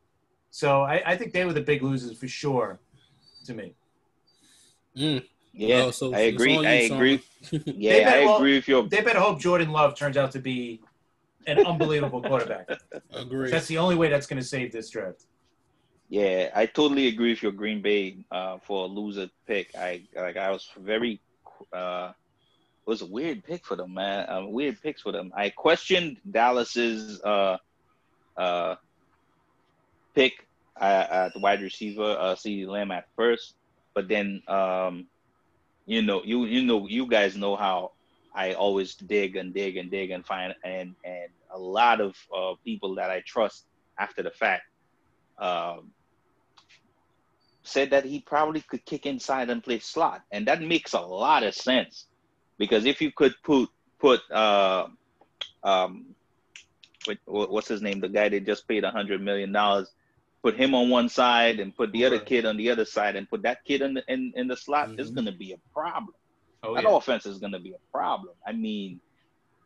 So 0.50 0.82
I, 0.82 1.02
I 1.06 1.16
think 1.16 1.32
they 1.32 1.44
were 1.44 1.52
the 1.52 1.60
big 1.60 1.82
losers 1.82 2.16
for 2.18 2.28
sure, 2.28 2.80
to 3.46 3.54
me. 3.54 3.74
Mm. 4.96 5.24
yeah, 5.52 5.84
Oh, 5.84 5.90
so 5.90 6.12
I 6.14 6.20
agree. 6.20 6.56
on 6.56 6.64
you, 6.64 6.68
I 6.70 6.86
Sean. 6.88 6.96
agree. 6.96 7.22
They 7.52 7.62
Yeah, 7.76 8.04
better- 8.04 8.16
I 8.22 8.24
well, 8.26 8.36
agree 8.36 8.54
with 8.56 8.68
your. 8.68 8.82
They 8.88 9.00
better 9.00 9.20
hope 9.20 9.40
Jordan 9.40 9.70
Love 9.70 9.94
turns 9.96 10.16
out 10.16 10.30
to 10.32 10.40
be 10.40 10.80
an 11.46 11.58
unbelievable 11.64 12.20
quarterback. 12.22 12.68
Agree. 13.12 13.50
That's 13.50 13.66
the 13.66 13.78
only 13.78 13.96
way 13.96 14.08
that's 14.10 14.26
going 14.26 14.40
to 14.42 14.46
save 14.46 14.72
this 14.72 14.90
draft. 14.90 15.24
Yeah, 16.08 16.50
I 16.54 16.66
totally 16.66 17.06
agree 17.06 17.30
with 17.30 17.42
your 17.42 17.52
Green 17.52 17.80
Bay 17.80 18.24
uh, 18.32 18.58
for 18.58 18.84
a 18.84 18.88
loser 18.88 19.30
pick. 19.46 19.70
I 19.76 20.02
like. 20.16 20.36
I 20.36 20.50
was 20.50 20.68
very. 20.76 21.20
Uh, 21.72 22.10
it 22.10 22.19
was 22.90 23.02
a 23.02 23.06
weird 23.06 23.44
pick 23.44 23.64
for 23.64 23.76
them, 23.76 23.94
man. 23.94 24.28
Uh, 24.28 24.44
weird 24.46 24.82
picks 24.82 25.00
for 25.00 25.12
them. 25.12 25.32
I 25.32 25.50
questioned 25.50 26.16
Dallas's 26.28 27.22
uh, 27.22 27.56
uh, 28.36 28.74
pick 30.12 30.44
at 30.76 31.32
the 31.32 31.38
wide 31.38 31.62
receiver, 31.62 32.16
uh, 32.18 32.34
CeeDee 32.34 32.66
Lamb 32.66 32.90
at 32.90 33.06
first, 33.14 33.54
but 33.94 34.08
then 34.08 34.42
um, 34.48 35.06
you 35.86 36.02
know, 36.02 36.22
you 36.24 36.46
you 36.46 36.64
know, 36.64 36.88
you 36.88 37.06
guys 37.06 37.36
know 37.36 37.54
how 37.54 37.92
I 38.34 38.54
always 38.54 38.96
dig 38.96 39.36
and 39.36 39.54
dig 39.54 39.76
and 39.76 39.88
dig 39.88 40.10
and 40.10 40.26
find 40.26 40.52
and 40.64 40.96
and 41.04 41.30
a 41.52 41.58
lot 41.58 42.00
of 42.00 42.16
uh, 42.36 42.54
people 42.64 42.96
that 42.96 43.08
I 43.08 43.22
trust 43.24 43.66
after 43.98 44.24
the 44.24 44.32
fact 44.32 44.64
um, 45.38 45.92
said 47.62 47.90
that 47.90 48.04
he 48.04 48.18
probably 48.18 48.62
could 48.62 48.84
kick 48.84 49.06
inside 49.06 49.48
and 49.48 49.62
play 49.62 49.78
slot, 49.78 50.22
and 50.32 50.48
that 50.48 50.60
makes 50.60 50.92
a 50.92 51.00
lot 51.00 51.44
of 51.44 51.54
sense 51.54 52.06
because 52.60 52.84
if 52.84 53.00
you 53.00 53.10
could 53.10 53.34
put 53.42 53.68
put 53.98 54.20
uh, 54.30 54.86
um, 55.64 56.14
what, 57.06 57.50
what's 57.50 57.68
his 57.68 57.82
name, 57.82 57.98
the 58.00 58.08
guy 58.08 58.28
they 58.28 58.38
just 58.40 58.68
paid 58.68 58.84
a 58.84 58.90
hundred 58.90 59.20
million 59.22 59.50
dollars, 59.50 59.90
put 60.44 60.54
him 60.54 60.74
on 60.74 60.90
one 60.90 61.08
side 61.08 61.58
and 61.58 61.74
put 61.74 61.90
the 61.92 62.04
other 62.04 62.18
kid 62.30 62.44
on 62.46 62.56
the 62.56 62.70
other 62.70 62.84
side 62.84 63.16
and 63.16 63.28
put 63.28 63.42
that 63.42 63.58
kid 63.64 63.80
in 63.82 63.94
the 63.94 64.04
in, 64.08 64.32
in 64.36 64.46
the 64.46 64.56
slot, 64.56 64.90
it's 64.98 65.10
Mhm. 65.10 65.16
gonna 65.16 65.32
be 65.32 65.52
a 65.52 65.60
problem. 65.74 66.14
Oh, 66.62 66.74
that 66.74 66.84
yeah. 66.84 66.94
offense 66.96 67.24
is 67.24 67.38
gonna 67.38 67.58
be 67.68 67.72
a 67.72 67.82
problem. 67.96 68.34
I 68.46 68.52
mean, 68.52 69.00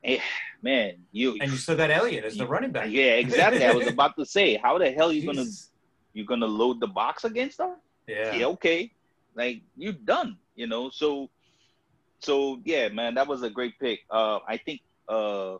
eh, 0.05 0.21
man, 0.63 0.93
you 1.11 1.37
And 1.41 1.51
you 1.51 1.59
still 1.59 1.77
got 1.77 1.91
Elliott 1.91 2.25
as 2.25 2.37
the 2.37 2.47
running 2.47 2.71
back. 2.71 2.87
yeah, 2.91 3.15
exactly. 3.25 3.65
I 3.65 3.73
was 3.73 3.87
about 3.97 4.15
to 4.21 4.25
say, 4.25 4.57
how 4.57 4.79
the 4.79 4.91
hell 4.93 5.13
you 5.13 5.27
gonna 5.27 5.47
you 6.13 6.25
gonna 6.25 6.47
load 6.47 6.79
the 6.81 6.87
box 6.87 7.25
against 7.25 7.59
her? 7.59 7.75
Yeah. 8.07 8.37
yeah, 8.37 8.47
okay, 8.55 8.93
like 9.35 9.63
you're 9.77 10.01
done, 10.15 10.39
you 10.55 10.69
know. 10.69 10.91
So, 10.91 11.31
so 12.25 12.61
yeah, 12.65 12.89
man, 12.89 13.15
that 13.15 13.27
was 13.29 13.43
a 13.43 13.51
great 13.51 13.79
pick. 13.79 14.01
Uh, 14.11 14.39
I 14.49 14.57
think 14.57 14.81
uh, 15.09 15.57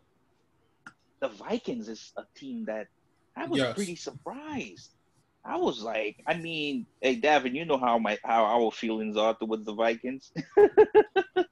the 1.21 1.29
Vikings 1.29 1.87
is 1.89 2.11
a 2.17 2.23
team 2.35 2.65
that 2.65 2.87
I 3.37 3.45
was 3.45 3.59
Yes. 3.59 3.75
pretty 3.75 3.95
surprised. 3.95 4.89
I 5.47 5.57
was 5.57 5.83
like, 5.83 6.23
I 6.25 6.33
mean, 6.33 6.87
hey, 7.01 7.21
Davin, 7.21 7.53
you 7.53 7.65
know 7.65 7.77
how 7.77 7.99
my 7.99 8.17
how 8.23 8.43
our 8.45 8.71
feelings 8.71 9.15
are 9.15 9.35
towards 9.35 9.63
the 9.65 9.73
Vikings. 9.73 10.31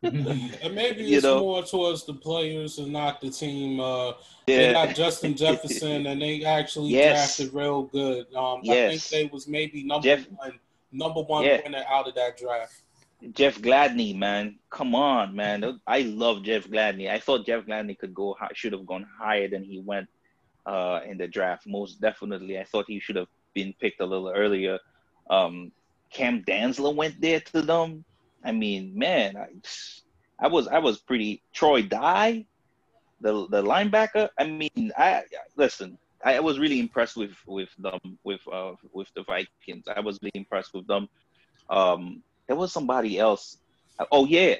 And 0.04 0.76
maybe 0.76 1.04
You 1.06 1.18
it's 1.18 1.24
know. 1.24 1.40
more 1.40 1.64
towards 1.64 2.04
the 2.06 2.14
players 2.14 2.78
and 2.80 2.92
not 2.92 3.22
the 3.22 3.30
team. 3.30 3.80
Uh, 3.80 4.14
They 4.48 4.74
got 4.74 4.96
Justin 4.96 5.36
Jefferson, 5.44 6.08
and 6.08 6.22
they 6.22 6.44
actually 6.44 6.90
Yes. 6.92 7.38
drafted 7.38 7.54
real 7.56 7.84
good. 7.84 8.34
Um, 8.36 8.62
I 8.70 8.90
think 8.90 9.04
they 9.10 9.26
was 9.32 9.48
maybe 9.48 9.84
number 9.84 10.04
Jeff- 10.08 10.28
one, 10.32 10.60
number 10.92 11.22
one 11.22 11.44
Yeah. 11.46 11.62
winner 11.64 11.84
out 11.88 12.08
of 12.08 12.16
that 12.16 12.38
draft. 12.38 12.82
Jeff 13.32 13.60
Gladney, 13.60 14.18
man, 14.18 14.60
come 14.70 14.96
on, 14.96 15.36
man. 15.36 15.80
I 15.88 16.02
love 16.02 16.44
Jeff 16.44 16.68
Gladney. 16.68 17.10
I 17.10 17.20
thought 17.20 17.46
Jeff 17.46 17.66
Gladney 17.66 17.98
could 17.98 18.14
go 18.14 18.36
should 18.54 18.74
have 18.74 18.86
gone 18.86 19.08
higher 19.18 19.48
than 19.48 19.64
he 19.64 19.80
went 19.80 20.10
uh, 20.66 21.00
in 21.06 21.18
the 21.18 21.28
draft. 21.28 21.66
Most 21.66 22.02
definitely, 22.02 22.60
I 22.60 22.66
thought 22.66 22.86
he 22.88 23.00
should 23.00 23.16
have 23.16 23.28
been 23.54 23.74
picked 23.80 24.02
a 24.02 24.06
little 24.06 24.30
earlier. 24.30 24.80
Um, 25.30 25.72
Cam 26.12 26.44
Dantzler 26.44 26.94
went 26.94 27.20
there 27.22 27.40
to 27.40 27.62
them. 27.62 28.04
I 28.44 28.52
mean, 28.52 28.98
man, 28.98 29.38
I, 29.38 29.48
I 30.40 30.48
was 30.48 30.68
I 30.68 30.80
was 30.80 31.00
pretty. 31.00 31.42
Troy 31.54 31.82
Dye, 31.82 32.46
the 33.22 33.48
the 33.48 33.64
linebacker. 33.64 34.30
I 34.38 34.46
mean, 34.46 34.92
I 34.98 35.24
listen. 35.56 35.98
I 36.26 36.40
was 36.40 36.60
really 36.60 36.80
impressed 36.80 37.18
with 37.18 37.36
with 37.48 37.70
them 37.78 38.00
with 38.24 38.42
uh 38.52 38.74
with 38.92 39.08
the 39.16 39.24
Vikings. 39.24 39.86
I 39.94 40.00
was 40.00 40.20
really 40.22 40.32
impressed 40.36 40.74
with 40.74 40.88
them. 40.88 41.10
Um, 41.70 42.22
there 42.48 42.56
was 42.56 42.72
somebody 42.72 43.20
else. 43.20 43.58
Oh 44.12 44.26
yeah, 44.26 44.56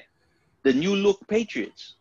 the 0.62 0.72
new 0.72 0.94
look 0.94 1.26
Patriots. 1.28 1.94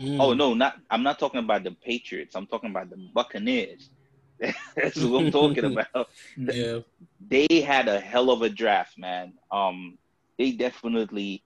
Mm. 0.00 0.18
Oh 0.20 0.34
no, 0.34 0.54
not 0.54 0.76
I'm 0.90 1.02
not 1.02 1.18
talking 1.18 1.40
about 1.40 1.64
the 1.64 1.72
Patriots. 1.72 2.34
I'm 2.34 2.46
talking 2.46 2.70
about 2.70 2.90
the 2.90 2.96
Buccaneers. 3.14 3.90
That's 4.76 5.00
what 5.02 5.24
I'm 5.24 5.30
talking 5.30 5.64
about. 5.72 6.08
yeah. 6.36 6.80
They 7.28 7.60
had 7.60 7.88
a 7.88 7.98
hell 7.98 8.30
of 8.30 8.42
a 8.42 8.48
draft, 8.50 8.98
man. 8.98 9.32
Um, 9.50 9.96
they 10.38 10.52
definitely 10.52 11.42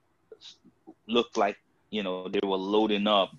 looked 1.07 1.37
like 1.37 1.57
you 1.89 2.03
know 2.03 2.27
they 2.27 2.39
were 2.43 2.57
loading 2.57 3.07
up 3.07 3.31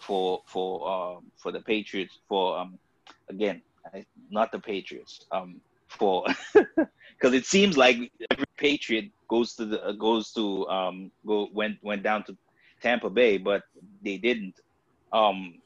for 0.00 0.42
for 0.46 0.88
um 0.88 1.24
for 1.36 1.52
the 1.52 1.60
Patriots 1.60 2.18
for 2.28 2.58
um 2.58 2.78
again 3.28 3.62
not 4.30 4.52
the 4.52 4.58
Patriots 4.58 5.26
um 5.32 5.60
for 5.88 6.24
because 6.54 7.32
it 7.32 7.46
seems 7.46 7.76
like 7.76 8.10
every 8.30 8.44
Patriot 8.56 9.10
goes 9.28 9.54
to 9.54 9.66
the 9.66 9.92
goes 9.98 10.32
to 10.32 10.66
um 10.68 11.10
go 11.26 11.48
went 11.52 11.78
went 11.82 12.02
down 12.02 12.24
to 12.24 12.36
Tampa 12.82 13.10
Bay, 13.10 13.38
but 13.38 13.62
they 14.02 14.18
didn't. 14.18 14.60
Um, 15.12 15.60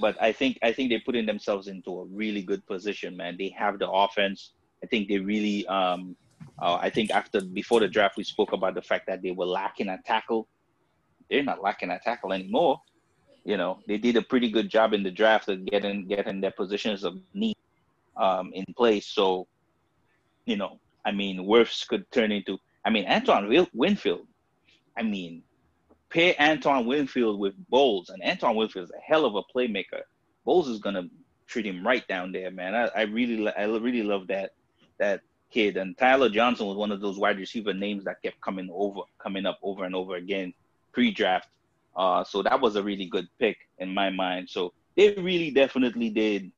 but 0.00 0.20
I 0.20 0.32
think 0.32 0.58
I 0.62 0.72
think 0.72 0.90
they're 0.90 1.00
putting 1.04 1.26
themselves 1.26 1.68
into 1.68 2.00
a 2.00 2.04
really 2.06 2.42
good 2.42 2.66
position, 2.66 3.16
man. 3.16 3.36
They 3.38 3.50
have 3.50 3.78
the 3.78 3.90
offense. 3.90 4.52
I 4.82 4.86
think 4.86 5.08
they 5.08 5.18
really. 5.18 5.66
Um, 5.66 6.16
uh, 6.60 6.78
I 6.80 6.90
think 6.90 7.10
after 7.10 7.40
before 7.40 7.80
the 7.80 7.88
draft, 7.88 8.16
we 8.16 8.24
spoke 8.24 8.52
about 8.52 8.74
the 8.74 8.82
fact 8.82 9.06
that 9.06 9.22
they 9.22 9.30
were 9.30 9.46
lacking 9.46 9.88
a 9.88 9.98
tackle. 10.04 10.48
They're 11.30 11.42
not 11.42 11.62
lacking 11.62 11.90
a 11.90 11.98
tackle 11.98 12.32
anymore. 12.32 12.80
You 13.44 13.56
know, 13.56 13.80
they 13.86 13.98
did 13.98 14.16
a 14.16 14.22
pretty 14.22 14.50
good 14.50 14.68
job 14.68 14.92
in 14.92 15.02
the 15.02 15.10
draft 15.10 15.48
of 15.48 15.64
getting 15.66 16.06
getting 16.06 16.40
their 16.40 16.52
positions 16.52 17.04
of 17.04 17.18
need 17.32 17.56
um, 18.16 18.52
in 18.52 18.64
place. 18.76 19.06
So, 19.06 19.46
you 20.44 20.56
know, 20.56 20.80
I 21.04 21.12
mean, 21.12 21.46
Wirfs 21.46 21.86
could 21.86 22.10
turn 22.10 22.32
into. 22.32 22.58
I 22.84 22.90
mean, 22.90 23.06
Antoine 23.06 23.68
Winfield. 23.72 24.26
I 24.96 25.02
mean, 25.02 25.42
pair 26.10 26.34
Antoine 26.38 26.86
Winfield 26.86 27.40
with 27.40 27.54
Bowles, 27.68 28.10
and 28.10 28.22
Antoine 28.22 28.56
Winfield 28.56 28.84
is 28.84 28.90
a 28.90 29.00
hell 29.00 29.24
of 29.24 29.34
a 29.34 29.42
playmaker. 29.54 30.02
Bowles 30.44 30.68
is 30.68 30.78
gonna 30.78 31.08
treat 31.46 31.66
him 31.66 31.86
right 31.86 32.06
down 32.06 32.32
there, 32.32 32.50
man. 32.50 32.74
I, 32.74 32.90
I 32.94 33.02
really, 33.02 33.50
I 33.56 33.64
really 33.64 34.02
love 34.02 34.26
that 34.28 34.52
that 34.98 35.22
kid. 35.50 35.76
And 35.76 35.96
Tyler 35.96 36.28
Johnson 36.28 36.66
was 36.66 36.76
one 36.76 36.92
of 36.92 37.00
those 37.00 37.18
wide 37.18 37.38
receiver 37.38 37.72
names 37.72 38.04
that 38.04 38.22
kept 38.22 38.40
coming 38.40 38.68
over, 38.72 39.00
coming 39.18 39.46
up 39.46 39.58
over 39.62 39.84
and 39.84 39.94
over 39.94 40.16
again 40.16 40.52
pre-draft. 40.92 41.48
Uh, 41.96 42.22
so 42.24 42.42
that 42.42 42.60
was 42.60 42.76
a 42.76 42.82
really 42.82 43.06
good 43.06 43.28
pick 43.38 43.56
in 43.78 43.92
my 43.92 44.10
mind. 44.10 44.48
So 44.48 44.72
they 44.96 45.14
really 45.14 45.50
definitely 45.50 46.10
did 46.10 46.50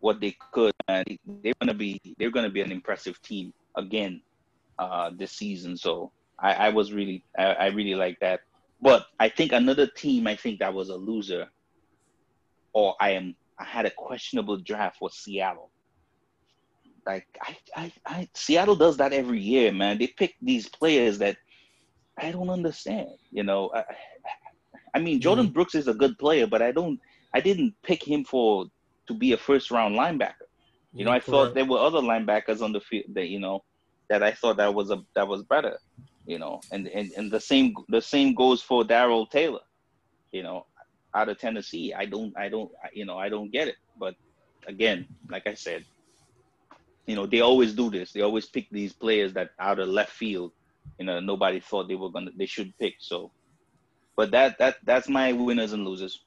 what 0.00 0.20
they 0.20 0.36
could, 0.52 0.72
and 0.86 1.04
they're 1.42 1.54
gonna 1.60 1.74
be 1.74 2.00
they're 2.18 2.30
gonna 2.30 2.50
be 2.50 2.60
an 2.60 2.72
impressive 2.72 3.20
team 3.20 3.52
again 3.76 4.22
uh, 4.78 5.10
this 5.16 5.32
season. 5.32 5.76
So 5.76 6.12
I, 6.38 6.52
I 6.54 6.68
was 6.70 6.92
really 6.92 7.24
I, 7.38 7.44
I 7.44 7.66
really 7.68 7.94
like 7.94 8.18
that. 8.20 8.40
But 8.80 9.06
I 9.18 9.28
think 9.28 9.52
another 9.52 9.86
team 9.86 10.26
I 10.26 10.36
think 10.36 10.60
that 10.60 10.72
was 10.72 10.88
a 10.88 10.96
loser, 10.96 11.48
or 12.72 12.94
I 13.00 13.10
am 13.10 13.34
I 13.58 13.64
had 13.64 13.86
a 13.86 13.90
questionable 13.90 14.56
draft 14.58 15.00
was 15.00 15.14
Seattle. 15.14 15.70
Like 17.06 17.26
I, 17.42 17.56
I, 17.74 17.92
I 18.06 18.28
Seattle 18.34 18.76
does 18.76 18.96
that 18.98 19.12
every 19.12 19.40
year, 19.40 19.72
man. 19.72 19.98
They 19.98 20.06
pick 20.06 20.36
these 20.40 20.68
players 20.68 21.18
that 21.18 21.36
I 22.16 22.30
don't 22.30 22.50
understand. 22.50 23.10
You 23.30 23.42
know, 23.42 23.70
I, 23.74 23.84
I 24.94 24.98
mean 25.00 25.20
Jordan 25.20 25.46
mm-hmm. 25.46 25.54
Brooks 25.54 25.74
is 25.74 25.88
a 25.88 25.94
good 25.94 26.18
player, 26.18 26.46
but 26.46 26.62
I 26.62 26.70
don't 26.70 27.00
I 27.34 27.40
didn't 27.40 27.74
pick 27.82 28.06
him 28.06 28.24
for 28.24 28.66
to 29.08 29.14
be 29.14 29.32
a 29.32 29.36
first 29.36 29.70
round 29.70 29.96
linebacker. 29.96 30.46
You 30.94 31.04
know, 31.04 31.10
I 31.10 31.20
thought 31.20 31.54
there 31.54 31.64
were 31.64 31.78
other 31.78 32.00
linebackers 32.00 32.62
on 32.62 32.72
the 32.72 32.80
field 32.80 33.06
that 33.14 33.28
you 33.28 33.40
know 33.40 33.62
that 34.08 34.22
I 34.22 34.32
thought 34.32 34.56
that 34.56 34.74
was 34.74 34.90
a 34.90 35.02
that 35.14 35.28
was 35.28 35.42
better 35.44 35.78
you 36.28 36.38
know, 36.38 36.60
and, 36.70 36.86
and, 36.88 37.10
and 37.16 37.32
the 37.32 37.40
same 37.40 37.74
the 37.88 38.02
same 38.02 38.34
goes 38.34 38.60
for 38.60 38.84
Darrell 38.84 39.26
Taylor, 39.26 39.62
you 40.30 40.42
know, 40.42 40.66
out 41.14 41.30
of 41.30 41.38
Tennessee. 41.38 41.94
I 41.94 42.04
don't 42.04 42.36
I 42.36 42.50
don't 42.50 42.70
you 42.92 43.06
know 43.06 43.16
I 43.16 43.30
don't 43.30 43.50
get 43.50 43.66
it. 43.66 43.76
But 43.98 44.14
again, 44.66 45.08
like 45.30 45.46
I 45.46 45.54
said, 45.54 45.86
you 47.06 47.16
know 47.16 47.24
they 47.24 47.40
always 47.40 47.72
do 47.72 47.90
this. 47.90 48.12
They 48.12 48.20
always 48.20 48.44
pick 48.44 48.68
these 48.70 48.92
players 48.92 49.32
that 49.32 49.52
out 49.58 49.78
of 49.78 49.88
left 49.88 50.12
field, 50.12 50.52
you 50.98 51.06
know, 51.06 51.18
nobody 51.18 51.60
thought 51.60 51.88
they 51.88 51.94
were 51.94 52.10
gonna 52.10 52.30
they 52.36 52.44
should 52.46 52.76
pick. 52.78 52.96
So, 52.98 53.32
but 54.14 54.30
that 54.32 54.58
that 54.58 54.76
that's 54.84 55.08
my 55.08 55.32
winners 55.32 55.72
and 55.72 55.86
losers. 55.86 56.20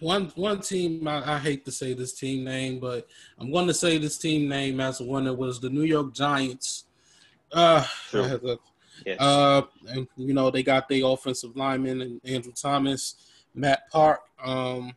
One 0.00 0.32
one 0.36 0.60
team 0.60 1.06
I, 1.08 1.34
I 1.34 1.38
hate 1.38 1.64
to 1.64 1.72
say 1.72 1.92
this 1.94 2.12
team 2.12 2.44
name, 2.44 2.78
but 2.80 3.06
I'm 3.38 3.50
going 3.50 3.66
to 3.66 3.74
say 3.74 3.98
this 3.98 4.18
team 4.18 4.48
name 4.48 4.80
as 4.80 5.00
one 5.00 5.24
that 5.24 5.34
was 5.34 5.60
the 5.60 5.70
New 5.70 5.82
York 5.82 6.14
Giants 6.14 6.84
uh, 7.52 7.82
sure. 7.82 8.40
yes. 9.06 9.20
uh, 9.20 9.62
and 9.88 10.06
you 10.16 10.34
know 10.34 10.50
they 10.50 10.62
got 10.62 10.88
the 10.88 11.06
offensive 11.06 11.56
lineman 11.56 12.00
and 12.02 12.20
Andrew 12.24 12.52
Thomas, 12.52 13.16
Matt 13.54 13.90
Park, 13.90 14.20
um, 14.42 14.92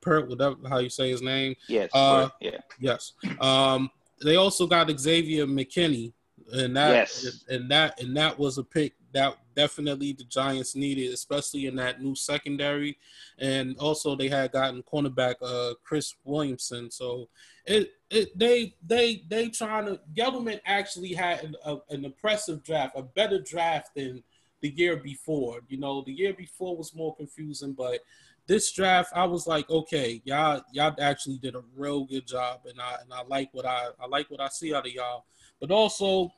Pert, 0.00 0.28
whatever 0.28 0.56
how 0.68 0.78
you 0.78 0.90
say 0.90 1.10
his 1.10 1.22
name. 1.22 1.54
Yes. 1.68 1.90
Uh, 1.92 2.28
yeah. 2.40 2.58
Yes. 2.78 3.12
Um, 3.40 3.90
they 4.22 4.36
also 4.36 4.66
got 4.66 4.90
Xavier 4.98 5.46
McKinney, 5.46 6.12
and 6.52 6.76
that 6.76 6.92
yes. 6.92 7.44
and 7.48 7.70
that 7.70 8.00
and 8.00 8.16
that 8.16 8.38
was 8.38 8.58
a 8.58 8.64
pick 8.64 8.94
that 9.12 9.36
definitely 9.58 10.12
the 10.12 10.22
Giants 10.22 10.76
needed, 10.76 11.12
especially 11.12 11.66
in 11.66 11.74
that 11.76 12.00
new 12.00 12.14
secondary, 12.14 12.96
and 13.38 13.76
also 13.78 14.14
they 14.14 14.28
had 14.28 14.52
gotten 14.52 14.84
cornerback 14.84 15.34
uh, 15.42 15.74
Chris 15.82 16.14
Williamson. 16.22 16.92
So 16.92 17.28
it 17.66 17.90
it 18.08 18.38
they 18.38 18.76
they 18.86 19.24
they 19.28 19.48
trying 19.48 19.86
to 19.86 20.00
Gettleman 20.14 20.60
actually 20.64 21.12
had 21.12 21.42
an, 21.42 21.56
a, 21.64 21.78
an 21.90 22.04
impressive 22.04 22.62
draft, 22.62 22.96
a 22.96 23.02
better 23.02 23.40
draft 23.40 23.96
than 23.96 24.22
the 24.60 24.70
year 24.70 24.96
before. 24.96 25.58
You 25.66 25.78
know, 25.78 26.04
the 26.06 26.12
year 26.12 26.34
before 26.34 26.76
was 26.76 26.94
more 26.94 27.16
confusing, 27.16 27.72
but 27.72 27.98
this 28.46 28.70
draft 28.70 29.10
I 29.12 29.24
was 29.24 29.48
like, 29.48 29.68
okay, 29.68 30.22
y'all 30.24 30.62
y'all 30.70 30.94
actually 31.00 31.38
did 31.38 31.56
a 31.56 31.64
real 31.74 32.04
good 32.04 32.28
job, 32.28 32.60
and 32.66 32.80
I 32.80 32.98
and 33.02 33.12
I 33.12 33.24
like 33.26 33.48
what 33.50 33.66
I 33.66 33.88
I 34.00 34.06
like 34.06 34.30
what 34.30 34.40
I 34.40 34.48
see 34.50 34.72
out 34.72 34.86
of 34.86 34.92
y'all. 34.92 35.24
But 35.60 35.72
also, 35.72 36.32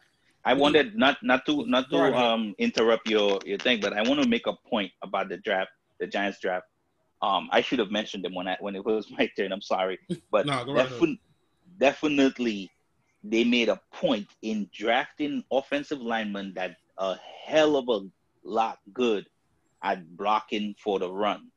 I 0.44 0.54
wanted 0.54 0.96
not 0.96 1.18
not 1.22 1.44
to 1.46 1.66
not 1.66 1.90
to 1.90 1.96
um 2.16 2.54
interrupt 2.58 3.08
your 3.08 3.38
your 3.44 3.58
thing, 3.58 3.80
but 3.80 3.92
I 3.92 4.02
want 4.02 4.22
to 4.22 4.28
make 4.28 4.46
a 4.46 4.54
point 4.68 4.90
about 5.02 5.28
the 5.28 5.36
draft, 5.38 5.70
the 5.98 6.06
Giants 6.06 6.40
draft. 6.40 6.66
Um, 7.22 7.48
I 7.52 7.60
should 7.60 7.78
have 7.78 7.90
mentioned 7.90 8.24
them 8.24 8.34
when 8.34 8.48
I 8.48 8.56
when 8.60 8.74
it 8.74 8.84
was 8.84 9.06
my 9.18 9.28
turn. 9.36 9.52
I'm 9.52 9.60
sorry, 9.60 9.98
but 10.30 10.46
no, 10.46 10.64
defi- 10.74 11.20
definitely 11.78 12.70
they 13.22 13.44
made 13.44 13.68
a 13.68 13.78
point 13.92 14.26
in 14.42 14.68
drafting 14.72 15.44
offensive 15.52 16.00
linemen 16.00 16.54
that 16.56 16.76
a 16.98 17.16
hell 17.44 17.76
of 17.76 17.88
a 17.88 18.00
lot 18.42 18.78
good 18.94 19.26
at 19.82 20.16
blocking 20.16 20.74
for 20.82 20.98
the 20.98 21.10
run. 21.10 21.50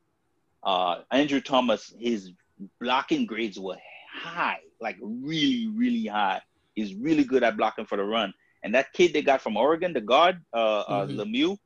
Uh, 0.64 1.02
Andrew 1.12 1.42
Thomas, 1.42 1.94
his 2.00 2.32
blocking 2.80 3.26
grades 3.26 3.60
were 3.60 3.78
high, 4.14 4.60
like 4.82 4.98
really, 5.02 5.68
really 5.74 6.06
high. 6.06 6.42
He's 6.76 6.96
really 6.96 7.24
good 7.24 7.44
at 7.44 7.58
blocking 7.58 7.86
for 7.86 7.98
the 7.98 8.04
run. 8.04 8.34
And 8.64 8.74
that 8.76 8.94
kid 8.94 9.14
they 9.14 9.22
got 9.22 9.42
from 9.42 9.58
Oregon, 9.58 9.94
the 9.94 10.02
guard, 10.02 10.42
uh, 10.54 10.80
uh 10.88 11.06
mm-hmm. 11.06 11.20
Lemieux, 11.20 11.58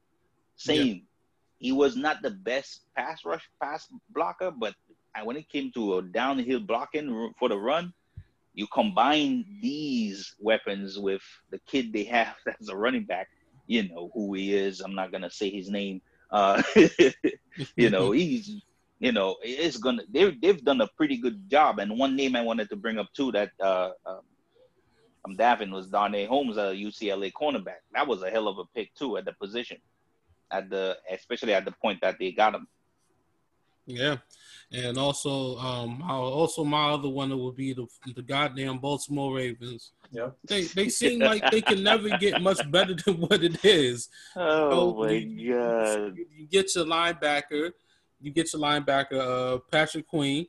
same. 0.55 0.87
Yeah 0.87 1.01
he 1.59 1.71
was 1.71 1.95
not 1.95 2.21
the 2.21 2.31
best 2.31 2.81
pass 2.95 3.25
rush 3.25 3.49
pass 3.61 3.87
blocker, 4.09 4.51
but 4.51 4.75
when 5.23 5.35
it 5.35 5.49
came 5.49 5.71
to 5.71 5.97
a 5.97 6.01
downhill 6.01 6.59
blocking 6.59 7.33
for 7.39 7.49
the 7.49 7.57
run, 7.57 7.91
you 8.53 8.67
combine 8.67 9.45
these 9.61 10.35
weapons 10.39 10.99
with 10.99 11.21
the 11.49 11.59
kid 11.65 11.91
they 11.91 12.03
have 12.03 12.35
as 12.61 12.69
a 12.69 12.75
running 12.75 13.05
back. 13.05 13.27
You 13.65 13.89
know 13.89 14.11
who 14.13 14.33
he 14.33 14.53
is. 14.53 14.79
I'm 14.79 14.95
not 14.95 15.11
gonna 15.11 15.29
say 15.29 15.49
his 15.49 15.69
name. 15.69 16.01
Uh, 16.31 16.61
you 17.75 17.89
know 17.89 18.11
he's. 18.17 18.61
You 18.99 19.11
know 19.11 19.35
it's 19.43 19.77
gonna. 19.77 20.03
They 20.09 20.31
they've 20.31 20.63
done 20.63 20.81
a 20.81 20.87
pretty 20.97 21.17
good 21.17 21.49
job. 21.49 21.77
And 21.77 21.99
one 21.99 22.15
name 22.15 22.35
I 22.35 22.41
wanted 22.41 22.69
to 22.69 22.75
bring 22.75 22.97
up 22.97 23.13
too 23.13 23.31
that 23.31 23.51
uh, 23.61 23.91
um, 24.07 24.21
I'm 25.25 25.35
Davin 25.35 25.71
was 25.71 25.87
Darnay 25.87 26.25
Holmes, 26.25 26.57
a 26.57 26.73
UCLA 26.73 27.31
cornerback. 27.31 27.81
That 27.93 28.07
was 28.07 28.23
a 28.23 28.29
hell 28.29 28.47
of 28.47 28.57
a 28.57 28.65
pick 28.65 28.93
too 28.95 29.17
at 29.17 29.25
the 29.25 29.33
position 29.33 29.77
at 30.51 30.69
the 30.69 30.97
especially 31.11 31.53
at 31.53 31.65
the 31.65 31.71
point 31.71 31.99
that 32.01 32.17
they 32.19 32.31
got 32.31 32.55
him. 32.55 32.67
Yeah, 33.85 34.17
and 34.71 34.97
also, 34.97 35.57
um, 35.59 36.01
also 36.01 36.65
my 36.65 36.91
other 36.91 37.07
one 37.07 37.37
would 37.37 37.55
be 37.55 37.73
the 37.73 37.87
the 38.15 38.21
goddamn 38.21 38.79
Baltimore 38.79 39.35
Ravens. 39.35 39.91
Yeah, 40.11 40.31
they 40.43 40.63
they 40.63 40.89
seem 40.89 41.19
like 41.19 41.49
they 41.51 41.61
can 41.61 41.83
never 41.83 42.09
get 42.17 42.41
much 42.41 42.69
better 42.69 42.93
than 42.93 43.15
what 43.15 43.43
it 43.43 43.63
is. 43.63 44.09
Oh 44.35 44.91
so 44.91 45.03
my 45.03 45.11
you, 45.11 45.53
god! 45.53 46.17
You, 46.17 46.25
you, 46.35 46.47
get 46.47 46.75
your 46.75 46.85
linebacker, 46.85 47.71
you 48.19 48.31
get 48.31 48.51
your 48.51 48.61
linebacker, 48.61 49.19
uh, 49.55 49.59
Patrick 49.71 50.07
Queen, 50.07 50.47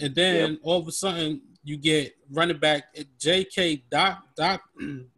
and 0.00 0.14
then 0.14 0.50
yep. 0.52 0.60
all 0.62 0.80
of 0.80 0.86
a 0.86 0.92
sudden 0.92 1.42
you 1.66 1.76
get 1.76 2.16
running 2.30 2.58
back 2.58 2.84
J.K. 3.18 3.82
Doc 3.90 4.22
Doc. 4.36 4.62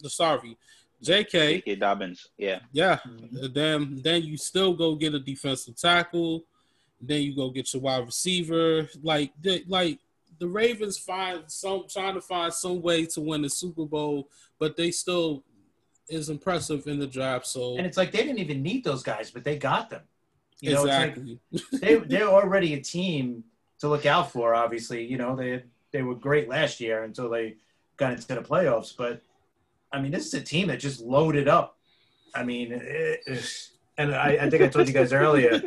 sorry, 0.04 0.56
J.K. 1.02 1.56
J.K. 1.56 1.76
Dobbins, 1.76 2.28
yeah, 2.38 2.60
yeah. 2.72 2.98
Mm-hmm. 3.06 3.52
Then 3.52 4.00
then 4.02 4.22
you 4.22 4.36
still 4.38 4.74
go 4.74 4.94
get 4.94 5.14
a 5.14 5.20
defensive 5.20 5.76
tackle. 5.76 6.44
Then 7.00 7.22
you 7.22 7.36
go 7.36 7.50
get 7.50 7.72
your 7.72 7.82
wide 7.82 8.06
receiver. 8.06 8.88
Like 9.02 9.32
like 9.68 10.00
the 10.38 10.48
Ravens 10.48 10.98
find 10.98 11.42
some 11.48 11.84
trying 11.88 12.14
to 12.14 12.20
find 12.22 12.52
some 12.52 12.80
way 12.80 13.04
to 13.06 13.20
win 13.20 13.42
the 13.42 13.50
Super 13.50 13.84
Bowl, 13.84 14.30
but 14.58 14.76
they 14.76 14.90
still 14.90 15.44
is 16.08 16.30
impressive 16.30 16.86
in 16.86 16.98
the 16.98 17.06
draft. 17.06 17.46
So 17.46 17.76
and 17.76 17.86
it's 17.86 17.98
like 17.98 18.10
they 18.10 18.22
didn't 18.22 18.38
even 18.38 18.62
need 18.62 18.84
those 18.84 19.02
guys, 19.02 19.30
but 19.30 19.44
they 19.44 19.58
got 19.58 19.90
them. 19.90 20.02
You 20.60 20.72
know, 20.72 20.84
exactly. 20.84 21.38
Like 21.52 21.62
they 21.80 21.96
they're 21.96 22.28
already 22.28 22.72
a 22.72 22.80
team 22.80 23.44
to 23.80 23.88
look 23.88 24.06
out 24.06 24.32
for. 24.32 24.54
Obviously, 24.54 25.04
you 25.04 25.18
know 25.18 25.36
they 25.36 25.62
they 25.92 26.02
were 26.02 26.14
great 26.14 26.48
last 26.48 26.80
year 26.80 27.04
until 27.04 27.30
they 27.30 27.56
got 27.96 28.12
into 28.12 28.26
the 28.26 28.36
playoffs, 28.36 28.94
but 28.96 29.22
I 29.92 30.00
mean, 30.00 30.12
this 30.12 30.26
is 30.26 30.34
a 30.34 30.40
team 30.40 30.68
that 30.68 30.80
just 30.80 31.00
loaded 31.00 31.48
up. 31.48 31.76
I 32.34 32.44
mean, 32.44 32.72
it, 32.72 33.20
and 33.96 34.14
I, 34.14 34.38
I, 34.42 34.50
think 34.50 34.62
I 34.62 34.68
told 34.68 34.86
you 34.86 34.94
guys 34.94 35.12
earlier, 35.12 35.58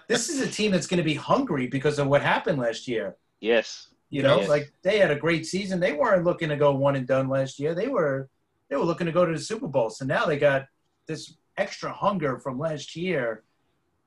this 0.08 0.28
is 0.28 0.40
a 0.40 0.50
team 0.50 0.70
that's 0.70 0.86
going 0.86 0.98
to 0.98 1.04
be 1.04 1.14
hungry 1.14 1.66
because 1.66 1.98
of 1.98 2.06
what 2.06 2.22
happened 2.22 2.58
last 2.58 2.88
year. 2.88 3.16
Yes. 3.40 3.88
You 4.08 4.22
know, 4.22 4.38
yes. 4.38 4.48
like 4.48 4.72
they 4.82 4.98
had 4.98 5.10
a 5.10 5.16
great 5.16 5.46
season. 5.46 5.80
They 5.80 5.92
weren't 5.92 6.24
looking 6.24 6.48
to 6.48 6.56
go 6.56 6.74
one 6.74 6.96
and 6.96 7.06
done 7.06 7.28
last 7.28 7.58
year. 7.58 7.74
They 7.74 7.88
were 7.88 8.28
they 8.70 8.76
were 8.76 8.84
looking 8.84 9.06
to 9.06 9.12
go 9.12 9.26
to 9.26 9.32
the 9.32 9.38
Super 9.38 9.66
Bowl. 9.66 9.90
So 9.90 10.04
now 10.04 10.24
they 10.24 10.38
got 10.38 10.66
this 11.06 11.34
extra 11.56 11.92
hunger 11.92 12.38
from 12.38 12.58
last 12.58 12.94
year, 12.94 13.42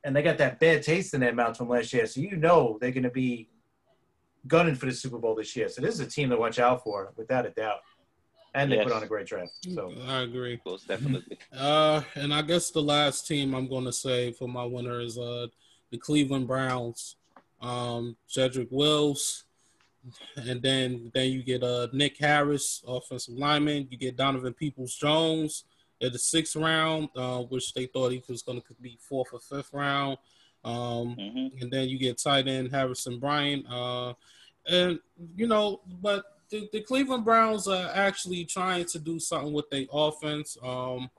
and 0.04 0.16
they 0.16 0.24
got 0.24 0.38
that 0.38 0.60
bad 0.60 0.84
taste 0.84 1.14
in 1.14 1.20
their 1.20 1.34
mouth 1.34 1.58
from 1.58 1.70
last 1.70 1.92
year. 1.94 2.08
So 2.08 2.22
you 2.22 2.38
know 2.38 2.78
they're 2.80 2.92
going 2.92 3.04
to 3.04 3.10
be 3.10 3.50
gunning 4.48 4.76
for 4.76 4.86
the 4.86 4.92
Super 4.94 5.18
Bowl 5.18 5.36
this 5.36 5.56
year. 5.56 5.70
So 5.70 5.82
this 5.82 5.94
is 5.96 6.00
a 6.02 6.08
team 6.10 6.30
to 6.30 6.38
watch 6.38 6.60
out 6.60 6.84
for, 6.84 7.12
without 7.16 7.46
a 7.46 7.50
doubt. 7.52 7.80
And 8.56 8.72
they 8.72 8.78
Yes. 8.78 8.86
put 8.86 8.94
on 8.94 9.04
a 9.04 9.08
great 9.08 9.28
draft. 9.28 9.52
So 9.74 9.94
I 10.08 10.22
agree. 10.22 10.60
Most 10.66 10.88
definitely. 10.88 11.38
Uh, 11.56 12.02
and 12.16 12.34
I 12.34 12.42
guess 12.42 12.72
the 12.72 12.82
last 12.82 13.28
team 13.28 13.54
I'm 13.54 13.68
going 13.68 13.86
to 13.86 13.94
say 13.94 14.32
for 14.32 14.48
my 14.48 14.64
winner 14.66 15.00
is 15.02 15.18
uh 15.20 15.48
the 15.92 15.98
Cleveland 15.98 16.48
Browns. 16.48 17.16
Um, 17.62 18.16
Jedrick 18.30 18.72
Wills, 18.72 19.44
and 20.38 20.62
then 20.62 21.12
then 21.14 21.32
you 21.32 21.44
get 21.44 21.62
uh 21.62 21.88
Nick 21.94 22.18
Harris, 22.18 22.82
offensive 22.88 23.36
lineman. 23.36 23.88
You 23.92 23.98
get 23.98 24.16
Donovan 24.16 24.54
Peoples 24.54 24.96
Jones 24.96 25.66
at 26.02 26.14
the 26.14 26.20
sixth 26.20 26.56
round, 26.56 27.10
uh, 27.18 27.40
which 27.44 27.74
they 27.74 27.86
thought 27.86 28.12
he 28.14 28.24
was 28.30 28.42
going 28.42 28.62
to 28.62 28.74
be 28.82 28.98
fourth 29.02 29.28
or 29.34 29.40
fifth 29.42 29.74
round. 29.74 30.18
Um, 30.64 31.16
hmm 31.16 31.40
and 31.62 31.72
then 31.72 31.90
you 31.90 31.98
get 31.98 32.18
tight 32.18 32.48
end 32.48 32.72
Harrison 32.72 33.20
Bryant. 33.20 33.66
Uh, 33.70 34.14
and 34.68 35.00
you 35.36 35.48
know, 35.48 35.82
but 36.02 36.24
the, 36.50 36.70
the 36.72 36.82
Cleveland 36.82 37.26
Browns 37.26 37.68
are 37.68 37.90
actually 37.94 38.46
trying 38.46 38.86
to 38.86 39.00
do 39.00 39.20
something 39.20 39.54
with 39.54 39.70
their 39.70 39.86
offense. 39.92 40.58
Um, 40.64 41.10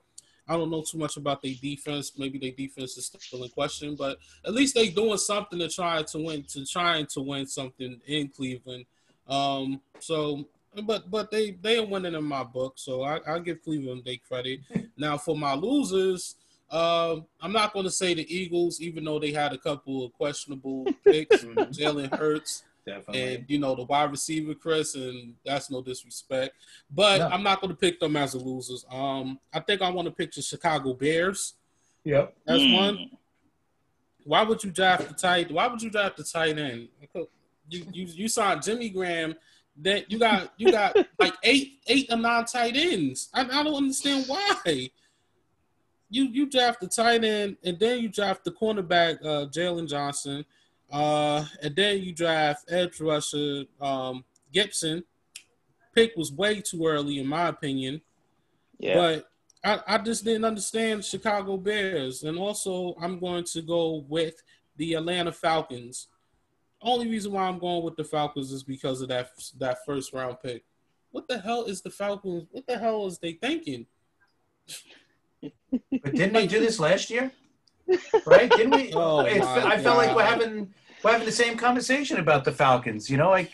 I 0.48 0.56
don't 0.56 0.70
know 0.70 0.82
too 0.82 0.98
much 0.98 1.16
about 1.16 1.42
their 1.42 1.54
defense. 1.60 2.12
Maybe 2.18 2.38
their 2.38 2.50
defense 2.50 2.96
is 2.96 3.06
still 3.06 3.44
in 3.44 3.50
question, 3.50 3.94
but 3.94 4.18
at 4.44 4.52
least 4.52 4.74
they 4.74 4.88
doing 4.88 5.16
something 5.16 5.58
to 5.60 5.68
try 5.68 6.02
to 6.02 6.18
win, 6.18 6.42
to 6.48 6.66
trying 6.66 7.06
to 7.06 7.20
win 7.20 7.46
something 7.46 8.00
in 8.06 8.28
Cleveland. 8.28 8.84
Um, 9.28 9.80
so, 10.00 10.48
but 10.84 11.08
but 11.10 11.30
they 11.30 11.52
they 11.52 11.78
are 11.78 11.86
winning 11.86 12.14
in 12.14 12.24
my 12.24 12.42
book, 12.42 12.74
so 12.76 13.02
I, 13.02 13.20
I 13.26 13.38
give 13.38 13.62
Cleveland 13.62 14.02
their 14.04 14.16
credit. 14.16 14.60
now 14.96 15.16
for 15.18 15.36
my 15.36 15.54
losers, 15.54 16.34
um, 16.70 17.26
I'm 17.40 17.52
not 17.52 17.72
going 17.72 17.84
to 17.84 17.90
say 17.90 18.14
the 18.14 18.32
Eagles, 18.34 18.80
even 18.80 19.04
though 19.04 19.18
they 19.18 19.32
had 19.32 19.52
a 19.52 19.58
couple 19.58 20.04
of 20.04 20.12
questionable 20.12 20.84
picks, 21.04 21.44
Jalen 21.44 22.16
Hurts 22.16 22.62
definitely. 22.86 23.34
and 23.34 23.44
you 23.48 23.58
know 23.58 23.74
the 23.74 23.82
wide 23.84 24.10
receiver 24.10 24.54
Chris, 24.54 24.94
and 24.94 25.34
that's 25.44 25.70
no 25.70 25.82
disrespect. 25.82 26.54
But 26.90 27.18
No. 27.18 27.28
I'm 27.28 27.42
not 27.42 27.60
going 27.60 27.70
to 27.72 27.76
pick 27.76 27.98
them 28.00 28.16
as 28.16 28.32
the 28.32 28.38
losers. 28.38 28.84
Um, 28.90 29.38
I 29.52 29.60
think 29.60 29.82
I 29.82 29.90
want 29.90 30.06
to 30.06 30.12
pick 30.14 30.32
the 30.32 30.42
Chicago 30.42 30.94
Bears 30.94 31.54
yep. 32.04 32.34
that's 32.46 32.62
Mm. 32.62 32.74
one. 32.76 33.10
Why 34.24 34.42
would 34.42 34.62
you 34.62 34.70
draft 34.70 35.08
the 35.08 35.14
tight? 35.14 35.50
Why 35.50 35.66
would 35.66 35.80
you 35.82 35.90
draft 35.90 36.18
the 36.18 36.24
tight 36.24 36.58
end? 36.58 36.88
You 37.68 37.86
you 37.92 38.04
you 38.06 38.28
signed 38.28 38.62
Jimmy 38.62 38.90
Graham. 38.90 39.34
That 39.82 40.10
you 40.10 40.18
got 40.18 40.52
you 40.58 40.70
got 40.70 40.94
like 41.18 41.34
eight 41.42 41.80
eight 41.86 42.06
or 42.12 42.16
nine 42.16 42.44
tight 42.44 42.76
ends. 42.76 43.30
I, 43.32 43.42
I 43.42 43.62
don't 43.62 43.74
understand 43.74 44.24
why. 44.26 44.90
You 46.10 46.24
you 46.24 46.50
draft 46.50 46.80
the 46.80 46.88
tight 46.88 47.24
end 47.24 47.56
and 47.64 47.78
then 47.78 48.00
you 48.00 48.08
draft 48.08 48.44
the 48.44 48.50
cornerback 48.50 49.24
uh, 49.24 49.46
Jaylon 49.46 49.88
Johnson, 49.88 50.44
uh, 50.92 51.44
and 51.62 51.74
then 51.74 52.02
you 52.02 52.12
draft 52.12 52.70
edge 52.70 53.00
rusher 53.00 53.64
um, 53.80 54.24
Gipson. 54.52 55.04
Pick 55.94 56.16
was 56.16 56.32
way 56.32 56.60
too 56.60 56.86
early 56.86 57.18
in 57.18 57.26
my 57.26 57.48
opinion. 57.48 58.00
Yeah. 58.78 58.94
But 58.94 59.30
I, 59.62 59.94
I 59.94 59.98
just 59.98 60.24
didn't 60.24 60.44
understand 60.44 61.04
Chicago 61.04 61.56
Bears. 61.56 62.22
And 62.22 62.38
also, 62.38 62.94
I'm 63.00 63.18
going 63.18 63.44
to 63.44 63.62
go 63.62 64.04
with 64.08 64.42
the 64.76 64.94
Atlanta 64.94 65.32
Falcons. 65.32 66.08
Only 66.80 67.08
reason 67.08 67.32
why 67.32 67.42
I'm 67.42 67.58
going 67.58 67.84
with 67.84 67.96
the 67.96 68.04
Falcons 68.04 68.52
is 68.52 68.62
because 68.62 69.02
of 69.02 69.08
that 69.08 69.30
that 69.58 69.84
first 69.84 70.14
round 70.14 70.38
pick. 70.42 70.64
What 71.10 71.28
the 71.28 71.38
hell 71.38 71.64
is 71.64 71.82
the 71.82 71.90
Falcons? 71.90 72.46
What 72.50 72.66
the 72.66 72.78
hell 72.78 73.06
is 73.06 73.18
they 73.18 73.32
thinking? 73.34 73.86
But 75.42 76.14
didn't 76.14 76.32
they 76.32 76.46
do 76.46 76.60
this 76.60 76.78
last 76.80 77.10
year? 77.10 77.30
Right? 78.26 78.50
Didn't 78.50 78.70
we? 78.74 78.92
Oh, 78.94 79.20
It's- 79.26 79.44
my 79.64 79.74
I 79.74 79.78
felt 79.82 79.96
like 79.98 80.14
we're 80.14 80.24
having 80.24 80.72
we're 81.02 81.12
having 81.12 81.26
the 81.26 81.32
same 81.32 81.56
conversation 81.56 82.18
about 82.18 82.44
the 82.44 82.52
Falcons. 82.52 83.08
You 83.10 83.16
know, 83.16 83.30
like 83.30 83.50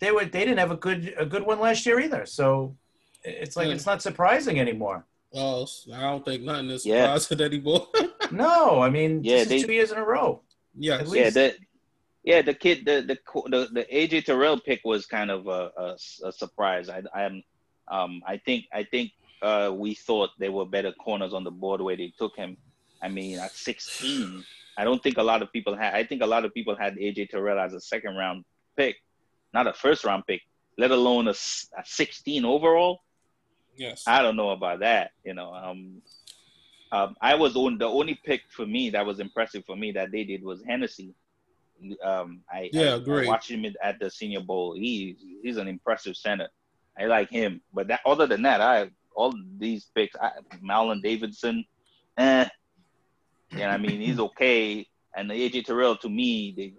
they 0.00 0.10
were 0.12 0.24
they 0.24 0.40
didn't 0.40 0.58
have 0.58 0.70
a 0.70 0.76
good 0.76 1.14
a 1.16 1.26
good 1.26 1.44
one 1.46 1.60
last 1.60 1.86
year 1.86 2.00
either. 2.00 2.26
So 2.26 2.76
it's 3.24 3.56
like 3.56 3.68
Yeah. 3.68 3.74
it's 3.74 3.86
not 3.86 4.02
surprising 4.02 4.58
anymore. 4.60 5.04
Oh, 5.32 5.66
I 5.94 6.00
don't 6.00 6.24
think 6.24 6.42
nothing 6.42 6.70
is 6.70 6.84
Yeah. 6.84 7.16
anymore. 7.40 7.86
No, 8.32 8.80
I 8.80 8.90
mean 8.90 9.24
Yeah, 9.24 9.38
this 9.38 9.48
they- 9.48 9.62
two 9.62 9.72
years 9.72 9.90
in 9.92 9.98
a 9.98 10.04
row. 10.04 10.42
yes. 10.76 11.00
At 11.00 11.06
yeah, 11.06 11.12
least- 11.24 11.34
the 11.34 11.54
yeah 12.24 12.42
the 12.42 12.54
kid 12.54 12.84
the 12.84 12.96
the 13.10 13.16
the, 13.54 13.60
the 13.72 13.84
AJ 13.92 14.24
Terrell 14.26 14.58
pick 14.60 14.80
was 14.84 15.06
kind 15.06 15.30
of 15.30 15.46
a, 15.48 15.62
a, 15.84 15.96
a 16.28 16.32
surprise. 16.32 16.88
I 16.88 17.02
I 17.14 17.22
am 17.24 17.42
um 17.90 18.22
I 18.26 18.36
think 18.36 18.66
I 18.72 18.82
think 18.84 19.12
uh 19.42 19.70
we 19.74 19.94
thought 19.94 20.30
there 20.38 20.52
were 20.52 20.66
better 20.66 20.92
corners 20.92 21.34
on 21.34 21.44
the 21.44 21.50
board 21.50 21.80
where 21.80 21.96
they 21.96 22.12
took 22.18 22.36
him. 22.36 22.56
I 23.02 23.08
mean 23.08 23.38
at 23.38 23.52
16, 23.52 24.44
I 24.76 24.84
don't 24.84 25.02
think 25.02 25.18
a 25.18 25.22
lot 25.22 25.42
of 25.42 25.52
people 25.52 25.76
had. 25.76 25.94
I 25.94 26.04
think 26.04 26.22
a 26.22 26.26
lot 26.26 26.44
of 26.44 26.54
people 26.54 26.76
had 26.76 26.96
AJ 26.96 27.30
Terrell 27.30 27.58
as 27.58 27.74
a 27.74 27.80
second 27.80 28.16
round 28.16 28.44
pick, 28.76 28.96
not 29.52 29.66
a 29.66 29.72
first 29.72 30.04
round 30.04 30.26
pick, 30.26 30.42
let 30.78 30.90
alone 30.90 31.28
a 31.28 31.34
16 31.34 32.44
overall. 32.44 33.00
Yes. 33.76 34.04
I 34.06 34.22
don't 34.22 34.36
know 34.36 34.50
about 34.50 34.80
that. 34.80 35.10
You 35.24 35.34
know, 35.34 35.52
um, 35.52 36.02
um, 36.92 37.16
I 37.20 37.34
was 37.34 37.56
on 37.56 37.78
the 37.78 37.86
only 37.86 38.18
pick 38.24 38.42
for 38.50 38.66
me 38.66 38.90
that 38.90 39.04
was 39.04 39.20
impressive 39.20 39.64
for 39.64 39.76
me 39.76 39.92
that 39.92 40.10
they 40.12 40.24
did 40.24 40.42
was 40.42 40.62
Hennessy. 40.66 41.14
Um, 42.02 42.40
I 42.52 42.70
Yeah, 42.72 42.92
I, 42.92 42.96
agree. 42.96 43.26
I 43.26 43.28
watched 43.28 43.50
him 43.50 43.64
at 43.82 43.98
the 44.00 44.10
Senior 44.10 44.40
Bowl. 44.40 44.74
He 44.74 45.16
he's 45.42 45.56
an 45.56 45.68
impressive 45.68 46.16
center. 46.16 46.48
I 46.98 47.04
like 47.06 47.30
him, 47.30 47.60
but 47.72 47.88
that 47.88 48.00
other 48.04 48.26
than 48.26 48.42
that, 48.42 48.60
I 48.60 48.90
all 49.14 49.34
these 49.58 49.90
picks, 49.94 50.16
I, 50.20 50.30
Marlon 50.62 51.02
Davidson, 51.02 51.64
eh, 52.18 52.48
you 53.50 53.58
know, 53.58 53.68
I 53.68 53.78
mean, 53.78 54.00
he's 54.00 54.20
okay. 54.28 54.86
And 55.16 55.30
the 55.30 55.34
AJ 55.34 55.64
Terrell, 55.64 55.96
to 55.96 56.08
me, 56.08 56.54
they 56.56 56.74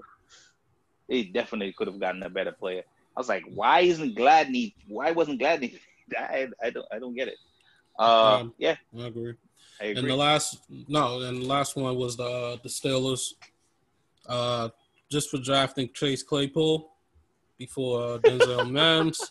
they 1.10 1.24
definitely 1.24 1.74
could 1.74 1.88
have 1.88 2.00
gotten 2.00 2.24
a 2.24 2.30
better 2.30 2.54
player. 2.54 2.84
I 3.16 3.20
was 3.20 3.28
like, 3.28 3.44
why 3.54 3.82
isn't 3.82 4.18
Gladney? 4.18 4.74
Why 4.88 5.12
wasn't 5.12 5.42
Gladney? 5.42 5.78
I, 6.18 6.48
I 6.64 6.70
don't 6.70 6.86
I 6.92 7.00
don't 7.00 7.16
get 7.16 7.28
it. 7.28 7.38
Uh, 8.00 8.40
Um, 8.42 8.54
yeah, 8.58 8.76
I 8.98 9.08
agree. 9.08 9.34
I 9.82 9.86
agree. 9.86 10.00
And 10.00 10.10
the 10.10 10.16
last 10.16 10.60
no, 10.88 11.22
and 11.22 11.42
the 11.42 11.46
last 11.46 11.76
one 11.76 11.96
was 11.96 12.16
the 12.16 12.60
the 12.64 12.70
Steelers, 12.70 13.34
uh, 14.28 14.70
just 15.12 15.30
for 15.30 15.38
drafting 15.38 15.90
Chase 15.94 16.24
Claypool 16.24 16.90
before 17.58 18.14
uh, 18.14 18.18
Denzel 18.20 18.72
Mims. 18.78 19.30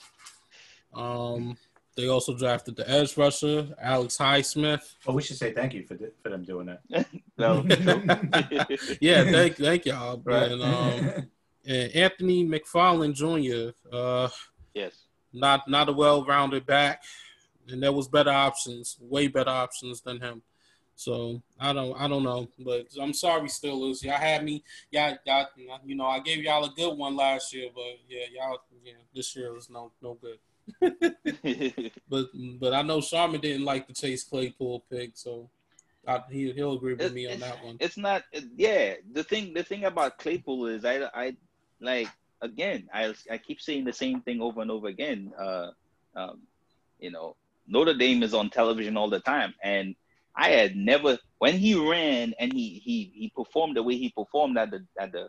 Um, 0.93 1.57
they 1.97 2.09
also 2.09 2.37
drafted 2.37 2.77
the 2.77 2.89
edge 2.89 3.17
rusher 3.17 3.69
Alex 3.81 4.17
Highsmith. 4.17 4.95
Well, 5.07 5.17
we 5.17 5.23
should 5.23 5.37
say 5.37 5.53
thank 5.53 5.75
you 5.75 5.85
for 5.85 5.97
th- 5.97 6.13
for 6.23 6.29
them 6.31 6.45
doing 6.45 6.67
that. 6.67 7.07
No, 7.39 7.63
Yeah, 9.01 9.25
thank 9.25 9.57
thank 9.57 9.87
y'all. 9.87 10.21
Right. 10.23 10.53
And, 10.53 10.63
um, 10.63 11.31
and 11.67 11.91
Anthony 11.93 12.47
McFarland 12.47 13.15
Jr. 13.15 13.73
Uh, 13.91 14.29
yes. 14.75 15.05
not 15.33 15.67
not 15.67 15.89
a 15.89 15.93
well-rounded 15.93 16.67
back, 16.67 17.03
and 17.69 17.83
there 17.83 17.93
was 17.93 18.09
better 18.09 18.31
options, 18.31 18.99
way 19.01 19.27
better 19.29 19.49
options 19.51 20.03
than 20.03 20.21
him. 20.21 20.43
So 20.97 21.41
I 21.59 21.73
don't 21.73 21.99
I 21.99 22.09
don't 22.09 22.25
know, 22.25 22.47
but 22.59 22.89
I'm 23.01 23.15
sorry, 23.15 23.49
Steelers. 23.49 24.03
Y'all 24.03 24.19
had 24.19 24.45
me. 24.45 24.63
Y'all, 24.91 25.17
y'all 25.25 25.47
you 25.87 25.95
know 25.95 26.05
I 26.05 26.21
gave 26.21 26.43
y'all 26.45 26.65
a 26.67 26.75
good 26.77 26.95
one 26.95 27.17
last 27.17 27.55
year, 27.55 27.71
but 27.75 27.85
yeah, 28.07 28.25
y'all 28.35 28.59
yeah 28.85 28.93
this 29.15 29.35
year 29.35 29.55
was 29.55 29.71
no 29.71 29.93
no 30.03 30.19
good. 30.21 30.37
But 32.09 32.27
but 32.59 32.73
I 32.75 32.83
know 32.83 33.01
Sharman 33.01 33.41
didn't 33.41 33.65
like 33.65 33.87
the 33.87 33.93
Chase 33.95 34.25
Claypool 34.25 34.85
pick, 34.91 35.13
so 35.15 35.49
I, 36.07 36.23
he 36.31 36.53
he'll 36.53 36.75
agree 36.75 36.95
with 36.95 37.03
It- 37.03 37.15
me 37.15 37.27
on 37.33 37.41
that 37.41 37.63
one. 37.65 37.77
it's 37.81 37.97
not 37.97 38.23
yeah 38.57 38.95
the 39.13 39.23
thing 39.25 39.53
the 39.55 39.63
thing 39.63 39.85
about 39.85 40.19
claypool 40.19 40.67
is 40.67 40.85
i 40.85 40.97
i 41.15 41.37
like 41.81 42.09
again 42.41 42.89
i 42.95 43.13
i 43.31 43.37
keep 43.37 43.61
saying 43.61 43.85
the 43.85 43.93
same 43.93 44.21
thing 44.23 44.41
over 44.41 44.63
and 44.63 44.71
over 44.71 44.89
again 44.89 45.31
uh 45.39 45.69
um 46.17 46.41
you 46.99 47.11
know 47.11 47.37
notre 47.69 47.93
dame 47.95 48.23
is 48.23 48.33
on 48.33 48.49
television 48.49 48.97
all 48.97 49.11
the 49.11 49.21
time 49.21 49.53
and 49.63 49.95
i 50.35 50.49
had 50.49 50.75
never 50.75 51.19
when 51.39 51.55
he 51.59 51.75
ran 51.75 52.33
and 52.41 52.51
he 52.53 52.81
he 52.87 53.13
he 53.15 53.31
performed 53.37 53.77
the 53.77 53.83
way 53.83 53.95
he 53.97 54.09
performed 54.11 54.57
at 54.57 54.71
the 54.71 54.81
at 54.99 55.13
the 55.13 55.29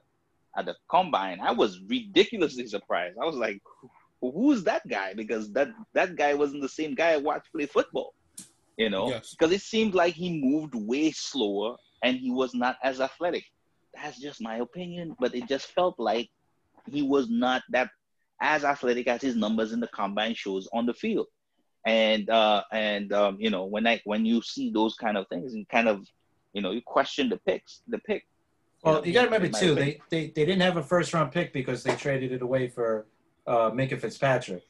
at 0.58 0.66
the 0.66 0.76
combine 0.90 1.40
i 1.42 1.52
was 1.52 1.82
ridiculously 1.88 2.66
surprised 2.66 3.18
i 3.22 3.26
was 3.26 3.36
like 3.36 3.62
who's 4.22 4.64
that 4.64 4.88
guy? 4.88 5.14
Because 5.14 5.52
that 5.54 5.70
that 5.94 6.16
guy 6.16 6.34
wasn't 6.34 6.62
the 6.62 6.70
same 6.70 6.96
guy 6.96 7.12
i 7.14 7.18
watched 7.18 7.52
play 7.52 7.66
football 7.66 8.14
you 8.82 8.90
know? 8.90 9.10
Yes. 9.10 9.32
because 9.32 9.54
it 9.54 9.62
seemed 9.62 9.94
like 9.94 10.14
he 10.14 10.42
moved 10.42 10.76
way 10.76 11.12
slower 11.12 11.76
and 12.04 12.18
he 12.18 12.32
was 12.32 12.54
not 12.54 12.78
as 12.84 13.00
athletic. 13.00 13.46
That's 13.94 14.20
just 14.20 14.42
my 14.42 14.58
opinion 14.58 15.16
but 15.20 15.36
it 15.36 15.48
just 15.48 15.68
felt 15.68 15.96
like 16.00 16.30
he 16.90 17.02
was 17.02 17.30
not 17.30 17.62
that 17.70 17.90
as 18.42 18.64
athletic 18.64 19.08
as 19.08 19.22
his 19.22 19.36
numbers 19.36 19.72
in 19.72 19.80
the 19.80 19.88
combine 19.88 20.34
shows 20.34 20.68
on 20.74 20.86
the 20.86 20.94
field. 20.94 21.28
And 21.86 22.30
uh 22.30 22.64
and 22.72 23.12
um 23.14 23.38
you 23.40 23.50
know 23.50 23.66
when 23.66 23.88
i 23.88 24.02
when 24.06 24.26
you 24.26 24.42
see 24.42 24.72
those 24.72 24.96
kind 24.96 25.18
of 25.18 25.28
things 25.30 25.54
and 25.54 25.68
kind 25.70 25.88
of 25.88 26.06
you 26.54 26.62
know 26.62 26.72
you 26.72 26.82
question 26.86 27.30
the 27.30 27.38
picks 27.38 27.82
the 27.88 28.00
pick. 28.00 28.24
Well, 28.84 28.96
know, 28.96 29.04
you 29.04 29.14
got 29.14 29.22
to 29.22 29.30
remember 29.30 29.56
too, 29.56 29.76
they, 29.76 30.00
they 30.10 30.28
they 30.36 30.46
didn't 30.46 30.62
have 30.62 30.78
a 30.78 30.84
first 30.84 31.14
round 31.14 31.32
pick 31.32 31.54
because 31.54 31.84
they 31.84 31.96
traded 31.96 32.32
it 32.32 32.42
away 32.42 32.68
for 32.68 33.06
uh, 33.48 33.72
Minkah 33.72 34.00
Fitzpatrick. 34.00 34.64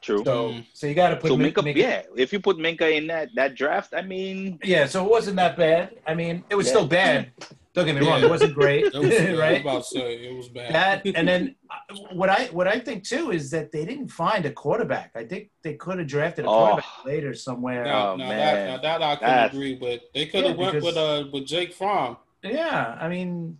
True. 0.00 0.22
So, 0.24 0.50
Mm. 0.50 0.64
so 0.72 0.86
you 0.86 0.94
got 0.94 1.08
to 1.10 1.16
put 1.16 1.28
so 1.28 1.36
Minkah, 1.36 1.54
Minkah- 1.64 1.74
yeah. 1.76 2.02
If 2.16 2.32
you 2.32 2.38
put 2.38 2.56
Minkah 2.56 2.96
in 2.96 3.08
that 3.08 3.30
that 3.34 3.56
draft, 3.56 3.94
I 3.96 4.02
mean, 4.02 4.58
Yeah, 4.62 4.86
so 4.86 5.04
it 5.04 5.10
wasn't 5.10 5.36
that 5.36 5.56
bad. 5.56 5.96
I 6.06 6.14
mean, 6.14 6.44
it 6.50 6.54
was 6.54 6.66
Yeah. 6.66 6.72
still 6.72 6.86
bad. 6.86 7.32
Don't 7.74 7.84
get 7.86 7.94
me 7.96 8.06
wrong; 8.06 8.20
Yeah. 8.20 8.26
it 8.26 8.30
wasn't 8.30 8.54
great, 8.54 8.84
It 8.94 8.94
was, 8.94 9.12
I 9.20 9.30
was 9.30 9.38
right? 9.40 9.60
about 9.60 9.82
to 9.82 9.88
say 9.88 10.14
it 10.28 10.36
was 10.36 10.48
bad. 10.48 10.72
That 10.72 11.02
and 11.16 11.26
then 11.26 11.56
uh, 11.70 11.96
what 12.12 12.28
I 12.30 12.44
what 12.52 12.68
I 12.68 12.78
think 12.78 13.02
too 13.04 13.32
is 13.32 13.50
that 13.50 13.72
they 13.72 13.84
didn't 13.84 14.08
find 14.08 14.46
a 14.46 14.52
quarterback. 14.52 15.10
I 15.16 15.24
think 15.24 15.50
they 15.62 15.74
could 15.74 15.98
have 15.98 16.06
drafted 16.06 16.44
a 16.44 16.48
Oh. 16.48 16.52
quarterback 16.58 17.04
later 17.04 17.34
somewhere. 17.34 17.84
now, 17.84 18.12
Oh, 18.12 18.16
now 18.16 18.28
man. 18.28 18.38
that, 18.38 18.82
now 18.82 18.98
that 18.98 19.02
I 19.02 19.16
can 19.16 19.28
That's- 19.28 19.52
agree 19.52 19.74
with. 19.80 20.00
They 20.14 20.26
could 20.26 20.44
have 20.44 20.56
Yeah, 20.58 20.70
went 20.70 20.82
with 20.84 20.96
uh 20.96 21.24
with 21.32 21.44
Jake 21.44 21.72
Fromm. 21.74 22.16
Yeah, 22.44 22.96
I 23.00 23.08
mean, 23.08 23.58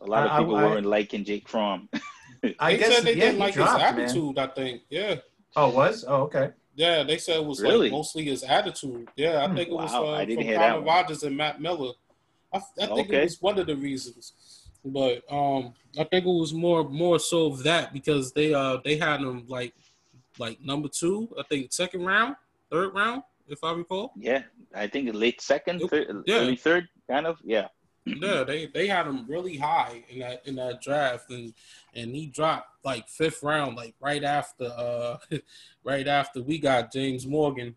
a 0.00 0.06
lot 0.06 0.26
of 0.26 0.32
I- 0.32 0.38
people 0.40 0.56
I- 0.56 0.64
weren't 0.64 0.86
liking 0.86 1.24
Jake 1.24 1.48
Fromm. 1.48 1.88
I 2.58 2.72
They 2.72 2.78
guess 2.78 2.94
said 2.96 3.04
they 3.04 3.14
yeah, 3.14 3.24
didn't 3.26 3.38
like 3.38 3.54
dropped, 3.54 3.72
his 3.82 3.92
man. 3.92 4.00
attitude. 4.00 4.38
I 4.38 4.46
think. 4.48 4.82
Yeah, 4.90 5.14
Oh, 5.56 5.68
it 5.70 5.74
was 5.74 6.04
oh 6.08 6.22
okay. 6.22 6.50
yeah. 6.74 7.02
They 7.02 7.18
said 7.18 7.36
it 7.36 7.44
was 7.44 7.60
Really? 7.60 7.88
like 7.88 7.92
mostly 7.92 8.24
his 8.24 8.42
attitude. 8.42 9.08
Yeah, 9.16 9.42
I 9.44 9.48
Hmm. 9.48 9.56
think 9.56 9.68
it 9.68 9.74
was 9.74 9.92
Wow, 9.92 10.06
uh, 10.06 10.10
I 10.12 10.24
didn't 10.24 10.38
from 10.38 10.44
hear 10.46 10.58
that 10.58 10.72
Connor. 10.74 10.86
Rogers 10.86 11.22
and 11.22 11.36
Matt 11.36 11.60
Miller. 11.60 11.92
I, 12.52 12.58
I 12.58 12.86
think 12.86 12.90
Okay. 13.08 13.18
it 13.20 13.24
was 13.24 13.42
one 13.42 13.58
of 13.58 13.66
the 13.66 13.76
reasons, 13.76 14.32
but 14.84 15.22
um, 15.30 15.74
I 15.98 16.04
think 16.04 16.24
it 16.24 16.28
was 16.28 16.52
more 16.54 16.82
more 16.88 17.18
so 17.18 17.46
of 17.46 17.62
that 17.64 17.92
because 17.92 18.32
they 18.32 18.54
uh 18.54 18.78
they 18.84 18.96
had 18.96 19.20
him 19.20 19.44
like 19.48 19.74
like 20.38 20.60
number 20.60 20.88
two. 20.88 21.28
I 21.38 21.42
think 21.48 21.72
second 21.72 22.04
round, 22.06 22.36
third 22.70 22.94
round, 22.94 23.22
if 23.48 23.62
I 23.62 23.72
recall. 23.72 24.12
yeah, 24.16 24.42
I 24.74 24.86
think 24.86 25.12
late 25.14 25.40
second, 25.42 25.80
Yep. 25.80 25.90
third, 25.90 26.22
Yeah. 26.26 26.36
early 26.36 26.56
third, 26.56 26.88
kind 27.08 27.26
of. 27.26 27.38
Yeah. 27.44 27.68
Yeah, 28.06 28.44
they 28.44 28.66
they 28.66 28.86
had 28.86 29.06
him 29.06 29.26
really 29.28 29.56
high 29.56 30.04
in 30.08 30.20
that 30.20 30.46
in 30.46 30.56
that 30.56 30.80
draft, 30.80 31.30
and 31.30 31.52
and 31.94 32.14
he 32.14 32.26
dropped 32.26 32.84
like 32.84 33.08
fifth 33.08 33.42
round, 33.42 33.76
like 33.76 33.94
right 34.00 34.24
after 34.24 34.64
uh 34.64 35.18
right 35.84 36.08
after 36.08 36.42
we 36.42 36.58
got 36.58 36.92
James 36.92 37.26
Morgan, 37.26 37.76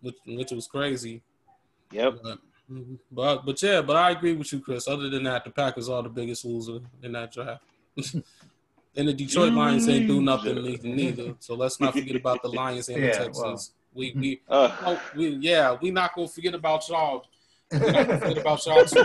which 0.00 0.16
which 0.26 0.50
was 0.52 0.66
crazy. 0.66 1.22
Yep. 1.92 2.18
But 2.22 2.38
but, 3.12 3.46
but 3.46 3.62
yeah, 3.62 3.80
but 3.82 3.96
I 3.96 4.10
agree 4.10 4.34
with 4.34 4.52
you, 4.52 4.60
Chris. 4.60 4.88
Other 4.88 5.08
than 5.08 5.22
that, 5.24 5.44
the 5.44 5.50
Packers 5.50 5.88
are 5.88 6.02
the 6.02 6.08
biggest 6.08 6.44
loser 6.44 6.80
in 7.02 7.12
that 7.12 7.32
draft. 7.32 7.62
and 8.96 9.08
the 9.08 9.12
Detroit 9.12 9.52
Lions 9.52 9.88
ain't 9.88 10.08
do 10.08 10.20
nothing 10.20 10.62
neither, 10.62 10.88
neither. 10.88 11.34
So 11.38 11.54
let's 11.54 11.78
not 11.78 11.92
forget 11.94 12.16
about 12.16 12.42
the 12.42 12.48
Lions 12.48 12.88
and 12.88 13.02
the 13.02 13.06
Yeah, 13.06 13.12
Texans. 13.12 13.36
well. 13.36 13.60
We 13.94 14.12
we 14.16 14.40
Uh, 14.48 14.76
Oh, 14.84 15.00
we, 15.14 15.28
yeah, 15.36 15.76
we 15.80 15.90
not 15.90 16.14
gonna 16.14 16.28
forget 16.28 16.54
about 16.54 16.88
y'all. 16.88 17.26
We're 17.72 17.90
not 17.92 18.06
gonna 18.06 18.20
forget 18.20 18.38
about 18.38 18.66
y'all 18.66 18.84
too. 18.84 19.04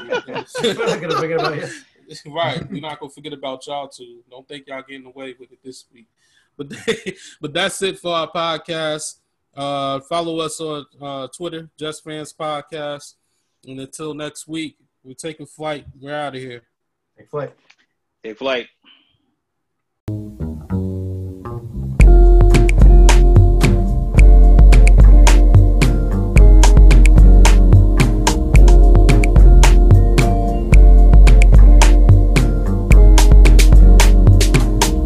We're 0.63 0.73
not 0.73 1.01
gonna 1.01 1.17
forget 1.17 1.39
about 1.39 1.57
it. 1.57 1.71
right, 2.27 2.69
we're 2.69 2.81
not 2.81 2.99
gonna 2.99 3.09
forget 3.09 3.33
about 3.33 3.65
y'all 3.65 3.88
too. 3.88 4.19
Don't 4.29 4.47
think 4.47 4.67
y'all 4.67 4.83
getting 4.88 5.07
away 5.07 5.35
with 5.39 5.51
it 5.51 5.59
this 5.63 5.85
week. 5.91 6.07
But 6.57 6.71
but 7.41 7.53
that's 7.53 7.81
it 7.81 7.97
for 7.97 8.13
our 8.13 8.31
podcast. 8.31 9.19
Uh, 9.55 9.99
follow 10.01 10.39
us 10.39 10.59
on 10.59 10.85
uh, 11.01 11.27
Twitter, 11.35 11.69
Just 11.77 12.03
Fans 12.03 12.33
Podcast. 12.33 13.15
And 13.67 13.79
until 13.79 14.13
next 14.13 14.47
week, 14.47 14.77
we're 15.03 15.13
taking 15.13 15.45
flight. 15.45 15.85
We're 15.99 16.13
out 16.13 16.35
of 16.35 16.41
here. 16.41 16.63
Hey, 17.17 17.25
flight. 17.25 17.53
take 18.23 18.38
flight. 18.38 18.67